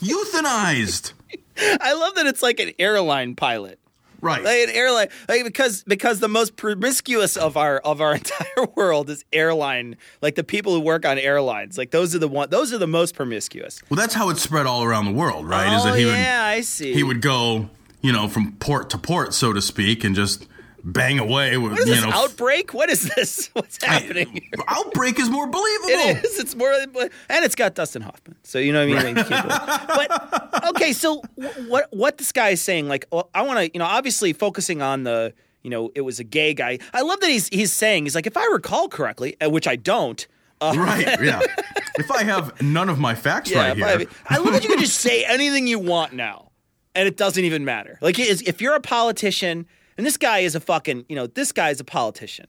euthanized. 0.00 1.12
I 1.80 1.92
love 1.94 2.14
that 2.14 2.26
it's 2.26 2.42
like 2.42 2.60
an 2.60 2.72
airline 2.78 3.34
pilot. 3.34 3.78
Right. 4.20 4.42
Like 4.42 4.68
an 4.68 4.74
airline 4.74 5.08
like 5.28 5.44
because 5.44 5.82
because 5.82 6.20
the 6.20 6.28
most 6.28 6.54
promiscuous 6.56 7.36
of 7.36 7.56
our 7.56 7.78
of 7.78 8.00
our 8.00 8.14
entire 8.16 8.66
world 8.76 9.10
is 9.10 9.24
airline 9.32 9.96
like 10.20 10.36
the 10.36 10.44
people 10.44 10.72
who 10.74 10.80
work 10.80 11.04
on 11.04 11.18
airlines. 11.18 11.76
Like 11.76 11.90
those 11.90 12.14
are 12.14 12.20
the 12.20 12.28
one 12.28 12.48
those 12.48 12.72
are 12.72 12.78
the 12.78 12.86
most 12.86 13.16
promiscuous. 13.16 13.82
Well, 13.90 13.96
that's 13.96 14.14
how 14.14 14.30
it's 14.30 14.40
spread 14.40 14.66
all 14.66 14.84
around 14.84 15.06
the 15.06 15.12
world, 15.12 15.48
right? 15.48 15.74
is 15.76 15.82
Oh, 15.82 15.90
that 15.90 15.98
he 15.98 16.04
oh, 16.04 16.08
yeah, 16.08 16.50
would 16.50 16.58
I 16.58 16.60
see. 16.60 16.94
he 16.94 17.02
would 17.02 17.20
go 17.20 17.68
you 18.02 18.12
know, 18.12 18.28
from 18.28 18.52
port 18.56 18.90
to 18.90 18.98
port, 18.98 19.32
so 19.32 19.52
to 19.52 19.62
speak, 19.62 20.04
and 20.04 20.14
just 20.14 20.46
bang 20.84 21.18
away 21.18 21.56
with 21.56 21.72
What 21.72 21.80
is 21.80 21.88
you 21.88 21.94
this 21.94 22.04
know 22.04 22.10
outbreak? 22.10 22.74
What 22.74 22.90
is 22.90 23.08
this? 23.14 23.50
What's 23.52 23.82
happening? 23.84 24.48
outbreak 24.68 25.18
is 25.18 25.30
more 25.30 25.46
believable. 25.46 25.88
It 25.90 26.24
is. 26.24 26.38
It's 26.38 26.54
more, 26.54 26.72
and 26.72 27.44
it's 27.44 27.54
got 27.54 27.74
Dustin 27.74 28.02
Hoffman. 28.02 28.36
So 28.42 28.58
you 28.58 28.72
know 28.72 28.86
what 28.86 28.98
I 28.98 29.02
mean. 29.04 29.18
It- 29.18 29.28
but 29.28 30.64
okay, 30.70 30.92
so 30.92 31.22
what 31.68 31.88
what 31.90 32.18
this 32.18 32.32
guy 32.32 32.50
is 32.50 32.62
saying? 32.62 32.88
Like, 32.88 33.06
I 33.34 33.42
want 33.42 33.58
to, 33.60 33.70
you 33.72 33.78
know, 33.78 33.86
obviously 33.86 34.32
focusing 34.32 34.82
on 34.82 35.04
the, 35.04 35.32
you 35.62 35.70
know, 35.70 35.90
it 35.94 36.02
was 36.02 36.18
a 36.20 36.24
gay 36.24 36.54
guy. 36.54 36.78
I 36.92 37.02
love 37.02 37.20
that 37.20 37.30
he's 37.30 37.48
he's 37.48 37.72
saying 37.72 38.04
he's 38.04 38.14
like, 38.14 38.26
if 38.26 38.36
I 38.36 38.44
recall 38.52 38.88
correctly, 38.88 39.36
uh, 39.44 39.50
which 39.50 39.66
I 39.68 39.76
don't. 39.76 40.26
Uh, 40.60 40.74
right? 40.76 41.20
Yeah. 41.20 41.40
if 41.98 42.10
I 42.10 42.22
have 42.22 42.60
none 42.62 42.88
of 42.88 42.98
my 43.00 43.16
facts 43.16 43.52
right 43.52 43.76
if 43.76 43.82
I, 43.82 43.98
here, 43.98 44.06
I 44.28 44.38
love 44.38 44.52
that 44.52 44.62
you 44.62 44.68
can 44.70 44.78
just 44.78 44.98
say 44.98 45.24
anything 45.24 45.66
you 45.66 45.80
want 45.80 46.12
now, 46.12 46.52
and 46.94 47.08
it 47.08 47.16
doesn't 47.16 47.44
even 47.44 47.64
matter. 47.64 47.98
Like, 48.00 48.18
if 48.20 48.60
you're 48.60 48.76
a 48.76 48.80
politician, 48.80 49.66
and 49.96 50.06
this 50.06 50.16
guy 50.16 50.40
is 50.40 50.54
a 50.54 50.60
fucking, 50.60 51.06
you 51.08 51.16
know, 51.16 51.26
this 51.26 51.52
guy 51.52 51.70
is 51.70 51.80
a 51.80 51.84
politician. 51.84 52.46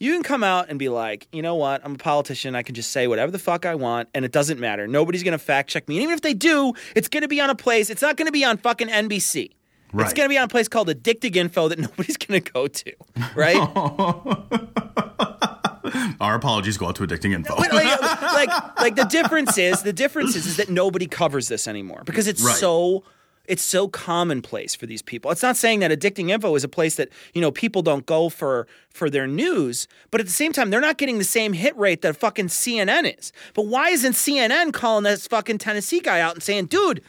You 0.00 0.12
can 0.12 0.22
come 0.22 0.42
out 0.42 0.68
and 0.68 0.78
be 0.78 0.88
like, 0.88 1.28
you 1.32 1.40
know 1.40 1.54
what? 1.54 1.80
I'm 1.84 1.94
a 1.94 1.98
politician. 1.98 2.56
I 2.56 2.62
can 2.62 2.74
just 2.74 2.90
say 2.90 3.06
whatever 3.06 3.30
the 3.30 3.38
fuck 3.38 3.64
I 3.64 3.76
want, 3.76 4.08
and 4.12 4.24
it 4.24 4.32
doesn't 4.32 4.58
matter. 4.58 4.86
Nobody's 4.88 5.22
gonna 5.22 5.38
fact 5.38 5.70
check 5.70 5.88
me. 5.88 5.96
And 5.96 6.02
even 6.02 6.14
if 6.14 6.20
they 6.20 6.34
do, 6.34 6.72
it's 6.96 7.08
gonna 7.08 7.28
be 7.28 7.40
on 7.40 7.48
a 7.50 7.54
place. 7.54 7.90
It's 7.90 8.02
not 8.02 8.16
gonna 8.16 8.32
be 8.32 8.44
on 8.44 8.58
fucking 8.58 8.88
NBC. 8.88 9.50
It's 9.96 10.12
gonna 10.12 10.28
be 10.28 10.36
on 10.36 10.44
a 10.44 10.48
place 10.48 10.66
called 10.66 10.88
Addicting 10.88 11.36
Info 11.36 11.68
that 11.68 11.78
nobody's 11.78 12.16
gonna 12.16 12.40
go 12.40 12.66
to, 12.66 12.92
right? 13.36 13.56
our 16.20 16.34
apologies 16.34 16.76
go 16.78 16.88
out 16.88 16.96
to 16.96 17.06
addicting 17.06 17.32
info. 17.32 17.54
Like, 17.54 17.72
like, 18.22 18.80
like 18.80 18.96
the 18.96 19.04
difference 19.04 19.56
is 19.58 19.82
the 19.82 19.92
difference 19.92 20.34
is, 20.34 20.46
is 20.46 20.56
that 20.56 20.70
nobody 20.70 21.06
covers 21.06 21.46
this 21.48 21.68
anymore 21.68 22.02
because 22.04 22.26
it's 22.26 22.42
Right. 22.42 22.56
so 22.56 23.04
it's 23.46 23.62
so 23.62 23.88
commonplace 23.88 24.74
for 24.74 24.86
these 24.86 25.02
people. 25.02 25.30
It's 25.30 25.42
not 25.42 25.56
saying 25.56 25.80
that 25.80 25.90
addicting 25.90 26.30
info 26.30 26.54
is 26.54 26.64
a 26.64 26.68
place 26.68 26.96
that 26.96 27.08
you 27.34 27.40
know 27.40 27.50
people 27.50 27.82
don't 27.82 28.06
go 28.06 28.28
for 28.28 28.66
for 28.90 29.10
their 29.10 29.26
news, 29.26 29.86
but 30.10 30.20
at 30.20 30.26
the 30.26 30.32
same 30.32 30.52
time 30.52 30.70
they're 30.70 30.80
not 30.80 30.98
getting 30.98 31.18
the 31.18 31.24
same 31.24 31.52
hit 31.52 31.76
rate 31.76 32.02
that 32.02 32.16
fucking 32.16 32.46
CNN 32.48 33.18
is. 33.18 33.32
But 33.54 33.66
why 33.66 33.90
isn't 33.90 34.12
CNN 34.14 34.72
calling 34.72 35.04
this 35.04 35.26
fucking 35.26 35.58
Tennessee 35.58 36.00
guy 36.00 36.20
out 36.20 36.34
and 36.34 36.42
saying, 36.42 36.66
"Dude, 36.66 37.02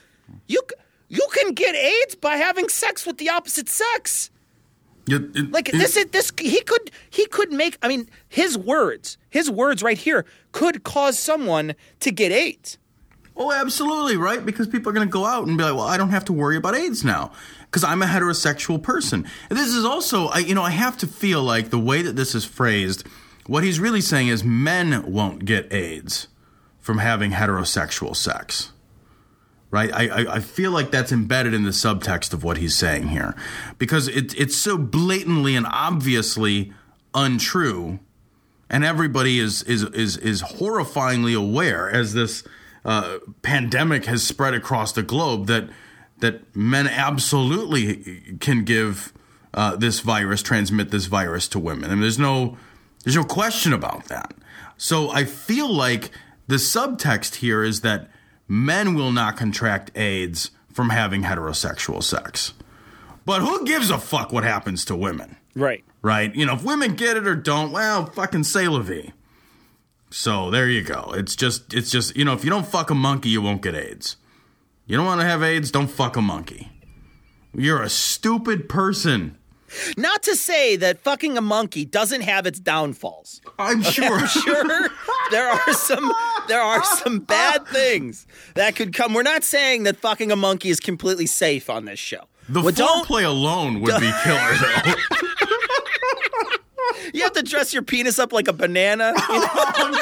you 0.47 0.61
you 1.07 1.25
can 1.33 1.53
get 1.53 1.75
AIDS 1.75 2.15
by 2.15 2.37
having 2.37 2.67
sex 2.69 3.05
with 3.05 3.17
the 3.17 3.29
opposite 3.29 3.69
sex"? 3.69 4.31
You- 5.07 5.31
it- 5.35 5.51
Like 5.51 5.69
it- 5.69 5.77
this 5.77 5.95
is 5.95 6.05
this 6.07 6.31
he 6.39 6.61
could 6.61 6.89
he 7.09 7.27
could 7.27 7.51
make 7.53 7.77
I 7.81 7.87
mean 7.87 8.09
his 8.27 8.57
words 8.57 9.17
his 9.29 9.49
words 9.51 9.83
right 9.83 9.97
here 9.97 10.25
could 10.51 10.83
cause 10.83 11.17
someone 11.19 11.75
to 11.99 12.11
get 12.11 12.31
AIDS. 12.31 12.77
Oh, 13.37 13.51
absolutely, 13.51 14.15
right? 14.15 14.45
Because 14.45 14.67
people 14.67 14.89
are 14.89 14.93
going 14.93 15.07
to 15.07 15.11
go 15.11 15.25
out 15.25 15.47
and 15.47 15.57
be 15.57 15.63
like, 15.63 15.75
well, 15.75 15.83
I 15.87 15.97
don't 15.97 16.09
have 16.09 16.25
to 16.25 16.33
worry 16.33 16.55
about 16.55 16.75
AIDS 16.75 17.03
now 17.03 17.33
because 17.65 17.83
I'm 17.83 18.01
a 18.01 18.05
heterosexual 18.05 18.81
person. 18.81 19.27
And 19.49 19.59
this 19.59 19.67
is 19.67 19.83
also, 19.83 20.27
I, 20.27 20.39
you 20.39 20.55
know, 20.55 20.63
I 20.63 20.69
have 20.69 20.97
to 20.99 21.07
feel 21.07 21.43
like 21.43 21.69
the 21.69 21.79
way 21.79 22.01
that 22.01 22.15
this 22.15 22.33
is 22.33 22.45
phrased, 22.45 23.05
what 23.47 23.63
he's 23.63 23.79
really 23.79 23.99
saying 23.99 24.29
is 24.29 24.43
men 24.43 25.11
won't 25.11 25.43
get 25.43 25.71
AIDS 25.73 26.27
from 26.79 26.99
having 26.99 27.31
heterosexual 27.31 28.15
sex. 28.15 28.71
Right? 29.69 29.91
I, 29.93 30.07
I, 30.07 30.35
I 30.35 30.39
feel 30.39 30.71
like 30.71 30.91
that's 30.91 31.11
embedded 31.11 31.53
in 31.53 31.63
the 31.63 31.71
subtext 31.71 32.31
of 32.31 32.45
what 32.45 32.57
he's 32.57 32.75
saying 32.75 33.09
here 33.09 33.35
because 33.77 34.07
it, 34.07 34.33
it's 34.39 34.55
so 34.55 34.77
blatantly 34.77 35.57
and 35.57 35.65
obviously 35.69 36.71
untrue 37.13 37.99
and 38.69 38.83
everybody 38.83 39.39
is 39.39 39.63
is 39.63 39.83
is 39.83 40.17
is 40.17 40.41
horrifyingly 40.41 41.35
aware 41.35 41.89
as 41.89 42.13
this 42.13 42.43
uh, 42.85 43.17
pandemic 43.41 44.05
has 44.05 44.23
spread 44.23 44.53
across 44.53 44.93
the 44.93 45.03
globe 45.03 45.47
that 45.47 45.69
that 46.19 46.55
men 46.55 46.87
absolutely 46.87 48.37
can 48.39 48.63
give 48.63 49.11
uh, 49.53 49.75
this 49.75 49.99
virus, 49.99 50.41
transmit 50.41 50.91
this 50.91 51.07
virus 51.07 51.49
to 51.49 51.59
women. 51.59 51.89
I 51.91 51.95
mean, 51.95 52.01
there's 52.01 52.19
no 52.19 52.57
there's 53.03 53.15
no 53.15 53.23
question 53.23 53.73
about 53.73 54.05
that. 54.05 54.33
So 54.77 55.09
I 55.09 55.25
feel 55.25 55.71
like 55.71 56.11
the 56.47 56.55
subtext 56.55 57.35
here 57.35 57.63
is 57.63 57.81
that 57.81 58.09
men 58.47 58.93
will 58.93 59.11
not 59.11 59.35
contract 59.37 59.91
AIDS 59.95 60.51
from 60.71 60.89
having 60.89 61.23
heterosexual 61.23 62.03
sex. 62.03 62.53
But 63.25 63.41
who 63.41 63.65
gives 63.65 63.89
a 63.89 63.97
fuck 63.97 64.31
what 64.31 64.43
happens 64.43 64.85
to 64.85 64.95
women? 64.95 65.37
Right. 65.55 65.83
right? 66.01 66.35
You 66.35 66.45
know, 66.45 66.53
if 66.53 66.63
women 66.63 66.95
get 66.95 67.17
it 67.17 67.25
or 67.25 67.35
don't, 67.35 67.71
well, 67.71 68.05
fucking 68.05 68.43
say 68.43 68.67
la 68.67 68.79
vie. 68.81 69.13
So 70.17 70.49
there 70.49 70.69
you 70.69 70.81
go. 70.81 71.11
It's 71.13 71.35
just, 71.35 71.73
it's 71.73 71.91
just, 71.91 72.15
you 72.15 72.23
know, 72.23 72.31
if 72.31 72.45
you 72.45 72.49
don't 72.49 72.65
fuck 72.65 72.89
a 72.89 72.95
monkey, 72.95 73.27
you 73.27 73.41
won't 73.41 73.61
get 73.61 73.75
AIDS. 73.75 74.15
You 74.85 74.95
don't 74.95 75.05
want 75.05 75.19
to 75.19 75.27
have 75.27 75.43
AIDS, 75.43 75.71
don't 75.71 75.87
fuck 75.89 76.15
a 76.15 76.21
monkey. 76.21 76.71
You're 77.53 77.81
a 77.81 77.89
stupid 77.89 78.69
person. 78.69 79.37
Not 79.97 80.23
to 80.23 80.37
say 80.37 80.77
that 80.77 80.99
fucking 80.99 81.37
a 81.37 81.41
monkey 81.41 81.83
doesn't 81.83 82.21
have 82.21 82.45
its 82.45 82.61
downfalls. 82.61 83.41
I'm 83.59 83.81
sure. 83.81 84.19
I'm 84.19 84.27
sure 84.27 84.89
there 85.31 85.49
are 85.49 85.73
some 85.73 86.13
there 86.47 86.61
are 86.61 86.83
some 86.83 87.19
bad 87.19 87.67
things 87.67 88.25
that 88.53 88.77
could 88.77 88.93
come. 88.93 89.13
We're 89.13 89.23
not 89.23 89.43
saying 89.43 89.83
that 89.83 89.97
fucking 89.97 90.31
a 90.31 90.37
monkey 90.37 90.69
is 90.69 90.79
completely 90.79 91.25
safe 91.25 91.69
on 91.69 91.83
this 91.83 91.99
show. 91.99 92.23
The 92.47 92.61
Well, 92.61 92.71
don't 92.71 93.05
foreplay 93.05 93.25
alone 93.25 93.81
would 93.81 93.99
be 93.99 94.11
killer, 94.23 94.55
though. 94.61 94.93
you 97.13 97.23
have 97.23 97.33
to 97.33 97.43
dress 97.43 97.73
your 97.73 97.83
penis 97.83 98.19
up 98.19 98.33
like 98.33 98.47
a 98.47 98.53
banana? 98.53 99.13
You 99.29 99.39
know? 99.39 99.99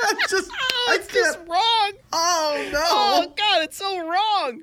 That's 0.00 0.30
just, 0.30 0.50
oh, 0.52 0.96
it's 0.98 1.12
just 1.12 1.38
wrong. 1.48 1.92
Oh 2.12 2.68
no! 2.72 2.80
Oh 2.84 3.32
god, 3.36 3.62
it's 3.64 3.76
so 3.76 3.98
wrong. 4.08 4.62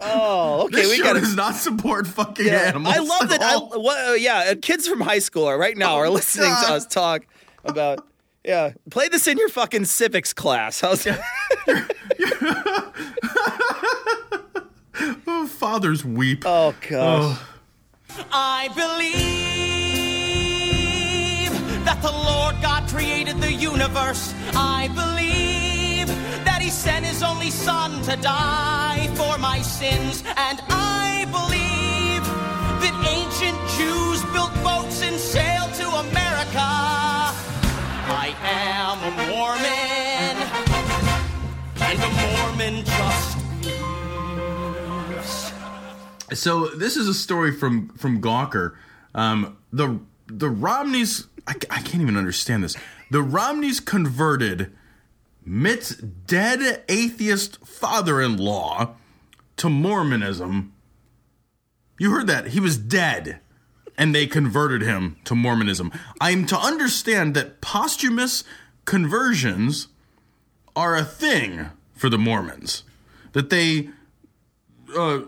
Oh, 0.00 0.62
okay. 0.66 0.76
this 0.82 0.90
we 0.90 0.96
show 0.98 1.02
got 1.04 1.14
does 1.14 1.34
not 1.34 1.54
support 1.56 2.06
fucking 2.06 2.46
Yeah, 2.46 2.52
animals. 2.68 2.94
I 2.94 3.00
love 3.00 3.28
that. 3.28 3.42
I, 3.42 3.54
all. 3.54 3.82
what, 3.82 4.08
uh, 4.08 4.12
yeah, 4.12 4.50
uh, 4.52 4.54
kids 4.60 4.86
from 4.88 5.00
high 5.00 5.18
school 5.18 5.44
are 5.46 5.58
right 5.58 5.76
now 5.76 5.96
are 5.96 6.08
listening 6.08 6.50
to 6.50 6.72
us 6.72 6.86
talk 6.86 7.26
about. 7.64 8.06
Yeah, 8.44 8.72
play 8.90 9.08
this 9.08 9.26
in 9.26 9.36
your 9.38 9.48
fucking 9.48 9.84
civics 9.86 10.32
class. 10.32 10.80
How's 10.80 11.06
Oh, 15.26 15.46
fathers 15.48 16.04
weep. 16.04 16.42
Oh 16.46 16.74
gosh. 16.88 17.38
I 18.32 18.68
believe 18.74 19.14
that 19.14 19.71
the 22.02 22.10
Lord 22.10 22.60
God 22.60 22.88
created 22.88 23.40
the 23.40 23.52
universe. 23.52 24.34
I 24.54 24.88
believe 24.88 26.08
that 26.44 26.60
He 26.60 26.68
sent 26.68 27.06
His 27.06 27.22
only 27.22 27.50
Son 27.50 28.02
to 28.02 28.16
die 28.16 29.08
for 29.14 29.38
my 29.38 29.62
sins. 29.62 30.24
And 30.36 30.60
I 30.68 31.24
believe 31.30 32.24
that 32.82 32.94
ancient 33.06 33.56
Jews 33.78 34.20
built 34.32 34.52
boats 34.64 35.02
and 35.02 35.16
sailed 35.18 35.72
to 35.74 35.86
America. 35.88 36.66
I 38.14 38.34
am 38.42 38.98
a 39.06 39.12
Mormon, 39.30 40.36
and 41.88 41.98
a 42.02 42.10
Mormon 42.26 42.84
just 42.84 43.38
believes. 45.12 45.52
So 46.40 46.66
this 46.68 46.96
is 46.96 47.06
a 47.06 47.14
story 47.14 47.52
from 47.52 47.90
from 47.90 48.20
Gawker. 48.20 48.74
Um, 49.14 49.56
the 49.72 50.00
the 50.26 50.48
Romneys, 50.48 51.28
I, 51.46 51.54
I 51.70 51.80
can't 51.82 52.02
even 52.02 52.16
understand 52.16 52.64
this. 52.64 52.76
The 53.10 53.22
Romneys 53.22 53.80
converted 53.80 54.72
Mitt's 55.44 55.96
dead 55.96 56.84
atheist 56.88 57.64
father-in-law 57.66 58.94
to 59.56 59.68
Mormonism. 59.68 60.72
You 61.98 62.10
heard 62.10 62.26
that 62.28 62.48
he 62.48 62.60
was 62.60 62.78
dead, 62.78 63.40
and 63.98 64.14
they 64.14 64.26
converted 64.26 64.82
him 64.82 65.16
to 65.24 65.34
Mormonism. 65.34 65.92
I'm 66.20 66.46
to 66.46 66.58
understand 66.58 67.34
that 67.34 67.60
posthumous 67.60 68.44
conversions 68.84 69.88
are 70.74 70.96
a 70.96 71.04
thing 71.04 71.70
for 71.94 72.08
the 72.08 72.18
Mormons. 72.18 72.84
That 73.32 73.50
they 73.50 73.90
uh, 74.96 75.20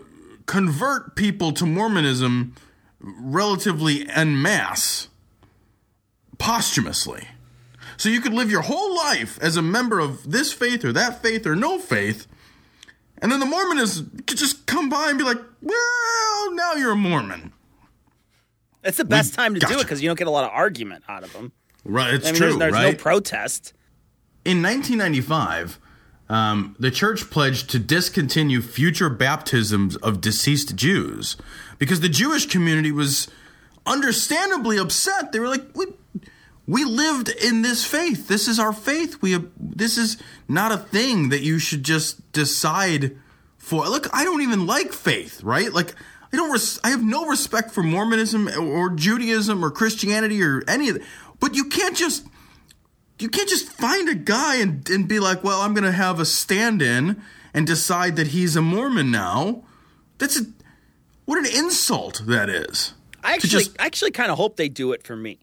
convert 0.45 1.15
people 1.15 1.51
to 1.53 1.65
Mormonism 1.65 2.55
relatively 2.99 4.07
en 4.09 4.41
masse, 4.41 5.09
posthumously. 6.37 7.27
So 7.97 8.09
you 8.09 8.21
could 8.21 8.33
live 8.33 8.51
your 8.51 8.61
whole 8.61 8.95
life 8.95 9.39
as 9.41 9.57
a 9.57 9.61
member 9.61 9.99
of 9.99 10.29
this 10.29 10.51
faith 10.51 10.83
or 10.83 10.91
that 10.93 11.21
faith 11.21 11.47
or 11.47 11.55
no 11.55 11.79
faith, 11.79 12.27
and 13.21 13.31
then 13.31 13.39
the 13.39 13.45
Mormonists 13.45 14.03
could 14.27 14.37
just 14.37 14.65
come 14.65 14.89
by 14.89 15.09
and 15.09 15.17
be 15.17 15.23
like, 15.23 15.39
well, 15.61 16.53
now 16.53 16.73
you're 16.73 16.91
a 16.91 16.97
Mormon. 16.97 17.53
It's 18.83 18.97
the 18.97 19.05
best 19.05 19.33
time 19.33 19.55
to 19.55 19.59
do 19.59 19.79
it 19.79 19.83
because 19.83 20.01
you 20.01 20.09
don't 20.09 20.19
get 20.19 20.27
a 20.27 20.31
lot 20.31 20.43
of 20.43 20.51
argument 20.51 21.03
out 21.07 21.23
of 21.23 21.33
them. 21.33 21.53
Right, 21.83 22.13
it's 22.13 22.27
I 22.27 22.31
mean, 22.31 22.37
true, 22.37 22.47
There's, 22.49 22.59
there's 22.59 22.73
right? 22.73 22.91
no 22.91 22.97
protest. 22.97 23.73
In 24.43 24.61
1995, 24.61 25.79
um, 26.29 26.75
the 26.79 26.91
church 26.91 27.29
pledged 27.29 27.69
to 27.71 27.79
discontinue 27.79 28.61
future 28.61 29.09
baptisms 29.09 29.95
of 29.97 30.21
deceased 30.21 30.75
Jews 30.75 31.37
because 31.77 32.01
the 32.01 32.09
Jewish 32.09 32.47
community 32.47 32.91
was 32.91 33.27
understandably 33.85 34.77
upset. 34.77 35.31
They 35.31 35.39
were 35.39 35.47
like, 35.47 35.63
we, 35.73 35.85
we 36.67 36.83
lived 36.83 37.29
in 37.29 37.61
this 37.61 37.85
faith. 37.85 38.27
This 38.27 38.47
is 38.47 38.59
our 38.59 38.73
faith. 38.73 39.21
We 39.21 39.37
this 39.59 39.97
is 39.97 40.17
not 40.47 40.71
a 40.71 40.77
thing 40.77 41.29
that 41.29 41.41
you 41.41 41.59
should 41.59 41.83
just 41.83 42.31
decide 42.31 43.17
for. 43.57 43.87
Look, 43.87 44.07
I 44.13 44.23
don't 44.23 44.41
even 44.41 44.65
like 44.65 44.91
faith, 44.91 45.43
right? 45.43 45.71
Like 45.71 45.93
I 46.33 46.37
don't. 46.37 46.51
Res- 46.51 46.79
I 46.83 46.89
have 46.89 47.03
no 47.03 47.27
respect 47.27 47.71
for 47.71 47.83
Mormonism 47.83 48.49
or 48.59 48.89
Judaism 48.89 49.63
or 49.63 49.69
Christianity 49.69 50.41
or 50.41 50.63
any 50.67 50.89
of 50.89 50.95
that. 50.95 51.03
But 51.39 51.55
you 51.55 51.65
can't 51.65 51.95
just 51.95 52.25
you 53.19 53.29
can't 53.29 53.47
just 53.47 53.69
find 53.69 54.09
a 54.09 54.15
guy 54.15 54.55
and, 54.55 54.89
and 54.89 55.07
be 55.07 55.19
like, 55.19 55.43
well, 55.43 55.61
I'm 55.61 55.73
going 55.73 55.85
to 55.85 55.91
have 55.91 56.19
a 56.19 56.25
stand-in 56.25 57.21
and 57.53 57.65
decide 57.65 58.15
that 58.17 58.27
he's 58.27 58.55
a 58.55 58.61
Mormon 58.61 59.11
now. 59.11 59.63
That's 60.17 60.39
a 60.39 60.45
what 61.25 61.37
an 61.37 61.45
insult 61.45 62.23
that 62.25 62.49
is. 62.49 62.94
I 63.25 63.33
actually, 63.33 63.49
just- 63.49 63.75
I 63.79 63.85
actually 63.85 64.11
kind 64.11 64.31
of 64.31 64.37
hope 64.37 64.55
they 64.55 64.69
do 64.69 64.91
it 64.91 65.03
for 65.03 65.15
me. 65.15 65.39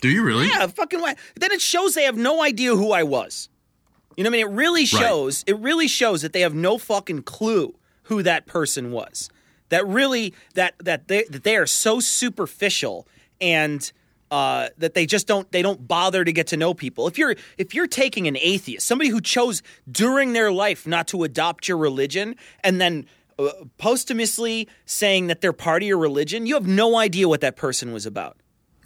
Do 0.00 0.08
you 0.08 0.22
really? 0.22 0.48
Yeah, 0.48 0.66
fucking 0.66 1.00
way. 1.02 1.14
Then 1.38 1.52
it 1.52 1.60
shows 1.60 1.94
they 1.94 2.04
have 2.04 2.16
no 2.16 2.42
idea 2.42 2.74
who 2.74 2.92
I 2.92 3.02
was. 3.02 3.48
You 4.16 4.24
know 4.24 4.30
what 4.30 4.36
I 4.40 4.44
mean? 4.44 4.52
It 4.52 4.56
really 4.56 4.86
shows. 4.86 5.44
It 5.46 5.58
really 5.58 5.88
shows 5.88 6.22
that 6.22 6.32
they 6.32 6.40
have 6.40 6.54
no 6.54 6.78
fucking 6.78 7.22
clue 7.22 7.74
who 8.04 8.22
that 8.22 8.46
person 8.46 8.92
was. 8.92 9.28
That 9.68 9.86
really 9.86 10.34
that 10.54 10.74
that 10.80 11.08
they 11.08 11.24
that 11.30 11.44
they 11.44 11.56
are 11.56 11.66
so 11.66 12.00
superficial 12.00 13.06
and 13.40 13.90
uh, 14.30 14.68
that 14.78 14.94
they 14.94 15.06
just 15.06 15.26
don't 15.26 15.50
they 15.52 15.62
don't 15.62 15.86
bother 15.86 16.24
to 16.24 16.32
get 16.32 16.48
to 16.48 16.56
know 16.56 16.72
people. 16.74 17.06
If 17.06 17.18
you're 17.18 17.36
if 17.58 17.74
you're 17.74 17.86
taking 17.86 18.26
an 18.26 18.36
atheist, 18.36 18.86
somebody 18.86 19.10
who 19.10 19.20
chose 19.20 19.62
during 19.90 20.32
their 20.32 20.50
life 20.50 20.86
not 20.86 21.06
to 21.08 21.22
adopt 21.24 21.68
your 21.68 21.78
religion, 21.78 22.36
and 22.64 22.80
then 22.80 23.06
posthumously 23.78 24.68
saying 24.84 25.28
that 25.28 25.40
they're 25.40 25.52
part 25.52 25.82
of 25.82 25.88
your 25.88 25.98
religion, 25.98 26.46
you 26.46 26.54
have 26.54 26.66
no 26.66 26.96
idea 26.96 27.28
what 27.28 27.40
that 27.40 27.56
person 27.56 27.92
was 27.92 28.06
about. 28.06 28.36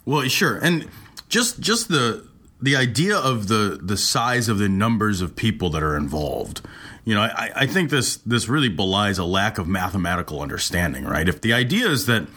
Well, 0.05 0.23
sure, 0.27 0.57
and 0.57 0.87
just 1.29 1.59
just 1.59 1.89
the 1.89 2.27
the 2.61 2.75
idea 2.75 3.17
of 3.17 3.47
the 3.47 3.79
the 3.81 3.97
size 3.97 4.49
of 4.49 4.57
the 4.57 4.69
numbers 4.69 5.21
of 5.21 5.35
people 5.35 5.69
that 5.71 5.83
are 5.83 5.97
involved. 5.97 6.61
You 7.03 7.15
know, 7.15 7.21
I, 7.21 7.51
I 7.55 7.67
think 7.67 7.89
this 7.89 8.17
this 8.17 8.47
really 8.47 8.69
belies 8.69 9.17
a 9.17 9.25
lack 9.25 9.57
of 9.57 9.67
mathematical 9.67 10.41
understanding, 10.41 11.05
right? 11.05 11.27
If 11.27 11.41
the 11.41 11.53
idea 11.53 11.87
is 11.87 12.05
that 12.05 12.27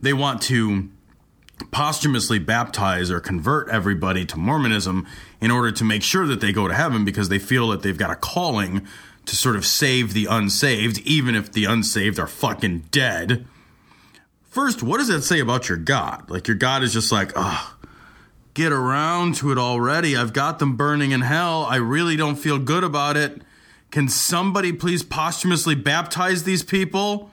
they 0.00 0.12
want 0.12 0.42
to 0.42 0.88
posthumously 1.70 2.38
baptize 2.38 3.10
or 3.10 3.20
convert 3.20 3.68
everybody 3.68 4.24
to 4.24 4.38
Mormonism 4.38 5.06
in 5.40 5.50
order 5.50 5.70
to 5.70 5.84
make 5.84 6.02
sure 6.02 6.26
that 6.26 6.40
they 6.40 6.52
go 6.52 6.66
to 6.66 6.74
heaven 6.74 7.04
because 7.04 7.28
they 7.28 7.38
feel 7.38 7.68
that 7.68 7.82
they've 7.82 7.98
got 7.98 8.10
a 8.10 8.16
calling 8.16 8.86
to 9.30 9.36
sort 9.36 9.54
of 9.54 9.64
save 9.64 10.12
the 10.12 10.26
unsaved, 10.26 10.98
even 11.06 11.36
if 11.36 11.52
the 11.52 11.64
unsaved 11.64 12.18
are 12.18 12.26
fucking 12.26 12.80
dead. 12.90 13.46
First, 14.42 14.82
what 14.82 14.98
does 14.98 15.06
that 15.06 15.22
say 15.22 15.38
about 15.38 15.68
your 15.68 15.78
God? 15.78 16.28
Like, 16.28 16.48
your 16.48 16.56
God 16.56 16.82
is 16.82 16.92
just 16.92 17.12
like, 17.12 17.30
ah, 17.36 17.76
get 18.54 18.72
around 18.72 19.36
to 19.36 19.52
it 19.52 19.58
already. 19.58 20.16
I've 20.16 20.32
got 20.32 20.58
them 20.58 20.76
burning 20.76 21.12
in 21.12 21.20
hell. 21.20 21.64
I 21.64 21.76
really 21.76 22.16
don't 22.16 22.34
feel 22.34 22.58
good 22.58 22.82
about 22.82 23.16
it. 23.16 23.42
Can 23.92 24.08
somebody 24.08 24.72
please 24.72 25.04
posthumously 25.04 25.76
baptize 25.76 26.42
these 26.42 26.64
people? 26.64 27.30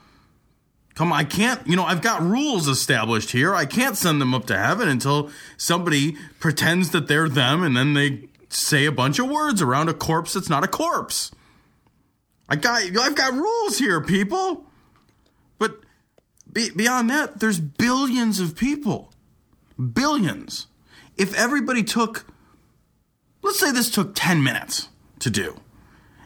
Come 0.94 1.12
on, 1.12 1.18
I 1.18 1.24
can't, 1.24 1.66
you 1.66 1.76
know, 1.76 1.84
I've 1.84 2.04
got 2.04 2.22
rules 2.22 2.68
established 2.68 3.32
here. 3.32 3.56
I 3.56 3.66
can't 3.66 3.98
send 3.98 4.22
them 4.22 4.36
up 4.36 4.46
to 4.46 4.58
heaven 4.58 4.88
until 4.88 5.32
somebody 5.58 6.16
pretends 6.40 6.92
that 6.92 7.08
they're 7.08 7.28
them 7.28 7.64
and 7.64 7.76
then 7.76 7.96
they 7.96 8.30
say 8.50 8.86
a 8.86 8.92
bunch 8.92 9.18
of 9.18 9.28
words 9.28 9.64
around 9.64 9.90
a 9.90 9.96
corpse 9.96 10.34
that's 10.34 10.50
not 10.50 10.64
a 10.64 10.68
corpse. 10.68 11.32
I 12.50 12.56
got, 12.56 12.82
I've 12.84 13.16
got 13.16 13.34
rules 13.34 13.78
here, 13.78 14.02
people. 14.02 14.66
But 15.60 15.80
be, 16.52 16.70
beyond 16.70 17.10
that, 17.10 17.40
there's 17.40 17.60
billions 17.60 18.40
of 18.40 18.56
people. 18.56 19.12
Billions. 19.94 20.68
If 21.18 21.36
everybody 21.36 21.84
took, 21.84 22.26
let's 23.42 23.60
say 23.60 23.72
this 23.72 23.92
took 23.92 24.14
10 24.16 24.44
minutes 24.44 24.90
to 25.20 25.30
do, 25.30 25.60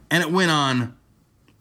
and 0.09 0.21
it 0.21 0.31
went 0.31 0.51
on 0.51 0.95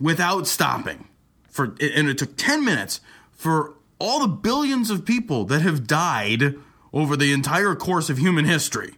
without 0.01 0.47
stopping 0.47 1.07
for 1.51 1.77
and 1.81 2.09
it 2.09 2.19
took 2.19 2.37
10 2.37 2.65
minutes 2.65 3.01
for 3.33 3.75
all 3.99 4.21
the 4.21 4.29
billions 4.29 4.91
of 4.91 5.05
people 5.05 5.45
that 5.45 5.61
have 5.61 5.87
died 5.87 6.55
over 6.93 7.17
the 7.17 7.33
entire 7.33 7.75
course 7.75 8.09
of 8.09 8.19
human 8.19 8.45
history 8.45 8.95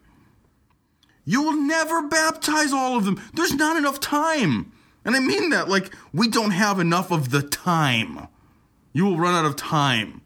you 1.24 1.42
will 1.42 1.56
never 1.56 2.08
baptize 2.08 2.72
all 2.72 2.96
of 2.96 3.04
them 3.04 3.20
there's 3.34 3.54
not 3.54 3.76
enough 3.76 4.00
time 4.00 4.71
and 5.04 5.16
i 5.16 5.20
mean 5.20 5.50
that 5.50 5.68
like 5.68 5.94
we 6.12 6.28
don't 6.28 6.52
have 6.52 6.78
enough 6.80 7.10
of 7.10 7.30
the 7.30 7.42
time 7.42 8.28
you 8.92 9.04
will 9.04 9.18
run 9.18 9.34
out 9.34 9.44
of 9.44 9.56
time 9.56 10.22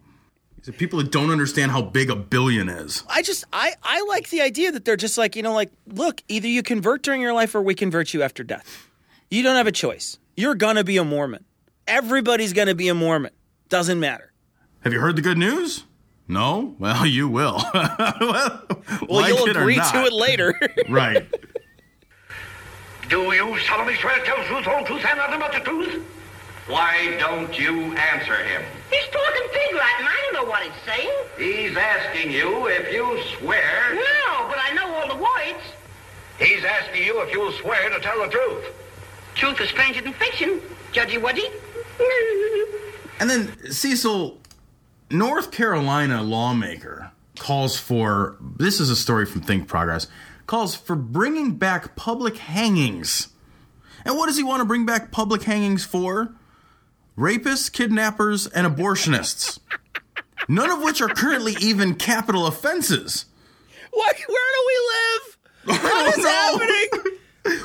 are 0.69 0.73
people 0.73 0.99
that 0.99 1.13
don't 1.13 1.31
understand 1.31 1.71
how 1.71 1.81
big 1.83 2.11
a 2.11 2.17
billion 2.17 2.69
is 2.69 3.05
I 3.09 3.23
just 3.23 3.45
I 3.53 3.75
I 3.83 4.03
like 4.09 4.31
the 4.31 4.41
idea 4.41 4.73
that 4.73 4.85
they're 4.85 4.97
just 4.97 5.17
like 5.17 5.37
you 5.37 5.43
know 5.43 5.53
like 5.53 5.71
look 5.87 6.23
either 6.29 6.49
you 6.49 6.63
convert 6.63 7.03
during 7.03 7.21
your 7.21 7.33
life 7.33 7.55
or 7.55 7.63
we 7.63 7.75
convert 7.75 8.13
you 8.13 8.23
after 8.23 8.43
death. 8.43 8.89
You 9.31 9.43
don't 9.43 9.57
have 9.57 9.67
a 9.67 9.73
choice. 9.73 10.19
You're 10.37 10.55
gonna 10.55 10.85
be 10.85 10.97
a 10.97 11.05
Mormon. 11.05 11.45
Everybody's 11.87 12.53
gonna 12.53 12.75
be 12.75 12.89
a 12.89 12.95
Mormon. 12.95 13.33
Doesn't 13.69 14.01
matter. 14.01 14.33
have 14.81 14.93
you 14.93 15.01
heard 15.01 15.17
the 15.17 15.23
good 15.23 15.39
news 15.39 15.85
no 16.29 16.75
well 16.81 17.07
you 17.07 17.29
will 17.29 17.63
well, 17.75 18.67
Well, 18.69 19.07
like 19.09 19.33
you'll 19.33 19.51
agree 19.51 19.77
to 19.77 20.05
it 20.05 20.13
later. 20.13 20.59
right 20.89 21.29
Do 23.09 23.33
you 23.33 23.59
solemnly 23.61 23.97
swear 23.97 24.19
to 24.19 24.25
tell 24.25 24.37
the 24.39 24.45
truth, 24.45 24.65
whole 24.65 24.85
truth, 24.85 25.05
and 25.05 25.19
nothing 25.19 25.39
but 25.39 25.53
the 25.53 25.61
truth? 25.61 26.05
Why 26.67 27.17
don't 27.21 27.57
you 27.57 27.97
answer 27.97 28.37
him? 28.37 28.63
He's 28.91 29.07
talking 29.07 29.43
pig 29.53 29.75
Latin. 29.77 30.07
I 30.07 30.31
don't 30.33 30.45
know 30.45 30.51
what 30.51 30.63
he's 30.65 30.83
saying. 30.85 31.11
He's 31.39 31.77
asking 31.77 32.33
you 32.33 32.67
if 32.67 32.93
you 32.93 33.23
swear. 33.39 33.95
No, 33.95 34.49
but 34.49 34.59
I 34.59 34.73
know 34.75 34.93
all 34.93 35.09
the 35.09 35.23
words. 35.23 35.63
He's 36.39 36.65
asking 36.65 37.05
you 37.05 37.23
if 37.23 37.33
you'll 37.33 37.53
swear 37.53 37.89
to 37.91 38.01
tell 38.01 38.21
the 38.21 38.29
truth. 38.29 38.65
Truth 39.37 39.61
is 39.61 39.69
stranger 39.71 40.03
than 40.03 40.13
fiction. 40.15 40.61
Judgy 40.93 41.21
Wudgy. 41.21 41.51
And 43.19 43.31
then 43.31 43.73
Cecil, 43.73 44.37
North 45.11 45.51
Carolina 45.51 46.23
lawmaker 46.23 47.13
calls 47.39 47.79
for 47.79 48.37
this 48.59 48.79
is 48.79 48.91
a 48.91 48.97
story 48.97 49.25
from 49.25 49.41
Think 49.41 49.69
Progress 49.69 50.07
calls 50.47 50.75
for 50.75 50.97
bringing 50.97 51.57
back 51.57 51.97
public 51.97 52.37
hangings. 52.39 53.29
And 54.05 54.17
what 54.17 54.27
does 54.27 54.37
he 54.37 54.45
want 54.45 54.61
to 54.61 54.65
bring 54.65 54.87
back 54.87 55.11
public 55.11 55.43
hangings 55.43 55.85
for? 55.85 56.35
Rapists, 57.19 57.73
kidnappers, 57.73 58.47
and 58.47 58.67
abortionists. 58.67 59.59
None 60.49 60.71
of 60.71 60.83
which 60.83 61.01
are 61.01 61.09
currently 61.09 61.57
even 61.61 61.95
capital 61.95 62.47
offenses. 62.47 63.27
What? 63.91 64.17
Where 64.29 64.53
do 64.55 64.65
we 64.67 65.77
live? 65.77 65.83
What 65.83 66.19
is 66.19 66.25
happening? 66.25 67.19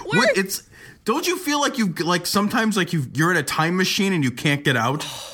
What, 0.05 0.38
it's 0.38 0.61
don't 1.05 1.25
you 1.25 1.39
feel 1.39 1.59
like 1.59 1.79
you 1.79 1.88
like 1.93 2.27
sometimes 2.27 2.77
like 2.77 2.93
you 2.93 3.07
you're 3.15 3.32
in 3.32 3.38
a 3.38 3.41
time 3.43 3.75
machine 3.77 4.13
and 4.13 4.23
you 4.23 4.29
can't 4.29 4.63
get 4.63 4.77
out? 4.77 5.05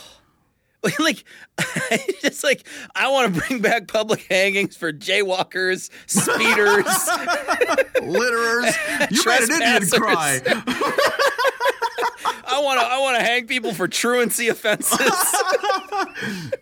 like 0.99 1.23
just 2.21 2.43
like 2.43 2.67
I 2.95 3.09
want 3.09 3.33
to 3.33 3.41
bring 3.41 3.61
back 3.61 3.87
public 3.87 4.25
hangings 4.29 4.75
for 4.77 4.93
jaywalkers, 4.93 5.89
speeders, 6.05 6.85
litterers. 8.05 9.11
You 9.11 9.23
made 9.25 9.41
an 9.49 9.61
Indian 9.61 9.89
cry. 10.01 10.39
I 12.49 12.59
want 12.61 12.79
to 12.79 12.85
I 12.85 12.97
want 12.99 13.17
to 13.17 13.23
hang 13.23 13.47
people 13.47 13.73
for 13.73 13.87
truancy 13.87 14.47
offenses, 14.49 14.97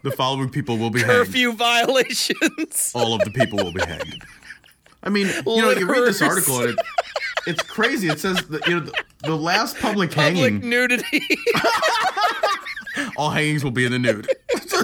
The 0.01 0.11
following 0.15 0.49
people 0.49 0.77
will 0.77 0.89
be 0.89 0.99
hanged. 1.01 1.11
curfew 1.11 1.51
violations. 1.53 2.91
All 2.95 3.13
of 3.13 3.21
the 3.21 3.31
people 3.31 3.63
will 3.63 3.73
be 3.73 3.83
hanged. 3.85 4.23
I 5.03 5.09
mean, 5.09 5.27
you 5.27 5.61
know, 5.61 5.69
you 5.71 5.85
read 5.85 6.01
this 6.05 6.21
article 6.21 6.61
and 6.61 6.69
it, 6.71 6.79
it's 7.47 7.61
crazy. 7.61 8.07
It 8.07 8.19
says 8.19 8.43
that 8.47 8.65
you 8.67 8.79
know 8.79 8.85
the, 8.87 9.03
the 9.23 9.35
last 9.35 9.77
public, 9.77 10.09
Public 10.11 10.35
hanging, 10.35 10.67
nudity. 10.67 11.21
all 13.17 13.29
hangings 13.29 13.63
will 13.63 13.71
be 13.71 13.85
in 13.85 13.91
the 13.91 13.99
nude. 13.99 14.27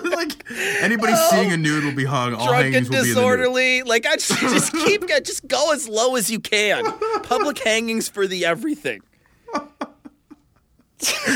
Like 0.03 0.49
anybody 0.82 1.14
seeing 1.30 1.51
a 1.51 1.57
nude 1.57 1.84
will 1.84 1.95
be 1.95 2.05
hung. 2.05 2.34
All 2.34 2.47
Drunk 2.47 2.64
hangings 2.64 2.88
and 2.88 2.95
will 2.95 3.03
be 3.03 3.09
in 3.09 3.16
disorderly. 3.16 3.84
Like 3.84 4.05
I 4.05 4.16
just, 4.16 4.39
just 4.39 4.74
keep 4.86 5.07
just 5.24 5.47
go 5.47 5.74
as 5.74 5.88
low 5.88 6.16
as 6.16 6.30
you 6.30 6.39
can. 6.39 6.84
Public 7.24 7.57
hangings 7.59 8.07
for 8.07 8.28
the 8.28 8.45
everything. 8.45 9.01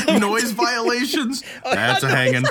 Noise 0.08 0.52
violations. 0.52 1.42
Oh, 1.64 1.74
That's 1.74 2.02
a 2.02 2.08
hanging. 2.08 2.44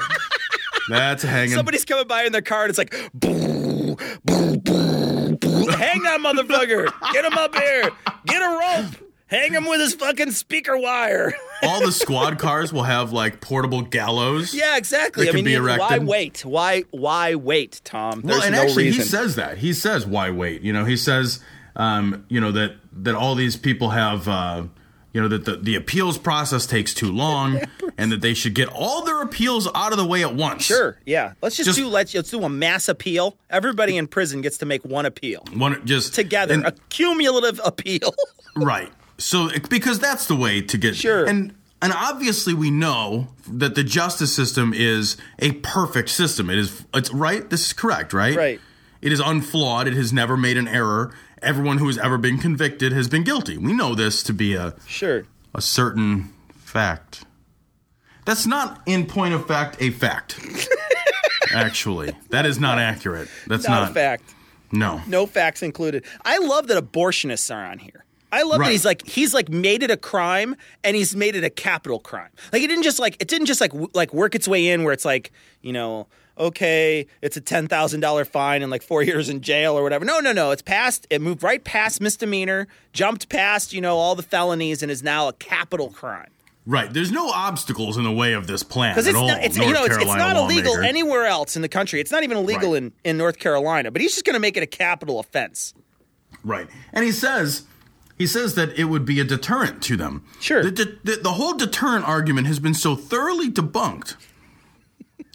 That's 0.89 1.23
a 1.23 1.27
hanging. 1.27 1.55
Somebody's 1.55 1.85
coming 1.85 2.07
by 2.07 2.23
in 2.23 2.31
their 2.31 2.41
car 2.41 2.63
and 2.63 2.69
it's 2.69 2.77
like, 2.77 2.93
boo, 3.13 3.95
boo, 4.25 4.57
boo, 4.57 5.37
boo. 5.37 5.67
hang 5.69 6.03
that 6.03 6.19
motherfucker. 6.19 6.91
Get 7.13 7.25
him 7.25 7.33
up 7.33 7.55
here. 7.55 7.89
Get 8.25 8.41
a 8.41 8.49
rope. 8.49 9.04
Hang 9.27 9.53
him 9.53 9.65
with 9.65 9.79
his 9.81 9.95
fucking 9.95 10.31
speaker 10.31 10.77
wire. 10.77 11.33
all 11.63 11.83
the 11.83 11.91
squad 11.91 12.37
cars 12.37 12.71
will 12.71 12.83
have 12.83 13.11
like 13.11 13.41
portable 13.41 13.81
gallows. 13.81 14.53
Yeah, 14.53 14.77
exactly. 14.77 15.23
I 15.23 15.31
can 15.31 15.35
mean, 15.37 15.45
be 15.45 15.51
you- 15.53 15.63
why 15.63 15.97
wait? 15.99 16.45
Why 16.45 16.83
why 16.91 17.33
wait, 17.35 17.81
Tom? 17.83 18.21
There's 18.21 18.37
well, 18.39 18.45
and 18.47 18.55
no 18.55 18.61
actually, 18.61 18.83
reason. 18.85 19.01
he 19.01 19.07
says 19.07 19.35
that. 19.35 19.57
He 19.57 19.73
says, 19.73 20.05
"Why 20.05 20.29
wait?" 20.29 20.61
You 20.61 20.73
know, 20.73 20.85
he 20.85 20.95
says, 20.95 21.39
um, 21.75 22.25
you 22.29 22.39
know 22.39 22.51
that 22.51 22.75
that 22.93 23.15
all 23.15 23.33
these 23.33 23.55
people 23.57 23.89
have, 23.89 24.27
uh, 24.27 24.63
you 25.11 25.21
know, 25.21 25.27
that 25.27 25.45
the, 25.45 25.55
the 25.57 25.75
appeals 25.75 26.19
process 26.19 26.67
takes 26.67 26.93
too 26.93 27.11
long, 27.11 27.61
and 27.97 28.11
that 28.11 28.21
they 28.21 28.35
should 28.35 28.53
get 28.53 28.67
all 28.69 29.03
their 29.03 29.21
appeals 29.23 29.67
out 29.73 29.91
of 29.91 29.97
the 29.97 30.05
way 30.05 30.21
at 30.21 30.35
once. 30.35 30.65
Sure. 30.65 30.99
Yeah. 31.03 31.33
Let's 31.41 31.57
just, 31.57 31.65
Just- 31.67 31.79
do 31.79 31.87
let's 31.87 32.13
let's 32.13 32.29
do 32.29 32.43
a 32.43 32.49
mass 32.49 32.87
appeal. 32.87 33.37
Everybody 33.49 33.97
in 33.97 34.05
prison 34.05 34.41
gets 34.41 34.59
to 34.59 34.67
make 34.67 34.85
one 34.85 35.07
appeal 35.07 35.43
One 35.53 35.83
just 35.85 36.13
together. 36.13 36.53
and- 36.53 36.65
a 36.67 36.73
cumulative 36.89 37.59
appeal. 37.65 38.13
right. 38.55 38.91
So 39.17 39.49
because 39.69 39.99
that's 39.99 40.27
the 40.27 40.35
way 40.35 40.61
to 40.61 40.77
get 40.77 40.95
Sure. 40.95 41.25
And 41.25 41.55
and 41.81 41.93
obviously 41.93 42.53
we 42.53 42.71
know 42.71 43.27
that 43.47 43.75
the 43.75 43.83
justice 43.83 44.33
system 44.33 44.73
is 44.73 45.17
a 45.39 45.53
perfect 45.53 46.09
system. 46.09 46.49
It 46.49 46.57
is 46.57 46.85
it's 46.93 47.13
right. 47.13 47.49
This 47.49 47.67
is 47.67 47.73
correct, 47.73 48.13
right? 48.13 48.35
Right. 48.35 48.59
It 49.01 49.11
is 49.11 49.19
unflawed. 49.19 49.87
It 49.87 49.93
has 49.93 50.11
never 50.11 50.35
made 50.35 50.57
an 50.57 50.67
error. 50.67 51.13
Everyone 51.41 51.77
who 51.77 51.87
has 51.87 51.97
ever 51.97 52.17
been 52.17 52.37
convicted 52.39 52.91
has 52.91 53.07
been 53.07 53.23
guilty. 53.23 53.57
We 53.57 53.73
know 53.73 53.93
this 53.93 54.23
to 54.23 54.33
be 54.33 54.55
a 54.55 54.73
Sure. 54.87 55.25
a 55.53 55.61
certain 55.61 56.33
fact. 56.49 57.23
That's 58.25 58.47
not, 58.47 58.81
in 58.87 59.05
point 59.05 59.35
of 59.35 59.45
fact, 59.47 59.77
a 59.79 59.91
fact. 59.91 60.39
Actually, 61.53 62.15
that 62.29 62.45
is 62.47 62.59
not 62.59 62.79
accurate. 62.79 63.29
That's 63.45 63.67
not, 63.67 63.81
not, 63.81 63.91
a 63.91 63.93
fact. 63.93 64.33
No. 64.71 65.01
No 65.07 65.27
facts 65.27 65.61
included. 65.61 66.03
I 66.23 66.39
love 66.39 66.67
that 66.67 66.83
abortionists 66.83 67.53
are 67.53 67.63
on 67.63 67.77
here. 67.77 68.04
I 68.31 68.43
love 68.43 68.59
that 68.59 68.71
he's 68.71 68.83
like 68.85 69.05
he's 69.07 69.33
like 69.33 69.49
made 69.49 69.81
it 69.83 69.91
a 69.91 69.97
crime 69.97 70.55
and 70.83 70.95
he's 70.95 71.15
made 71.15 71.35
it 71.35 71.43
a 71.43 71.49
capital 71.49 71.99
crime. 71.99 72.29
Like 72.51 72.61
it 72.63 72.67
didn't 72.67 72.83
just 72.83 72.99
like 72.99 73.15
it 73.21 73.27
didn't 73.27 73.47
just 73.47 73.61
like 73.61 73.71
w- 73.71 73.89
like 73.93 74.13
work 74.13 74.35
its 74.35 74.47
way 74.47 74.69
in 74.69 74.83
where 74.83 74.93
it's 74.93 75.05
like 75.05 75.31
you 75.61 75.71
know 75.71 76.07
okay 76.37 77.07
it's 77.21 77.37
a 77.37 77.41
ten 77.41 77.67
thousand 77.67 78.01
dollar 78.01 78.25
fine 78.25 78.61
and 78.61 78.69
like 78.71 78.81
four 78.83 79.01
years 79.09 79.29
in 79.29 79.41
jail 79.41 79.77
or 79.77 79.83
whatever. 79.83 80.03
No 80.05 80.19
no 80.19 80.31
no 80.33 80.51
it's 80.51 80.61
passed. 80.61 81.07
It 81.09 81.21
moved 81.21 81.43
right 81.43 81.63
past 81.63 82.01
misdemeanor, 82.01 82.67
jumped 82.93 83.29
past 83.29 83.71
you 83.73 83.79
know 83.81 83.97
all 83.97 84.15
the 84.15 84.23
felonies 84.23 84.81
and 84.83 84.91
is 84.91 85.01
now 85.03 85.27
a 85.29 85.33
capital 85.33 85.89
crime. 85.89 86.29
Right. 86.67 86.91
There's 86.91 87.11
no 87.11 87.29
obstacles 87.29 87.95
in 87.95 88.03
the 88.03 88.11
way 88.11 88.33
of 88.33 88.47
this 88.47 88.63
plan 88.63 88.93
Because 88.95 89.05
it's 89.05 89.15
all. 89.15 89.27
not, 89.27 89.43
it's, 89.43 89.55
North 89.55 89.67
you 89.67 89.73
know, 89.75 89.83
it's, 89.85 89.97
it's 89.97 90.05
not 90.07 90.35
illegal 90.35 90.71
lawmaker. 90.71 90.83
anywhere 90.89 91.25
else 91.25 91.55
in 91.55 91.61
the 91.61 91.69
country. 91.69 92.01
It's 92.01 92.09
not 92.11 92.23
even 92.23 92.37
illegal 92.37 92.71
Right. 92.71 92.81
in, 92.81 92.93
in 93.03 93.17
North 93.19 93.37
Carolina. 93.37 93.91
But 93.91 94.01
he's 94.01 94.13
just 94.13 94.25
going 94.25 94.33
to 94.33 94.39
make 94.39 94.57
it 94.57 94.63
a 94.63 94.65
capital 94.65 95.19
offense. 95.19 95.75
Right. 96.43 96.67
And 96.91 97.05
he 97.05 97.11
says 97.11 97.65
he 98.17 98.25
says 98.27 98.55
that 98.55 98.77
it 98.79 98.85
would 98.85 99.05
be 99.05 99.19
a 99.19 99.23
deterrent 99.23 99.81
to 99.83 99.97
them. 99.97 100.23
Sure. 100.39 100.63
The, 100.63 100.71
the, 100.71 100.97
the, 101.03 101.15
the 101.23 101.33
whole 101.33 101.53
deterrent 101.53 102.07
argument 102.07 102.47
has 102.47 102.59
been 102.59 102.73
so 102.73 102.95
thoroughly 102.95 103.49
debunked. 103.51 104.15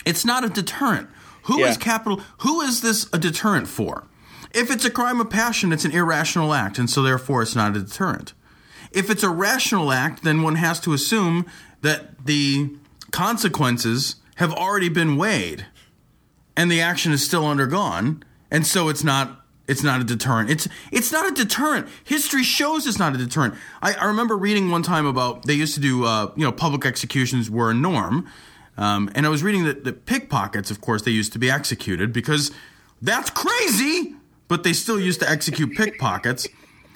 It's 0.06 0.24
not 0.24 0.44
a 0.44 0.48
deterrent. 0.48 1.08
Who 1.44 1.58
is 1.64 1.76
Yeah. 1.76 1.82
capital? 1.82 2.20
Who 2.38 2.60
is 2.62 2.80
this 2.80 3.06
a 3.12 3.18
deterrent 3.18 3.68
for? 3.68 4.06
If 4.52 4.70
it's 4.70 4.84
a 4.84 4.90
crime 4.90 5.20
of 5.20 5.30
passion, 5.30 5.72
it's 5.72 5.84
an 5.84 5.92
irrational 5.92 6.52
act, 6.54 6.78
and 6.78 6.88
so 6.90 7.02
therefore 7.02 7.42
it's 7.42 7.54
not 7.54 7.76
a 7.76 7.80
deterrent. 7.80 8.32
If 8.92 9.08
it's 9.10 9.22
a 9.22 9.28
rational 9.28 9.92
act, 9.92 10.24
then 10.24 10.42
one 10.42 10.56
has 10.56 10.80
to 10.80 10.92
assume 10.92 11.46
that 11.82 12.26
the 12.26 12.74
consequences 13.12 14.16
have 14.36 14.52
already 14.52 14.88
been 14.88 15.16
weighed 15.16 15.66
and 16.56 16.70
the 16.70 16.80
action 16.80 17.12
is 17.12 17.24
still 17.24 17.46
undergone, 17.46 18.22
and 18.50 18.66
so 18.66 18.88
it's 18.88 19.04
not 19.04 19.39
it's 19.70 19.84
not 19.84 20.00
a 20.00 20.04
deterrent. 20.04 20.50
It's 20.50 20.66
it's 20.90 21.12
not 21.12 21.30
a 21.30 21.34
deterrent. 21.34 21.86
History 22.02 22.42
shows 22.42 22.88
it's 22.88 22.98
not 22.98 23.14
a 23.14 23.18
deterrent. 23.18 23.54
I, 23.80 23.94
I 23.94 24.06
remember 24.06 24.36
reading 24.36 24.70
one 24.70 24.82
time 24.82 25.06
about 25.06 25.46
they 25.46 25.54
used 25.54 25.74
to 25.74 25.80
do 25.80 26.04
uh, 26.04 26.32
you 26.34 26.44
know 26.44 26.50
public 26.50 26.84
executions 26.84 27.48
were 27.48 27.70
a 27.70 27.74
norm, 27.74 28.28
um, 28.76 29.10
and 29.14 29.24
I 29.24 29.28
was 29.28 29.44
reading 29.44 29.64
that, 29.64 29.84
the 29.84 29.92
pickpockets, 29.92 30.72
of 30.72 30.80
course, 30.80 31.02
they 31.02 31.12
used 31.12 31.32
to 31.34 31.38
be 31.38 31.48
executed 31.48 32.12
because 32.12 32.50
that's 33.00 33.30
crazy, 33.30 34.16
but 34.48 34.64
they 34.64 34.72
still 34.72 34.98
used 34.98 35.20
to 35.20 35.30
execute 35.30 35.76
pickpockets, 35.76 36.48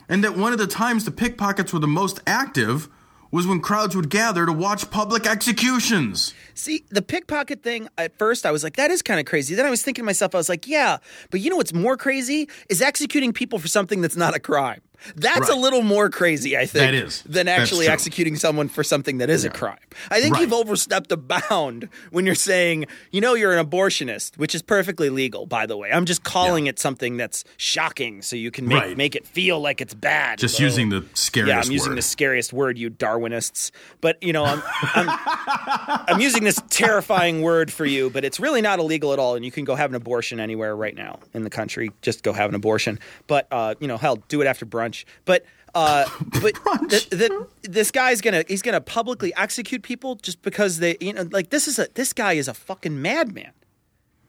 and 0.08 0.24
that 0.24 0.36
one 0.36 0.52
of 0.52 0.58
the 0.58 0.66
times 0.66 1.04
the 1.04 1.12
pickpockets 1.12 1.72
were 1.72 1.78
the 1.78 1.86
most 1.86 2.20
active 2.26 2.88
was 3.34 3.48
when 3.48 3.58
crowds 3.58 3.96
would 3.96 4.10
gather 4.10 4.46
to 4.46 4.52
watch 4.52 4.88
public 4.92 5.26
executions. 5.26 6.32
See, 6.54 6.84
the 6.90 7.02
pickpocket 7.02 7.64
thing, 7.64 7.88
at 7.98 8.16
first 8.16 8.46
I 8.46 8.52
was 8.52 8.62
like, 8.62 8.76
that 8.76 8.92
is 8.92 9.02
kind 9.02 9.18
of 9.18 9.26
crazy. 9.26 9.56
Then 9.56 9.66
I 9.66 9.70
was 9.70 9.82
thinking 9.82 10.02
to 10.02 10.06
myself, 10.06 10.36
I 10.36 10.38
was 10.38 10.48
like, 10.48 10.68
yeah, 10.68 10.98
but 11.32 11.40
you 11.40 11.50
know 11.50 11.56
what's 11.56 11.74
more 11.74 11.96
crazy? 11.96 12.48
Is 12.68 12.80
executing 12.80 13.32
people 13.32 13.58
for 13.58 13.66
something 13.66 14.00
that's 14.02 14.14
not 14.14 14.36
a 14.36 14.38
crime. 14.38 14.82
That's 15.16 15.48
a 15.48 15.54
little 15.54 15.82
more 15.82 16.08
crazy, 16.10 16.56
I 16.56 16.66
think, 16.66 16.84
That 16.84 16.94
is. 16.94 17.22
than 17.26 17.48
actually 17.48 17.88
executing 17.88 18.36
someone 18.36 18.68
for 18.68 18.82
something 18.84 19.18
that 19.18 19.30
is 19.30 19.44
a 19.44 19.50
crime. 19.50 19.78
I 20.10 20.20
think 20.20 20.34
Right. 20.34 20.42
you've 20.42 20.52
overstepped 20.52 21.12
a 21.12 21.16
bound 21.16 21.88
when 22.10 22.26
you're 22.26 22.34
saying, 22.34 22.86
you 23.10 23.20
know, 23.20 23.34
you're 23.34 23.56
an 23.56 23.64
abortionist, 23.64 24.36
which 24.38 24.54
is 24.54 24.62
perfectly 24.62 25.10
legal, 25.10 25.46
by 25.46 25.66
the 25.66 25.76
way. 25.76 25.90
I'm 25.92 26.04
just 26.06 26.24
calling 26.24 26.66
it 26.66 26.78
something 26.78 27.16
that's 27.16 27.44
shocking 27.56 28.22
so 28.22 28.36
you 28.36 28.50
can 28.50 28.66
make, 28.66 28.78
Right. 28.82 28.96
make 28.96 29.14
it 29.14 29.26
feel 29.26 29.60
like 29.60 29.80
it's 29.80 29.94
bad. 29.94 30.38
Just 30.38 30.56
So- 30.56 30.62
using 30.62 30.88
the 30.88 31.04
scariest 31.14 31.48
Yeah, 31.54 31.60
I'm 31.64 31.70
using 31.72 31.90
word. 31.92 31.98
the 31.98 32.02
scariest 32.02 32.52
word, 32.52 32.78
you 32.78 32.90
Darwinists. 32.90 33.70
But, 34.00 34.22
you 34.22 34.32
know, 34.32 34.44
I'm, 34.44 34.62
I'm 34.94 35.08
I'm 36.08 36.20
using 36.20 36.44
this 36.44 36.60
terrifying 36.70 37.42
word 37.42 37.72
for 37.72 37.84
you, 37.84 38.10
but 38.10 38.24
it's 38.24 38.38
really 38.40 38.60
not 38.62 38.78
illegal 38.78 39.12
at 39.12 39.18
all, 39.18 39.34
and 39.36 39.44
you 39.44 39.50
can 39.50 39.64
go 39.64 39.74
have 39.74 39.90
an 39.90 39.96
abortion 39.96 40.40
anywhere 40.40 40.74
right 40.76 40.94
now 40.94 41.18
in 41.34 41.42
the 41.42 41.50
country. 41.50 41.90
Just 42.02 42.22
go 42.22 42.32
have 42.32 42.48
an 42.48 42.54
abortion, 42.54 42.98
but 43.26 43.46
uh, 43.50 43.74
you 43.80 43.88
know, 43.88 43.96
hell, 43.96 44.16
do 44.28 44.40
it 44.40 44.46
after 44.46 44.64
brunch. 44.66 44.93
But 45.24 45.44
uh, 45.74 46.04
but 46.42 46.54
th- 46.88 47.10
th- 47.10 47.32
this 47.62 47.90
guy's 47.90 48.20
gonna 48.20 48.44
he's 48.48 48.62
gonna 48.62 48.80
publicly 48.80 49.32
execute 49.36 49.82
people 49.82 50.16
just 50.16 50.42
because 50.42 50.78
they 50.78 50.96
you 51.00 51.12
know 51.12 51.26
like 51.30 51.50
this 51.50 51.66
is 51.66 51.78
a 51.78 51.88
this 51.94 52.12
guy 52.12 52.34
is 52.34 52.48
a 52.48 52.54
fucking 52.54 53.00
madman. 53.00 53.52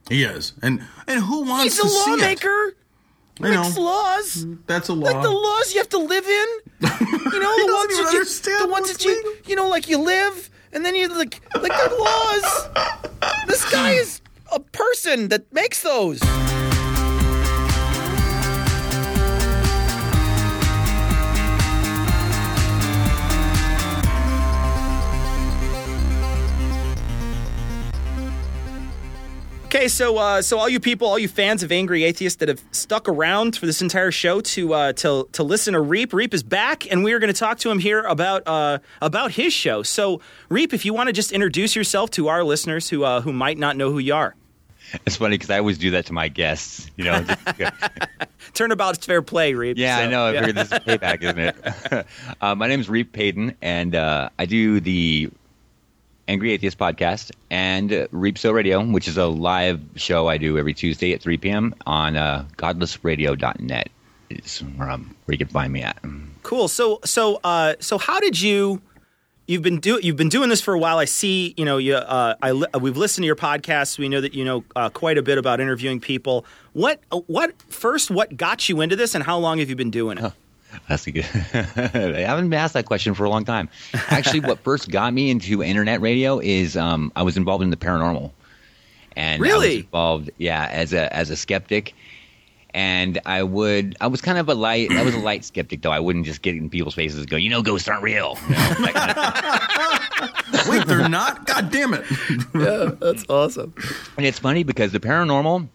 He 0.09 0.23
is, 0.23 0.53
and 0.61 0.83
and 1.07 1.21
who 1.21 1.43
wants 1.45 1.63
He's 1.63 1.79
a 1.79 1.81
to 1.83 1.87
it? 1.87 2.09
lawmaker. 2.21 2.75
Know. 3.39 3.49
Makes 3.63 3.77
laws. 3.77 4.45
That's 4.65 4.87
a 4.87 4.93
law. 4.93 5.11
Like 5.11 5.21
the 5.21 5.29
laws 5.29 5.73
you 5.73 5.79
have 5.79 5.89
to 5.89 5.97
live 5.97 6.25
in. 6.25 6.47
You 7.35 7.41
know, 7.41 7.53
the 7.67 7.73
ones 7.73 7.97
that 7.97 8.13
you, 8.13 8.23
the 8.65 8.71
ones 8.71 8.87
that 8.93 9.03
you, 9.03 9.35
you 9.45 9.55
know, 9.57 9.67
like 9.67 9.89
you 9.89 9.97
live, 9.97 10.49
and 10.71 10.85
then 10.85 10.95
you 10.95 11.09
like, 11.09 11.41
like 11.53 11.71
they're 11.71 11.97
laws. 11.99 12.69
This 13.47 13.69
guy 13.69 13.91
is 13.91 14.21
a 14.53 14.59
person 14.59 15.27
that 15.29 15.51
makes 15.51 15.81
those. 15.81 16.21
Okay, 29.75 29.89
so 29.89 30.17
uh, 30.17 30.41
so 30.41 30.57
all 30.57 30.69
you 30.69 30.79
people, 30.79 31.05
all 31.05 31.19
you 31.19 31.27
fans 31.27 31.61
of 31.61 31.69
Angry 31.69 32.05
Atheist 32.05 32.39
that 32.39 32.47
have 32.47 32.63
stuck 32.71 33.09
around 33.09 33.57
for 33.57 33.65
this 33.65 33.81
entire 33.81 34.09
show 34.09 34.39
to 34.39 34.73
uh, 34.73 34.93
to 34.93 35.27
to 35.33 35.43
listen 35.43 35.73
to 35.73 35.81
Reap, 35.81 36.13
Reap 36.13 36.33
is 36.33 36.43
back, 36.43 36.89
and 36.89 37.03
we 37.03 37.11
are 37.11 37.19
going 37.19 37.33
to 37.33 37.37
talk 37.37 37.59
to 37.59 37.69
him 37.69 37.79
here 37.79 37.99
about 38.03 38.43
uh, 38.47 38.79
about 39.01 39.31
his 39.31 39.51
show. 39.51 39.83
So, 39.83 40.21
Reap, 40.47 40.73
if 40.73 40.85
you 40.85 40.93
want 40.93 41.07
to 41.07 41.13
just 41.13 41.33
introduce 41.33 41.75
yourself 41.75 42.09
to 42.11 42.29
our 42.29 42.45
listeners 42.45 42.89
who 42.89 43.03
uh, 43.03 43.19
who 43.19 43.33
might 43.33 43.57
not 43.57 43.75
know 43.75 43.91
who 43.91 43.99
you 43.99 44.13
are, 44.13 44.33
It's 45.05 45.17
funny 45.17 45.33
because 45.33 45.49
I 45.49 45.59
always 45.59 45.77
do 45.77 45.91
that 45.91 46.05
to 46.05 46.13
my 46.13 46.29
guests. 46.29 46.89
You 46.95 47.03
know, 47.03 47.25
turnabout's 48.53 49.05
fair 49.05 49.21
play, 49.21 49.55
Reap. 49.55 49.77
yeah, 49.77 49.97
I 49.97 50.07
know. 50.07 50.27
I 50.27 50.31
yeah. 50.31 50.39
figured 50.39 50.55
this 50.55 50.71
is 50.71 50.79
payback, 50.79 51.21
isn't 51.21 51.39
it? 51.39 52.07
uh, 52.41 52.55
my 52.55 52.67
name 52.67 52.79
is 52.79 52.87
Reap 52.87 53.11
Payton, 53.11 53.57
and 53.61 53.93
uh, 53.93 54.29
I 54.39 54.45
do 54.45 54.79
the 54.79 55.29
Angry 56.27 56.53
Atheist 56.53 56.77
podcast 56.77 57.31
and 57.49 57.91
uh, 57.93 58.07
Reapsow 58.07 58.53
Radio, 58.53 58.83
which 58.83 59.07
is 59.07 59.17
a 59.17 59.27
live 59.27 59.79
show 59.95 60.27
I 60.27 60.37
do 60.37 60.57
every 60.57 60.73
Tuesday 60.73 61.13
at 61.13 61.21
3 61.21 61.37
p.m. 61.37 61.75
on 61.85 62.17
uh, 62.17 62.45
godlessradio.net. 62.57 63.89
Is 64.31 64.59
where, 64.59 64.89
um, 64.89 65.15
where 65.25 65.33
you 65.33 65.37
can 65.37 65.47
find 65.47 65.71
me 65.71 65.83
at. 65.83 65.97
Cool. 66.41 66.67
So 66.67 66.99
so 67.03 67.39
uh 67.43 67.75
so 67.79 67.99
how 67.99 68.19
did 68.19 68.41
you 68.41 68.81
you've 69.45 69.61
been 69.61 69.79
do 69.79 69.99
you've 70.01 70.15
been 70.15 70.29
doing 70.29 70.49
this 70.49 70.61
for 70.61 70.73
a 70.73 70.79
while. 70.79 70.97
I 70.97 71.05
see, 71.05 71.53
you 71.57 71.65
know, 71.65 71.77
you 71.77 71.95
uh 71.95 72.33
I 72.41 72.51
li- 72.51 72.67
we've 72.79 72.97
listened 72.97 73.21
to 73.21 73.27
your 73.27 73.35
podcasts. 73.35 73.99
We 73.99 74.09
know 74.09 74.21
that 74.21 74.33
you 74.33 74.43
know 74.43 74.63
uh, 74.75 74.89
quite 74.89 75.19
a 75.19 75.21
bit 75.21 75.37
about 75.37 75.59
interviewing 75.59 75.99
people. 75.99 76.43
What 76.73 77.01
what 77.27 77.53
first 77.69 78.09
what 78.09 78.35
got 78.35 78.67
you 78.67 78.81
into 78.81 78.95
this 78.95 79.13
and 79.13 79.23
how 79.23 79.37
long 79.37 79.59
have 79.59 79.69
you 79.69 79.75
been 79.75 79.91
doing 79.91 80.17
it? 80.17 80.33
That's 80.87 81.07
a 81.07 81.11
good. 81.11 81.25
I 81.53 82.21
haven't 82.21 82.49
been 82.49 82.59
asked 82.59 82.73
that 82.73 82.85
question 82.85 83.13
for 83.13 83.23
a 83.25 83.29
long 83.29 83.45
time. 83.45 83.69
Actually, 84.09 84.41
what 84.41 84.59
first 84.63 84.89
got 84.89 85.13
me 85.13 85.29
into 85.29 85.63
internet 85.63 86.01
radio 86.01 86.39
is 86.39 86.75
um, 86.77 87.11
I 87.15 87.23
was 87.23 87.37
involved 87.37 87.63
in 87.63 87.69
the 87.69 87.77
paranormal, 87.77 88.31
and 89.15 89.41
I 89.41 89.45
was 89.45 89.51
Really? 89.51 89.75
involved, 89.79 90.29
yeah, 90.37 90.67
as 90.71 90.93
a 90.93 91.13
as 91.15 91.29
a 91.29 91.35
skeptic. 91.35 91.93
And 92.73 93.21
I 93.25 93.41
would, 93.41 93.95
I 94.01 94.07
was 94.07 94.19
kind 94.19 94.37
of 94.37 94.49
a 94.49 94.53
light, 94.53 94.91
I 94.91 95.01
was 95.03 95.15
a 95.15 95.19
light 95.19 95.45
skeptic 95.45 95.81
though. 95.81 95.93
I 95.93 96.01
wouldn't 96.01 96.25
just 96.25 96.41
get 96.41 96.55
in 96.57 96.69
people's 96.69 96.93
faces 96.93 97.19
and 97.19 97.29
go, 97.29 97.37
you 97.37 97.49
know, 97.49 97.61
ghosts 97.61 97.87
aren't 97.87 98.03
real. 98.03 98.37
You 98.49 98.55
know, 98.55 98.91
kind 98.91 99.17
of 99.17 100.67
Wait, 100.67 100.85
they're 100.85 101.07
not. 101.07 101.45
God 101.45 101.71
damn 101.71 101.93
it! 101.93 102.03
yeah, 102.53 102.91
that's 102.99 103.23
awesome. 103.29 103.73
And 104.17 104.25
it's 104.25 104.39
funny 104.39 104.63
because 104.63 104.91
the 104.91 104.99
paranormal 104.99 105.69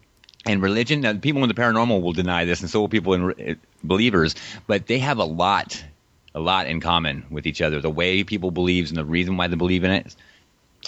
and 0.45 0.61
religion, 0.61 1.01
now, 1.01 1.13
people 1.13 1.43
in 1.43 1.49
the 1.49 1.53
paranormal 1.53 2.01
will 2.01 2.13
deny 2.13 2.45
this, 2.45 2.61
and 2.61 2.69
so 2.69 2.81
will 2.81 2.89
people 2.89 3.13
in 3.13 3.25
re- 3.25 3.55
believers, 3.83 4.35
but 4.67 4.87
they 4.87 4.99
have 4.99 5.19
a 5.19 5.23
lot, 5.23 5.83
a 6.33 6.39
lot 6.39 6.67
in 6.67 6.79
common 6.79 7.25
with 7.29 7.45
each 7.45 7.61
other. 7.61 7.79
The 7.79 7.89
way 7.89 8.23
people 8.23 8.51
believes 8.51 8.89
and 8.89 8.97
the 8.97 9.05
reason 9.05 9.37
why 9.37 9.47
they 9.47 9.55
believe 9.55 9.83
in 9.83 9.91
it. 9.91 10.15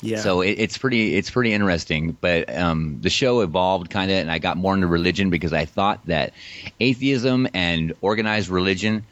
Yeah. 0.01 0.19
So 0.19 0.41
it, 0.41 0.53
it's 0.57 0.77
pretty, 0.77 1.15
it's 1.15 1.29
pretty 1.29 1.53
interesting. 1.53 2.17
But 2.19 2.53
um, 2.55 2.99
the 3.01 3.11
show 3.11 3.41
evolved 3.41 3.91
kind 3.91 4.09
of, 4.09 4.17
and 4.17 4.31
I 4.31 4.39
got 4.39 4.57
more 4.57 4.73
into 4.73 4.87
religion 4.87 5.29
because 5.29 5.53
I 5.53 5.65
thought 5.65 6.03
that 6.07 6.33
atheism 6.79 7.47
and 7.53 7.93
organized 8.01 8.49
religion 8.49 9.05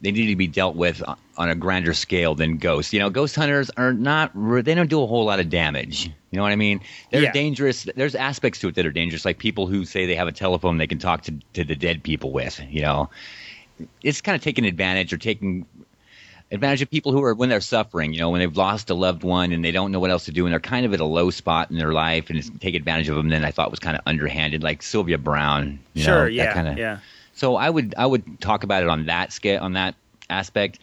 they 0.00 0.12
need 0.12 0.28
to 0.28 0.36
be 0.36 0.46
dealt 0.46 0.76
with 0.76 1.02
on- 1.40 1.48
a 1.48 1.54
grander 1.54 1.94
scale 1.94 2.34
than 2.34 2.58
ghosts. 2.58 2.92
You 2.92 3.00
know, 3.00 3.10
ghost 3.10 3.34
hunters 3.34 3.70
are 3.76 3.92
not 3.92 4.30
they 4.34 4.74
don't 4.74 4.90
do 4.90 5.02
a 5.02 5.06
whole 5.06 5.24
lot 5.24 5.40
of 5.40 5.48
damage. 5.50 6.06
You 6.30 6.36
know 6.36 6.42
what 6.42 6.52
I 6.52 6.56
mean? 6.56 6.80
They're 7.10 7.22
Yeah. 7.22 7.32
dangerous. 7.32 7.88
There's 7.96 8.14
aspects 8.14 8.60
to 8.60 8.68
it 8.68 8.74
that 8.76 8.86
are 8.86 8.92
dangerous, 8.92 9.24
like 9.24 9.38
people 9.38 9.66
who 9.66 9.84
say 9.84 10.06
they 10.06 10.14
have 10.14 10.28
a 10.28 10.32
telephone 10.32 10.76
they 10.78 10.86
can 10.86 10.98
talk 10.98 11.22
to 11.22 11.34
to 11.54 11.64
the 11.64 11.74
dead 11.74 12.02
people 12.02 12.30
with. 12.32 12.60
You 12.70 12.82
know, 12.82 13.10
it's 14.02 14.20
kind 14.20 14.36
of 14.36 14.42
taking 14.42 14.64
advantage 14.64 15.12
or 15.12 15.16
taking 15.18 15.66
advantage 16.52 16.82
of 16.82 16.90
people 16.90 17.12
who 17.12 17.22
are 17.22 17.34
when 17.34 17.48
they're 17.48 17.60
suffering. 17.60 18.12
You 18.12 18.20
know, 18.20 18.30
when 18.30 18.40
they've 18.40 18.56
lost 18.56 18.90
a 18.90 18.94
loved 18.94 19.22
one 19.22 19.52
and 19.52 19.64
they 19.64 19.70
don't 19.72 19.92
know 19.92 20.00
what 20.00 20.10
else 20.10 20.24
to 20.26 20.32
do, 20.32 20.46
and 20.46 20.52
they're 20.52 20.60
kind 20.60 20.84
of 20.86 20.92
at 20.92 21.00
a 21.00 21.04
low 21.04 21.30
spot 21.30 21.70
in 21.70 21.78
their 21.78 21.92
life, 21.92 22.28
and 22.30 22.38
it's, 22.38 22.50
take 22.60 22.74
advantage 22.74 23.08
of 23.08 23.16
them. 23.16 23.28
Then 23.28 23.44
I 23.44 23.50
thought 23.50 23.70
was 23.70 23.80
kind 23.80 23.96
of 23.96 24.02
underhanded, 24.06 24.62
like 24.62 24.82
Sylvia 24.82 25.18
Browne. 25.18 25.78
You 25.94 26.02
Sure, 26.04 26.22
know, 26.22 26.26
yeah, 26.26 26.44
that 26.46 26.54
kind 26.54 26.68
of. 26.68 26.78
yeah. 26.78 26.98
So 27.34 27.56
I 27.56 27.70
would 27.70 27.94
I 27.96 28.04
would 28.06 28.40
talk 28.40 28.64
about 28.64 28.82
it 28.82 28.88
on 28.88 29.06
that 29.06 29.32
scale 29.32 29.62
on 29.62 29.72
that 29.72 29.94
aspect 30.28 30.78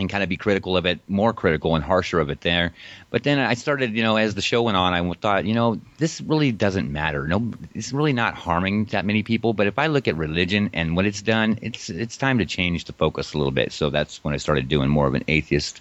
and 0.00 0.10
kind 0.10 0.22
of 0.22 0.28
be 0.28 0.36
critical 0.36 0.76
of 0.76 0.86
it, 0.86 0.98
more 1.08 1.32
critical 1.32 1.74
and 1.74 1.84
harsher 1.84 2.18
of 2.20 2.30
it 2.30 2.40
there. 2.40 2.72
But 3.10 3.22
then 3.22 3.38
I 3.38 3.54
started, 3.54 3.94
you 3.96 4.02
know, 4.02 4.16
as 4.16 4.34
the 4.34 4.42
show 4.42 4.62
went 4.62 4.76
on, 4.76 4.94
I 4.94 5.12
thought, 5.14 5.44
you 5.44 5.54
know, 5.54 5.80
this 5.98 6.20
really 6.20 6.52
doesn't 6.52 6.90
matter. 6.90 7.26
No, 7.28 7.52
it's 7.74 7.92
really 7.92 8.12
not 8.12 8.34
harming 8.34 8.86
that 8.86 9.04
many 9.04 9.22
people. 9.22 9.52
But 9.52 9.66
if 9.66 9.78
I 9.78 9.86
look 9.88 10.08
at 10.08 10.16
religion 10.16 10.70
and 10.72 10.96
what 10.96 11.06
it's 11.06 11.22
done, 11.22 11.58
it's 11.62 11.90
it's 11.90 12.16
time 12.16 12.38
to 12.38 12.46
change 12.46 12.84
the 12.86 12.92
focus 12.92 13.34
a 13.34 13.38
little 13.38 13.52
bit. 13.52 13.72
So 13.72 13.90
that's 13.90 14.22
when 14.24 14.34
I 14.34 14.38
started 14.38 14.68
doing 14.68 14.88
more 14.88 15.06
of 15.06 15.14
an 15.14 15.24
atheist 15.28 15.80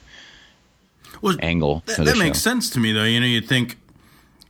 angle. 1.41 1.83
That, 1.85 2.17
makes 2.17 2.39
sense 2.39 2.69
to 2.71 2.79
me, 2.79 2.91
though. 2.93 3.03
You 3.03 3.19
know, 3.19 3.25
you 3.25 3.41
think 3.41 3.77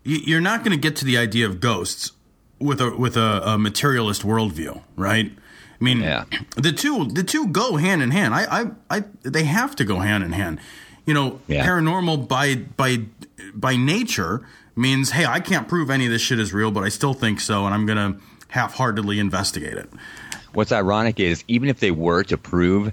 you- 0.03 0.21
you're 0.25 0.41
not 0.41 0.63
going 0.63 0.71
to 0.71 0.81
get 0.81 0.95
to 0.97 1.05
the 1.05 1.17
idea 1.17 1.45
of 1.45 1.59
ghosts 1.59 2.11
with 2.59 2.81
a 2.81 2.95
with 2.95 3.15
a, 3.17 3.41
a 3.45 3.57
materialist 3.57 4.23
worldview, 4.23 4.81
right? 4.95 5.31
I 5.81 5.83
mean, 5.83 5.99
the 6.57 6.71
two 6.71 7.05
the 7.05 7.23
two 7.23 7.47
go 7.47 7.77
hand 7.77 8.01
in 8.01 8.11
hand. 8.11 8.33
I, 8.33 8.61
I, 8.89 8.97
I 8.97 9.03
they 9.23 9.43
have 9.45 9.75
to 9.77 9.85
go 9.85 9.99
hand 9.99 10.23
in 10.23 10.33
hand. 10.33 10.59
You 11.05 11.13
know, 11.13 11.39
Yeah. 11.47 11.65
paranormal 11.65 12.27
by 12.27 12.55
by 12.55 13.05
by 13.53 13.75
nature 13.77 14.45
means, 14.75 15.11
hey, 15.11 15.25
I 15.25 15.39
can't 15.39 15.67
prove 15.67 15.89
any 15.89 16.05
of 16.05 16.11
this 16.11 16.21
shit 16.21 16.39
is 16.39 16.53
real, 16.53 16.71
but 16.71 16.83
I 16.83 16.89
still 16.89 17.13
think 17.13 17.39
so, 17.39 17.65
and 17.65 17.73
I'm 17.73 17.85
going 17.85 18.13
to 18.13 18.19
half-heartedly 18.49 19.19
investigate 19.19 19.73
it. 19.73 19.89
What's 20.53 20.71
ironic 20.71 21.19
is 21.19 21.43
even 21.47 21.69
if 21.69 21.79
they 21.79 21.91
were 21.91 22.23
to 22.23 22.37
prove 22.37 22.91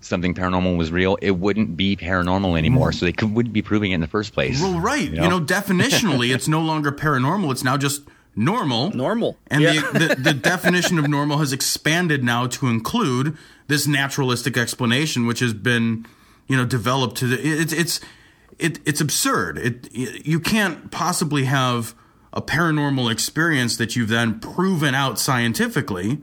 something 0.00 0.34
paranormal 0.34 0.76
was 0.76 0.92
real, 0.92 1.16
it 1.22 1.32
wouldn't 1.32 1.76
be 1.76 1.96
paranormal 1.96 2.58
anymore. 2.58 2.92
So 2.92 3.06
they 3.06 3.12
could, 3.12 3.32
wouldn't 3.34 3.52
be 3.54 3.62
proving 3.62 3.92
it 3.92 3.94
in 3.96 4.00
the 4.00 4.06
first 4.06 4.32
place. 4.34 4.60
Well, 4.60 4.78
right. 4.80 5.10
You 5.10 5.28
know, 5.28 5.40
definitionally, 5.40 6.32
it's 6.34 6.46
no 6.46 6.60
longer 6.60 6.92
paranormal. 6.92 7.50
It's 7.52 7.64
now 7.64 7.76
just 7.76 8.02
normal. 8.36 8.90
Normal. 8.90 9.36
And 9.48 9.62
Yeah. 9.62 9.80
the, 9.92 9.98
the, 9.98 10.14
the 10.16 10.34
definition 10.50 10.98
of 10.98 11.08
normal 11.08 11.38
has 11.38 11.52
expanded 11.52 12.22
now 12.24 12.46
to 12.48 12.66
include 12.68 13.36
this 13.68 13.86
naturalistic 13.86 14.56
explanation, 14.56 15.26
which 15.26 15.40
has 15.40 15.54
been, 15.54 16.06
you 16.48 16.56
know, 16.56 16.64
developed 16.64 17.16
to 17.18 17.26
the. 17.26 17.40
It's 17.40 17.72
it's 17.72 18.00
it, 18.58 18.78
it's 18.84 19.00
absurd. 19.00 19.58
It 19.58 19.88
you 19.94 20.40
can't 20.40 20.90
possibly 20.90 21.44
have 21.44 21.94
a 22.32 22.42
paranormal 22.42 23.10
experience 23.10 23.76
that 23.76 23.94
you've 23.96 24.08
then 24.08 24.40
proven 24.40 24.94
out 24.94 25.18
scientifically 25.18 26.18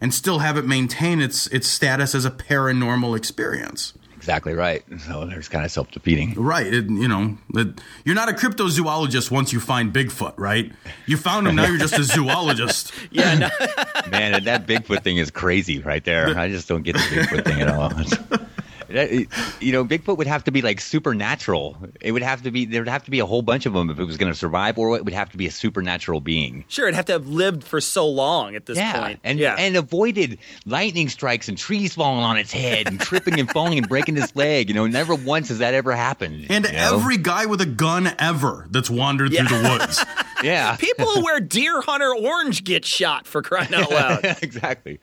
and 0.00 0.12
still 0.14 0.38
have 0.40 0.56
it 0.56 0.64
maintain 0.64 1.20
its 1.20 1.46
its 1.48 1.66
status 1.68 2.14
as 2.14 2.24
a 2.24 2.30
paranormal 2.30 3.16
experience. 3.16 3.92
Exactly 4.26 4.54
right. 4.54 4.82
So 5.06 5.24
there's 5.24 5.48
kind 5.48 5.64
of 5.64 5.70
self 5.70 5.88
defeating. 5.92 6.34
Right. 6.34 6.66
It, 6.66 6.86
you 6.90 7.06
know, 7.06 7.38
it, 7.54 7.80
you're 8.04 8.16
not 8.16 8.28
a 8.28 8.32
cryptozoologist 8.32 9.30
once 9.30 9.52
you 9.52 9.60
find 9.60 9.92
Bigfoot, 9.92 10.34
right? 10.36 10.72
You 11.06 11.16
found 11.16 11.46
him, 11.46 11.54
now 11.54 11.66
you're 11.66 11.78
just 11.78 11.96
a 11.96 12.02
zoologist. 12.14 12.92
Yeah, 13.12 13.34
no. 13.34 13.48
Man, 14.10 14.42
that 14.44 14.66
Bigfoot 14.66 15.04
thing 15.04 15.18
is 15.18 15.30
crazy 15.30 15.78
right 15.78 16.04
there. 16.04 16.36
I 16.36 16.48
just 16.48 16.66
don't 16.66 16.82
get 16.82 16.94
the 16.94 17.00
Bigfoot 17.00 17.44
thing 17.44 17.60
at 17.60 17.68
all. 17.68 18.48
That- 18.88 19.26
you 19.60 19.72
know, 19.72 19.84
Bigfoot 19.84 20.16
would 20.18 20.26
have 20.26 20.44
to 20.44 20.50
be 20.50 20.62
like 20.62 20.80
supernatural. 20.80 21.76
It 22.00 22.12
would 22.12 22.22
have 22.22 22.42
to 22.42 22.50
be 22.50 22.66
there 22.66 22.80
would 22.80 22.88
have 22.88 23.04
to 23.04 23.10
be 23.10 23.20
a 23.20 23.26
whole 23.26 23.42
bunch 23.42 23.66
of 23.66 23.72
them 23.72 23.90
if 23.90 23.98
it 23.98 24.04
was 24.04 24.16
going 24.16 24.32
to 24.32 24.38
survive, 24.38 24.78
or 24.78 24.96
it 24.96 25.04
would 25.04 25.14
have 25.14 25.30
to 25.30 25.36
be 25.36 25.46
a 25.46 25.50
supernatural 25.50 26.20
being. 26.20 26.64
Sure, 26.68 26.86
it'd 26.86 26.96
have 26.96 27.06
to 27.06 27.12
have 27.12 27.28
lived 27.28 27.64
for 27.64 27.80
so 27.80 28.08
long 28.08 28.54
at 28.54 28.66
this 28.66 28.76
yeah, 28.76 29.16
and 29.24 29.38
yeah. 29.38 29.56
and 29.58 29.76
avoided 29.76 30.38
lightning 30.64 31.08
strikes 31.08 31.48
and 31.48 31.58
trees 31.58 31.94
falling 31.94 32.24
on 32.24 32.36
its 32.36 32.52
head 32.52 32.86
and 32.86 33.00
tripping 33.00 33.40
and 33.40 33.50
falling 33.50 33.78
and 33.78 33.88
breaking 33.88 34.16
its 34.16 34.34
leg. 34.36 34.68
You 34.68 34.74
know, 34.74 34.86
never 34.86 35.14
once 35.14 35.48
has 35.48 35.58
that 35.58 35.74
ever 35.74 35.94
happened. 35.94 36.46
And 36.48 36.64
you 36.64 36.72
know? 36.72 36.96
every 36.96 37.16
guy 37.16 37.46
with 37.46 37.60
a 37.60 37.66
gun 37.66 38.12
ever 38.18 38.66
that's 38.70 38.90
wandered 38.90 39.32
through 39.32 39.48
the 39.48 39.78
woods. 39.78 40.04
yeah, 40.42 40.76
People 40.76 41.06
who 41.06 41.24
wear 41.24 41.40
deer 41.40 41.80
hunter 41.80 42.14
orange 42.14 42.64
get 42.64 42.84
shot 42.84 43.26
for 43.26 43.42
crying 43.42 43.74
out 43.74 43.90
loud. 43.90 44.24
exactly. 44.42 45.00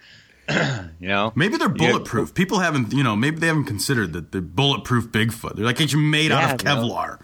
you 0.99 1.08
know, 1.08 1.32
Maybe 1.36 1.58
they're 1.58 1.70
bulletproof. 1.70 2.34
People 2.34 2.60
haven't, 2.60 2.93
you 2.93 3.04
know, 3.04 3.16
maybe 3.16 3.38
they 3.39 3.47
haven't 3.47 3.66
considered 3.66 4.14
that 4.14 4.32
they're 4.32 4.41
bulletproof 4.41 5.08
Bigfoot. 5.10 5.56
They're 5.56 5.66
like 5.66 5.80
it's 5.82 5.93
made 5.95 6.32
out 6.32 6.56
of 6.56 6.64
Yeah, 6.66 6.74
no. 6.76 6.82
Kevlar. 6.88 7.20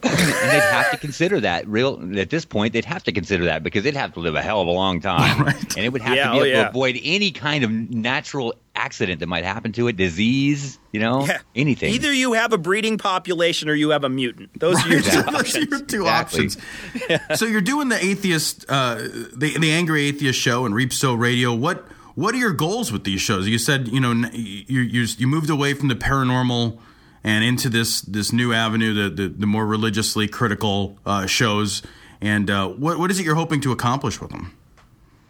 and 0.00 0.12
they'd 0.12 0.60
have 0.70 0.92
to 0.92 0.96
consider 0.96 1.40
that 1.40 1.66
real 1.66 2.00
at 2.20 2.30
this 2.30 2.44
point 2.44 2.72
they'd 2.72 2.84
have 2.84 3.02
to 3.02 3.10
consider 3.10 3.46
that 3.46 3.64
because 3.64 3.82
they'd 3.82 3.96
have 3.96 4.12
to 4.14 4.20
live 4.20 4.36
a 4.36 4.42
hell 4.42 4.60
of 4.60 4.68
a 4.68 4.70
long 4.70 5.00
time 5.00 5.48
and 5.76 5.78
it 5.78 5.92
would 5.92 6.02
have 6.02 6.14
Yeah, 6.14 6.26
to 6.28 6.32
be 6.34 6.38
oh, 6.38 6.42
able 6.44 6.46
yeah. 6.46 6.62
to 6.64 6.68
avoid 6.70 7.00
any 7.02 7.32
kind 7.32 7.64
of 7.64 7.70
natural 7.72 8.54
accident 8.76 9.18
that 9.18 9.26
might 9.26 9.42
happen 9.42 9.72
to 9.72 9.88
it 9.88 9.96
disease 9.96 10.78
you 10.92 11.00
know 11.00 11.26
Yeah. 11.26 11.38
anything 11.56 11.92
Either 11.94 12.12
you 12.12 12.34
have 12.34 12.52
a 12.52 12.58
breeding 12.58 12.96
population 12.96 13.68
or 13.68 13.74
you 13.74 13.90
have 13.90 14.04
a 14.04 14.08
mutant. 14.08 14.60
Those 14.60 14.76
are 14.86 14.88
your 14.88 15.00
two 15.00 15.18
options. 15.36 15.68
your 15.68 15.80
two 15.80 16.02
Exactly. 16.02 16.46
options. 16.46 17.38
So 17.40 17.46
you're 17.46 17.60
doing 17.60 17.88
the 17.88 17.98
atheist, 17.98 18.66
uh, 18.68 18.96
the 19.34 19.56
the 19.58 19.72
angry 19.72 20.06
atheist 20.06 20.38
show 20.38 20.64
and 20.64 20.76
Reapsow 20.76 21.18
Radio. 21.18 21.52
What 21.52 21.84
what 22.18 22.34
are 22.34 22.38
your 22.38 22.52
goals 22.52 22.90
with 22.90 23.04
these 23.04 23.20
shows? 23.20 23.46
You 23.46 23.58
said 23.58 23.86
you 23.88 24.00
know 24.00 24.12
you 24.32 24.80
you 24.80 25.06
you 25.16 25.26
moved 25.28 25.50
away 25.50 25.74
from 25.74 25.86
the 25.86 25.94
paranormal 25.94 26.78
and 27.22 27.44
into 27.44 27.68
this 27.68 28.00
this 28.02 28.32
new 28.32 28.52
avenue, 28.52 28.92
the 28.92 29.08
the, 29.08 29.28
the 29.28 29.46
more 29.46 29.64
religiously 29.64 30.26
critical 30.26 30.98
uh, 31.06 31.26
shows. 31.26 31.82
And 32.20 32.50
uh, 32.50 32.68
what 32.70 32.98
what 32.98 33.12
is 33.12 33.20
it 33.20 33.24
you're 33.24 33.36
hoping 33.36 33.60
to 33.62 33.72
accomplish 33.72 34.20
with 34.20 34.30
them? 34.30 34.54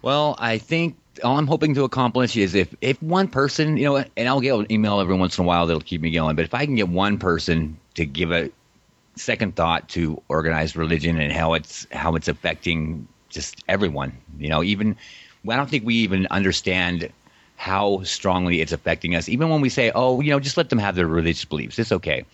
well 0.01 0.37
i 0.39 0.59
think 0.59 0.97
all 1.25 1.39
i'm 1.39 1.49
hoping 1.49 1.75
to 1.75 1.83
accomplish 1.83 2.37
is 2.37 2.55
if 2.55 2.73
if 2.81 3.03
one 3.03 3.27
person 3.27 3.77
you 3.77 3.85
know 3.85 3.97
and 3.97 4.29
i'll 4.29 4.41
get 4.41 4.55
an 4.55 4.71
email 4.71 5.01
every 5.01 5.17
once 5.17 5.37
in 5.37 5.45
a 5.45 5.47
while 5.47 5.67
that'll 5.67 5.81
keep 5.81 6.01
me 6.01 6.13
going 6.13 6.37
but 6.37 6.45
if 6.45 6.55
i 6.55 6.65
can 6.65 6.77
get 6.77 6.89
one 6.89 7.19
person 7.19 7.77
to 7.95 8.07
give 8.07 8.31
a 8.31 8.49
second 9.17 9.57
thought 9.57 9.89
to 9.89 10.23
organized 10.29 10.77
religion 10.77 11.21
and 11.21 11.33
how 11.33 11.55
it's 11.55 11.85
how 11.91 12.15
it's 12.15 12.29
affecting 12.29 13.09
just 13.29 13.63
everyone. 13.69 14.17
You 14.39 14.49
know, 14.49 14.63
even 14.63 14.97
I 15.51 15.57
don't 15.57 15.69
think 15.69 15.85
we 15.85 15.97
even 15.97 16.27
understand 16.31 17.11
how 17.57 18.03
strongly 18.05 18.61
it's 18.61 18.73
affecting 18.73 19.15
us. 19.15 19.29
Even 19.29 19.49
when 19.49 19.61
we 19.61 19.69
say, 19.69 19.91
"Oh, 19.95 20.21
you 20.21 20.31
know, 20.31 20.41
just 20.41 20.57
let 20.57 20.71
them 20.71 20.79
have 20.79 20.95
their 20.95 21.07
religious 21.07 21.45
beliefs. 21.45 21.79
It's 21.79 21.93
okay." 21.93 22.25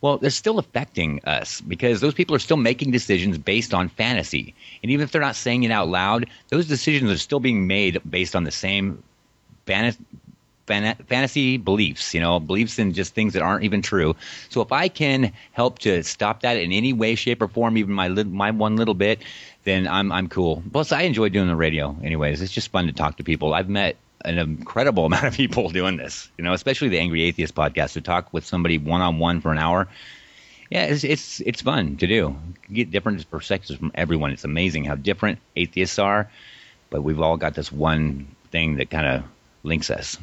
Well, 0.00 0.18
they're 0.18 0.30
still 0.30 0.58
affecting 0.58 1.20
us 1.24 1.60
because 1.60 2.00
those 2.00 2.14
people 2.14 2.34
are 2.34 2.40
still 2.40 2.56
making 2.56 2.90
decisions 2.90 3.38
based 3.38 3.72
on 3.72 3.88
fantasy. 3.88 4.52
And 4.82 4.90
even 4.90 5.04
if 5.04 5.12
they're 5.12 5.20
not 5.20 5.36
saying 5.36 5.62
it 5.62 5.70
out 5.70 5.88
loud, 5.88 6.26
those 6.48 6.66
decisions 6.66 7.08
are 7.12 7.18
still 7.18 7.38
being 7.38 7.68
made 7.68 8.00
based 8.08 8.34
on 8.34 8.42
the 8.42 8.50
same 8.50 9.00
fantasy 10.66 11.56
beliefs, 11.56 12.14
you 12.14 12.20
know, 12.20 12.38
beliefs 12.40 12.78
in 12.78 12.92
just 12.92 13.14
things 13.14 13.34
that 13.34 13.42
aren't 13.42 13.64
even 13.64 13.82
true. 13.82 14.14
So 14.48 14.60
if 14.60 14.72
I 14.72 14.88
can 14.88 15.32
help 15.52 15.80
to 15.80 16.02
stop 16.02 16.42
that 16.42 16.56
in 16.56 16.72
any 16.72 16.92
way, 16.92 17.14
shape, 17.14 17.42
or 17.42 17.48
form, 17.48 17.76
even 17.76 17.94
my 17.94 18.08
lit- 18.08 18.30
my 18.30 18.50
one 18.50 18.76
little 18.76 18.94
bit, 18.94 19.22
then 19.64 19.86
I'm 19.88 20.12
I'm 20.12 20.28
cool. 20.28 20.62
Plus, 20.72 20.92
I 20.92 21.02
enjoy 21.02 21.28
doing 21.28 21.48
the 21.48 21.56
radio. 21.56 21.96
Anyways, 22.02 22.40
it's 22.40 22.52
just 22.52 22.70
fun 22.70 22.86
to 22.86 22.92
talk 22.92 23.16
to 23.16 23.24
people. 23.24 23.54
I've 23.54 23.68
met 23.68 23.96
an 24.24 24.38
incredible 24.38 25.06
amount 25.10 25.24
of 25.24 25.34
people 25.34 25.70
doing 25.70 25.96
this, 25.96 26.30
you 26.38 26.44
know, 26.44 26.52
especially 26.52 26.88
the 26.88 26.98
Angry 26.98 27.22
Atheist 27.22 27.54
podcast. 27.54 27.94
To 27.94 28.00
talk 28.00 28.32
with 28.32 28.44
somebody 28.44 28.78
one 28.78 29.00
on 29.00 29.18
one 29.18 29.40
for 29.40 29.52
an 29.52 29.58
hour, 29.58 29.88
yeah, 30.70 30.84
it's 30.84 31.04
it's 31.04 31.40
it's 31.40 31.62
fun 31.62 31.96
to 31.98 32.06
do. 32.06 32.36
You 32.68 32.76
get 32.76 32.90
different 32.90 33.28
perspectives 33.30 33.78
from 33.78 33.92
everyone. 33.94 34.32
It's 34.32 34.44
amazing 34.44 34.84
how 34.84 34.94
different 34.94 35.38
atheists 35.56 35.98
are, 35.98 36.30
but 36.90 37.02
we've 37.02 37.20
all 37.20 37.36
got 37.36 37.54
this 37.54 37.70
one 37.70 38.28
thing 38.50 38.76
that 38.76 38.90
kind 38.90 39.06
of 39.06 39.24
links 39.64 39.90
us. 39.90 40.18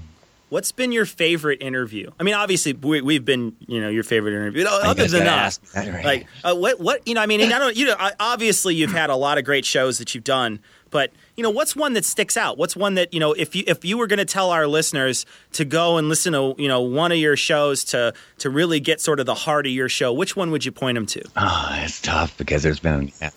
What's 0.50 0.72
been 0.72 0.92
your 0.92 1.06
favorite 1.06 1.62
interview? 1.62 2.12
I 2.20 2.24
mean, 2.24 2.34
obviously 2.34 2.74
we, 2.74 3.02
we've 3.02 3.24
been, 3.26 3.56
you 3.68 3.80
know, 3.82 3.90
your 3.90 4.04
favorite 4.04 4.34
interview. 4.34 4.66
Other 4.68 5.08
than 5.08 5.26
that, 5.26 5.60
right? 5.76 6.06
like 6.06 6.28
uh, 6.44 6.56
what, 6.56 6.80
what, 6.80 7.08
you 7.08 7.14
know, 7.14 7.22
I 7.22 7.28
mean, 7.28 7.42
and 7.42 7.54
I 7.54 7.60
don't, 7.60 7.76
you 7.76 7.86
know, 7.86 7.96
obviously 8.20 8.76
you've 8.76 8.92
had 8.92 9.10
a 9.10 9.16
lot 9.16 9.38
of 9.38 9.46
great 9.46 9.66
shows 9.66 10.00
that 10.00 10.16
you've 10.16 10.24
done, 10.24 10.60
but 10.90 11.12
you 11.36 11.44
know, 11.44 11.50
what's 11.50 11.76
one 11.76 11.94
that 11.94 12.06
sticks 12.06 12.36
out? 12.36 12.58
What's 12.58 12.76
one 12.76 12.96
that 12.96 13.14
you 13.14 13.20
know, 13.20 13.34
if 13.34 13.56
you 13.56 13.64
if 13.68 13.86
you 13.86 13.98
were 13.98 14.08
going 14.08 14.18
to 14.20 14.26
tell 14.26 14.52
our 14.52 14.68
listeners 14.68 15.26
to 15.54 15.66
go 15.66 15.98
and 15.98 16.10
listen 16.10 16.34
to, 16.34 16.56
you 16.58 16.68
know, 16.68 16.82
one 16.82 17.12
of 17.12 17.18
your 17.18 17.38
shows 17.38 17.84
to 17.86 18.14
to 18.40 18.50
really 18.50 18.80
get 18.80 19.00
sort 19.00 19.20
of 19.20 19.26
the 19.26 19.36
heart 19.36 19.66
of 19.66 19.72
your 19.72 19.90
show, 19.90 20.12
which 20.12 20.36
one 20.36 20.52
would 20.52 20.66
you 20.66 20.72
point 20.72 20.96
them 20.96 21.06
to? 21.06 21.24
Oh, 21.38 21.70
it's 21.84 22.02
tough 22.02 22.38
because 22.38 22.64
there's 22.64 22.80
been 22.80 23.12
yeah, 23.22 23.30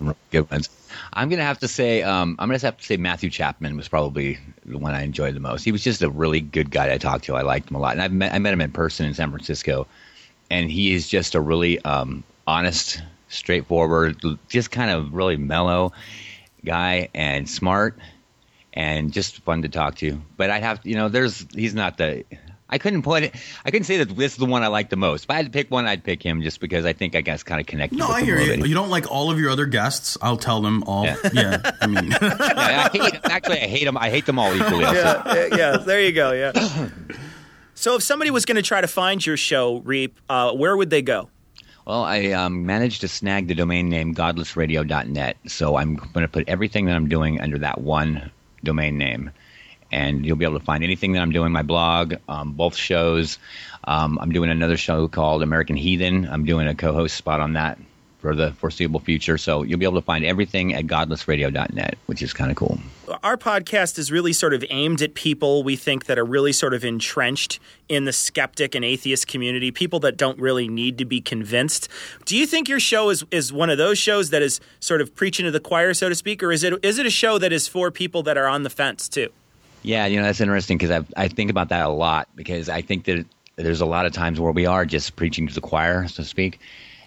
some 0.00 0.16
good 0.30 0.50
ones. 0.50 0.68
I'm 1.12 1.28
gonna 1.28 1.44
have 1.44 1.58
to 1.60 1.68
say, 1.68 2.02
um, 2.02 2.36
I'm 2.38 2.48
gonna 2.48 2.58
have 2.58 2.78
to 2.78 2.84
say 2.84 2.96
Matthew 2.96 3.30
Chapman 3.30 3.76
was 3.76 3.88
probably 3.88 4.38
the 4.64 4.78
one 4.78 4.94
I 4.94 5.02
enjoyed 5.02 5.34
the 5.34 5.40
most. 5.40 5.62
He 5.62 5.72
was 5.72 5.84
just 5.84 6.02
a 6.02 6.10
really 6.10 6.40
good 6.40 6.70
guy 6.70 6.88
to 6.88 6.98
talk 6.98 7.22
to. 7.22 7.36
I 7.36 7.42
liked 7.42 7.70
him 7.70 7.76
a 7.76 7.78
lot, 7.78 7.92
and 7.92 8.02
I've 8.02 8.12
met, 8.12 8.32
I 8.32 8.38
met 8.38 8.52
him 8.52 8.60
in 8.60 8.72
person 8.72 9.06
in 9.06 9.14
San 9.14 9.30
Francisco, 9.30 9.86
and 10.50 10.70
he 10.70 10.94
is 10.94 11.08
just 11.08 11.34
a 11.34 11.40
really 11.40 11.80
um, 11.84 12.24
honest, 12.46 13.02
straightforward, 13.28 14.20
just 14.48 14.70
kind 14.70 14.90
of 14.90 15.14
really 15.14 15.36
mellow 15.36 15.92
guy 16.64 17.08
and 17.14 17.48
smart 17.48 17.96
and 18.72 19.12
just 19.12 19.40
fun 19.42 19.62
to 19.62 19.68
talk 19.68 19.96
to. 19.96 20.20
But 20.36 20.50
I'd 20.50 20.62
have, 20.62 20.80
you 20.84 20.94
know, 20.96 21.08
there's 21.08 21.46
he's 21.54 21.74
not 21.74 21.98
the. 21.98 22.24
I 22.70 22.78
couldn't 22.78 23.02
point 23.02 23.26
it. 23.26 23.34
I 23.64 23.70
couldn't 23.70 23.84
say 23.84 23.98
that 23.98 24.16
this 24.16 24.32
is 24.32 24.38
the 24.38 24.46
one 24.46 24.62
I 24.62 24.68
like 24.68 24.88
the 24.88 24.96
most. 24.96 25.24
If 25.24 25.30
I 25.30 25.34
had 25.34 25.46
to 25.46 25.50
pick 25.50 25.70
one, 25.70 25.86
I'd 25.86 26.04
pick 26.04 26.22
him 26.22 26.40
just 26.42 26.60
because 26.60 26.84
I 26.86 26.92
think 26.92 27.14
I 27.16 27.20
guess 27.20 27.42
kind 27.42 27.60
of 27.60 27.66
connected. 27.66 27.98
No, 27.98 28.08
with 28.08 28.16
I 28.16 28.22
hear 28.22 28.38
you. 28.38 28.56
bit. 28.56 28.66
You 28.68 28.74
don't 28.74 28.90
like 28.90 29.10
all 29.10 29.30
of 29.30 29.38
your 29.38 29.50
other 29.50 29.66
guests. 29.66 30.16
I'll 30.22 30.36
tell 30.36 30.62
them 30.62 30.82
all. 30.84 31.04
Yeah, 31.04 31.72
I 31.80 31.86
mean, 31.86 32.10
Yeah, 32.20 32.88
I 32.90 32.90
hate, 32.92 33.20
actually, 33.24 33.60
I 33.60 33.66
hate 33.66 33.84
them. 33.84 33.98
I 33.98 34.08
hate 34.08 34.26
them 34.26 34.38
all 34.38 34.54
equally. 34.54 34.84
I'll 34.84 34.94
yeah, 34.94 35.48
yeah, 35.56 35.76
there 35.78 36.00
you 36.00 36.12
go. 36.12 36.32
Yeah. 36.32 36.88
So 37.74 37.96
if 37.96 38.02
somebody 38.02 38.30
was 38.30 38.44
going 38.44 38.56
to 38.56 38.62
try 38.62 38.80
to 38.80 38.88
find 38.88 39.24
your 39.24 39.36
show, 39.36 39.78
Reap, 39.78 40.18
uh, 40.28 40.52
where 40.52 40.76
would 40.76 40.90
they 40.90 41.02
go? 41.02 41.30
Well, 41.86 42.04
I 42.04 42.26
um, 42.32 42.66
managed 42.66 43.00
to 43.00 43.08
snag 43.08 43.48
the 43.48 43.54
domain 43.54 43.88
name 43.88 44.14
godlessradio.net, 44.14 45.38
so 45.46 45.76
I'm 45.76 45.96
going 45.96 46.22
to 46.22 46.28
put 46.28 46.48
everything 46.48 46.86
that 46.86 46.94
I'm 46.94 47.08
doing 47.08 47.40
under 47.40 47.58
that 47.58 47.80
one 47.80 48.30
domain 48.62 48.98
name. 48.98 49.30
And 49.92 50.24
you'll 50.24 50.36
be 50.36 50.44
able 50.44 50.58
to 50.58 50.64
find 50.64 50.84
anything 50.84 51.12
that 51.12 51.20
I'm 51.20 51.32
doing, 51.32 51.52
my 51.52 51.62
blog, 51.62 52.14
um, 52.28 52.52
both 52.52 52.76
shows. 52.76 53.38
Um, 53.84 54.18
I'm 54.20 54.32
doing 54.32 54.50
another 54.50 54.76
show 54.76 55.08
called 55.08 55.42
American 55.42 55.76
Heathen. 55.76 56.28
I'm 56.28 56.44
doing 56.44 56.68
a 56.68 56.74
co 56.74 56.92
host 56.92 57.16
spot 57.16 57.40
on 57.40 57.54
that 57.54 57.78
for 58.20 58.34
the 58.34 58.52
foreseeable 58.52 59.00
future. 59.00 59.38
So 59.38 59.62
you'll 59.62 59.78
be 59.78 59.86
able 59.86 60.00
to 60.00 60.04
find 60.04 60.24
everything 60.24 60.74
at 60.74 60.86
godlessradio.net, 60.86 61.96
which 62.06 62.22
is 62.22 62.32
kind 62.32 62.50
of 62.50 62.56
cool. 62.56 62.78
Our 63.22 63.36
podcast 63.36 63.98
is 63.98 64.12
really 64.12 64.32
sort 64.32 64.52
of 64.52 64.64
aimed 64.68 65.00
at 65.02 65.14
people 65.14 65.62
we 65.62 65.74
think 65.74 66.04
that 66.06 66.18
are 66.18 66.24
really 66.24 66.52
sort 66.52 66.74
of 66.74 66.84
entrenched 66.84 67.58
in 67.88 68.04
the 68.04 68.12
skeptic 68.12 68.74
and 68.74 68.84
atheist 68.84 69.26
community, 69.26 69.70
people 69.70 70.00
that 70.00 70.16
don't 70.16 70.38
really 70.38 70.68
need 70.68 70.98
to 70.98 71.04
be 71.04 71.20
convinced. 71.20 71.88
Do 72.26 72.36
you 72.36 72.46
think 72.46 72.68
your 72.68 72.80
show 72.80 73.08
is, 73.10 73.24
is 73.30 73.52
one 73.52 73.70
of 73.70 73.78
those 73.78 73.98
shows 73.98 74.30
that 74.30 74.42
is 74.42 74.60
sort 74.80 75.00
of 75.00 75.14
preaching 75.14 75.44
to 75.46 75.50
the 75.50 75.60
choir, 75.60 75.94
so 75.94 76.08
to 76.08 76.14
speak, 76.14 76.42
or 76.42 76.52
is 76.52 76.62
it 76.62 76.74
is 76.84 76.98
it 76.98 77.06
a 77.06 77.10
show 77.10 77.38
that 77.38 77.52
is 77.52 77.66
for 77.66 77.90
people 77.90 78.22
that 78.24 78.36
are 78.36 78.46
on 78.46 78.62
the 78.62 78.70
fence 78.70 79.08
too? 79.08 79.30
Yeah, 79.82 80.06
you 80.06 80.18
know, 80.18 80.24
that's 80.24 80.40
interesting 80.40 80.78
because 80.78 80.90
I, 81.16 81.24
I 81.24 81.28
think 81.28 81.50
about 81.50 81.70
that 81.70 81.86
a 81.86 81.90
lot 81.90 82.28
because 82.34 82.68
I 82.68 82.82
think 82.82 83.04
that 83.04 83.26
there's 83.56 83.80
a 83.80 83.86
lot 83.86 84.06
of 84.06 84.12
times 84.12 84.38
where 84.40 84.52
we 84.52 84.66
are 84.66 84.84
just 84.84 85.16
preaching 85.16 85.46
to 85.48 85.54
the 85.54 85.60
choir, 85.60 86.06
so 86.08 86.22
to 86.22 86.28
speak. 86.28 86.60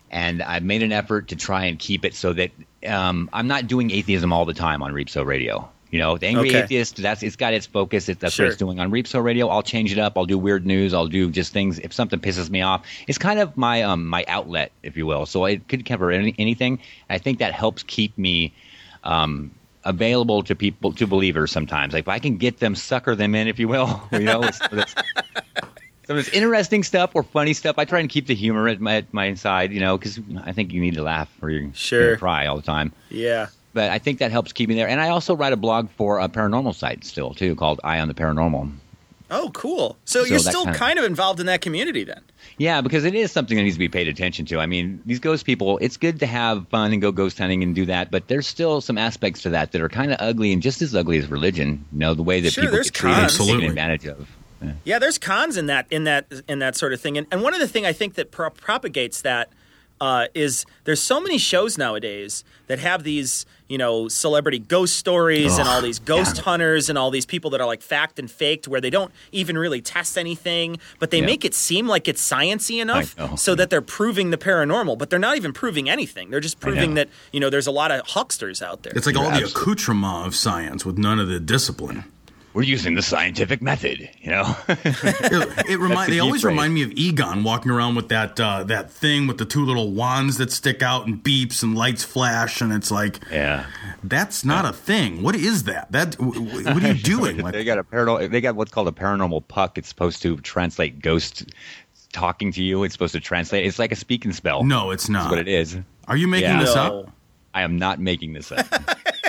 And 0.09 0.41
I've 0.43 0.63
made 0.63 0.83
an 0.83 0.91
effort 0.91 1.29
to 1.29 1.35
try 1.35 1.65
and 1.65 1.79
keep 1.79 2.05
it 2.05 2.13
so 2.13 2.33
that 2.33 2.51
um, 2.87 3.29
I'm 3.33 3.47
not 3.47 3.67
doing 3.67 3.89
atheism 3.91 4.31
all 4.31 4.45
the 4.45 4.53
time 4.53 4.83
on 4.83 4.93
Reapsow 4.93 5.25
Radio. 5.25 5.69
You 5.89 5.99
know, 5.99 6.17
the 6.17 6.25
angry 6.27 6.49
Okay. 6.49 6.63
atheist, 6.63 6.97
that's 6.97 7.21
it's 7.21 7.35
got 7.35 7.53
its 7.53 7.67
focus. 7.67 8.09
It, 8.09 8.19
that's 8.19 8.33
Sure. 8.33 8.45
what 8.45 8.51
it's 8.53 8.57
doing 8.59 8.79
on 8.79 8.91
Reapsow 8.91 9.23
Radio. 9.23 9.47
I'll 9.47 9.61
change 9.61 9.91
it 9.91 9.99
up. 9.99 10.17
I'll 10.17 10.25
do 10.25 10.39
weird 10.39 10.65
news. 10.65 10.93
I'll 10.93 11.07
do 11.07 11.29
just 11.29 11.53
things. 11.53 11.77
If 11.77 11.93
something 11.93 12.19
pisses 12.19 12.49
me 12.49 12.61
off, 12.63 12.85
it's 13.07 13.19
kind 13.19 13.39
of 13.39 13.55
my 13.57 13.83
um, 13.83 14.07
my 14.07 14.25
outlet, 14.27 14.71
if 14.81 14.97
you 14.97 15.05
will. 15.05 15.27
So 15.27 15.45
I 15.45 15.57
could 15.57 15.85
cover 15.85 16.11
any, 16.11 16.33
anything. 16.39 16.79
I 17.11 17.19
think 17.19 17.39
that 17.39 17.53
helps 17.53 17.83
keep 17.83 18.17
me 18.17 18.53
um, 19.03 19.51
available 19.85 20.43
to 20.43 20.55
people 20.55 20.93
to 20.93 21.07
believers 21.07 21.51
sometimes. 21.51 21.93
Like 21.93 22.03
if 22.05 22.07
I 22.07 22.19
can 22.19 22.37
get 22.37 22.59
them, 22.59 22.75
sucker 22.75 23.15
them 23.15 23.35
in, 23.35 23.47
if 23.47 23.59
you 23.59 23.67
will. 23.67 24.01
You 24.11 24.19
know, 24.19 24.43
it's, 24.43 24.59
it's, 24.71 24.93
some 26.05 26.17
of 26.17 26.17
it's 26.17 26.29
interesting 26.29 26.83
stuff 26.83 27.11
or 27.13 27.23
funny 27.23 27.53
stuff. 27.53 27.77
I 27.77 27.85
try 27.85 27.99
and 27.99 28.09
keep 28.09 28.27
the 28.27 28.35
humor 28.35 28.67
at 28.67 28.79
my, 28.79 28.95
at 28.97 29.13
my 29.13 29.33
side, 29.33 29.71
you 29.71 29.79
know, 29.79 29.97
because 29.97 30.19
I 30.43 30.51
think 30.53 30.71
you 30.71 30.79
need 30.81 30.93
to 30.95 31.03
laugh 31.03 31.29
or 31.41 31.49
you're 31.49 31.69
Sure. 31.73 32.05
gonna 32.07 32.17
cry 32.17 32.47
all 32.47 32.55
the 32.55 32.61
time. 32.61 32.91
Yeah. 33.09 33.47
But 33.73 33.89
I 33.89 33.97
think 33.99 34.19
that 34.19 34.31
helps 34.31 34.53
keep 34.53 34.69
me 34.69 34.75
there. 34.75 34.87
And 34.87 35.01
I 35.01 35.09
also 35.09 35.35
write 35.35 35.51
a 35.53 35.57
blog 35.57 35.89
for 35.91 36.19
a 36.19 36.29
paranormal 36.29 36.75
site 36.75 37.03
still 37.03 37.33
too, 37.33 37.55
called 37.55 37.79
Eye 37.83 37.99
on 37.99 38.07
the 38.07 38.13
Paranormal. 38.13 38.71
Oh, 39.31 39.49
cool. 39.53 39.97
So, 40.05 40.21
So 40.23 40.25
you're 40.29 40.39
still 40.39 40.65
kind 40.65 40.75
kind 40.77 40.99
of- 40.99 41.05
of, 41.05 41.09
involved 41.11 41.39
in 41.39 41.45
that 41.47 41.61
community 41.61 42.03
then. 42.03 42.21
Yeah, 42.57 42.81
because 42.81 43.03
it 43.03 43.15
is 43.15 43.31
something 43.31 43.57
that 43.57 43.63
needs 43.63 43.75
to 43.75 43.79
be 43.79 43.89
paid 43.89 44.07
attention 44.07 44.45
to. 44.47 44.59
I 44.59 44.65
mean, 44.67 45.01
these 45.05 45.19
ghost 45.19 45.45
people, 45.45 45.79
it's 45.79 45.97
good 45.97 46.19
to 46.19 46.25
have 46.27 46.67
fun 46.67 46.91
and 46.93 47.01
go 47.01 47.11
ghost 47.11 47.39
hunting 47.39 47.63
and 47.63 47.73
do 47.73 47.85
that, 47.85 48.11
but 48.11 48.27
there's 48.27 48.45
still 48.45 48.79
some 48.81 48.97
aspects 48.97 49.41
to 49.43 49.49
that 49.49 49.71
that 49.71 49.81
are 49.81 49.89
kind 49.89 50.11
of 50.11 50.17
ugly 50.19 50.51
and 50.53 50.61
just 50.61 50.81
as 50.81 50.93
ugly 50.93 51.17
as 51.17 51.27
religion. 51.31 51.85
You 51.93 51.99
know, 51.99 52.13
the 52.13 52.21
way 52.21 52.41
that 52.41 52.51
Sure, 52.53 52.63
people 52.63 52.75
there's 52.75 52.91
get 52.91 52.99
treated 52.99 53.23
and 53.23 53.31
taken 53.31 53.63
advantage 53.63 54.05
of. 54.05 54.29
Yeah. 54.61 54.71
Yeah, 54.83 54.99
there's 54.99 55.17
cons 55.17 55.57
in 55.57 55.65
that 55.65 55.87
in 55.89 56.03
that 56.03 56.25
in 56.47 56.59
that 56.59 56.75
sort 56.75 56.93
of 56.93 57.01
thing, 57.01 57.17
and, 57.17 57.25
and 57.31 57.41
one 57.41 57.53
of 57.53 57.59
the 57.59 57.67
thing 57.67 57.85
I 57.85 57.91
think 57.93 58.13
that 58.15 58.31
pro- 58.31 58.49
propagates 58.51 59.21
that 59.21 59.49
uh, 59.99 60.27
is 60.35 60.65
there's 60.83 61.01
so 61.01 61.19
many 61.19 61.37
shows 61.37 61.77
nowadays 61.77 62.43
that 62.67 62.79
have 62.79 63.03
these 63.03 63.45
you 63.73 63.79
know 63.79 64.07
celebrity 64.07 64.59
ghost 64.59 64.95
stories 64.97 65.57
and 65.57 65.67
all 65.67 65.81
these 65.81 65.97
ghost 65.97 66.37
hunters 66.47 66.89
and 66.89 66.97
all 66.99 67.09
these 67.09 67.25
people 67.25 67.49
that 67.51 67.59
are 67.59 67.65
like 67.73 67.81
fact 67.81 68.19
and 68.19 68.29
faked 68.29 68.67
where 68.67 68.79
they 68.79 68.91
don't 68.91 69.11
even 69.31 69.57
really 69.57 69.81
test 69.81 70.15
anything, 70.15 70.77
but 70.99 71.09
they 71.09 71.19
Yeah. 71.21 71.25
make 71.33 71.43
it 71.43 71.55
seem 71.55 71.87
like 71.87 72.07
it's 72.07 72.21
sciency 72.31 72.79
enough 72.79 73.17
know. 73.17 73.35
so 73.35 73.55
that 73.55 73.71
they're 73.71 73.81
proving 73.99 74.29
the 74.29 74.37
paranormal, 74.37 74.95
but 74.99 75.09
they're 75.09 75.25
not 75.29 75.37
even 75.37 75.53
proving 75.53 75.89
anything. 75.89 76.29
They're 76.29 76.39
just 76.49 76.59
proving 76.59 76.93
that 76.93 77.07
you 77.31 77.39
know 77.39 77.49
there's 77.49 77.65
a 77.67 77.71
lot 77.81 77.89
of 77.91 78.05
hucksters 78.15 78.61
out 78.61 78.83
there. 78.83 78.93
It's 78.95 79.07
like 79.07 79.17
all 79.17 79.31
the 79.31 79.43
accoutrement 79.43 80.27
of 80.27 80.35
science 80.35 80.85
with 80.85 80.97
none 80.99 81.17
of 81.19 81.27
the 81.27 81.39
discipline. 81.39 82.03
We're 82.53 82.63
using 82.63 82.93
the 82.93 83.01
scientific 83.01 83.61
method, 83.61 84.09
you 84.21 84.29
know. 84.29 84.55
it, 84.67 85.69
it 85.69 85.79
remind, 85.79 86.11
they 86.11 86.19
always 86.19 86.41
phrase. 86.43 86.51
remind 86.51 86.73
me 86.73 86.83
of 86.83 86.91
Egon 86.91 87.43
walking 87.43 87.71
around 87.71 87.95
with 87.95 88.09
that 88.09 88.39
uh, 88.39 88.63
that 88.65 88.91
thing 88.91 89.25
with 89.25 89.39
the 89.39 89.45
two 89.45 89.65
little 89.65 89.91
wands 89.91 90.37
that 90.37 90.51
stick 90.51 90.83
out 90.83 91.07
and 91.07 91.23
beeps 91.23 91.63
and 91.63 91.75
lights 91.75 92.03
flash, 92.03 92.61
and 92.61 92.71
it's 92.71 92.91
like, 92.91 93.19
yeah, 93.31 93.65
that's 94.03 94.45
not 94.45 94.65
a 94.65 94.71
thing. 94.73 95.23
What 95.23 95.35
is 95.35 95.63
that? 95.63 95.91
That 95.91 96.11
w- 96.17 96.45
w- 96.45 96.65
what 96.73 96.83
are 96.83 96.93
you 96.93 97.01
doing? 97.03 97.37
Like, 97.37 97.53
they 97.53 97.63
got 97.63 97.79
a 97.79 97.83
paranormal. 97.83 98.29
They 98.29 98.41
got 98.41 98.55
what's 98.55 98.71
called 98.71 98.87
a 98.87 98.91
paranormal 98.91 99.47
puck. 99.47 99.77
It's 99.79 99.89
supposed 99.89 100.21
to 100.21 100.37
translate 100.37 101.01
ghost 101.01 101.45
talking 102.11 102.51
to 102.51 102.63
you. 102.63 102.83
It's 102.83 102.93
supposed 102.93 103.13
to 103.13 103.19
translate. 103.19 103.65
It's 103.65 103.79
like 103.79 103.91
a 103.91 103.95
Speak 103.95 104.31
& 104.33 104.33
Spell. 104.33 104.63
No, 104.63 104.91
it's 104.91 105.05
Is 105.05 105.09
not. 105.09 105.29
what 105.31 105.39
it 105.39 105.47
is. 105.47 105.75
Are 106.07 106.15
you 106.15 106.27
making 106.27 106.59
this 106.59 106.75
up? 106.75 107.09
I 107.55 107.63
am 107.63 107.77
not 107.77 107.99
making 107.99 108.33
this 108.33 108.51
up. 108.51 108.67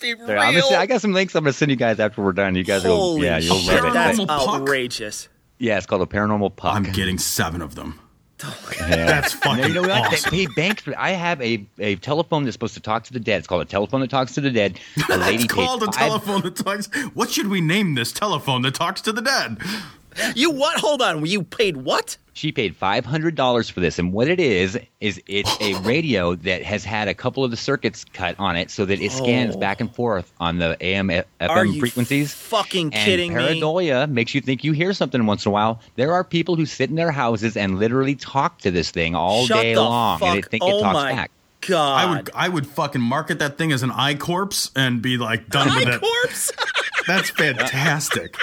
can't 0.00 0.18
be 0.20 0.26
There, 0.26 0.38
I'm 0.38 0.46
gonna 0.46 0.56
real. 0.56 0.68
say- 0.68 0.76
I 0.76 0.86
got 0.86 1.00
some 1.00 1.12
links. 1.12 1.34
I'm 1.34 1.44
gonna 1.44 1.52
send 1.52 1.70
you 1.70 1.76
guys 1.76 1.98
after 2.00 2.22
we're 2.22 2.32
done. 2.32 2.54
You 2.54 2.64
guys 2.64 2.84
will, 2.84 3.18
yeah, 3.22 3.38
you'll 3.38 3.56
shit, 3.58 3.74
love 3.82 3.84
it. 3.86 3.92
that's 3.94 4.18
But- 4.18 4.30
outrageous. 4.30 5.28
yeah, 5.58 5.76
it's 5.78 5.86
called 5.86 6.02
a 6.02 6.06
paranormal 6.06 6.56
puck. 6.56 6.74
I'm 6.74 6.84
getting 6.84 7.18
seven 7.18 7.62
of 7.62 7.74
them. 7.74 8.00
Oh 8.44 8.70
yeah. 8.78 9.06
That's 9.06 9.32
And 9.32 9.42
fucking 9.42 9.64
you 9.68 9.72
know 9.72 9.80
what? 9.80 10.12
awesome. 10.12 10.30
They 10.30 10.44
pay 10.46 10.52
banks 10.54 10.82
I 10.98 11.12
have 11.12 11.40
a, 11.40 11.64
a 11.78 11.96
telephone 11.96 12.44
that's 12.44 12.54
supposed 12.54 12.74
to 12.74 12.80
talk 12.80 13.04
to 13.04 13.14
the 13.14 13.18
dead. 13.20 13.38
It's 13.38 13.46
called 13.46 13.62
a 13.62 13.64
telephone 13.64 14.02
that 14.02 14.10
talks 14.10 14.34
to 14.34 14.42
the 14.42 14.50
dead. 14.50 14.78
A 15.10 15.16
lady 15.16 15.44
it's 15.44 15.52
called 15.54 15.82
a 15.82 15.86
five- 15.86 15.94
telephone 15.94 16.42
that 16.42 16.56
talks. 16.56 16.86
What 17.14 17.30
should 17.30 17.48
we 17.48 17.62
name 17.62 17.94
this 17.94 18.12
telephone 18.12 18.60
that 18.62 18.74
talks 18.74 19.00
to 19.02 19.12
the 19.12 19.22
dead? 19.22 19.56
You 20.34 20.50
what? 20.50 20.78
Hold 20.80 21.02
on. 21.02 21.24
You 21.26 21.42
paid 21.42 21.76
what? 21.78 22.16
She 22.32 22.52
paid 22.52 22.76
five 22.76 23.06
hundred 23.06 23.34
dollars 23.34 23.70
for 23.70 23.80
this, 23.80 23.98
and 23.98 24.12
what 24.12 24.28
it 24.28 24.38
is 24.38 24.78
is 25.00 25.22
it's 25.26 25.56
a 25.60 25.72
radio 25.80 26.34
that 26.34 26.62
has 26.62 26.84
had 26.84 27.08
a 27.08 27.14
couple 27.14 27.44
of 27.44 27.50
the 27.50 27.56
circuits 27.56 28.04
cut 28.12 28.36
on 28.38 28.56
it, 28.56 28.70
so 28.70 28.84
that 28.84 29.00
it 29.00 29.10
scans 29.10 29.56
Oh. 29.56 29.58
back 29.58 29.80
and 29.80 29.94
forth 29.94 30.30
on 30.38 30.58
the 30.58 30.76
AM 30.84 31.08
FM 31.08 31.72
you 31.72 31.80
frequencies. 31.80 32.34
fucking 32.34 32.92
and 32.92 33.04
kidding 33.04 33.32
me? 33.34 33.40
pareidolia 33.40 34.06
makes 34.10 34.34
you 34.34 34.42
think 34.42 34.64
you 34.64 34.72
hear 34.72 34.92
something 34.92 35.24
once 35.24 35.46
in 35.46 35.48
a 35.48 35.52
while. 35.52 35.80
There 35.96 36.12
are 36.12 36.24
people 36.24 36.56
who 36.56 36.66
sit 36.66 36.90
in 36.90 36.96
their 36.96 37.10
houses 37.10 37.56
and 37.56 37.78
literally 37.78 38.14
talk 38.16 38.58
to 38.58 38.70
this 38.70 38.90
thing 38.90 39.14
all 39.14 39.46
Shut 39.46 39.62
day 39.62 39.76
long, 39.76 40.22
and 40.22 40.36
they 40.36 40.42
think 40.42 40.62
oh 40.62 40.78
it 40.78 40.82
talks 40.82 40.98
oh 40.98 41.02
my 41.04 41.12
back. 41.12 41.30
God. 41.66 42.00
I 42.00 42.10
would 42.10 42.30
I 42.34 42.48
would 42.48 42.66
fucking 42.66 43.00
market 43.00 43.38
that 43.40 43.58
thing 43.58 43.72
as 43.72 43.82
an 43.82 43.90
eye 43.90 44.14
corpse 44.14 44.70
and 44.76 45.00
be 45.02 45.18
like 45.18 45.48
done 45.48 45.74
with 45.74 45.88
it. 45.88 46.00
corpse. 46.00 46.52
That's 47.06 47.30
fantastic. 47.30 48.36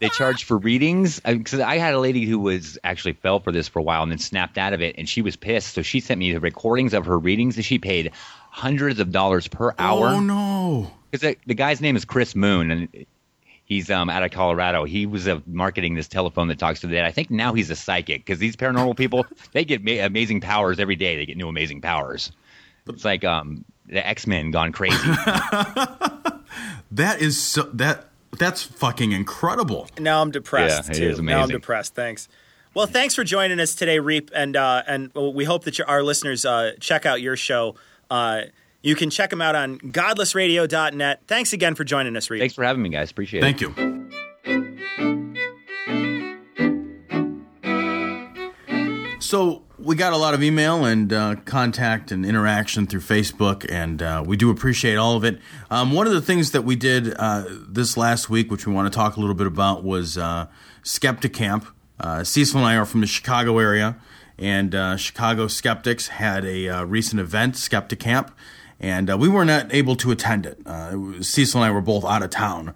They 0.00 0.08
charge 0.08 0.44
for 0.44 0.56
readings 0.56 1.20
because 1.20 1.60
I 1.60 1.76
had 1.76 1.94
a 1.94 1.98
lady 2.00 2.24
who 2.24 2.38
was 2.38 2.78
actually 2.82 3.12
fell 3.14 3.40
for 3.40 3.52
this 3.52 3.68
for 3.68 3.78
a 3.78 3.82
while 3.82 4.02
and 4.02 4.10
then 4.10 4.18
snapped 4.18 4.56
out 4.58 4.72
of 4.72 4.80
it, 4.80 4.94
and 4.98 5.08
she 5.08 5.22
was 5.22 5.36
pissed. 5.36 5.74
So 5.74 5.82
she 5.82 6.00
sent 6.00 6.18
me 6.18 6.32
the 6.32 6.40
recordings 6.40 6.94
of 6.94 7.06
her 7.06 7.18
readings, 7.18 7.56
and 7.56 7.64
she 7.64 7.78
paid 7.78 8.12
hundreds 8.50 9.00
of 9.00 9.12
dollars 9.12 9.48
per 9.48 9.74
hour. 9.78 10.08
Oh 10.08 10.20
no! 10.20 10.90
Because 11.10 11.22
the, 11.22 11.36
the 11.46 11.54
guy's 11.54 11.80
name 11.80 11.96
is 11.96 12.04
Chris 12.04 12.34
Moon, 12.34 12.70
and 12.70 13.06
he's 13.64 13.90
um, 13.90 14.08
out 14.08 14.22
of 14.22 14.30
Colorado. 14.30 14.84
He 14.84 15.04
was 15.04 15.28
uh, 15.28 15.40
marketing 15.46 15.94
this 15.94 16.08
telephone 16.08 16.48
that 16.48 16.58
talks 16.58 16.80
to 16.80 16.86
the 16.86 16.94
dead. 16.94 17.04
I 17.04 17.10
think 17.10 17.30
now 17.30 17.52
he's 17.52 17.70
a 17.70 17.76
psychic 17.76 18.24
because 18.24 18.38
these 18.38 18.56
paranormal 18.56 18.96
people 18.96 19.26
they 19.52 19.64
get 19.64 19.84
ma- 19.84 20.04
amazing 20.04 20.40
powers 20.40 20.80
every 20.80 20.96
day. 20.96 21.16
They 21.16 21.26
get 21.26 21.36
new 21.36 21.48
amazing 21.48 21.82
powers. 21.82 22.32
It's 22.88 23.04
like 23.04 23.24
um, 23.24 23.64
the 23.86 24.06
X 24.06 24.26
Men 24.26 24.50
gone 24.50 24.72
crazy. 24.72 24.96
That 26.92 27.20
is 27.20 27.40
so 27.40 27.62
that 27.74 28.06
that's 28.38 28.62
fucking 28.62 29.12
incredible. 29.12 29.88
Now 29.98 30.22
I'm 30.22 30.30
depressed 30.30 30.86
Yeah, 30.88 30.92
it 30.92 30.98
too. 30.98 31.08
is 31.08 31.20
Now 31.20 31.42
I'm 31.42 31.48
depressed. 31.48 31.94
Thanks. 31.94 32.28
Well, 32.74 32.86
thanks 32.86 33.14
for 33.14 33.24
joining 33.24 33.58
us 33.60 33.74
today, 33.74 33.98
Reap, 33.98 34.30
and 34.34 34.56
uh, 34.56 34.82
and 34.86 35.12
we 35.14 35.44
hope 35.44 35.64
that 35.64 35.78
your, 35.78 35.88
our 35.88 36.02
listeners 36.02 36.44
uh, 36.46 36.72
check 36.80 37.04
out 37.04 37.20
your 37.20 37.36
show. 37.36 37.74
Uh, 38.08 38.42
you 38.82 38.94
can 38.94 39.10
check 39.10 39.30
them 39.30 39.42
out 39.42 39.56
on 39.56 39.78
godlessradio.net. 39.78 41.22
Thanks 41.26 41.52
again 41.52 41.74
for 41.74 41.84
joining 41.84 42.16
us, 42.16 42.30
Reap. 42.30 42.40
Thanks 42.40 42.54
for 42.54 42.64
having 42.64 42.82
me, 42.82 42.88
guys. 42.88 43.10
Appreciate 43.10 43.40
Thank 43.40 43.60
it. 43.62 43.74
Thank 43.74 43.78
you. 43.78 43.96
So 49.20 49.62
we 49.86 49.94
got 49.94 50.12
a 50.12 50.16
lot 50.16 50.34
of 50.34 50.42
email 50.42 50.84
and 50.84 51.12
uh, 51.12 51.36
contact 51.44 52.10
and 52.10 52.26
interaction 52.26 52.88
through 52.88 53.00
Facebook, 53.00 53.64
and 53.70 54.02
uh, 54.02 54.22
we 54.26 54.36
do 54.36 54.50
appreciate 54.50 54.96
all 54.96 55.16
of 55.16 55.24
it. 55.24 55.38
Um, 55.70 55.92
one 55.92 56.08
of 56.08 56.12
the 56.12 56.20
things 56.20 56.50
that 56.50 56.62
we 56.62 56.74
did 56.74 57.14
uh, 57.16 57.44
this 57.68 57.96
last 57.96 58.28
week, 58.28 58.50
which 58.50 58.66
we 58.66 58.72
want 58.72 58.92
to 58.92 58.96
talk 58.96 59.16
a 59.16 59.20
little 59.20 59.36
bit 59.36 59.46
about, 59.46 59.84
was 59.84 60.18
uh, 60.18 60.48
Skeptic 60.82 61.32
Camp. 61.32 61.66
Uh, 62.00 62.24
Cecil 62.24 62.58
and 62.58 62.66
I 62.66 62.74
are 62.74 62.84
from 62.84 63.00
the 63.00 63.06
Chicago 63.06 63.58
area, 63.58 63.96
and 64.36 64.74
uh, 64.74 64.96
Chicago 64.96 65.46
Skeptics 65.46 66.08
had 66.08 66.44
a 66.44 66.68
uh, 66.68 66.84
recent 66.84 67.20
event, 67.20 67.56
Skeptic 67.56 68.00
Camp, 68.00 68.36
and 68.80 69.08
we 69.20 69.28
were 69.28 69.44
not 69.44 69.72
able 69.72 69.94
to 69.96 70.10
attend 70.10 70.46
it. 70.46 70.58
Cecil 71.24 71.62
and 71.62 71.70
I 71.70 71.72
were 71.72 71.80
both 71.80 72.04
out 72.04 72.24
of 72.24 72.30
town. 72.30 72.74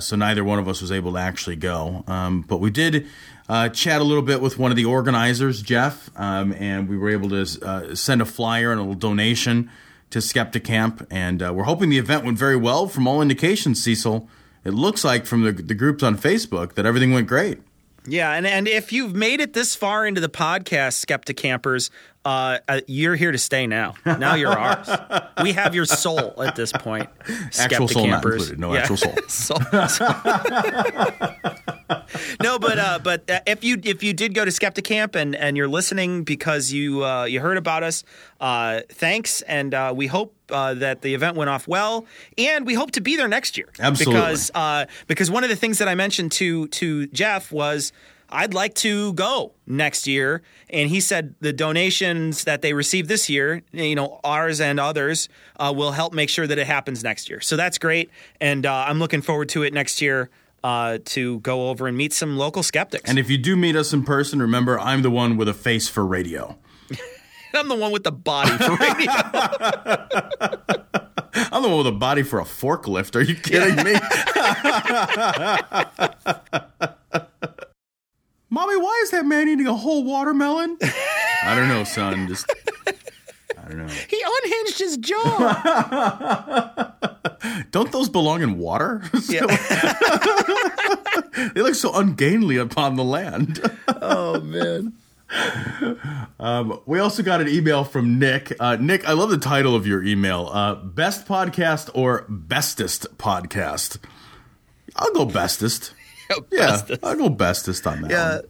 So 0.00 0.16
neither 0.16 0.42
one 0.42 0.58
of 0.58 0.66
us 0.66 0.80
was 0.80 0.90
able 0.90 1.12
to 1.12 1.18
actually 1.18 1.54
go. 1.54 2.02
Um, 2.08 2.40
but 2.40 2.56
we 2.56 2.70
did 2.70 3.06
uh, 3.48 3.68
chat 3.70 4.00
a 4.00 4.04
little 4.04 4.22
bit 4.22 4.40
with 4.40 4.58
one 4.58 4.70
of 4.70 4.76
the 4.76 4.84
organizers, 4.84 5.62
Jeff, 5.62 6.10
um, 6.16 6.52
and 6.52 6.88
we 6.88 6.96
were 6.96 7.10
able 7.10 7.30
to 7.30 7.46
uh, 7.62 7.94
send 7.94 8.20
a 8.20 8.24
flyer 8.26 8.70
and 8.70 8.78
a 8.78 8.82
little 8.82 8.98
donation 8.98 9.70
to 10.10 10.20
Skeptic 10.20 10.64
Camp. 10.64 11.06
And 11.10 11.42
uh, 11.42 11.52
we're 11.54 11.64
hoping 11.64 11.90
the 11.90 11.98
event 11.98 12.24
went 12.24 12.38
very 12.38 12.56
well. 12.56 12.88
From 12.88 13.06
all 13.06 13.22
indications, 13.22 13.82
Cecil, 13.82 14.28
it 14.64 14.74
looks 14.74 15.04
like 15.04 15.26
from 15.26 15.42
the, 15.42 15.52
the 15.52 15.74
groups 15.74 16.02
on 16.02 16.16
Facebook 16.16 16.74
that 16.74 16.86
everything 16.86 17.12
went 17.12 17.26
great. 17.26 17.58
Yeah, 18.06 18.32
and, 18.32 18.46
and 18.46 18.66
if 18.66 18.92
you've 18.92 19.14
made 19.14 19.40
it 19.40 19.52
this 19.52 19.74
far 19.74 20.06
into 20.06 20.22
the 20.22 20.30
podcast, 20.30 20.94
Skeptic 20.94 21.36
Campers, 21.36 21.90
uh, 22.24 22.58
uh, 22.66 22.80
you're 22.86 23.16
here 23.16 23.32
to 23.32 23.38
stay 23.38 23.66
now. 23.66 23.94
Now 24.06 24.34
you're 24.34 24.56
ours. 24.56 24.88
We 25.42 25.52
have 25.52 25.74
your 25.74 25.84
soul 25.84 26.42
at 26.42 26.56
this 26.56 26.72
point. 26.72 27.08
Actual 27.20 27.50
Skeptic 27.52 27.90
soul 27.90 28.06
not 28.08 28.24
included. 28.24 28.58
No 28.58 28.74
actual 28.74 28.96
soul. 28.96 29.14
Soul- 29.28 29.60
no, 32.42 32.58
but 32.58 32.78
uh, 32.78 32.98
but 33.02 33.28
uh, 33.30 33.40
if 33.46 33.64
you 33.64 33.80
if 33.82 34.02
you 34.02 34.12
did 34.12 34.34
go 34.34 34.44
to 34.44 34.50
Skeptic 34.50 34.84
Camp 34.84 35.14
and, 35.14 35.34
and 35.34 35.56
you're 35.56 35.68
listening 35.68 36.24
because 36.24 36.72
you 36.72 37.04
uh, 37.04 37.24
you 37.24 37.40
heard 37.40 37.56
about 37.56 37.82
us, 37.82 38.04
uh, 38.40 38.80
thanks, 38.88 39.42
and 39.42 39.74
uh, 39.74 39.92
we 39.94 40.06
hope 40.06 40.34
uh, 40.50 40.74
that 40.74 41.02
the 41.02 41.14
event 41.14 41.36
went 41.36 41.50
off 41.50 41.66
well, 41.66 42.06
and 42.36 42.66
we 42.66 42.74
hope 42.74 42.90
to 42.92 43.00
be 43.00 43.16
there 43.16 43.28
next 43.28 43.56
year. 43.56 43.68
Absolutely. 43.80 44.20
because 44.20 44.50
uh, 44.54 44.86
because 45.06 45.30
one 45.30 45.44
of 45.44 45.50
the 45.50 45.56
things 45.56 45.78
that 45.78 45.88
I 45.88 45.94
mentioned 45.94 46.32
to 46.32 46.68
to 46.68 47.06
Jeff 47.08 47.52
was. 47.52 47.92
I'd 48.30 48.52
like 48.52 48.74
to 48.74 49.14
go 49.14 49.52
next 49.66 50.06
year. 50.06 50.42
And 50.68 50.90
he 50.90 51.00
said 51.00 51.34
the 51.40 51.50
donations 51.50 52.44
that 52.44 52.60
they 52.60 52.74
received 52.74 53.08
this 53.08 53.30
year, 53.30 53.62
you 53.72 53.94
know, 53.94 54.20
ours 54.22 54.60
and 54.60 54.78
others, 54.78 55.30
uh, 55.58 55.72
will 55.74 55.92
help 55.92 56.12
make 56.12 56.28
sure 56.28 56.46
that 56.46 56.58
it 56.58 56.66
happens 56.66 57.02
next 57.02 57.30
year. 57.30 57.40
So 57.40 57.56
that's 57.56 57.78
great. 57.78 58.10
And 58.38 58.66
uh, 58.66 58.84
I'm 58.86 58.98
looking 58.98 59.22
forward 59.22 59.48
to 59.50 59.62
it 59.62 59.72
next 59.72 60.02
year 60.02 60.28
uh, 60.64 60.98
to 61.06 61.40
go 61.40 61.68
over 61.70 61.86
and 61.86 61.96
meet 61.96 62.12
some 62.12 62.36
local 62.36 62.62
skeptics. 62.62 63.08
And 63.08 63.18
if 63.18 63.30
you 63.30 63.38
do 63.38 63.56
meet 63.56 63.76
us 63.76 63.92
in 63.92 64.04
person, 64.04 64.40
remember 64.40 64.78
I'm 64.78 65.02
the 65.02 65.10
one 65.10 65.36
with 65.36 65.48
a 65.48 65.54
face 65.54 65.88
for 65.88 66.04
radio. 66.06 66.56
I'm 67.54 67.68
the 67.68 67.76
one 67.76 67.92
with 67.92 68.04
the 68.04 68.12
body 68.12 68.56
for 68.56 68.76
radio. 68.76 69.10
I'm 71.52 71.62
the 71.62 71.68
one 71.68 71.78
with 71.78 71.86
a 71.86 71.92
body 71.92 72.22
for 72.22 72.40
a 72.40 72.44
forklift. 72.44 73.14
Are 73.16 73.22
you 73.22 73.34
kidding 73.34 73.76
me? 73.84 73.92
Mommy, 78.50 78.76
why 78.76 79.00
is 79.02 79.10
that 79.10 79.26
man 79.26 79.48
eating 79.48 79.66
a 79.66 79.74
whole 79.74 80.04
watermelon? 80.04 80.78
I 81.42 81.54
don't 81.54 81.68
know, 81.68 81.84
son. 81.84 82.28
Just 82.28 82.50
I 83.68 83.72
don't 83.72 83.86
know. 83.86 83.92
he 84.08 84.22
unhinged 84.24 84.78
his 84.78 84.96
jaw. 84.96 86.92
Don't 87.70 87.92
those 87.92 88.08
belong 88.08 88.42
in 88.42 88.58
water? 88.58 89.02
Yeah. 89.28 89.46
they 91.54 91.60
look 91.60 91.74
so 91.74 91.94
ungainly 91.94 92.56
upon 92.56 92.96
the 92.96 93.04
land. 93.04 93.60
oh 93.88 94.40
man. 94.40 94.94
Um, 96.40 96.80
we 96.86 96.98
also 96.98 97.22
got 97.22 97.42
an 97.42 97.48
email 97.48 97.84
from 97.84 98.18
Nick. 98.18 98.54
Uh, 98.58 98.76
Nick, 98.80 99.06
I 99.06 99.12
love 99.12 99.28
the 99.28 99.36
title 99.38 99.74
of 99.74 99.86
your 99.86 100.02
email. 100.02 100.48
Uh, 100.50 100.76
best 100.76 101.26
podcast 101.26 101.90
or 101.92 102.24
bestest 102.28 103.06
podcast? 103.18 103.98
I'll 104.96 105.12
go 105.12 105.26
bestest. 105.26 105.92
Yeah, 106.50 106.80
I'll 107.02 107.16
go 107.16 107.28
bestest 107.28 107.86
on 107.86 108.00
that. 108.02 108.10
Yeah. 108.10 108.40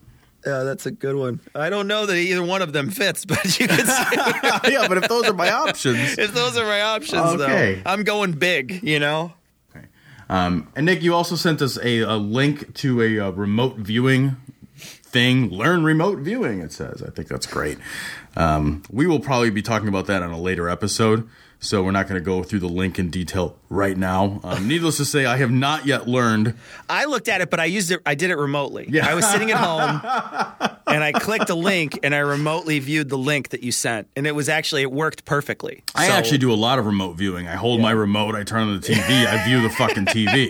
Yeah, 0.46 0.62
that's 0.62 0.86
a 0.86 0.90
good 0.90 1.16
one. 1.16 1.40
I 1.54 1.68
don't 1.68 1.88
know 1.88 2.06
that 2.06 2.16
either 2.16 2.42
one 2.42 2.62
of 2.62 2.72
them 2.72 2.90
fits, 2.90 3.24
but 3.26 3.44
you 3.58 3.66
could 3.68 3.86
say 3.86 4.04
yeah, 4.72 4.86
but 4.88 4.98
if 4.98 5.08
those 5.08 5.26
are 5.26 5.32
my 5.34 5.50
options. 5.50 6.16
if 6.18 6.32
those 6.32 6.56
are 6.56 6.64
my 6.64 6.80
options, 6.80 7.22
Okay. 7.40 7.74
though, 7.84 7.90
I'm 7.90 8.04
going 8.04 8.32
big. 8.32 8.82
You 8.82 8.98
know. 9.00 9.32
Um, 10.30 10.68
and 10.76 10.84
Nick, 10.84 11.02
you 11.02 11.14
also 11.14 11.36
sent 11.36 11.62
us 11.62 11.78
a, 11.82 12.00
a 12.00 12.16
link 12.16 12.74
to 12.76 13.00
a, 13.00 13.18
uh 13.28 13.30
remote 13.30 13.76
viewing 13.76 14.36
thing. 14.76 15.48
Learn 15.50 15.84
remote 15.84 16.18
viewing. 16.18 16.60
It 16.60 16.70
says. 16.72 17.02
I 17.02 17.10
think 17.10 17.28
that's 17.28 17.46
great. 17.46 17.78
Um, 18.36 18.82
we 18.90 19.06
will 19.06 19.20
probably 19.20 19.48
be 19.50 19.62
talking 19.62 19.88
about 19.88 20.06
that 20.06 20.22
on 20.22 20.30
a 20.30 20.38
later 20.38 20.68
episode, 20.68 21.28
so 21.60 21.82
we're 21.82 21.90
not 21.90 22.08
going 22.08 22.20
to 22.20 22.24
go 22.24 22.42
through 22.42 22.60
the 22.60 22.68
link 22.68 22.98
in 22.98 23.10
detail 23.10 23.56
right 23.68 23.96
now. 23.96 24.40
Um, 24.44 24.68
needless 24.68 24.96
to 24.98 25.04
say, 25.04 25.26
I 25.26 25.36
have 25.38 25.50
not 25.50 25.86
yet 25.86 26.06
learned. 26.06 26.54
I 26.88 27.06
looked 27.06 27.28
at 27.28 27.40
it, 27.40 27.50
but 27.50 27.58
I 27.60 27.64
used 27.64 27.90
it. 27.90 28.00
I 28.06 28.14
did 28.14 28.30
it 28.30 28.36
remotely. 28.36 28.86
Yeah. 28.88 29.08
I 29.08 29.14
was 29.14 29.28
sitting 29.28 29.50
at 29.50 29.56
home, 29.56 30.00
and 30.86 31.02
I 31.02 31.12
clicked 31.12 31.50
a 31.50 31.54
link, 31.56 31.98
and 32.02 32.14
I 32.14 32.18
remotely 32.18 32.78
viewed 32.78 33.08
the 33.08 33.18
link 33.18 33.48
that 33.50 33.62
you 33.62 33.72
sent, 33.72 34.06
and 34.16 34.26
it 34.26 34.34
was 34.36 34.48
actually 34.48 34.82
it 34.82 34.92
worked 34.92 35.24
perfectly. 35.24 35.82
I 35.94 36.06
So- 36.06 36.12
actually 36.14 36.38
do 36.38 36.52
a 36.52 36.54
lot 36.54 36.78
of 36.78 36.86
remote 36.86 37.14
viewing. 37.14 37.48
I 37.48 37.56
hold 37.56 37.80
my 37.80 37.90
remote, 37.90 38.34
I 38.36 38.44
turn 38.44 38.68
on 38.68 38.80
the 38.80 38.86
TV, 38.86 39.26
I 39.26 39.44
view 39.46 39.60
the 39.60 39.70
fucking 39.70 40.06
TV. 40.06 40.48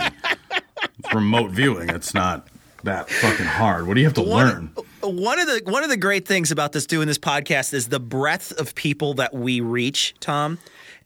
It's 0.99 1.15
remote 1.15 1.51
viewing. 1.53 1.89
It's 1.89 2.13
not 2.13 2.49
that 2.85 3.09
fucking 3.11 3.47
hard. 3.47 3.87
What 3.87 3.95
do 3.95 4.01
you 4.01 4.07
have 4.07 4.15
to 4.15 4.23
learn? 4.23 4.71
One 5.03 5.39
of 5.41 5.47
the 5.47 5.63
one 5.65 5.85
of 5.85 5.91
the 5.91 5.97
great 5.97 6.27
things 6.27 6.51
about 6.51 6.73
this 6.73 6.87
doing 6.87 7.07
this 7.07 7.19
podcast 7.19 7.73
is 7.73 7.89
the 7.89 8.01
breadth 8.01 8.53
of 8.61 8.75
people 8.75 9.15
that 9.15 9.33
we 9.35 9.61
reach, 9.61 10.15
Tom. 10.21 10.59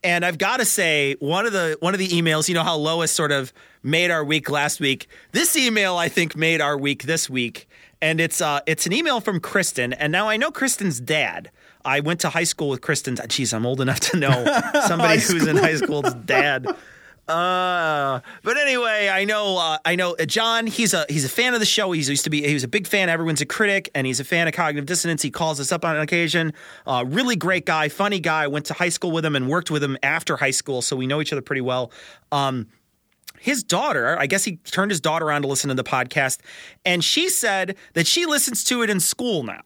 And 0.05 0.25
I've 0.25 0.39
got 0.39 0.59
to 0.59 0.65
say, 0.65 1.17
one 1.21 1.47
of 1.47 1.53
the 1.53 1.77
one 1.81 1.95
of 1.95 1.99
the 1.99 2.09
emails, 2.09 2.49
you 2.49 2.55
know 2.55 2.65
how 2.65 2.77
Lois 2.77 3.13
sort 3.13 3.31
of 3.31 3.53
made 3.83 4.11
our 4.11 4.25
week 4.25 4.51
last 4.51 4.81
week. 4.81 5.07
This 5.33 5.57
email, 5.57 5.97
I 5.97 6.09
think, 6.09 6.35
made 6.35 6.61
our 6.61 6.77
week 6.77 7.05
this 7.05 7.31
week, 7.31 7.69
and 8.01 8.21
it's 8.21 8.41
uh, 8.41 8.61
it's 8.67 8.87
an 8.87 8.93
email 8.93 9.21
from 9.21 9.39
Kristen. 9.41 9.93
And 9.93 10.11
now 10.11 10.29
I 10.29 10.37
know 10.37 10.51
Kristen's 10.51 11.01
dad. 11.01 11.51
I 11.85 12.01
went 12.01 12.21
to 12.21 12.31
high 12.31 12.45
school 12.45 12.69
with 12.69 12.81
Kristen's. 12.81 13.21
Geez, 13.29 13.53
I'm 13.53 13.67
old 13.67 13.81
enough 13.81 14.01
to 14.01 14.17
know 14.17 14.61
somebody 14.87 15.21
who's 15.21 15.47
in 15.47 15.57
high 15.57 15.77
school's 15.77 16.15
dad. 16.15 16.67
Uh, 17.33 18.21
but 18.43 18.59
anyway, 18.59 19.09
I 19.11 19.25
know 19.25 19.57
uh, 19.57 19.79
I 19.85 19.97
know 19.97 20.15
uh, 20.21 20.27
John. 20.27 20.67
He's 20.67 20.93
a 20.93 21.07
he's 21.09 21.25
a 21.25 21.29
fan 21.29 21.55
of 21.55 21.61
the 21.61 21.67
show. 21.67 21.91
He's 21.93 22.09
used 22.09 22.25
to 22.25 22.31
be 22.31 22.47
he 22.47 22.53
was 22.53 22.63
a 22.63 22.69
big 22.69 22.87
fan. 22.87 23.09
Everyone's 23.09 23.41
a 23.41 23.47
critic, 23.47 23.91
and 23.95 24.07
he's 24.07 24.21
a 24.21 24.25
fan 24.25 24.49
of 24.49 24.55
cognitive 24.55 24.87
dissonance. 24.87 25.23
He 25.23 25.31
calls 25.31 25.59
us 25.59 25.73
up 25.73 25.85
on 25.85 25.97
occasion. 25.97 26.53
Uh, 26.87 27.05
really 27.07 27.37
great 27.37 27.65
guy, 27.65 27.89
funny 27.89 28.21
guy. 28.21 28.47
Went 28.47 28.67
to 28.67 28.75
high 28.75 28.91
school 28.91 29.11
with 29.11 29.25
him 29.25 29.35
and 29.35 29.49
worked 29.49 29.71
with 29.71 29.83
him 29.83 29.97
after 30.03 30.37
high 30.37 30.51
school, 30.51 30.83
so 30.83 30.95
we 30.95 31.07
know 31.07 31.21
each 31.23 31.33
other 31.33 31.43
pretty 31.43 31.63
well. 31.63 31.91
Um, 32.31 32.67
his 33.41 33.65
daughter, 33.65 34.17
I 34.21 34.27
guess 34.27 34.45
he 34.45 34.57
turned 34.57 34.91
his 34.91 35.01
daughter 35.01 35.33
on 35.33 35.43
to 35.43 35.49
listen 35.49 35.69
to 35.69 35.75
the 35.75 35.85
podcast, 35.85 36.39
and 36.85 37.03
she 37.03 37.31
said 37.31 37.77
that 37.95 38.07
she 38.07 38.27
listens 38.27 38.63
to 38.65 38.83
it 38.83 38.91
in 38.91 39.01
school 39.01 39.43
now. 39.43 39.63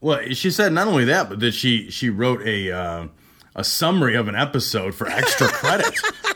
Well, 0.00 0.20
she 0.30 0.50
said 0.50 0.72
not 0.72 0.86
only 0.88 1.04
that, 1.04 1.28
but 1.28 1.40
that 1.40 1.52
she 1.52 1.90
she 1.90 2.08
wrote 2.08 2.40
a 2.46 2.72
uh, 2.72 3.08
a 3.54 3.64
summary 3.64 4.14
of 4.14 4.28
an 4.28 4.36
episode 4.36 4.94
for 4.94 5.06
extra 5.08 5.48
credit. 5.48 5.94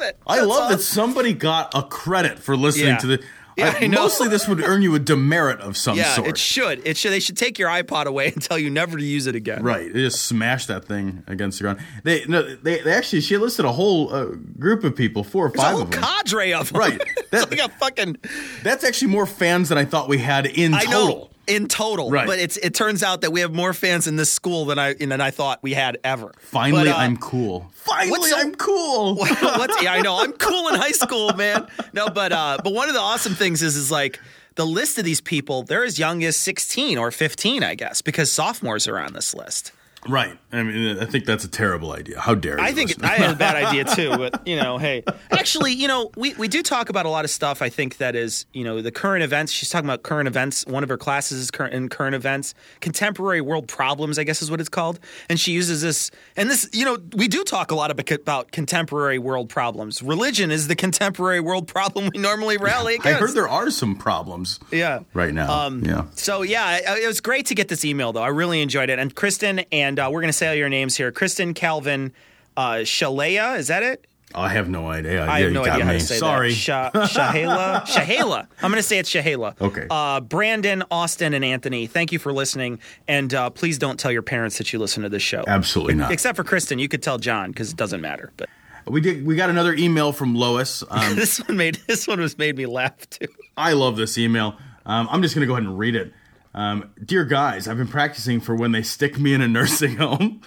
I 0.00 0.04
love 0.04 0.08
it. 0.10 0.16
I 0.26 0.36
That's 0.36 0.48
love 0.48 0.70
that 0.70 0.80
somebody 0.80 1.32
got 1.32 1.74
a 1.74 1.82
credit 1.82 2.38
for 2.38 2.56
listening 2.56 2.86
Yeah. 2.88 2.96
to 2.98 3.06
the. 3.06 3.22
Yeah, 3.58 3.74
I- 3.80 3.86
I 3.86 3.86
know. 3.88 4.02
Mostly, 4.02 4.28
this 4.28 4.46
would 4.46 4.60
earn 4.62 4.82
you 4.82 4.94
a 4.94 5.00
demerit 5.00 5.58
of 5.58 5.76
some 5.76 5.96
yeah, 5.98 6.14
sort. 6.14 6.28
it 6.28 6.38
should. 6.38 6.80
It 6.86 6.96
should. 6.96 7.10
They 7.10 7.18
should 7.18 7.36
take 7.36 7.58
your 7.58 7.68
iPod 7.68 8.04
away 8.04 8.28
and 8.32 8.40
tell 8.40 8.56
you 8.56 8.70
never 8.70 8.96
to 8.96 9.02
use 9.04 9.26
it 9.26 9.34
again. 9.34 9.64
Right, 9.64 9.92
they 9.92 9.98
just 9.98 10.26
smash 10.26 10.66
that 10.66 10.84
thing 10.84 11.24
against 11.26 11.58
the 11.58 11.64
ground. 11.64 11.80
They 12.04 12.24
no, 12.26 12.54
they, 12.54 12.78
they 12.82 12.92
actually 12.92 13.20
she 13.22 13.36
listed 13.36 13.64
a 13.64 13.72
whole 13.72 14.14
uh, 14.14 14.26
group 14.60 14.84
of 14.84 14.94
people, 14.94 15.24
four 15.24 15.46
or 15.46 15.48
There's 15.48 15.58
a 15.58 15.62
five 15.64 15.72
whole 15.72 15.82
of 15.82 15.90
them. 15.90 16.02
cadre 16.04 16.52
of 16.54 16.72
them. 16.72 16.78
Right, 16.80 17.00
it's 17.32 17.50
like 17.50 17.58
a 17.58 17.68
fucking. 17.68 18.18
That's 18.62 18.84
actually 18.84 19.08
more 19.08 19.26
fans 19.26 19.70
than 19.70 19.78
I 19.78 19.84
thought 19.86 20.08
we 20.08 20.18
had 20.18 20.46
in 20.46 20.72
I 20.72 20.84
total. 20.84 21.08
know 21.08 21.30
in 21.48 21.66
total, 21.66 22.10
Right. 22.10 22.26
but 22.26 22.38
it's 22.38 22.56
it 22.58 22.74
turns 22.74 23.02
out 23.02 23.22
that 23.22 23.32
we 23.32 23.40
have 23.40 23.52
more 23.54 23.72
fans 23.72 24.06
in 24.06 24.16
this 24.16 24.30
school 24.30 24.66
than 24.66 24.78
I 24.78 24.94
than 24.94 25.20
I 25.20 25.30
thought 25.30 25.60
we 25.62 25.74
had 25.74 25.98
ever. 26.04 26.32
Finally, 26.40 26.84
But, 26.84 26.94
uh, 26.96 26.98
I'm 26.98 27.16
cool. 27.16 27.70
Finally, 27.74 28.30
I'm 28.34 28.54
cool. 28.54 29.16
What's, 29.16 29.82
yeah, 29.82 29.92
I 29.94 30.00
know. 30.02 30.18
I'm 30.20 30.32
cool 30.32 30.68
in 30.68 30.74
high 30.76 30.92
school, 30.92 31.32
man. 31.34 31.66
No, 31.92 32.08
but 32.08 32.32
uh, 32.32 32.58
but 32.62 32.72
one 32.72 32.88
of 32.88 32.94
the 32.94 33.00
awesome 33.00 33.34
things 33.34 33.62
is 33.62 33.76
is 33.76 33.90
like 33.90 34.20
the 34.56 34.66
list 34.66 34.98
of 34.98 35.04
these 35.04 35.20
people. 35.20 35.62
They're 35.62 35.84
as 35.84 35.98
young 35.98 36.22
as 36.24 36.36
16 36.36 36.98
or 36.98 37.10
15, 37.10 37.62
I 37.62 37.74
guess, 37.76 38.02
because 38.02 38.30
sophomores 38.32 38.88
are 38.88 38.98
on 38.98 39.12
this 39.12 39.32
list. 39.34 39.72
Right. 40.06 40.38
I 40.52 40.62
mean, 40.62 40.98
I 40.98 41.04
think 41.06 41.24
that's 41.24 41.44
a 41.44 41.48
terrible 41.48 41.92
idea. 41.92 42.20
How 42.20 42.34
dare 42.34 42.58
you? 42.58 42.64
I 42.64 42.72
think. 42.72 43.02
I 43.04 43.16
had 43.16 43.30
a 43.30 43.36
bad 43.36 43.56
idea 43.56 43.84
too, 43.96 44.16
but 44.16 44.46
you 44.46 44.56
know, 44.56 44.78
hey, 44.78 45.02
actually, 45.30 45.72
you 45.72 45.88
know, 45.88 46.10
we, 46.16 46.34
we 46.34 46.48
do 46.48 46.62
talk 46.62 46.88
about 46.88 47.04
a 47.04 47.08
lot 47.08 47.24
of 47.24 47.30
stuff. 47.30 47.60
I 47.62 47.68
think 47.68 47.96
that 47.98 48.14
is, 48.14 48.46
you 48.52 48.64
know, 48.64 48.80
the 48.80 48.90
current 48.92 49.22
events. 49.24 49.52
She's 49.52 49.68
talking 49.70 49.86
about 49.88 50.02
current 50.04 50.28
events. 50.28 50.64
One 50.66 50.82
of 50.82 50.88
her 50.88 50.96
classes 50.96 51.38
is 51.40 51.50
current 51.50 51.74
in 51.74 51.88
current 51.88 52.14
events, 52.14 52.54
contemporary 52.80 53.40
world 53.40 53.68
problems, 53.68 54.18
I 54.18 54.24
guess 54.24 54.40
is 54.42 54.50
what 54.50 54.60
it's 54.60 54.68
called. 54.68 54.98
And 55.28 55.38
she 55.38 55.52
uses 55.52 55.82
this, 55.82 56.10
and 56.36 56.48
this, 56.48 56.68
you 56.72 56.84
know, 56.84 56.98
we 57.16 57.28
do 57.28 57.42
talk 57.44 57.70
a 57.70 57.74
lot 57.74 57.90
about, 57.90 58.10
about 58.10 58.50
contemporary 58.52 59.18
world 59.18 59.48
problems. 59.48 60.02
Religion 60.02 60.50
is 60.50 60.68
the 60.68 60.76
contemporary 60.76 61.40
world 61.40 61.66
problem 61.68 62.08
we 62.14 62.20
normally 62.20 62.56
rally 62.56 62.94
against. 62.94 63.08
I 63.08 63.12
heard 63.20 63.34
there 63.34 63.48
are 63.48 63.70
some 63.70 63.96
problems 63.96 64.60
Yeah. 64.70 65.00
right 65.14 65.34
now. 65.34 65.50
Um, 65.66 65.84
yeah. 65.84 66.04
So 66.14 66.42
yeah, 66.42 66.76
it, 66.78 67.02
it 67.04 67.06
was 67.06 67.20
great 67.20 67.46
to 67.46 67.54
get 67.54 67.68
this 67.68 67.84
email 67.84 68.12
though. 68.12 68.22
I 68.22 68.28
really 68.28 68.62
enjoyed 68.62 68.90
it. 68.90 68.98
And 68.98 69.14
Kristen 69.14 69.60
and 69.72 69.87
uh, 69.96 70.08
we're 70.10 70.20
going 70.20 70.28
to 70.28 70.36
say 70.36 70.48
all 70.48 70.54
your 70.54 70.68
names 70.68 70.96
here. 70.96 71.12
Kristen, 71.12 71.54
Calvin, 71.54 72.12
uh, 72.56 72.78
Shalea, 72.84 73.56
is 73.58 73.68
that 73.68 73.84
it? 73.84 74.04
I 74.34 74.48
have 74.48 74.68
no 74.68 74.88
idea. 74.90 75.24
I 75.24 75.38
Yeah, 75.38 75.44
have 75.44 75.52
no 75.52 75.60
idea 75.64 75.84
how 75.84 75.92
me. 75.92 75.98
to 76.00 76.04
say 76.04 76.16
Sorry. 76.18 76.48
that. 76.50 76.54
Sha- 76.56 76.90
Shahela, 76.92 77.82
Shahela. 77.86 78.46
I'm 78.62 78.70
going 78.70 78.74
to 78.74 78.82
say 78.82 78.98
it's 78.98 79.10
Shahela. 79.10 79.58
Okay. 79.58 79.86
Uh, 79.88 80.20
Brandon, 80.20 80.82
Austin, 80.90 81.32
and 81.32 81.42
Anthony. 81.44 81.86
Thank 81.86 82.12
you 82.12 82.18
for 82.18 82.32
listening, 82.32 82.78
and 83.06 83.32
uh, 83.32 83.48
please 83.50 83.78
don't 83.78 83.98
tell 83.98 84.12
your 84.12 84.20
parents 84.22 84.58
that 84.58 84.70
you 84.72 84.78
listen 84.80 85.02
to 85.04 85.08
this 85.08 85.22
show. 85.22 85.44
Absolutely 85.46 85.94
not. 85.94 86.12
Except 86.12 86.36
for 86.36 86.44
Kristen, 86.44 86.78
you 86.78 86.88
could 86.88 87.02
tell 87.02 87.16
John 87.18 87.52
because 87.52 87.70
it 87.70 87.76
doesn't 87.76 88.02
matter. 88.02 88.30
But 88.36 88.50
We 88.86 89.00
did. 89.00 89.24
We 89.24 89.34
got 89.34 89.48
another 89.48 89.72
email 89.74 90.12
from 90.12 90.34
Lois. 90.34 90.84
Um, 90.90 91.14
this 91.16 91.38
one 91.38 91.56
made 91.56 91.76
this 91.86 92.06
one 92.06 92.20
was 92.20 92.36
made 92.36 92.56
me 92.58 92.66
laugh 92.66 93.08
too. 93.08 93.28
I 93.56 93.72
love 93.72 93.96
this 93.96 94.18
email. 94.18 94.58
Um, 94.84 95.08
I'm 95.10 95.22
just 95.22 95.34
going 95.34 95.40
to 95.42 95.46
go 95.46 95.54
ahead 95.54 95.64
and 95.64 95.78
read 95.78 95.96
it. 95.96 96.12
Um, 96.58 96.90
Dear 97.04 97.24
guys, 97.24 97.68
I've 97.68 97.76
been 97.76 97.86
practicing 97.86 98.40
for 98.40 98.54
when 98.56 98.72
they 98.72 98.82
stick 98.82 99.16
me 99.18 99.32
in 99.32 99.40
a 99.40 99.46
nursing 99.48 99.96
home. 99.98 100.40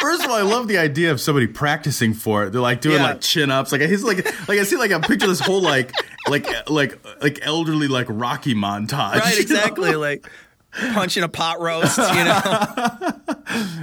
First 0.00 0.24
of 0.24 0.30
all, 0.30 0.36
I 0.36 0.42
love 0.42 0.66
the 0.66 0.76
idea 0.78 1.12
of 1.12 1.20
somebody 1.20 1.46
practicing 1.46 2.14
for 2.14 2.44
it. 2.44 2.50
They're 2.50 2.60
like 2.60 2.80
doing 2.80 2.96
Yeah. 2.96 3.04
like 3.10 3.20
chin 3.20 3.50
ups. 3.50 3.70
Like 3.70 3.80
he's 3.82 4.02
like 4.02 4.24
like 4.48 4.58
I 4.58 4.64
see 4.64 4.76
like 4.76 4.90
a 4.90 4.98
picture 5.00 5.26
of 5.26 5.30
this 5.30 5.40
whole 5.40 5.62
like 5.62 5.92
like 6.28 6.46
like 6.68 6.98
like 7.22 7.38
elderly 7.42 7.86
like 7.86 8.06
Rocky 8.10 8.54
montage. 8.54 9.20
Right, 9.20 9.38
you 9.38 9.54
know? 9.54 9.54
exactly. 9.54 9.94
Like 9.94 10.28
punching 10.72 11.22
a 11.22 11.28
pot 11.28 11.60
roast, 11.60 11.96
you 11.98 12.24
know. 12.24 13.10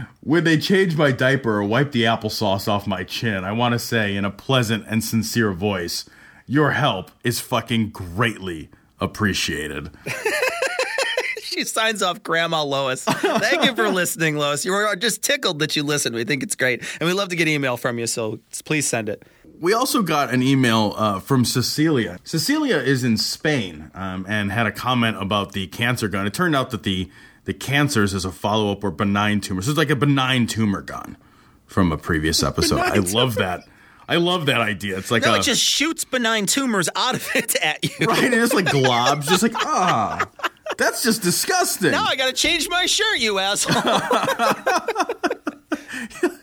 When 0.24 0.44
they 0.44 0.58
change 0.58 0.96
my 0.98 1.12
diaper 1.12 1.58
or 1.60 1.64
wipe 1.64 1.94
the 1.94 2.04
applesauce 2.04 2.68
off 2.68 2.86
my 2.86 3.04
chin, 3.04 3.44
I 3.44 3.54
want 3.54 3.74
to 3.74 3.80
say 3.80 4.16
in 4.16 4.24
a 4.26 4.30
pleasant 4.30 4.86
and 4.88 5.04
sincere 5.04 5.52
voice, 5.52 6.08
your 6.46 6.72
help 6.72 7.10
is 7.24 7.40
fucking 7.40 7.90
greatly 7.90 8.70
appreciated. 9.02 9.90
she 11.42 11.66
signs 11.66 12.02
off 12.02 12.24
Grandma 12.24 12.64
Lois. 12.64 13.04
Thank 13.04 13.66
you 13.66 13.76
for 13.76 13.90
listening, 13.90 14.38
Lois. 14.38 14.64
You 14.64 14.72
were 14.72 14.96
just 14.96 15.22
tickled 15.22 15.60
that 15.60 15.76
you 15.76 15.84
listened. 15.84 16.16
We 16.16 16.24
think 16.24 16.44
it's 16.44 16.56
great. 16.56 16.84
And 17.00 17.08
we 17.08 17.14
love 17.14 17.30
to 17.30 17.36
get 17.36 17.48
email 17.48 17.78
from 17.78 18.00
you, 18.00 18.08
so 18.08 18.40
please 18.64 18.88
send 18.88 19.10
it. 19.10 19.24
We 19.60 19.74
also 19.74 20.02
got 20.02 20.34
an 20.34 20.42
email 20.42 20.96
uh, 20.98 21.20
from 21.20 21.46
Cecilia. 21.46 22.20
Cecilia 22.24 22.78
is 22.78 23.04
in 23.04 23.18
Spain 23.18 23.92
um, 23.94 24.26
and 24.28 24.52
had 24.52 24.66
a 24.66 24.72
comment 24.72 25.22
about 25.22 25.52
the 25.52 25.68
cancer 25.68 26.08
gun. 26.08 26.26
It 26.26 26.34
turned 26.34 26.56
out 26.56 26.72
that 26.72 26.84
the 26.84 27.10
the 27.44 27.54
cancers 27.54 28.14
as 28.14 28.24
a 28.24 28.32
follow 28.32 28.72
up 28.72 28.84
were 28.84 28.92
benign 28.92 29.42
tumors. 29.42 29.66
So 29.66 29.72
it's 29.72 29.78
like 29.78 29.90
a 29.90 29.96
benign 29.96 30.46
tumor 30.46 30.82
gun 30.82 31.18
from 31.66 31.92
a 31.92 31.98
previous 31.98 32.44
episode. 32.44 32.80
I 32.80 32.98
love 32.98 33.36
that. 33.36 33.64
I 34.12 34.18
love 34.18 34.48
that 34.48 34.60
idea. 34.60 34.98
It's 34.98 35.10
like 35.10 35.24
no, 35.24 35.36
a, 35.36 35.40
it 35.40 35.44
just 35.44 35.64
shoots 35.64 36.04
benign 36.04 36.46
tumors 36.46 36.90
out 36.98 37.16
of 37.16 37.26
it 37.36 37.56
at 37.64 37.82
you. 37.98 38.08
right, 38.08 38.26
and 38.26 38.34
it's 38.34 38.54
like 38.54 38.66
globs, 38.66 39.26
just 39.30 39.42
like 39.42 39.56
ah, 39.56 40.28
that's 40.78 41.02
just 41.02 41.22
disgusting. 41.22 41.92
Now 41.92 42.04
I 42.04 42.18
got 42.18 42.26
to 42.28 42.34
change 42.34 42.68
my 42.68 42.86
shirt, 42.88 43.20
you 43.20 43.40
asshole. 43.40 43.82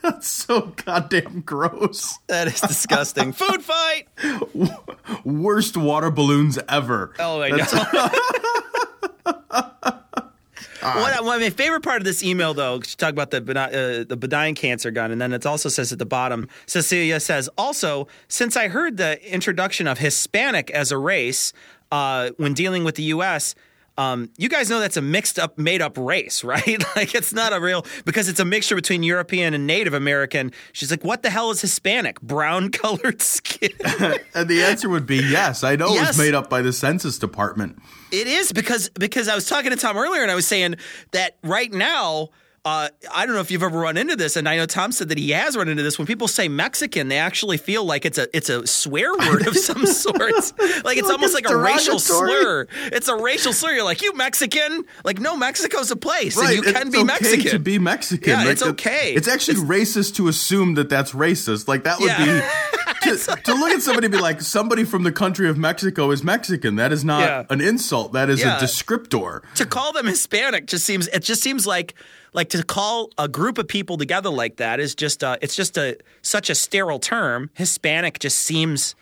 That's 0.01 0.27
so 0.27 0.73
goddamn 0.85 1.41
gross. 1.41 2.17
that 2.27 2.47
is 2.47 2.59
disgusting. 2.61 3.33
Food 3.33 3.61
fight. 3.61 4.07
Worst 5.23 5.77
water 5.77 6.09
balloons 6.09 6.57
ever. 6.67 7.13
Oh, 7.19 7.41
I 7.41 7.51
That's- 7.51 7.73
know. 10.81 11.01
What, 11.01 11.23
one 11.23 11.35
of 11.35 11.41
my 11.41 11.49
favorite 11.49 11.81
part 11.81 11.97
of 11.97 12.05
this 12.05 12.23
email, 12.23 12.53
though, 12.53 12.79
she 12.81 12.95
talked 12.95 13.13
about 13.13 13.31
the 13.31 13.37
uh, 13.37 14.03
the 14.07 14.17
benign 14.17 14.55
cancer 14.55 14.91
gun, 14.91 15.11
and 15.11 15.21
then 15.21 15.33
it 15.33 15.45
also 15.45 15.69
says 15.69 15.91
at 15.91 15.99
the 15.99 16.05
bottom, 16.05 16.47
Cecilia 16.65 17.19
says, 17.19 17.49
also, 17.57 18.07
since 18.27 18.55
I 18.55 18.67
heard 18.67 18.97
the 18.97 19.21
introduction 19.31 19.87
of 19.87 19.99
Hispanic 19.99 20.69
as 20.71 20.91
a 20.91 20.97
race 20.97 21.53
uh, 21.91 22.31
when 22.37 22.53
dealing 22.53 22.83
with 22.83 22.95
the 22.95 23.03
U.S., 23.03 23.55
um, 23.99 24.29
you 24.37 24.47
guys 24.47 24.69
know 24.69 24.79
that's 24.79 24.95
a 24.95 25.01
mixed 25.01 25.37
up, 25.37 25.57
made 25.57 25.81
up 25.81 25.97
race, 25.97 26.41
right? 26.45 26.81
like 26.95 27.13
it's 27.13 27.33
not 27.33 27.51
a 27.51 27.59
real 27.59 27.85
because 28.05 28.29
it's 28.29 28.39
a 28.39 28.45
mixture 28.45 28.75
between 28.75 29.03
European 29.03 29.53
and 29.53 29.67
Native 29.67 29.93
American. 29.93 30.53
She's 30.71 30.89
like, 30.89 31.03
what 31.03 31.21
the 31.21 31.29
hell 31.29 31.51
is 31.51 31.59
Hispanic? 31.59 32.21
Brown 32.21 32.71
colored 32.71 33.21
skin. 33.21 33.71
and 34.33 34.47
the 34.47 34.63
answer 34.63 34.87
would 34.87 35.05
be 35.05 35.17
yes. 35.17 35.65
I 35.65 35.75
know 35.75 35.93
it 35.93 35.99
was 35.99 36.17
made 36.17 36.33
up 36.33 36.49
by 36.49 36.61
the 36.61 36.71
Census 36.71 37.19
Department. 37.19 37.77
It 38.11 38.27
is 38.27 38.51
because 38.51 38.89
because 38.89 39.27
I 39.27 39.35
was 39.35 39.47
talking 39.47 39.71
to 39.71 39.77
Tom 39.77 39.97
earlier 39.97 40.21
and 40.21 40.31
I 40.31 40.35
was 40.35 40.47
saying 40.47 40.75
that 41.11 41.37
right 41.43 41.71
now. 41.71 42.29
Uh, 42.65 42.89
I 43.13 43.25
don't 43.25 43.35
know 43.35 43.41
if 43.41 43.51
you've 43.51 43.63
ever 43.63 43.79
run 43.79 43.95
into 43.95 44.15
this, 44.15 44.35
and 44.35 44.47
I 44.47 44.57
know 44.57 44.65
Tom 44.65 44.91
said 44.91 45.09
that 45.09 45.17
he 45.17 45.31
has 45.31 45.55
run 45.55 45.69
into 45.69 45.81
this. 45.81 45.97
When 45.97 46.05
people 46.05 46.27
say 46.27 46.47
Mexican, 46.49 47.07
they 47.07 47.17
actually 47.17 47.57
feel 47.57 47.85
like 47.85 48.05
it's 48.05 48.17
a 48.17 48.27
it's 48.35 48.49
a 48.49 48.67
swear 48.67 49.11
word 49.17 49.47
of 49.47 49.55
some 49.57 49.85
sort. 49.85 50.19
Like 50.19 50.59
it's 50.59 50.83
Like 50.83 50.97
almost 51.05 51.35
it's 51.37 51.45
like 51.45 51.49
a 51.49 51.55
racial 51.57 51.99
slur. 51.99 52.67
It's 52.91 53.07
a 53.07 53.15
racial 53.15 53.53
slur. 53.53 53.71
You're 53.71 53.83
like, 53.85 54.01
you 54.01 54.13
Mexican? 54.15 54.83
Like, 55.05 55.19
no, 55.19 55.37
Mexico's 55.37 55.89
a 55.91 55.95
place, 55.95 56.37
and 56.37 56.47
Right, 56.47 56.55
you 56.57 56.61
can 56.63 56.75
it's 56.75 56.89
be 56.91 56.97
okay 56.97 57.05
Mexican. 57.05 57.51
to 57.51 57.59
be 57.59 57.79
Mexican. 57.79 58.29
Yeah, 58.31 58.37
Like, 58.43 58.47
it's 58.49 58.63
okay. 58.63 59.13
It's 59.15 59.27
actually 59.29 59.57
racist 59.57 60.15
to 60.15 60.27
assume 60.27 60.75
that 60.75 60.89
that's 60.89 61.11
racist. 61.13 61.67
Like 61.67 61.85
that 61.85 61.99
would 61.99 62.07
Yeah. 62.09 62.41
be 62.41 62.47
to, 63.03 63.15
to 63.17 63.53
look 63.53 63.71
at 63.71 63.81
somebody 63.81 64.07
and 64.07 64.11
be 64.11 64.19
like, 64.19 64.41
somebody 64.41 64.83
from 64.83 65.03
the 65.03 65.11
country 65.13 65.47
of 65.49 65.57
Mexico 65.57 66.11
is 66.11 66.21
Mexican. 66.23 66.75
That 66.75 66.91
is 66.91 67.05
not 67.05 67.21
Yeah. 67.21 67.45
an 67.49 67.61
insult. 67.61 68.11
That 68.11 68.29
is 68.29 68.41
a 68.43 68.57
descriptor. 68.57 69.41
to 69.55 69.65
call 69.65 69.93
them 69.93 70.05
Hispanic 70.07 70.65
just 70.65 70.85
seems 70.85 71.07
it 71.07 71.23
just 71.23 71.41
seems 71.41 71.65
like 71.65 71.93
like 72.33 72.49
to 72.49 72.63
call 72.63 73.09
a 73.17 73.27
group 73.27 73.57
of 73.57 73.67
people 73.67 73.97
together 73.97 74.29
like 74.29 74.57
that 74.57 74.79
is 74.79 74.95
just 74.95 75.23
uh 75.23 75.37
it's 75.41 75.55
just 75.55 75.77
a 75.77 75.97
such 76.21 76.49
a 76.49 76.55
sterile 76.55 76.99
term. 76.99 77.49
Hispanic 77.55 78.19
just 78.19 78.39
seems 78.39 78.95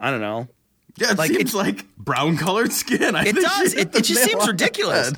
I 0.00 0.10
don't 0.10 0.20
know. 0.20 0.48
Yeah, 0.98 1.12
it 1.12 1.18
Like, 1.18 1.30
seems 1.30 1.54
it- 1.54 1.56
like 1.56 1.96
brown 1.96 2.36
colored 2.36 2.72
skin. 2.72 3.14
I 3.14 3.24
it 3.26 3.36
does. 3.36 3.74
It, 3.74 3.94
it 3.94 4.04
just 4.04 4.22
seems 4.24 4.46
ridiculous. 4.46 5.12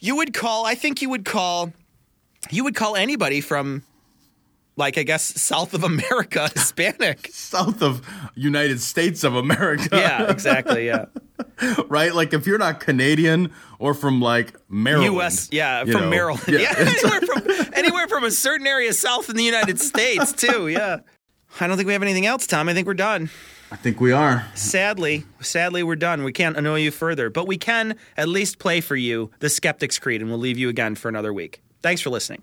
You 0.00 0.16
would 0.16 0.34
call 0.34 0.66
I 0.66 0.74
think 0.74 1.00
you 1.02 1.08
would 1.10 1.24
call 1.24 1.72
you 2.50 2.64
would 2.64 2.74
call 2.74 2.96
anybody 2.96 3.40
from 3.40 3.82
like 4.76 4.98
I 4.98 5.02
guess 5.02 5.40
south 5.40 5.74
of 5.74 5.84
America 5.84 6.48
Hispanic. 6.54 7.28
South 7.32 7.82
of 7.82 8.02
United 8.34 8.80
States 8.80 9.24
of 9.24 9.34
America. 9.34 9.88
yeah, 9.92 10.30
exactly. 10.30 10.86
Yeah. 10.86 11.06
right? 11.88 12.14
Like 12.14 12.32
if 12.32 12.46
you're 12.46 12.58
not 12.58 12.80
Canadian 12.80 13.52
or 13.78 13.94
from 13.94 14.20
like 14.20 14.54
Maryland. 14.68 15.14
U.S. 15.14 15.48
Yeah, 15.52 15.84
from 15.84 15.92
know, 15.92 16.10
Maryland. 16.10 16.44
Yeah, 16.48 16.74
anywhere 16.78 17.20
from 17.20 17.72
anywhere 17.74 18.08
from 18.08 18.24
a 18.24 18.30
certain 18.30 18.66
area 18.66 18.92
south 18.92 19.28
in 19.28 19.36
the 19.36 19.44
United 19.44 19.80
States 19.80 20.32
too. 20.32 20.68
Yeah. 20.68 20.98
I 21.60 21.66
don't 21.66 21.76
think 21.76 21.86
we 21.86 21.92
have 21.92 22.02
anything 22.02 22.24
else, 22.24 22.46
Tom. 22.46 22.68
I 22.68 22.74
think 22.74 22.86
we're 22.86 22.94
done. 22.94 23.28
I 23.70 23.76
think 23.76 24.00
we 24.00 24.12
are. 24.12 24.46
Sadly, 24.54 25.24
sadly, 25.40 25.82
we're 25.82 25.96
done. 25.96 26.24
We 26.24 26.32
can't 26.32 26.56
annoy 26.56 26.80
you 26.80 26.90
further, 26.90 27.30
but 27.30 27.46
we 27.46 27.56
can 27.56 27.96
at 28.16 28.28
least 28.28 28.58
play 28.58 28.80
for 28.80 28.96
you 28.96 29.30
the 29.40 29.48
Skeptic's 29.48 29.98
Creed, 29.98 30.20
and 30.20 30.30
we'll 30.30 30.38
leave 30.38 30.58
you 30.58 30.68
again 30.68 30.94
for 30.94 31.08
another 31.08 31.32
week. 31.32 31.62
Thanks 31.82 32.00
for 32.00 32.10
listening. 32.10 32.42